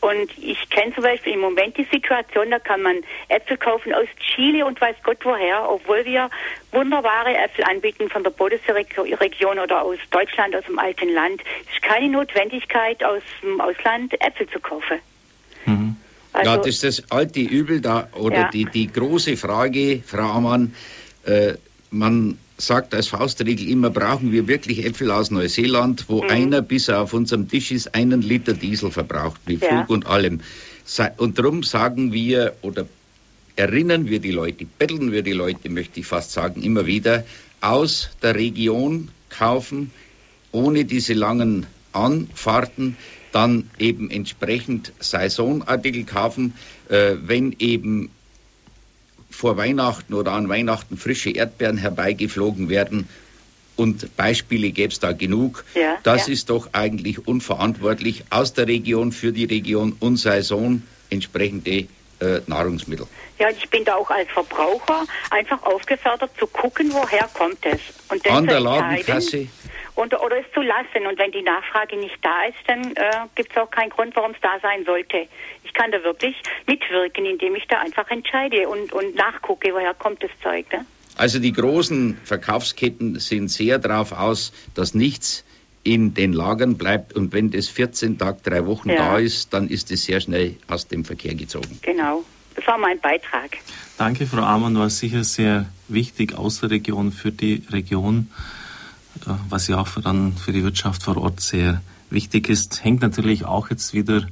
Und 0.00 0.30
ich 0.38 0.68
kenne 0.68 0.94
zum 0.94 1.02
Beispiel 1.02 1.32
im 1.32 1.40
Moment 1.40 1.76
die 1.78 1.84
Situation, 1.84 2.50
da 2.50 2.58
kann 2.58 2.82
man 2.82 2.96
Äpfel 3.28 3.56
kaufen 3.56 3.94
aus 3.94 4.06
Chile 4.18 4.66
und 4.66 4.80
weiß 4.80 4.96
Gott 5.02 5.18
woher, 5.22 5.70
obwohl 5.70 6.04
wir 6.04 6.28
wunderbare 6.72 7.34
Äpfel 7.34 7.64
anbieten 7.64 8.10
von 8.10 8.22
der 8.22 8.30
Bodensee-Region 8.30 9.58
oder 9.58 9.82
aus 9.82 9.98
Deutschland, 10.10 10.54
aus 10.56 10.64
dem 10.64 10.78
alten 10.78 11.08
Land. 11.08 11.42
Es 11.66 11.74
ist 11.74 11.82
keine 11.82 12.08
Notwendigkeit, 12.08 13.02
aus 13.02 13.22
dem 13.42 13.60
Ausland 13.60 14.13
Äpfel 14.20 14.48
zu 14.48 14.60
kaufen. 14.60 14.98
Mhm. 15.66 15.96
Also, 16.32 16.50
ja, 16.50 16.56
das 16.56 16.66
ist 16.66 16.84
das 16.84 17.10
alte 17.10 17.40
Übel 17.40 17.80
da, 17.80 18.08
oder 18.12 18.36
ja. 18.36 18.50
die, 18.50 18.64
die 18.64 18.88
große 18.88 19.36
Frage, 19.36 20.02
Frau 20.04 20.32
Amann, 20.32 20.74
äh, 21.24 21.54
man 21.90 22.38
sagt 22.56 22.94
als 22.94 23.08
Faustregel 23.08 23.68
immer, 23.68 23.90
brauchen 23.90 24.32
wir 24.32 24.48
wirklich 24.48 24.84
Äpfel 24.84 25.10
aus 25.10 25.30
Neuseeland, 25.30 26.08
wo 26.08 26.22
mhm. 26.22 26.30
einer, 26.30 26.62
bis 26.62 26.88
er 26.88 27.02
auf 27.02 27.12
unserem 27.12 27.48
Tisch 27.48 27.70
ist, 27.70 27.94
einen 27.94 28.22
Liter 28.22 28.52
Diesel 28.52 28.90
verbraucht, 28.90 29.40
mit 29.46 29.62
ja. 29.62 29.68
Flug 29.68 29.90
und 29.90 30.06
allem. 30.06 30.40
Und 31.16 31.38
darum 31.38 31.62
sagen 31.62 32.12
wir 32.12 32.54
oder 32.62 32.86
erinnern 33.56 34.08
wir 34.08 34.18
die 34.20 34.30
Leute, 34.30 34.66
betteln 34.66 35.12
wir 35.12 35.22
die 35.22 35.32
Leute, 35.32 35.70
möchte 35.70 36.00
ich 36.00 36.06
fast 36.06 36.32
sagen, 36.32 36.62
immer 36.62 36.86
wieder, 36.86 37.24
aus 37.60 38.10
der 38.22 38.34
Region 38.34 39.08
kaufen, 39.30 39.90
ohne 40.52 40.84
diese 40.84 41.14
langen 41.14 41.66
Anfahrten, 41.92 42.96
dann 43.34 43.68
eben 43.78 44.10
entsprechend 44.10 44.92
Saisonartikel 45.00 46.04
kaufen, 46.04 46.54
äh, 46.88 47.16
wenn 47.22 47.56
eben 47.58 48.10
vor 49.28 49.56
Weihnachten 49.56 50.14
oder 50.14 50.32
an 50.32 50.48
Weihnachten 50.48 50.96
frische 50.96 51.30
Erdbeeren 51.30 51.76
herbeigeflogen 51.76 52.68
werden. 52.68 53.08
Und 53.76 54.16
Beispiele 54.16 54.70
gäbe 54.70 54.92
es 54.92 55.00
da 55.00 55.10
genug. 55.10 55.64
Ja, 55.74 55.98
das 56.04 56.28
ja. 56.28 56.32
ist 56.32 56.50
doch 56.50 56.68
eigentlich 56.72 57.26
unverantwortlich 57.26 58.22
aus 58.30 58.52
der 58.52 58.68
Region 58.68 59.10
für 59.10 59.32
die 59.32 59.46
Region 59.46 59.96
und 59.98 60.16
Saison 60.16 60.82
entsprechende 61.10 61.88
äh, 62.20 62.40
Nahrungsmittel. 62.46 63.06
Ja, 63.38 63.50
ich 63.50 63.68
bin 63.70 63.84
da 63.84 63.96
auch 63.96 64.10
als 64.10 64.30
Verbraucher 64.30 65.04
einfach 65.30 65.62
aufgefordert 65.62 66.30
zu 66.38 66.46
gucken, 66.46 66.92
woher 66.92 67.28
kommt 67.34 67.64
es. 67.64 67.80
Und 68.08 68.28
An 68.30 68.46
der 68.46 68.60
Ladenkasse. 68.60 69.48
Und, 69.96 70.12
oder 70.12 70.38
es 70.38 70.46
zu 70.52 70.60
lassen. 70.60 71.06
Und 71.06 71.18
wenn 71.18 71.30
die 71.30 71.42
Nachfrage 71.42 71.96
nicht 71.96 72.16
da 72.22 72.44
ist, 72.44 72.58
dann 72.66 72.96
äh, 72.96 73.26
gibt 73.36 73.52
es 73.52 73.56
auch 73.56 73.70
keinen 73.70 73.90
Grund, 73.90 74.16
warum 74.16 74.32
es 74.32 74.40
da 74.40 74.58
sein 74.60 74.84
sollte. 74.84 75.28
Ich 75.62 75.72
kann 75.72 75.92
da 75.92 76.02
wirklich 76.02 76.34
mitwirken, 76.66 77.24
indem 77.26 77.54
ich 77.54 77.66
da 77.68 77.80
einfach 77.80 78.10
entscheide 78.10 78.68
und, 78.68 78.92
und 78.92 79.14
nachgucke, 79.14 79.72
woher 79.72 79.94
kommt 79.94 80.22
das 80.22 80.30
Zeug. 80.42 80.66
Ne? 80.72 80.84
Also 81.16 81.38
die 81.38 81.52
großen 81.52 82.18
Verkaufsketten 82.24 83.20
sind 83.20 83.48
sehr 83.48 83.78
darauf 83.78 84.12
aus, 84.12 84.52
dass 84.74 84.94
nichts 84.94 85.44
in 85.84 86.14
den 86.14 86.32
Lagern 86.32 86.76
bleibt 86.76 87.12
und 87.12 87.32
wenn 87.32 87.50
das 87.50 87.68
14 87.68 88.18
Tage, 88.18 88.38
drei 88.42 88.66
Wochen 88.66 88.88
ja. 88.88 88.96
da 88.96 89.18
ist, 89.18 89.52
dann 89.52 89.68
ist 89.68 89.90
es 89.90 90.04
sehr 90.04 90.20
schnell 90.20 90.56
aus 90.66 90.88
dem 90.88 91.04
Verkehr 91.04 91.34
gezogen. 91.34 91.78
Genau, 91.82 92.24
das 92.56 92.66
war 92.66 92.78
mein 92.78 92.98
Beitrag. 92.98 93.58
Danke, 93.98 94.26
Frau 94.26 94.42
Amann, 94.42 94.76
war 94.76 94.90
sicher 94.90 95.22
sehr 95.22 95.66
wichtig 95.88 96.36
aus 96.36 96.60
der 96.60 96.70
Region 96.70 97.12
für 97.12 97.30
die 97.30 97.62
Region, 97.70 98.30
äh, 99.26 99.30
was 99.50 99.68
ja 99.68 99.78
auch 99.78 99.86
für, 99.86 100.00
dann 100.00 100.32
für 100.32 100.52
die 100.52 100.64
Wirtschaft 100.64 101.02
vor 101.02 101.18
Ort 101.18 101.40
sehr 101.40 101.82
wichtig 102.10 102.48
ist. 102.48 102.82
Hängt 102.82 103.02
natürlich 103.02 103.44
auch 103.44 103.68
jetzt 103.68 103.92
wieder 103.92 104.26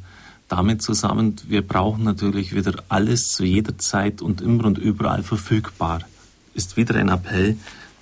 damit 0.49 0.83
zusammen, 0.83 1.37
wir 1.49 1.63
brauchen 1.67 2.05
natürlich 2.05 2.55
wieder 2.55 2.75
alles 2.89 3.29
zu 3.29 3.45
jeder 3.45 3.79
Zeit 3.79 4.21
und 4.21 4.41
immer 4.41 4.65
und 4.65 4.79
überall 4.79 5.23
verfügbar. 5.23 6.01
Ist 6.55 6.77
wieder 6.77 6.95
ein 6.97 7.09
Appell, 7.09 7.57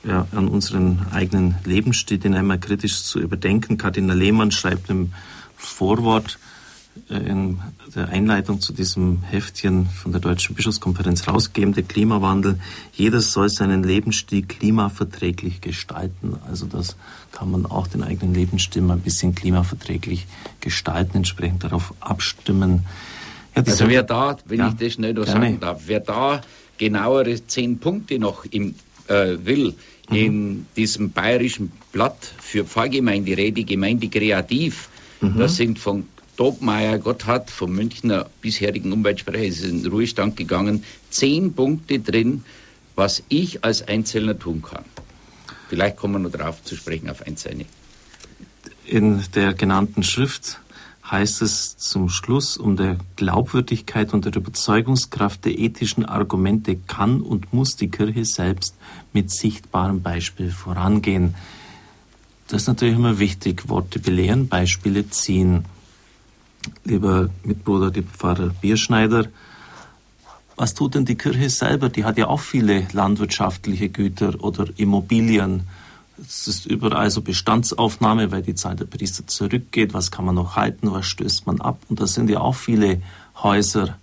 ja, 0.04 0.26
an 0.32 0.48
unseren 0.48 1.06
eigenen 1.12 1.56
Lebensstil, 1.64 2.18
den 2.18 2.34
einmal 2.34 2.58
kritisch 2.58 3.02
zu 3.02 3.20
überdenken. 3.20 3.76
Kardinal 3.76 4.16
Lehmann 4.16 4.50
schreibt 4.50 4.88
im 4.90 5.12
Vorwort 5.56 6.38
äh, 7.08 7.16
in 7.16 7.60
der 7.94 8.08
Einleitung 8.08 8.60
zu 8.60 8.72
diesem 8.72 9.22
Heftchen 9.22 9.86
von 9.86 10.12
der 10.12 10.20
Deutschen 10.20 10.54
Bischofskonferenz 10.54 11.28
rausgegeben, 11.28 11.74
der 11.74 11.82
Klimawandel. 11.82 12.58
Jeder 12.92 13.20
soll 13.20 13.48
seinen 13.48 13.82
Lebensstil 13.82 14.46
klimaverträglich 14.46 15.60
gestalten. 15.60 16.36
Also 16.48 16.66
das 16.66 16.96
kann 17.32 17.50
man 17.50 17.66
auch 17.66 17.86
den 17.86 18.02
eigenen 18.02 18.34
Lebensstil 18.34 18.82
mal 18.82 18.94
ein 18.94 19.00
bisschen 19.00 19.34
klimaverträglich 19.34 20.26
gestalten, 20.60 21.18
entsprechend 21.18 21.64
darauf 21.64 21.94
abstimmen. 22.00 22.86
Ja, 23.56 23.64
also 23.66 23.88
wer 23.88 24.04
da, 24.04 24.38
wenn 24.46 24.60
ja, 24.60 24.68
ich 24.68 24.74
das 24.74 24.92
schnell 24.92 25.14
noch 25.14 25.26
sagen 25.26 25.58
darf, 25.60 25.82
wer 25.86 26.00
da 26.00 26.40
genauere 26.78 27.46
zehn 27.46 27.78
Punkte 27.78 28.18
noch 28.18 28.44
im 28.46 28.74
äh, 29.10 29.44
will, 29.44 29.74
mhm. 30.08 30.16
in 30.16 30.66
diesem 30.76 31.10
bayerischen 31.10 31.72
Blatt 31.92 32.32
für 32.40 32.64
Pfarrgemeinderäte, 32.64 33.64
Gemeinde 33.64 34.08
Kreativ, 34.08 34.88
mhm. 35.20 35.38
das 35.38 35.56
sind 35.56 35.78
von 35.78 36.06
Dobmeier 36.36 36.98
Gotthard, 36.98 37.50
vom 37.50 37.74
Münchner 37.74 38.30
bisherigen 38.40 38.92
Umweltsprecher, 38.92 39.44
ist 39.44 39.64
in 39.64 39.82
den 39.82 39.92
Ruhestand 39.92 40.36
gegangen, 40.36 40.84
zehn 41.10 41.52
Punkte 41.52 41.98
drin, 41.98 42.44
was 42.94 43.22
ich 43.28 43.62
als 43.62 43.86
Einzelner 43.86 44.38
tun 44.38 44.62
kann. 44.62 44.84
Vielleicht 45.68 45.96
kommen 45.96 46.14
wir 46.14 46.18
noch 46.20 46.30
darauf 46.30 46.64
zu 46.64 46.76
sprechen, 46.76 47.10
auf 47.10 47.26
einzelne. 47.26 47.66
In 48.86 49.22
der 49.34 49.54
genannten 49.54 50.02
Schrift 50.02 50.60
heißt 51.10 51.42
es 51.42 51.76
zum 51.76 52.08
Schluss, 52.08 52.56
um 52.56 52.76
der 52.76 52.96
Glaubwürdigkeit 53.16 54.14
und 54.14 54.24
der 54.26 54.36
Überzeugungskraft 54.36 55.44
der 55.44 55.58
ethischen 55.58 56.04
Argumente 56.04 56.76
kann 56.76 57.20
und 57.20 57.52
muss 57.52 57.76
die 57.76 57.90
Kirche 57.90 58.24
selbst 58.24 58.76
mit 59.12 59.30
sichtbarem 59.30 60.02
Beispiel 60.02 60.50
vorangehen. 60.50 61.34
Das 62.46 62.62
ist 62.62 62.68
natürlich 62.68 62.94
immer 62.94 63.18
wichtig, 63.18 63.68
Worte 63.68 63.98
belehren, 63.98 64.48
Beispiele 64.48 65.08
ziehen. 65.10 65.64
Lieber 66.84 67.30
Mitbruder, 67.42 67.90
lieber 67.90 68.12
Pfarrer 68.12 68.50
Bierschneider, 68.60 69.26
was 70.56 70.74
tut 70.74 70.94
denn 70.94 71.06
die 71.06 71.16
Kirche 71.16 71.48
selber? 71.48 71.88
Die 71.88 72.04
hat 72.04 72.18
ja 72.18 72.26
auch 72.26 72.40
viele 72.40 72.86
landwirtschaftliche 72.92 73.88
Güter 73.88 74.44
oder 74.44 74.66
Immobilien 74.76 75.62
es 76.26 76.46
ist 76.46 76.66
überall 76.66 77.10
so 77.10 77.22
Bestandsaufnahme, 77.22 78.30
weil 78.30 78.42
die 78.42 78.54
Zahl 78.54 78.76
der 78.76 78.84
Priester 78.84 79.26
zurückgeht. 79.26 79.94
Was 79.94 80.10
kann 80.10 80.24
man 80.24 80.34
noch 80.34 80.56
halten? 80.56 80.92
Was 80.92 81.06
stößt 81.06 81.46
man 81.46 81.60
ab? 81.60 81.78
Und 81.88 82.00
da 82.00 82.06
sind 82.06 82.30
ja 82.30 82.40
auch 82.40 82.54
viele 82.54 83.02
Häuser. 83.42 83.96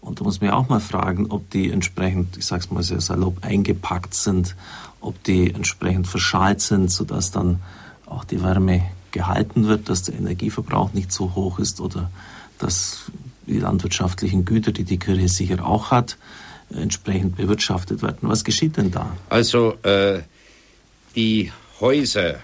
Und 0.00 0.20
da 0.20 0.24
muss 0.24 0.40
man 0.40 0.50
ja 0.50 0.56
auch 0.56 0.68
mal 0.68 0.80
fragen, 0.80 1.30
ob 1.30 1.48
die 1.50 1.70
entsprechend, 1.70 2.36
ich 2.36 2.46
sag's 2.46 2.70
mal 2.70 2.82
sehr 2.82 3.00
salopp, 3.00 3.38
eingepackt 3.42 4.14
sind, 4.14 4.56
ob 5.00 5.22
die 5.24 5.52
entsprechend 5.52 6.06
verschalt 6.06 6.60
sind, 6.60 6.90
sodass 6.90 7.30
dann 7.30 7.60
auch 8.06 8.24
die 8.24 8.42
Wärme 8.42 8.82
gehalten 9.12 9.68
wird, 9.68 9.88
dass 9.88 10.02
der 10.02 10.16
Energieverbrauch 10.16 10.92
nicht 10.92 11.12
so 11.12 11.34
hoch 11.34 11.58
ist 11.58 11.80
oder 11.80 12.10
dass 12.58 13.10
die 13.46 13.58
landwirtschaftlichen 13.58 14.44
Güter, 14.44 14.72
die 14.72 14.84
die 14.84 14.98
Kirche 14.98 15.28
sicher 15.28 15.64
auch 15.64 15.90
hat, 15.90 16.16
entsprechend 16.74 17.36
bewirtschaftet 17.36 18.02
werden. 18.02 18.28
Was 18.28 18.44
geschieht 18.44 18.76
denn 18.76 18.90
da? 18.90 19.16
Also 19.28 19.74
äh, 19.82 20.22
die 21.14 21.52
Häuser, 21.82 22.40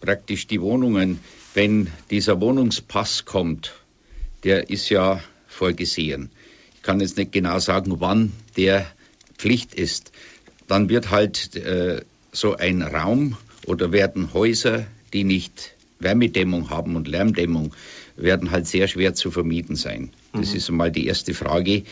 praktisch 0.00 0.48
die 0.48 0.60
Wohnungen, 0.60 1.20
wenn 1.54 1.86
dieser 2.10 2.40
Wohnungspass 2.40 3.24
kommt, 3.24 3.72
der 4.42 4.68
ist 4.68 4.88
ja 4.88 5.22
vorgesehen. 5.46 6.28
Ich 6.74 6.82
kann 6.82 6.98
jetzt 6.98 7.16
nicht 7.16 7.30
genau 7.30 7.60
sagen, 7.60 8.00
wann 8.00 8.32
der 8.56 8.84
Pflicht 9.38 9.76
ist. 9.76 10.10
Dann 10.66 10.88
wird 10.88 11.12
halt 11.12 11.54
äh, 11.54 12.02
so 12.32 12.56
ein 12.56 12.82
Raum 12.82 13.36
oder 13.64 13.92
werden 13.92 14.34
Häuser, 14.34 14.84
die 15.12 15.22
nicht 15.22 15.76
Wärmedämmung 16.00 16.68
haben 16.68 16.96
und 16.96 17.06
Lärmdämmung, 17.06 17.76
werden 18.16 18.50
halt 18.50 18.66
sehr 18.66 18.88
schwer 18.88 19.14
zu 19.14 19.30
vermieten 19.30 19.76
sein. 19.76 20.10
Das 20.32 20.50
mhm. 20.50 20.56
ist 20.56 20.68
einmal 20.68 20.90
die 20.90 21.06
erste 21.06 21.32
Frage. 21.32 21.84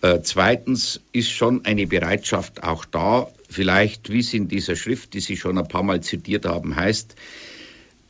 Äh, 0.00 0.20
zweitens 0.22 1.02
ist 1.12 1.30
schon 1.30 1.66
eine 1.66 1.86
Bereitschaft 1.86 2.62
auch 2.62 2.86
da, 2.86 3.28
vielleicht, 3.54 4.10
wie 4.10 4.18
es 4.18 4.34
in 4.34 4.48
dieser 4.48 4.76
Schrift, 4.76 5.14
die 5.14 5.20
Sie 5.20 5.36
schon 5.36 5.58
ein 5.58 5.68
paar 5.68 5.82
Mal 5.82 6.02
zitiert 6.02 6.44
haben, 6.44 6.76
heißt, 6.76 7.14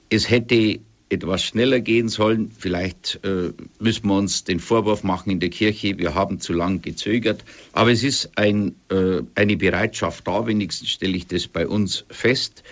es 0.08 0.30
hätte 0.30 0.80
etwas 1.10 1.44
schneller 1.44 1.80
gehen 1.80 2.08
sollen. 2.08 2.50
Vielleicht 2.56 3.20
äh, 3.24 3.52
müssen 3.78 4.08
wir 4.08 4.16
uns 4.16 4.44
den 4.44 4.58
Vorwurf 4.58 5.04
machen 5.04 5.30
in 5.30 5.40
der 5.40 5.50
Kirche, 5.50 5.98
wir 5.98 6.14
haben 6.14 6.40
zu 6.40 6.52
lang 6.52 6.82
gezögert. 6.82 7.44
Aber 7.72 7.92
es 7.92 8.02
ist 8.02 8.36
ein, 8.36 8.74
äh, 8.90 9.22
eine 9.34 9.56
Bereitschaft 9.56 10.26
da, 10.26 10.46
wenigstens 10.46 10.90
stelle 10.90 11.16
ich 11.16 11.26
das 11.26 11.46
bei 11.46 11.66
uns 11.68 12.04
fest. 12.10 12.62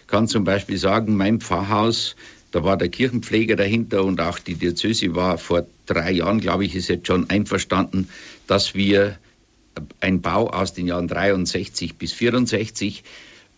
Ich 0.00 0.06
kann 0.06 0.26
zum 0.26 0.44
Beispiel 0.44 0.78
sagen, 0.78 1.16
mein 1.16 1.40
Pfarrhaus, 1.40 2.16
da 2.50 2.64
war 2.64 2.76
der 2.76 2.88
Kirchenpfleger 2.88 3.56
dahinter 3.56 4.04
und 4.04 4.20
auch 4.20 4.38
die 4.38 4.54
Diözese 4.54 5.14
war 5.14 5.38
vor 5.38 5.66
drei 5.86 6.12
Jahren, 6.12 6.40
glaube 6.40 6.64
ich, 6.64 6.74
ist 6.74 6.88
jetzt 6.88 7.06
schon 7.06 7.30
einverstanden, 7.30 8.08
dass 8.46 8.74
wir 8.74 9.18
ein 10.00 10.20
Bau 10.20 10.48
aus 10.48 10.74
den 10.74 10.86
Jahren 10.86 11.08
63 11.08 11.96
bis 11.96 12.12
64, 12.12 13.04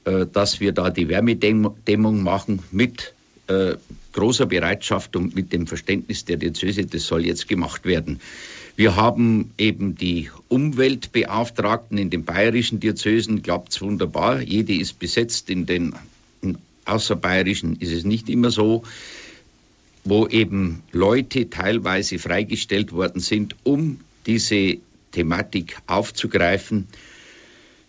äh, 0.05 0.27
dass 0.27 0.61
wir 0.61 0.73
da 0.73 0.91
die 0.91 1.09
Wärmedämmung 1.09 2.23
machen 2.23 2.63
mit 2.71 3.15
äh, 3.47 3.75
großer 4.13 4.47
Bereitschaft 4.47 5.17
und 5.17 5.35
mit 5.35 5.53
dem 5.53 5.67
Verständnis 5.67 6.25
der 6.25 6.37
Diözese, 6.37 6.87
das 6.87 7.07
soll 7.07 7.27
jetzt 7.27 7.49
gemacht 7.49 7.85
werden. 7.85 8.21
Wir 8.77 8.97
haben 8.97 9.53
eben 9.59 9.97
die 9.97 10.31
Umweltbeauftragten 10.49 11.99
in 11.99 12.11
den 12.11 12.25
bayerischen 12.25 12.81
Diözesen, 12.81 13.43
glaubt's 13.43 13.81
wunderbar, 13.81 14.41
jede 14.41 14.75
ist 14.75 14.99
besetzt, 14.99 15.51
in 15.51 15.67
den 15.67 15.95
in 16.43 16.59
außerbayerischen 16.85 17.77
ist 17.81 17.93
es 17.93 18.05
nicht 18.05 18.29
immer 18.29 18.51
so, 18.51 18.83
wo 20.05 20.27
eben 20.27 20.83
Leute 20.93 21.49
teilweise 21.49 22.19
freigestellt 22.19 22.93
worden 22.93 23.21
sind, 23.21 23.57
um 23.63 24.01
diese 24.27 24.79
Thematik 25.15 25.79
aufzugreifen. 25.87 26.89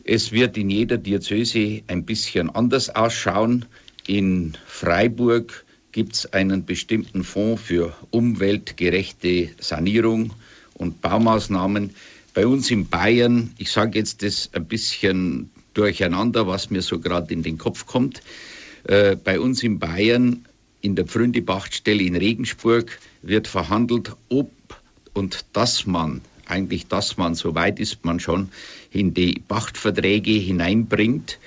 Es 0.03 0.31
wird 0.31 0.57
in 0.57 0.69
jeder 0.69 0.97
Diözese 0.97 1.81
ein 1.87 2.05
bisschen 2.05 2.49
anders 2.51 2.89
ausschauen. 2.89 3.65
In 4.05 4.55
Freiburg 4.67 5.65
gibt 5.91 6.13
es 6.13 6.31
einen 6.33 6.65
bestimmten 6.65 7.23
Fonds 7.23 7.63
für 7.63 7.95
umweltgerechte 8.11 9.49
Sanierung 9.59 10.33
und 10.75 11.01
Baumaßnahmen. 11.01 11.95
Bei 12.35 12.45
uns 12.45 12.69
in 12.69 12.87
Bayern, 12.89 13.53
ich 13.57 13.71
sage 13.71 13.97
jetzt 13.97 14.21
das 14.21 14.51
ein 14.53 14.65
bisschen 14.65 15.49
durcheinander, 15.73 16.45
was 16.45 16.69
mir 16.69 16.83
so 16.83 16.99
gerade 16.99 17.33
in 17.33 17.41
den 17.41 17.57
Kopf 17.57 17.87
kommt. 17.87 18.21
Äh, 18.83 19.15
bei 19.15 19.39
uns 19.39 19.63
in 19.63 19.79
Bayern 19.79 20.45
in 20.81 20.95
der 20.95 21.05
Pfründebachtstelle 21.05 22.03
in 22.03 22.15
Regensburg 22.15 22.99
wird 23.23 23.47
verhandelt, 23.47 24.15
ob 24.29 24.51
und 25.15 25.45
dass 25.53 25.87
man, 25.87 26.21
eigentlich 26.45 26.87
dass 26.87 27.17
man, 27.17 27.35
so 27.35 27.55
weit 27.55 27.79
ist 27.79 28.05
man 28.05 28.19
schon, 28.19 28.49
in 28.91 29.13
die 29.13 29.41
Pachtverträge 29.47 30.31
hineinbringt. 30.31 31.39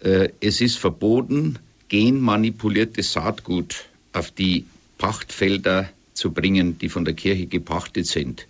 Äh, 0.00 0.30
es 0.40 0.60
ist 0.60 0.78
verboten, 0.78 1.58
genmanipuliertes 1.88 3.12
Saatgut 3.12 3.86
auf 4.12 4.30
die 4.30 4.64
Pachtfelder 4.98 5.90
zu 6.14 6.32
bringen, 6.32 6.78
die 6.78 6.88
von 6.88 7.04
der 7.04 7.14
Kirche 7.14 7.46
gepachtet 7.46 8.06
sind. 8.06 8.46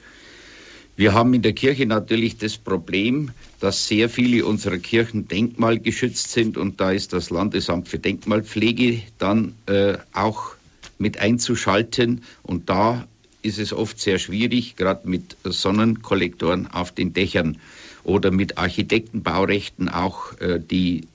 Wir 0.96 1.14
haben 1.14 1.32
in 1.32 1.40
der 1.40 1.54
Kirche 1.54 1.86
natürlich 1.86 2.36
das 2.36 2.58
Problem, 2.58 3.30
dass 3.58 3.88
sehr 3.88 4.10
viele 4.10 4.44
unserer 4.44 4.76
Kirchen 4.76 5.28
denkmalgeschützt 5.28 6.30
sind 6.30 6.58
und 6.58 6.80
da 6.80 6.90
ist 6.90 7.14
das 7.14 7.30
Landesamt 7.30 7.88
für 7.88 7.98
Denkmalpflege 7.98 9.00
dann 9.18 9.54
äh, 9.64 9.96
auch 10.12 10.56
mit 10.98 11.18
einzuschalten 11.18 12.22
und 12.42 12.68
da 12.68 13.06
ist 13.42 13.58
es 13.58 13.72
oft 13.72 13.98
sehr 13.98 14.18
schwierig, 14.18 14.76
gerade 14.76 15.08
mit 15.08 15.36
Sonnenkollektoren 15.44 16.66
auf 16.66 16.92
den 16.92 17.12
Dächern 17.12 17.58
oder 18.04 18.30
mit 18.30 18.58
Architektenbaurechten 18.58 19.88
auch, 19.88 20.38
äh, 20.40 20.60
die, 20.60 21.06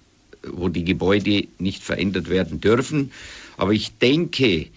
wo 0.44 0.70
die 0.70 0.84
Gebäude 0.84 1.48
nicht 1.60 1.84
verändert 1.84 2.30
werden 2.30 2.62
dürfen. 2.62 3.12
Aber 3.58 3.72
ich 3.72 3.98
denke, 3.98 4.68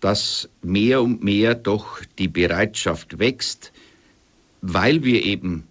dass 0.00 0.48
mehr 0.62 1.02
und 1.02 1.22
mehr 1.22 1.54
doch 1.54 2.00
die 2.18 2.28
Bereitschaft 2.28 3.18
wächst, 3.18 3.72
weil 4.60 5.04
wir 5.04 5.24
eben, 5.24 5.64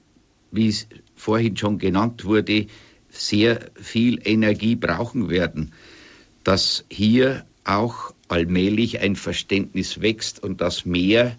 wie 0.52 0.68
es 0.70 0.88
vorhin 1.16 1.58
schon 1.58 1.78
genannt 1.78 2.26
wurde, 2.26 2.68
sehr 3.10 3.70
viel 3.76 4.20
Energie 4.24 4.76
brauchen 4.76 5.30
werden, 5.30 5.72
dass 6.44 6.84
hier 6.90 7.46
auch 7.64 8.13
allmählich 8.28 9.00
ein 9.00 9.16
Verständnis 9.16 10.02
wächst 10.02 10.42
und 10.42 10.62
dass 10.62 10.86
mehr 10.86 11.36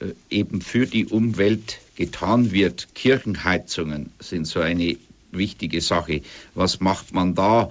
äh, 0.00 0.06
eben 0.30 0.60
für 0.60 0.86
die 0.86 1.06
Umwelt 1.06 1.78
getan 1.96 2.52
wird. 2.52 2.88
Kirchenheizungen 2.94 4.10
sind 4.20 4.46
so 4.46 4.60
eine 4.60 4.96
wichtige 5.32 5.80
Sache. 5.80 6.22
Was 6.54 6.80
macht 6.80 7.12
man 7.12 7.34
da? 7.34 7.70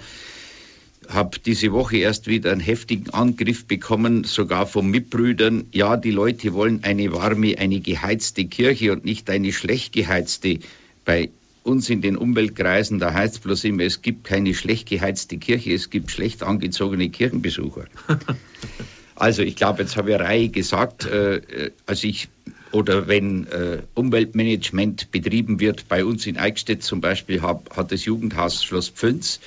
habe 1.07 1.39
diese 1.39 1.71
Woche 1.71 1.97
erst 1.97 2.27
wieder 2.27 2.51
einen 2.51 2.61
heftigen 2.61 3.09
Angriff 3.11 3.65
bekommen, 3.65 4.23
sogar 4.23 4.67
von 4.67 4.89
Mitbrüdern. 4.89 5.67
Ja, 5.71 5.97
die 5.97 6.11
Leute 6.11 6.53
wollen 6.53 6.83
eine 6.83 7.11
warme, 7.13 7.57
eine 7.57 7.79
geheizte 7.79 8.45
Kirche 8.45 8.91
und 8.91 9.05
nicht 9.05 9.29
eine 9.29 9.53
schlecht 9.53 9.93
geheizte. 9.93 10.59
Bei 11.05 11.29
uns 11.67 11.89
in 11.89 12.01
den 12.01 12.17
Umweltkreisen, 12.17 12.99
da 12.99 13.13
heißt 13.13 13.35
es 13.35 13.39
bloß 13.39 13.63
immer, 13.65 13.83
es 13.83 14.01
gibt 14.01 14.23
keine 14.23 14.53
schlecht 14.53 14.87
geheizte 14.89 15.37
Kirche, 15.37 15.73
es 15.73 15.89
gibt 15.89 16.11
schlecht 16.11 16.43
angezogene 16.43 17.09
Kirchenbesucher. 17.09 17.85
also 19.15 19.43
ich 19.43 19.55
glaube, 19.55 19.83
jetzt 19.83 19.97
habe 19.97 20.11
ich 20.11 20.19
Reihe 20.19 20.49
gesagt, 20.49 21.05
äh, 21.05 21.71
also 21.85 22.07
ich 22.07 22.29
oder 22.71 23.07
wenn 23.07 23.47
äh, 23.47 23.81
Umweltmanagement 23.93 25.11
betrieben 25.11 25.59
wird, 25.59 25.87
bei 25.87 26.03
uns 26.03 26.27
in 26.27 26.37
Eichstätt 26.37 26.83
zum 26.83 27.01
Beispiel 27.01 27.41
hab, 27.41 27.75
hat 27.75 27.91
das 27.91 28.05
Jugendhaus 28.05 28.63
Schloss 28.63 28.89
Pfünz 28.89 29.39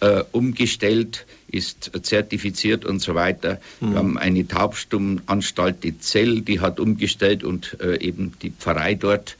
äh, 0.00 0.22
umgestellt, 0.32 1.26
ist 1.48 1.90
zertifiziert 2.02 2.84
und 2.84 3.00
so 3.00 3.14
weiter. 3.14 3.60
Mhm. 3.80 3.90
Wir 3.90 3.98
haben 3.98 4.18
eine 4.18 4.46
Taubstummenanstalt, 4.46 5.84
die 5.84 5.98
Zell, 5.98 6.42
die 6.42 6.60
hat 6.60 6.80
umgestellt 6.80 7.44
und 7.44 7.78
äh, 7.80 7.98
eben 8.00 8.32
die 8.42 8.50
Pfarrei 8.50 8.94
dort 8.94 9.36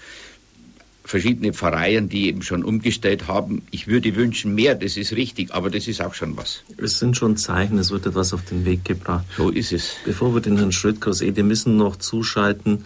verschiedene 1.06 1.52
Pfarreien, 1.52 2.08
die 2.08 2.26
eben 2.26 2.42
schon 2.42 2.64
umgestellt 2.64 3.28
haben. 3.28 3.62
Ich 3.70 3.86
würde 3.86 4.16
wünschen 4.16 4.54
mehr, 4.54 4.74
das 4.74 4.96
ist 4.96 5.12
richtig, 5.12 5.54
aber 5.54 5.70
das 5.70 5.86
ist 5.86 6.02
auch 6.02 6.14
schon 6.14 6.36
was. 6.36 6.62
Es 6.76 6.98
sind 6.98 7.16
schon 7.16 7.36
Zeichen, 7.36 7.78
es 7.78 7.90
wird 7.90 8.06
etwas 8.06 8.34
auf 8.34 8.44
den 8.44 8.64
Weg 8.64 8.84
gebracht. 8.84 9.24
So 9.36 9.50
ist 9.50 9.72
es. 9.72 9.92
Bevor 10.04 10.34
wir 10.34 10.40
den 10.40 10.58
Herrn 10.58 10.72
Schrödkers 10.72 11.20
eh, 11.20 11.30
müssen 11.42 11.76
noch 11.76 11.96
zuschalten, 11.96 12.84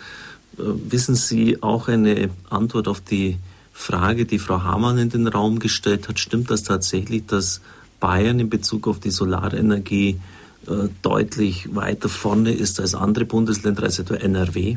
äh, 0.59 0.63
wissen 0.63 1.15
Sie 1.15 1.63
auch 1.63 1.89
eine 1.89 2.29
Antwort 2.51 2.89
auf 2.89 3.01
die 3.01 3.39
Frage, 3.73 4.27
die 4.27 4.39
Frau 4.39 4.63
Hamann 4.63 4.99
in 4.99 5.09
den 5.09 5.27
Raum 5.27 5.59
gestellt 5.59 6.09
hat? 6.09 6.19
Stimmt 6.19 6.51
das 6.51 6.63
tatsächlich, 6.63 7.25
dass 7.27 7.63
Bayern 8.01 8.39
in 8.39 8.51
Bezug 8.51 8.87
auf 8.87 9.01
die 9.01 9.11
Solarenergie 9.11 10.21
äh, 10.67 10.89
deutlich 11.01 11.75
weiter 11.75 12.11
vorne 12.11 12.53
ist 12.53 12.81
als 12.81 12.95
andere 12.95 13.25
Bundesländer, 13.25 13.85
als 13.85 13.99
etwa 13.99 14.17
NRW? 14.17 14.77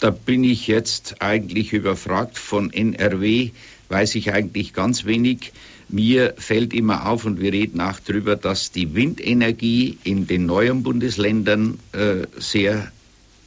Da 0.00 0.10
bin 0.10 0.44
ich 0.44 0.66
jetzt 0.66 1.20
eigentlich 1.20 1.72
überfragt. 1.72 2.38
Von 2.38 2.72
NRW 2.72 3.50
weiß 3.88 4.14
ich 4.16 4.32
eigentlich 4.32 4.72
ganz 4.72 5.04
wenig. 5.04 5.52
Mir 5.88 6.34
fällt 6.36 6.74
immer 6.74 7.06
auf, 7.06 7.24
und 7.24 7.40
wir 7.40 7.52
reden 7.52 7.80
auch 7.80 8.00
darüber, 8.00 8.36
dass 8.36 8.72
die 8.72 8.94
Windenergie 8.94 9.98
in 10.04 10.26
den 10.26 10.46
neuen 10.46 10.82
Bundesländern 10.82 11.78
äh, 11.92 12.26
sehr 12.36 12.90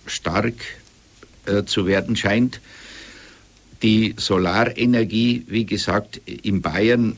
stark 0.06 0.56
äh, 1.46 1.66
zu 1.66 1.86
werden 1.86 2.16
scheint. 2.16 2.62
Die 3.84 4.16
Solarenergie, 4.18 5.46
wie 5.48 5.66
gesagt, 5.66 6.22
in 6.26 6.62
Bayern, 6.62 7.18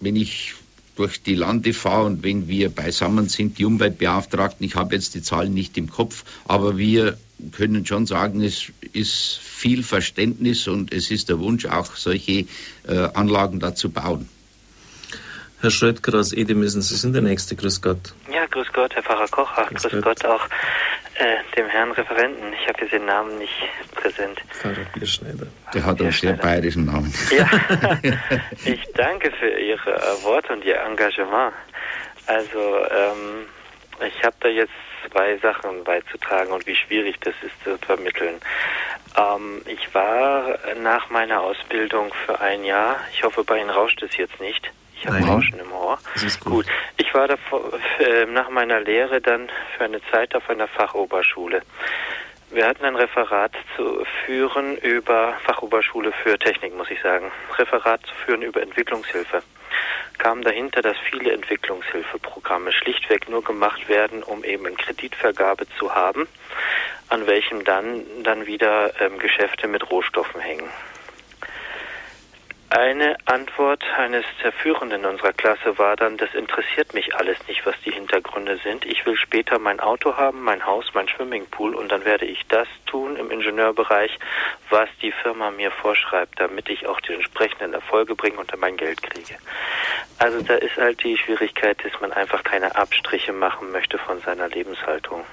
wenn 0.00 0.16
ich 0.16 0.54
durch 0.96 1.22
die 1.22 1.34
Lande 1.34 1.72
fahre 1.72 2.06
und 2.06 2.22
wenn 2.22 2.48
wir 2.48 2.70
beisammen 2.70 3.28
sind, 3.28 3.58
die 3.58 3.64
Umweltbeauftragten, 3.64 4.66
ich 4.66 4.74
habe 4.74 4.94
jetzt 4.94 5.14
die 5.14 5.22
Zahlen 5.22 5.54
nicht 5.54 5.78
im 5.78 5.88
Kopf, 5.88 6.24
aber 6.46 6.76
wir 6.76 7.16
können 7.56 7.86
schon 7.86 8.06
sagen, 8.06 8.42
es 8.42 8.72
ist 8.92 9.38
viel 9.38 9.82
Verständnis 9.82 10.68
und 10.68 10.92
es 10.92 11.10
ist 11.10 11.28
der 11.28 11.38
Wunsch, 11.38 11.66
auch 11.66 11.94
solche 11.96 12.46
äh, 12.86 13.08
Anlagen 13.14 13.60
da 13.60 13.74
zu 13.74 13.90
bauen. 13.90 14.28
Herr 15.60 15.70
Schrödker 15.70 16.16
aus 16.18 16.32
Edemissen, 16.32 16.82
Sie 16.82 16.94
sind 16.94 17.14
der 17.14 17.22
Nächste. 17.22 17.56
Grüß 17.56 17.82
Gott. 17.82 18.14
Ja, 18.32 18.46
grüß 18.46 18.68
Gott, 18.72 18.94
Herr 18.94 19.02
Pfarrer 19.02 19.26
Kocher. 19.26 19.66
Grüß, 19.66 19.82
grüß 19.82 20.02
Gott. 20.04 20.22
Gott. 20.22 20.24
auch 20.24 20.46
äh, 21.16 21.56
dem 21.56 21.66
Herrn 21.66 21.90
Referenten. 21.90 22.52
Ich 22.52 22.68
habe 22.68 22.80
jetzt 22.82 22.92
den 22.92 23.06
Namen 23.06 23.38
nicht 23.38 23.52
präsent. 23.96 24.40
Pfarrer 24.50 24.86
Bierschneider. 24.94 25.48
Der 25.74 25.84
hat 25.84 26.00
einen 26.00 26.12
sehr 26.12 26.34
bayerischen 26.34 26.84
Namen. 26.84 27.12
Ja, 27.36 27.48
ich 28.64 28.80
danke 28.94 29.32
für 29.32 29.48
Ihre 29.48 29.90
Worte 30.22 30.52
und 30.52 30.64
Ihr 30.64 30.80
Engagement. 30.80 31.54
Also, 32.26 32.58
ähm, 32.58 33.46
ich 34.06 34.22
habe 34.22 34.36
da 34.40 34.48
jetzt 34.48 34.70
zwei 35.10 35.36
Sachen 35.38 35.84
beizutragen 35.84 36.52
und 36.52 36.66
wie 36.66 36.74
schwierig 36.74 37.18
das 37.20 37.34
ist 37.42 37.64
zu 37.64 37.78
vermitteln. 37.78 38.40
Ähm, 39.16 39.62
ich 39.66 39.94
war 39.94 40.58
nach 40.82 41.10
meiner 41.10 41.42
Ausbildung 41.42 42.12
für 42.26 42.40
ein 42.40 42.64
Jahr, 42.64 42.96
ich 43.12 43.22
hoffe, 43.24 43.44
bei 43.44 43.58
Ihnen 43.58 43.70
rauscht 43.70 44.02
es 44.02 44.16
jetzt 44.16 44.40
nicht. 44.40 44.70
Ich 45.00 45.06
habe 45.06 45.24
Rauschen 45.24 45.60
im 45.60 45.72
Ohr. 45.72 45.96
Das 46.14 46.24
ist 46.24 46.40
gut. 46.40 46.52
gut. 46.52 46.66
Ich 46.96 47.14
war 47.14 47.28
davor, 47.28 47.62
äh, 48.00 48.26
nach 48.26 48.50
meiner 48.50 48.80
Lehre 48.80 49.20
dann 49.20 49.48
für 49.76 49.84
eine 49.84 50.02
Zeit 50.10 50.34
auf 50.34 50.50
einer 50.50 50.66
Fachoberschule. 50.66 51.62
Wir 52.50 52.66
hatten 52.66 52.84
ein 52.84 52.96
Referat 52.96 53.52
zu 53.76 54.04
führen 54.24 54.76
über 54.78 55.34
Fachoberschule 55.44 56.12
für 56.24 56.38
Technik, 56.38 56.74
muss 56.76 56.90
ich 56.90 57.00
sagen. 57.00 57.30
Referat 57.56 58.04
zu 58.06 58.14
führen 58.24 58.42
über 58.42 58.60
Entwicklungshilfe 58.60 59.42
kam 60.18 60.42
dahinter, 60.42 60.82
dass 60.82 60.96
viele 61.10 61.32
Entwicklungshilfeprogramme 61.32 62.72
schlichtweg 62.72 63.28
nur 63.28 63.42
gemacht 63.42 63.88
werden, 63.88 64.22
um 64.22 64.44
eben 64.44 64.66
eine 64.66 64.76
Kreditvergabe 64.76 65.66
zu 65.78 65.94
haben, 65.94 66.26
an 67.08 67.26
welchem 67.26 67.64
dann, 67.64 68.04
dann 68.22 68.46
wieder 68.46 69.00
ähm, 69.00 69.18
Geschäfte 69.18 69.68
mit 69.68 69.90
Rohstoffen 69.90 70.40
hängen. 70.40 70.68
Eine 72.70 73.16
Antwort 73.24 73.82
eines 73.96 74.26
der 74.42 74.52
Führenden 74.52 75.06
unserer 75.06 75.32
Klasse 75.32 75.78
war 75.78 75.96
dann, 75.96 76.18
das 76.18 76.34
interessiert 76.34 76.92
mich 76.92 77.14
alles 77.16 77.38
nicht, 77.48 77.64
was 77.64 77.74
die 77.80 77.90
Hintergründe 77.90 78.58
sind. 78.58 78.84
Ich 78.84 79.06
will 79.06 79.16
später 79.16 79.58
mein 79.58 79.80
Auto 79.80 80.18
haben, 80.18 80.42
mein 80.42 80.66
Haus, 80.66 80.84
mein 80.92 81.08
Swimmingpool 81.08 81.74
und 81.74 81.90
dann 81.90 82.04
werde 82.04 82.26
ich 82.26 82.46
das 82.48 82.68
tun 82.84 83.16
im 83.16 83.30
Ingenieurbereich, 83.30 84.18
was 84.68 84.90
die 85.00 85.12
Firma 85.12 85.50
mir 85.50 85.70
vorschreibt, 85.70 86.38
damit 86.38 86.68
ich 86.68 86.86
auch 86.86 87.00
die 87.00 87.14
entsprechenden 87.14 87.72
Erfolge 87.72 88.14
bringe 88.14 88.36
und 88.36 88.52
dann 88.52 88.60
mein 88.60 88.76
Geld 88.76 89.02
kriege. 89.02 89.38
Also 90.18 90.42
da 90.42 90.56
ist 90.56 90.76
halt 90.76 91.02
die 91.02 91.16
Schwierigkeit, 91.16 91.82
dass 91.82 91.98
man 92.02 92.12
einfach 92.12 92.44
keine 92.44 92.76
Abstriche 92.76 93.32
machen 93.32 93.72
möchte 93.72 93.96
von 93.96 94.20
seiner 94.20 94.48
Lebenshaltung. 94.48 95.24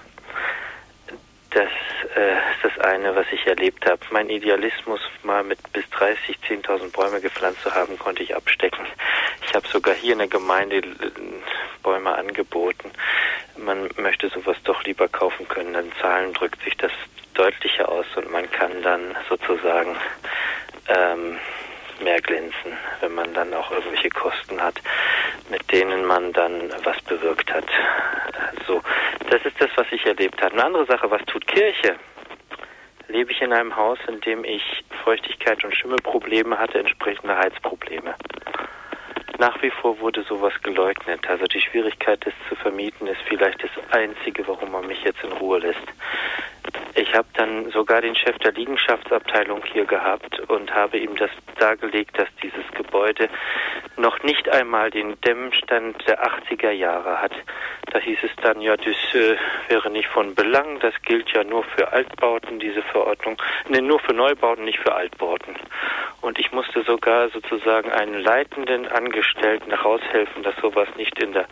Das 1.55 1.69
äh, 2.17 2.33
ist 2.33 2.63
das 2.63 2.77
eine, 2.85 3.15
was 3.15 3.25
ich 3.31 3.47
erlebt 3.47 3.89
habe. 3.89 4.01
Mein 4.11 4.29
Idealismus, 4.29 4.99
mal 5.23 5.41
mit 5.41 5.57
bis 5.71 5.89
30, 5.91 6.37
10.000 6.49 6.91
Bäume 6.91 7.21
gepflanzt 7.21 7.61
zu 7.61 7.73
haben, 7.73 7.97
konnte 7.97 8.23
ich 8.23 8.35
abstecken. 8.35 8.85
Ich 9.41 9.55
habe 9.55 9.65
sogar 9.65 9.95
hier 9.95 10.11
in 10.11 10.19
der 10.19 10.27
Gemeinde 10.27 10.79
äh, 10.79 10.83
Bäume 11.81 12.13
angeboten. 12.13 12.91
Man 13.55 13.89
möchte 13.95 14.27
sowas 14.27 14.57
doch 14.65 14.83
lieber 14.83 15.07
kaufen 15.07 15.47
können. 15.47 15.71
Dann 15.71 15.93
Zahlen 16.01 16.33
drückt 16.33 16.61
sich 16.61 16.75
das 16.75 16.91
deutlicher 17.35 17.87
aus 17.87 18.05
und 18.17 18.29
man 18.29 18.51
kann 18.51 18.81
dann 18.81 19.15
sozusagen 19.29 19.95
ähm, 20.89 21.37
mehr 22.01 22.21
glänzen, 22.21 22.77
wenn 23.01 23.13
man 23.13 23.33
dann 23.33 23.53
auch 23.53 23.71
irgendwelche 23.71 24.09
Kosten 24.09 24.61
hat, 24.61 24.81
mit 25.49 25.71
denen 25.71 26.05
man 26.05 26.33
dann 26.33 26.71
was 26.83 27.01
bewirkt 27.03 27.51
hat. 27.53 27.65
So, 28.67 28.81
das 29.29 29.45
ist 29.45 29.59
das, 29.59 29.69
was 29.75 29.87
ich 29.91 30.05
erlebt 30.05 30.41
habe. 30.41 30.53
Eine 30.53 30.65
andere 30.65 30.85
Sache, 30.85 31.09
was 31.09 31.23
tut 31.25 31.45
Kirche? 31.47 31.95
Lebe 33.07 33.31
ich 33.31 33.41
in 33.41 33.53
einem 33.53 33.75
Haus, 33.75 33.99
in 34.07 34.19
dem 34.21 34.43
ich 34.43 34.63
Feuchtigkeit 35.03 35.63
und 35.63 35.75
Schimmelprobleme 35.75 36.57
hatte, 36.57 36.79
entsprechende 36.79 37.37
Heizprobleme. 37.37 38.15
Nach 39.37 39.61
wie 39.61 39.69
vor 39.69 39.99
wurde 39.99 40.23
sowas 40.23 40.53
geleugnet. 40.63 41.27
Also 41.29 41.45
die 41.45 41.61
Schwierigkeit, 41.61 42.25
es 42.25 42.33
zu 42.47 42.55
vermieten, 42.55 43.07
ist 43.07 43.21
vielleicht 43.27 43.61
das 43.63 43.71
Einzige, 43.91 44.47
warum 44.47 44.71
man 44.71 44.87
mich 44.87 45.03
jetzt 45.03 45.23
in 45.23 45.31
Ruhe 45.33 45.59
lässt. 45.59 45.87
Ich 47.15 47.19
habe 47.19 47.29
dann 47.35 47.71
sogar 47.71 48.01
den 48.01 48.13
Chef 48.13 48.37
der 48.39 48.51
Liegenschaftsabteilung 48.51 49.63
hier 49.71 49.85
gehabt 49.85 50.37
und 50.49 50.75
habe 50.75 50.97
ihm 50.97 51.15
das 51.15 51.29
dargelegt, 51.57 52.19
dass 52.19 52.27
dieses 52.43 52.69
Gebäude 52.73 53.29
noch 53.95 54.21
nicht 54.23 54.49
einmal 54.49 54.91
den 54.91 55.15
Dämmstand 55.21 56.05
der 56.09 56.21
80er 56.25 56.71
Jahre 56.71 57.21
hat. 57.21 57.31
Da 57.93 57.99
hieß 57.99 58.17
es 58.21 58.31
dann, 58.43 58.59
ja, 58.59 58.75
das 58.75 58.97
äh, 59.13 59.37
wäre 59.69 59.89
nicht 59.91 60.09
von 60.09 60.35
Belang, 60.35 60.81
das 60.81 60.93
gilt 61.03 61.31
ja 61.31 61.45
nur 61.45 61.63
für 61.63 61.93
Altbauten, 61.93 62.59
diese 62.59 62.81
Verordnung. 62.81 63.41
Ne, 63.69 63.81
nur 63.81 64.01
für 64.01 64.13
Neubauten, 64.13 64.65
nicht 64.65 64.79
für 64.79 64.93
Altbauten. 64.93 65.55
Und 66.19 66.37
ich 66.37 66.51
musste 66.51 66.81
sogar 66.81 67.29
sozusagen 67.29 67.93
einen 67.93 68.19
leitenden 68.19 68.89
Angestellten 68.89 69.71
raushelfen, 69.71 70.43
dass 70.43 70.57
sowas 70.57 70.89
nicht 70.97 71.17
in 71.23 71.31
der 71.31 71.47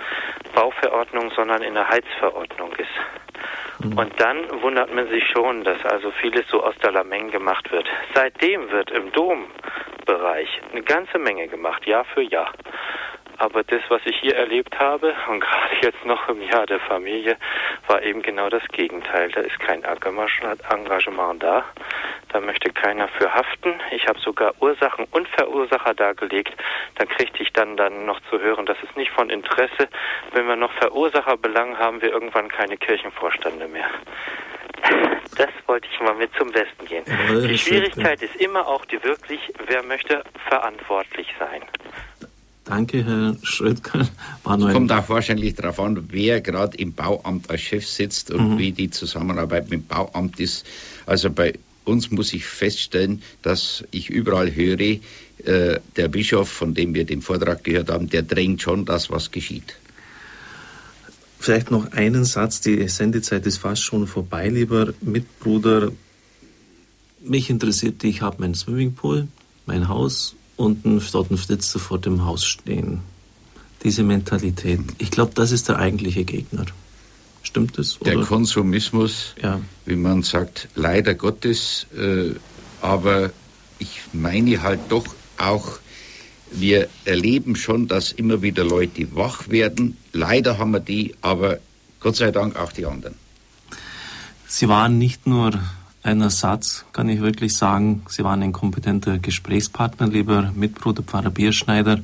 Bauverordnung, 0.54 1.32
sondern 1.32 1.62
in 1.62 1.76
der 1.76 1.88
Heizverordnung 1.88 2.74
ist. 2.74 3.33
Mhm. 3.80 3.98
Und 3.98 4.20
dann 4.20 4.38
wundert 4.62 4.94
man 4.94 5.08
sich 5.10 5.24
schon, 5.30 5.64
dass 5.64 5.84
also 5.86 6.12
vieles 6.22 6.48
so 6.50 6.64
aus 6.64 6.76
der 6.84 6.92
Lameng 6.92 7.32
gemacht 7.32 7.72
wird. 7.72 7.88
Seitdem 8.14 8.70
wird 8.72 8.92
im 8.92 9.12
Dombereich 9.12 10.50
eine 10.72 10.84
ganze 10.84 11.20
Menge 11.20 11.48
gemacht, 11.48 11.86
Jahr 11.86 12.06
für 12.06 12.22
Jahr. 12.22 12.52
Aber 13.38 13.64
das, 13.64 13.82
was 13.90 14.02
ich 14.06 14.18
hier 14.18 14.36
erlebt 14.36 14.80
habe, 14.80 15.14
und 15.30 15.40
gerade 15.40 15.76
jetzt 15.82 16.06
noch 16.06 16.30
im 16.30 16.42
Jahr 16.42 16.66
der 16.66 16.80
Familie, 16.80 17.38
war 17.88 18.02
eben 18.04 18.22
genau 18.22 18.50
das 18.50 18.64
Gegenteil. 18.70 19.32
Da 19.32 19.42
ist 19.42 19.60
kein 19.60 19.84
Engagement 19.84 21.42
da. 21.42 21.66
Da 22.30 22.40
möchte 22.40 22.72
keiner 22.72 23.08
für 23.10 23.34
haften. 23.34 23.76
Ich 23.92 24.08
habe 24.08 24.20
sogar 24.20 24.54
Ursachen 24.60 25.06
und 25.12 25.28
Verursacher 25.30 25.94
dargelegt. 25.94 26.54
Da 26.96 27.06
kriegte 27.06 27.44
ich 27.44 27.54
dann, 27.54 27.78
dann 27.78 28.06
noch 28.06 28.20
zu 28.30 28.40
hören, 28.40 28.66
das 28.66 28.78
ist 28.84 28.98
nicht 28.98 29.12
von 29.12 29.30
Interesse. 29.30 29.88
Wenn 30.32 30.48
wir 30.48 30.56
noch 30.56 30.72
Verursacher 30.74 31.38
belangen, 31.38 31.78
haben 31.78 32.02
wir 32.02 32.12
irgendwann 32.12 32.50
keine 32.50 32.78
Kirchenvorstände 32.78 33.68
mehr. 33.68 33.90
Das 35.38 35.50
wollte 35.68 35.88
ich 35.92 36.00
mal 36.02 36.16
mit 36.16 36.32
zum 36.36 36.52
Besten 36.52 36.86
gehen. 36.86 37.06
Die 37.48 37.58
Schwierigkeit 37.58 38.22
ist 38.22 38.36
immer 38.36 38.68
auch 38.68 38.86
die 38.86 39.02
wirklich, 39.04 39.40
wer 39.68 39.84
möchte 39.84 40.24
verantwortlich 40.50 41.34
sein. 41.40 41.64
Danke, 42.66 43.04
Herr 43.04 43.36
Schrödker. 43.44 44.02
Es 44.02 44.44
kommt 44.44 44.92
auch 44.92 45.10
wahrscheinlich 45.10 45.56
darauf 45.56 45.80
an, 45.80 46.08
wer 46.10 46.40
gerade 46.40 46.78
im 46.78 46.94
Bauamt 46.94 47.50
als 47.50 47.62
Chef 47.62 47.86
sitzt 47.86 48.32
und 48.32 48.52
mhm. 48.52 48.58
wie 48.58 48.72
die 48.72 48.90
Zusammenarbeit 48.90 49.70
mit 49.70 49.82
dem 49.82 49.88
Bauamt 49.88 50.40
ist. 50.40 50.66
Also 51.06 51.30
bei 51.30 51.54
uns 51.84 52.10
muss 52.12 52.34
ich 52.34 52.46
feststellen, 52.46 53.22
dass 53.42 53.84
ich 53.92 54.10
überall 54.10 54.56
höre, 54.56 54.80
äh, 54.80 55.00
der 55.98 56.08
Bischof, 56.08 56.48
von 56.50 56.74
dem 56.74 56.94
wir 56.94 57.06
den 57.06 57.22
Vortrag 57.22 57.66
gehört 57.66 57.90
haben, 57.90 58.10
der 58.10 58.22
drängt 58.22 58.62
schon 58.62 58.86
das, 58.86 59.10
was 59.10 59.32
geschieht. 59.32 59.76
Vielleicht 61.40 61.72
noch 61.72 61.92
einen 61.92 62.24
Satz, 62.24 62.62
die 62.62 62.88
Sendezeit 62.88 63.46
ist 63.46 63.58
fast 63.58 63.84
schon 63.84 64.08
vorbei, 64.08 64.48
lieber 64.48 64.94
Mitbruder. 65.02 65.92
Mich 67.20 67.50
interessiert, 67.50 68.02
ich 68.06 68.22
habe 68.22 68.40
meinen 68.40 68.56
Swimmingpool, 68.56 69.28
mein 69.66 69.90
Haus 69.90 70.36
und 70.64 70.86
ein 70.86 71.02
Flottenflitzer 71.02 71.80
vor 71.80 72.00
dem 72.00 72.26
Haus 72.26 72.46
stehen. 72.46 73.02
Diese 73.84 74.04
Mentalität. 74.04 74.80
Ich 74.98 75.12
glaube, 75.12 75.34
das 75.36 75.52
ist 75.52 75.68
der 75.70 75.78
eigentliche 75.78 76.24
Gegner. 76.24 76.66
Stimmt 77.44 77.78
das? 77.78 78.00
Der 78.00 78.22
Konsumismus, 78.22 79.36
ja. 79.42 79.60
wie 79.86 79.98
man 79.98 80.24
sagt, 80.24 80.70
leider 80.76 81.14
Gottes. 81.14 81.88
Äh, 81.96 82.36
aber 82.82 83.32
ich 83.80 84.02
meine 84.14 84.62
halt 84.62 84.80
doch 84.90 85.06
auch, 85.38 85.80
wir 86.52 86.88
erleben 87.04 87.56
schon, 87.56 87.88
dass 87.88 88.12
immer 88.12 88.42
wieder 88.42 88.64
Leute 88.64 89.14
wach 89.16 89.50
werden. 89.50 89.98
Leider 90.14 90.58
haben 90.58 90.72
wir 90.72 90.80
die, 90.80 91.16
aber 91.22 91.60
Gott 92.00 92.16
sei 92.16 92.32
Dank 92.32 92.56
auch 92.56 92.72
die 92.72 92.86
anderen. 92.86 93.16
Sie 94.48 94.70
waren 94.70 94.98
nicht 94.98 95.28
nur 95.28 95.60
ein 96.04 96.22
Ersatz, 96.22 96.86
kann 96.92 97.08
ich 97.08 97.22
wirklich 97.22 97.56
sagen. 97.56 98.04
Sie 98.10 98.24
waren 98.24 98.44
ein 98.44 98.52
kompetenter 98.52 99.20
Gesprächspartner, 99.20 100.08
lieber 100.08 100.52
Mitbruder 100.54 101.02
Pfarrer 101.02 101.30
Bierschneider. 101.30 102.00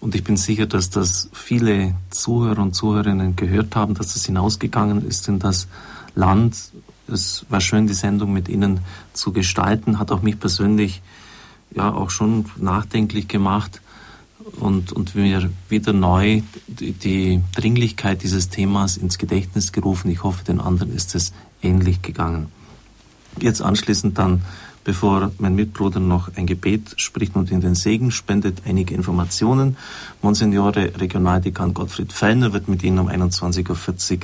Und 0.00 0.14
ich 0.14 0.24
bin 0.24 0.36
sicher, 0.36 0.66
dass 0.66 0.90
das 0.90 1.28
viele 1.32 1.94
Zuhörer 2.10 2.62
und 2.62 2.74
Zuhörerinnen 2.74 3.36
gehört 3.36 3.76
haben, 3.76 3.94
dass 3.94 4.14
das 4.14 4.24
hinausgegangen 4.24 5.06
ist 5.06 5.28
in 5.28 5.38
das 5.38 5.68
Land. 6.14 6.56
Es 7.06 7.44
war 7.50 7.60
schön, 7.60 7.86
die 7.86 7.94
Sendung 7.94 8.32
mit 8.32 8.48
Ihnen 8.48 8.80
zu 9.12 9.32
gestalten, 9.32 9.98
hat 9.98 10.10
auch 10.10 10.22
mich 10.22 10.40
persönlich 10.40 11.02
ja 11.74 11.92
auch 11.92 12.10
schon 12.10 12.46
nachdenklich 12.56 13.28
gemacht 13.28 13.82
und, 14.58 14.92
und 14.92 15.14
mir 15.14 15.50
wieder 15.68 15.92
neu 15.92 16.42
die, 16.66 16.92
die 16.92 17.42
Dringlichkeit 17.54 18.22
dieses 18.22 18.48
Themas 18.48 18.96
ins 18.96 19.18
Gedächtnis 19.18 19.72
gerufen. 19.72 20.10
Ich 20.10 20.22
hoffe, 20.22 20.44
den 20.44 20.60
anderen 20.60 20.94
ist 20.94 21.14
es 21.14 21.32
ähnlich 21.62 22.00
gegangen. 22.02 22.48
Jetzt 23.40 23.62
anschließend 23.62 24.18
dann, 24.18 24.42
bevor 24.84 25.32
mein 25.38 25.54
Mitbruder 25.54 26.00
noch 26.00 26.30
ein 26.36 26.46
Gebet 26.46 26.94
spricht 26.96 27.34
und 27.36 27.50
in 27.50 27.60
den 27.60 27.74
Segen 27.74 28.10
spendet, 28.10 28.62
einige 28.66 28.94
Informationen. 28.94 29.76
Monsignore 30.22 30.92
Regionaldekan 30.98 31.74
Gottfried 31.74 32.12
Fellner 32.12 32.52
wird 32.52 32.68
mit 32.68 32.82
Ihnen 32.82 32.98
um 32.98 33.08
21.40 33.08 33.68
Uhr 33.68 34.18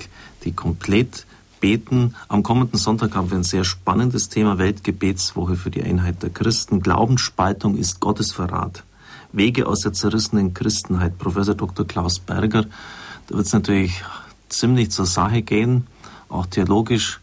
die 0.45 0.53
komplett 0.53 1.27
beten. 1.61 2.15
Am 2.28 2.43
kommenden 2.43 2.78
Sonntag 2.78 3.15
haben 3.15 3.31
wir 3.31 3.39
ein 3.39 3.45
sehr 3.45 3.65
spannendes 3.65 4.28
Thema, 4.28 4.59
Weltgebetswoche 4.59 5.57
für 5.57 5.70
die 5.70 5.82
Einheit 5.82 6.23
der 6.23 6.31
Christen. 6.31 6.81
Glaubensspaltung 6.81 7.77
ist 7.77 8.01
Gottesverrat. 8.01 8.85
Wege 9.32 9.66
aus 9.66 9.81
der 9.81 9.93
zerrissenen 9.93 10.55
Christenheit. 10.55 11.19
Professor 11.19 11.55
Dr. 11.55 11.87
Klaus 11.87 12.19
Berger. 12.19 12.65
Da 13.28 13.37
wird 13.37 13.47
es 13.47 13.53
natürlich 13.53 14.03
ziemlich 14.49 14.91
zur 14.91 15.07
Sache 15.07 15.43
gehen, 15.43 15.87
auch 16.28 16.47
theologisch 16.47 17.20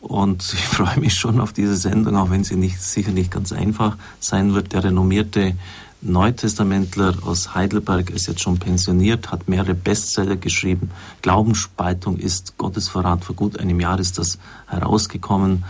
und 0.00 0.42
ich 0.52 0.66
freue 0.66 0.98
mich 1.00 1.14
schon 1.14 1.40
auf 1.40 1.52
diese 1.52 1.76
Sendung, 1.76 2.16
auch 2.16 2.30
wenn 2.30 2.44
sie 2.44 2.56
nicht, 2.56 2.80
sicher 2.80 3.10
nicht 3.10 3.30
ganz 3.30 3.52
einfach 3.52 3.96
sein 4.20 4.54
wird. 4.54 4.72
Der 4.72 4.84
renommierte 4.84 5.54
Neutestamentler 6.00 7.14
aus 7.24 7.54
Heidelberg 7.54 8.10
ist 8.10 8.28
jetzt 8.28 8.40
schon 8.40 8.58
pensioniert, 8.58 9.32
hat 9.32 9.48
mehrere 9.48 9.74
Bestseller 9.74 10.36
geschrieben. 10.36 10.90
Glaubensspaltung 11.22 12.18
ist 12.18 12.56
Gottesverrat. 12.56 13.24
Vor 13.24 13.34
gut 13.34 13.58
einem 13.58 13.80
Jahr 13.80 13.98
ist 13.98 14.18
das 14.18 14.38
herausgekommen. 14.68 15.64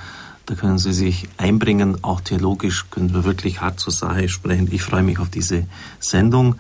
Da 0.45 0.55
können 0.55 0.79
Sie 0.79 0.93
sich 0.93 1.29
einbringen. 1.39 2.03
Auch 2.03 2.21
theologisch 2.21 2.87
können 2.91 3.13
wir 3.15 3.25
wirklich 3.25 3.61
hart 3.61 3.81
zur 3.81 3.93
Sache 3.93 4.29
sprechen. 4.29 4.69
Ich 4.71 4.83
freue 4.83 5.03
mich 5.03 5.19
auf 5.19 5.31
diese 5.31 5.67
Sendung. 5.99 6.57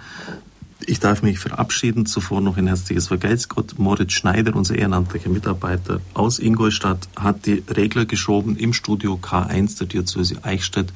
Ich 0.91 1.01
darf 1.01 1.21
mich 1.21 1.39
verabschieden. 1.39 2.07
Zuvor 2.07 2.41
noch 2.41 2.57
ein 2.57 2.67
herzliches 2.67 3.09
Vergelt's 3.09 3.51
Gott. 3.51 3.75
Moritz 3.77 4.15
Schneider, 4.15 4.57
unser 4.57 4.75
ehrenamtlicher 4.75 5.29
Mitarbeiter 5.29 6.01
aus 6.15 6.39
Ingolstadt, 6.39 7.11
hat 7.15 7.45
die 7.45 7.63
Regler 7.69 8.07
geschoben 8.07 8.57
im 8.57 8.73
Studio 8.73 9.19
K1 9.23 9.77
der 9.77 9.87
Diözese 9.87 10.43
Eichstätt. 10.45 10.95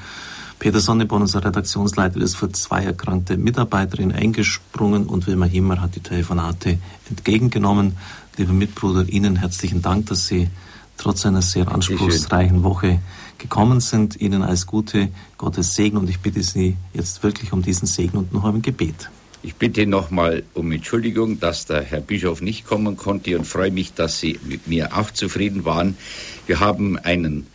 Peter 0.59 0.81
Sonneborn, 0.81 1.20
unser 1.20 1.44
Redaktionsleiter, 1.44 2.23
ist 2.23 2.36
für 2.36 2.51
zwei 2.52 2.85
erkrankte 2.85 3.36
Mitarbeiterinnen 3.36 4.16
eingesprungen 4.16 5.05
und 5.05 5.27
Wilma 5.27 5.44
Himmer 5.44 5.82
hat 5.82 5.94
die 5.94 6.01
Telefonate 6.01 6.78
entgegengenommen. 7.10 7.98
Lieber 8.39 8.55
Mitbruder, 8.55 9.06
Ihnen 9.06 9.36
herzlichen 9.36 9.82
Dank, 9.82 10.06
dass 10.06 10.27
Sie 10.27 10.48
trotz 10.97 11.27
einer 11.27 11.43
sehr 11.43 11.70
anspruchsreichen 11.70 12.62
Woche 12.62 13.01
gekommen 13.36 13.81
sind. 13.81 14.19
Ihnen 14.19 14.40
alles 14.40 14.66
Gute, 14.66 15.10
Gottes 15.36 15.74
Segen 15.74 15.98
und 15.98 16.09
ich 16.09 16.20
bitte 16.20 16.43
Sie 16.43 16.78
jetzt 16.94 17.23
wirklich 17.23 17.52
um 17.52 17.60
diesen 17.60 17.86
Segen 17.86 18.16
und 18.16 18.32
noch 18.32 18.47
ein 18.47 18.62
Gebet. 18.62 19.10
Ich 19.44 19.56
bitte 19.56 19.86
nochmal 19.86 20.44
um 20.55 20.70
Entschuldigung, 20.70 21.40
dass 21.40 21.66
der 21.66 21.82
Herr 21.82 22.01
Bischof 22.01 22.40
nicht 22.40 22.64
kommen 22.64 22.97
konnte 22.97 23.36
und 23.36 23.44
freue 23.44 23.73
mich, 23.73 23.93
dass 23.93 24.20
Sie 24.20 24.39
mit 24.44 24.69
mir 24.69 24.97
auch 24.97 25.10
zufrieden 25.10 25.64
waren. 25.64 25.97
Wir 26.47 26.60
haben 26.60 26.97
einen 26.97 27.48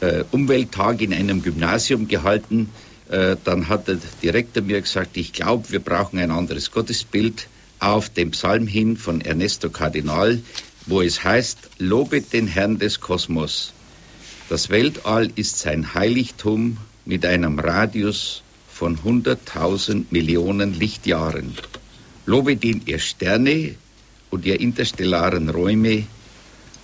äh, 0.00 0.24
Umwelttag 0.32 1.00
in 1.00 1.14
einem 1.14 1.42
Gymnasium 1.42 2.08
gehalten. 2.08 2.68
Äh, 3.08 3.36
dann 3.42 3.70
hat 3.70 3.88
der 3.88 3.96
Direktor 4.22 4.62
mir 4.62 4.82
gesagt, 4.82 5.16
ich 5.16 5.32
glaube, 5.32 5.70
wir 5.70 5.80
brauchen 5.80 6.18
ein 6.18 6.30
anderes 6.30 6.70
Gottesbild 6.70 7.48
auf 7.80 8.10
den 8.10 8.32
Psalm 8.32 8.66
hin 8.66 8.98
von 8.98 9.22
Ernesto 9.22 9.70
Kardinal, 9.70 10.42
wo 10.84 11.00
es 11.00 11.24
heißt, 11.24 11.70
lobet 11.78 12.34
den 12.34 12.48
Herrn 12.48 12.78
des 12.78 13.00
Kosmos. 13.00 13.72
Das 14.50 14.68
Weltall 14.68 15.30
ist 15.36 15.58
sein 15.58 15.94
Heiligtum 15.94 16.76
mit 17.06 17.24
einem 17.24 17.58
Radius 17.58 18.43
von 18.74 18.98
100.000 18.98 20.06
Millionen 20.10 20.74
Lichtjahren. 20.74 21.56
Lobet 22.26 22.64
ihn, 22.64 22.82
ihr 22.86 22.98
Sterne 22.98 23.76
und 24.30 24.44
ihr 24.46 24.58
interstellaren 24.58 25.48
Räume. 25.48 26.06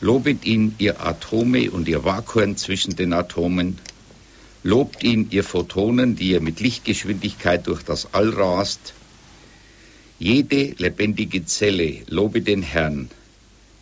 Lobet 0.01 0.45
ihn, 0.45 0.77
ihr 0.79 1.05
Atome 1.05 1.69
und 1.69 1.89
ihr 1.89 2.05
Vakuum 2.05 2.57
zwischen 2.57 2.95
den 2.95 3.13
Atomen. 3.13 3.79
Lobt 4.63 5.03
ihn, 5.03 5.27
ihr 5.31 5.43
Photonen, 5.43 6.15
die 6.15 6.31
ihr 6.31 6.41
mit 6.41 6.61
Lichtgeschwindigkeit 6.61 7.67
durch 7.67 7.83
das 7.83 8.15
All 8.15 8.31
rast. 8.31 8.95
Jede 10.21 10.75
lebendige 10.79 11.45
Zelle 11.45 12.03
lobe 12.07 12.41
den 12.41 12.63
Herrn. 12.63 13.11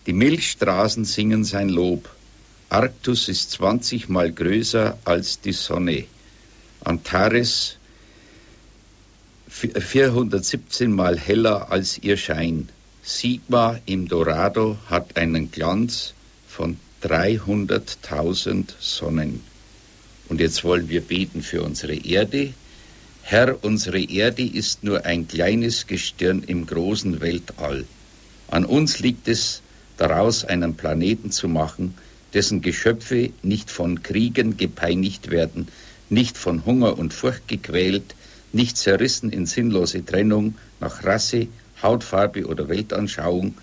Die 0.07 0.15
Milchstraßen 0.15 1.05
singen 1.05 1.45
sein 1.45 1.69
Lob. 1.69 2.09
Arktus 2.71 3.29
ist 3.29 3.51
20 3.51 4.09
mal 4.09 4.33
größer 4.33 4.97
als 5.05 5.41
die 5.41 5.53
Sonne. 5.53 6.05
Antares 6.85 7.78
417 9.49 10.93
Mal 10.93 11.19
heller 11.19 11.71
als 11.73 11.99
ihr 11.99 12.17
Schein. 12.19 12.69
Sigma 13.03 13.79
im 13.87 14.07
Dorado 14.07 14.77
hat 14.91 15.17
einen 15.17 15.51
Glanz 15.51 16.13
von 16.47 16.77
300.000 17.03 18.67
Sonnen. 18.79 19.41
Und 20.29 20.41
jetzt 20.41 20.65
wollen 20.65 20.91
wir 20.91 21.01
beten 21.01 21.43
für 21.43 21.63
unsere 21.63 21.95
Erde. 21.95 22.53
Herr, 23.23 23.65
unsere 23.65 24.01
Erde 24.01 24.45
ist 24.45 24.85
nur 24.85 25.07
ein 25.07 25.27
kleines 25.27 25.87
Gestirn 25.87 26.43
im 26.47 26.67
großen 26.67 27.21
Weltall. 27.23 27.87
An 28.49 28.67
uns 28.67 28.99
liegt 28.99 29.29
es, 29.29 29.63
daraus 29.97 30.45
einen 30.45 30.75
Planeten 30.75 31.31
zu 31.31 31.49
machen, 31.49 31.95
dessen 32.35 32.61
Geschöpfe 32.61 33.31
nicht 33.43 33.71
von 33.71 34.03
Kriegen 34.03 34.59
gepeinigt 34.59 35.31
werden, 35.31 35.69
nicht 36.11 36.37
von 36.37 36.67
Hunger 36.67 36.99
und 36.99 37.15
Furcht 37.15 37.49
gequält, 37.49 38.15
nicht 38.53 38.77
zerrissen 38.77 39.31
in 39.31 39.47
sinnlose 39.47 40.05
Trennung 40.05 40.55
nach 40.81 41.05
Rasse, 41.05 41.49
Hautfarbe 41.83 42.47
oder 42.47 42.69
Weltanschauung. 42.69 43.55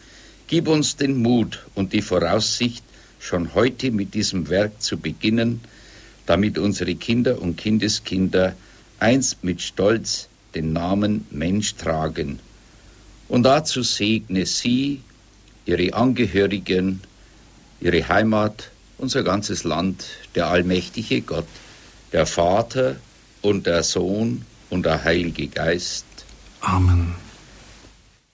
Gib 0.47 0.67
uns 0.67 0.95
den 0.95 1.21
Mut 1.21 1.65
und 1.73 1.93
die 1.93 2.01
Voraussicht, 2.01 2.83
schon 3.19 3.55
heute 3.55 3.91
mit 3.91 4.13
diesem 4.13 4.49
Werk 4.49 4.81
zu 4.81 4.97
beginnen, 4.97 5.61
damit 6.25 6.57
unsere 6.57 6.95
Kinder 6.95 7.41
und 7.41 7.57
Kindeskinder 7.57 8.55
einst 8.99 9.43
mit 9.43 9.61
Stolz 9.61 10.29
den 10.53 10.73
Namen 10.73 11.25
Mensch 11.31 11.75
tragen. 11.75 12.39
Und 13.27 13.43
dazu 13.43 13.81
segne 13.81 14.45
sie, 14.45 15.01
ihre 15.65 15.93
Angehörigen, 15.93 17.01
ihre 17.81 18.07
Heimat, 18.07 18.69
unser 18.97 19.23
ganzes 19.23 19.63
Land, 19.63 20.05
der 20.35 20.47
allmächtige 20.47 21.21
Gott, 21.21 21.47
der 22.13 22.25
Vater 22.25 22.95
und 23.41 23.65
der 23.65 23.83
Sohn 23.83 24.45
und 24.69 24.85
der 24.85 25.03
Heilige 25.03 25.47
Geist. 25.47 26.05
Amen. 26.61 27.24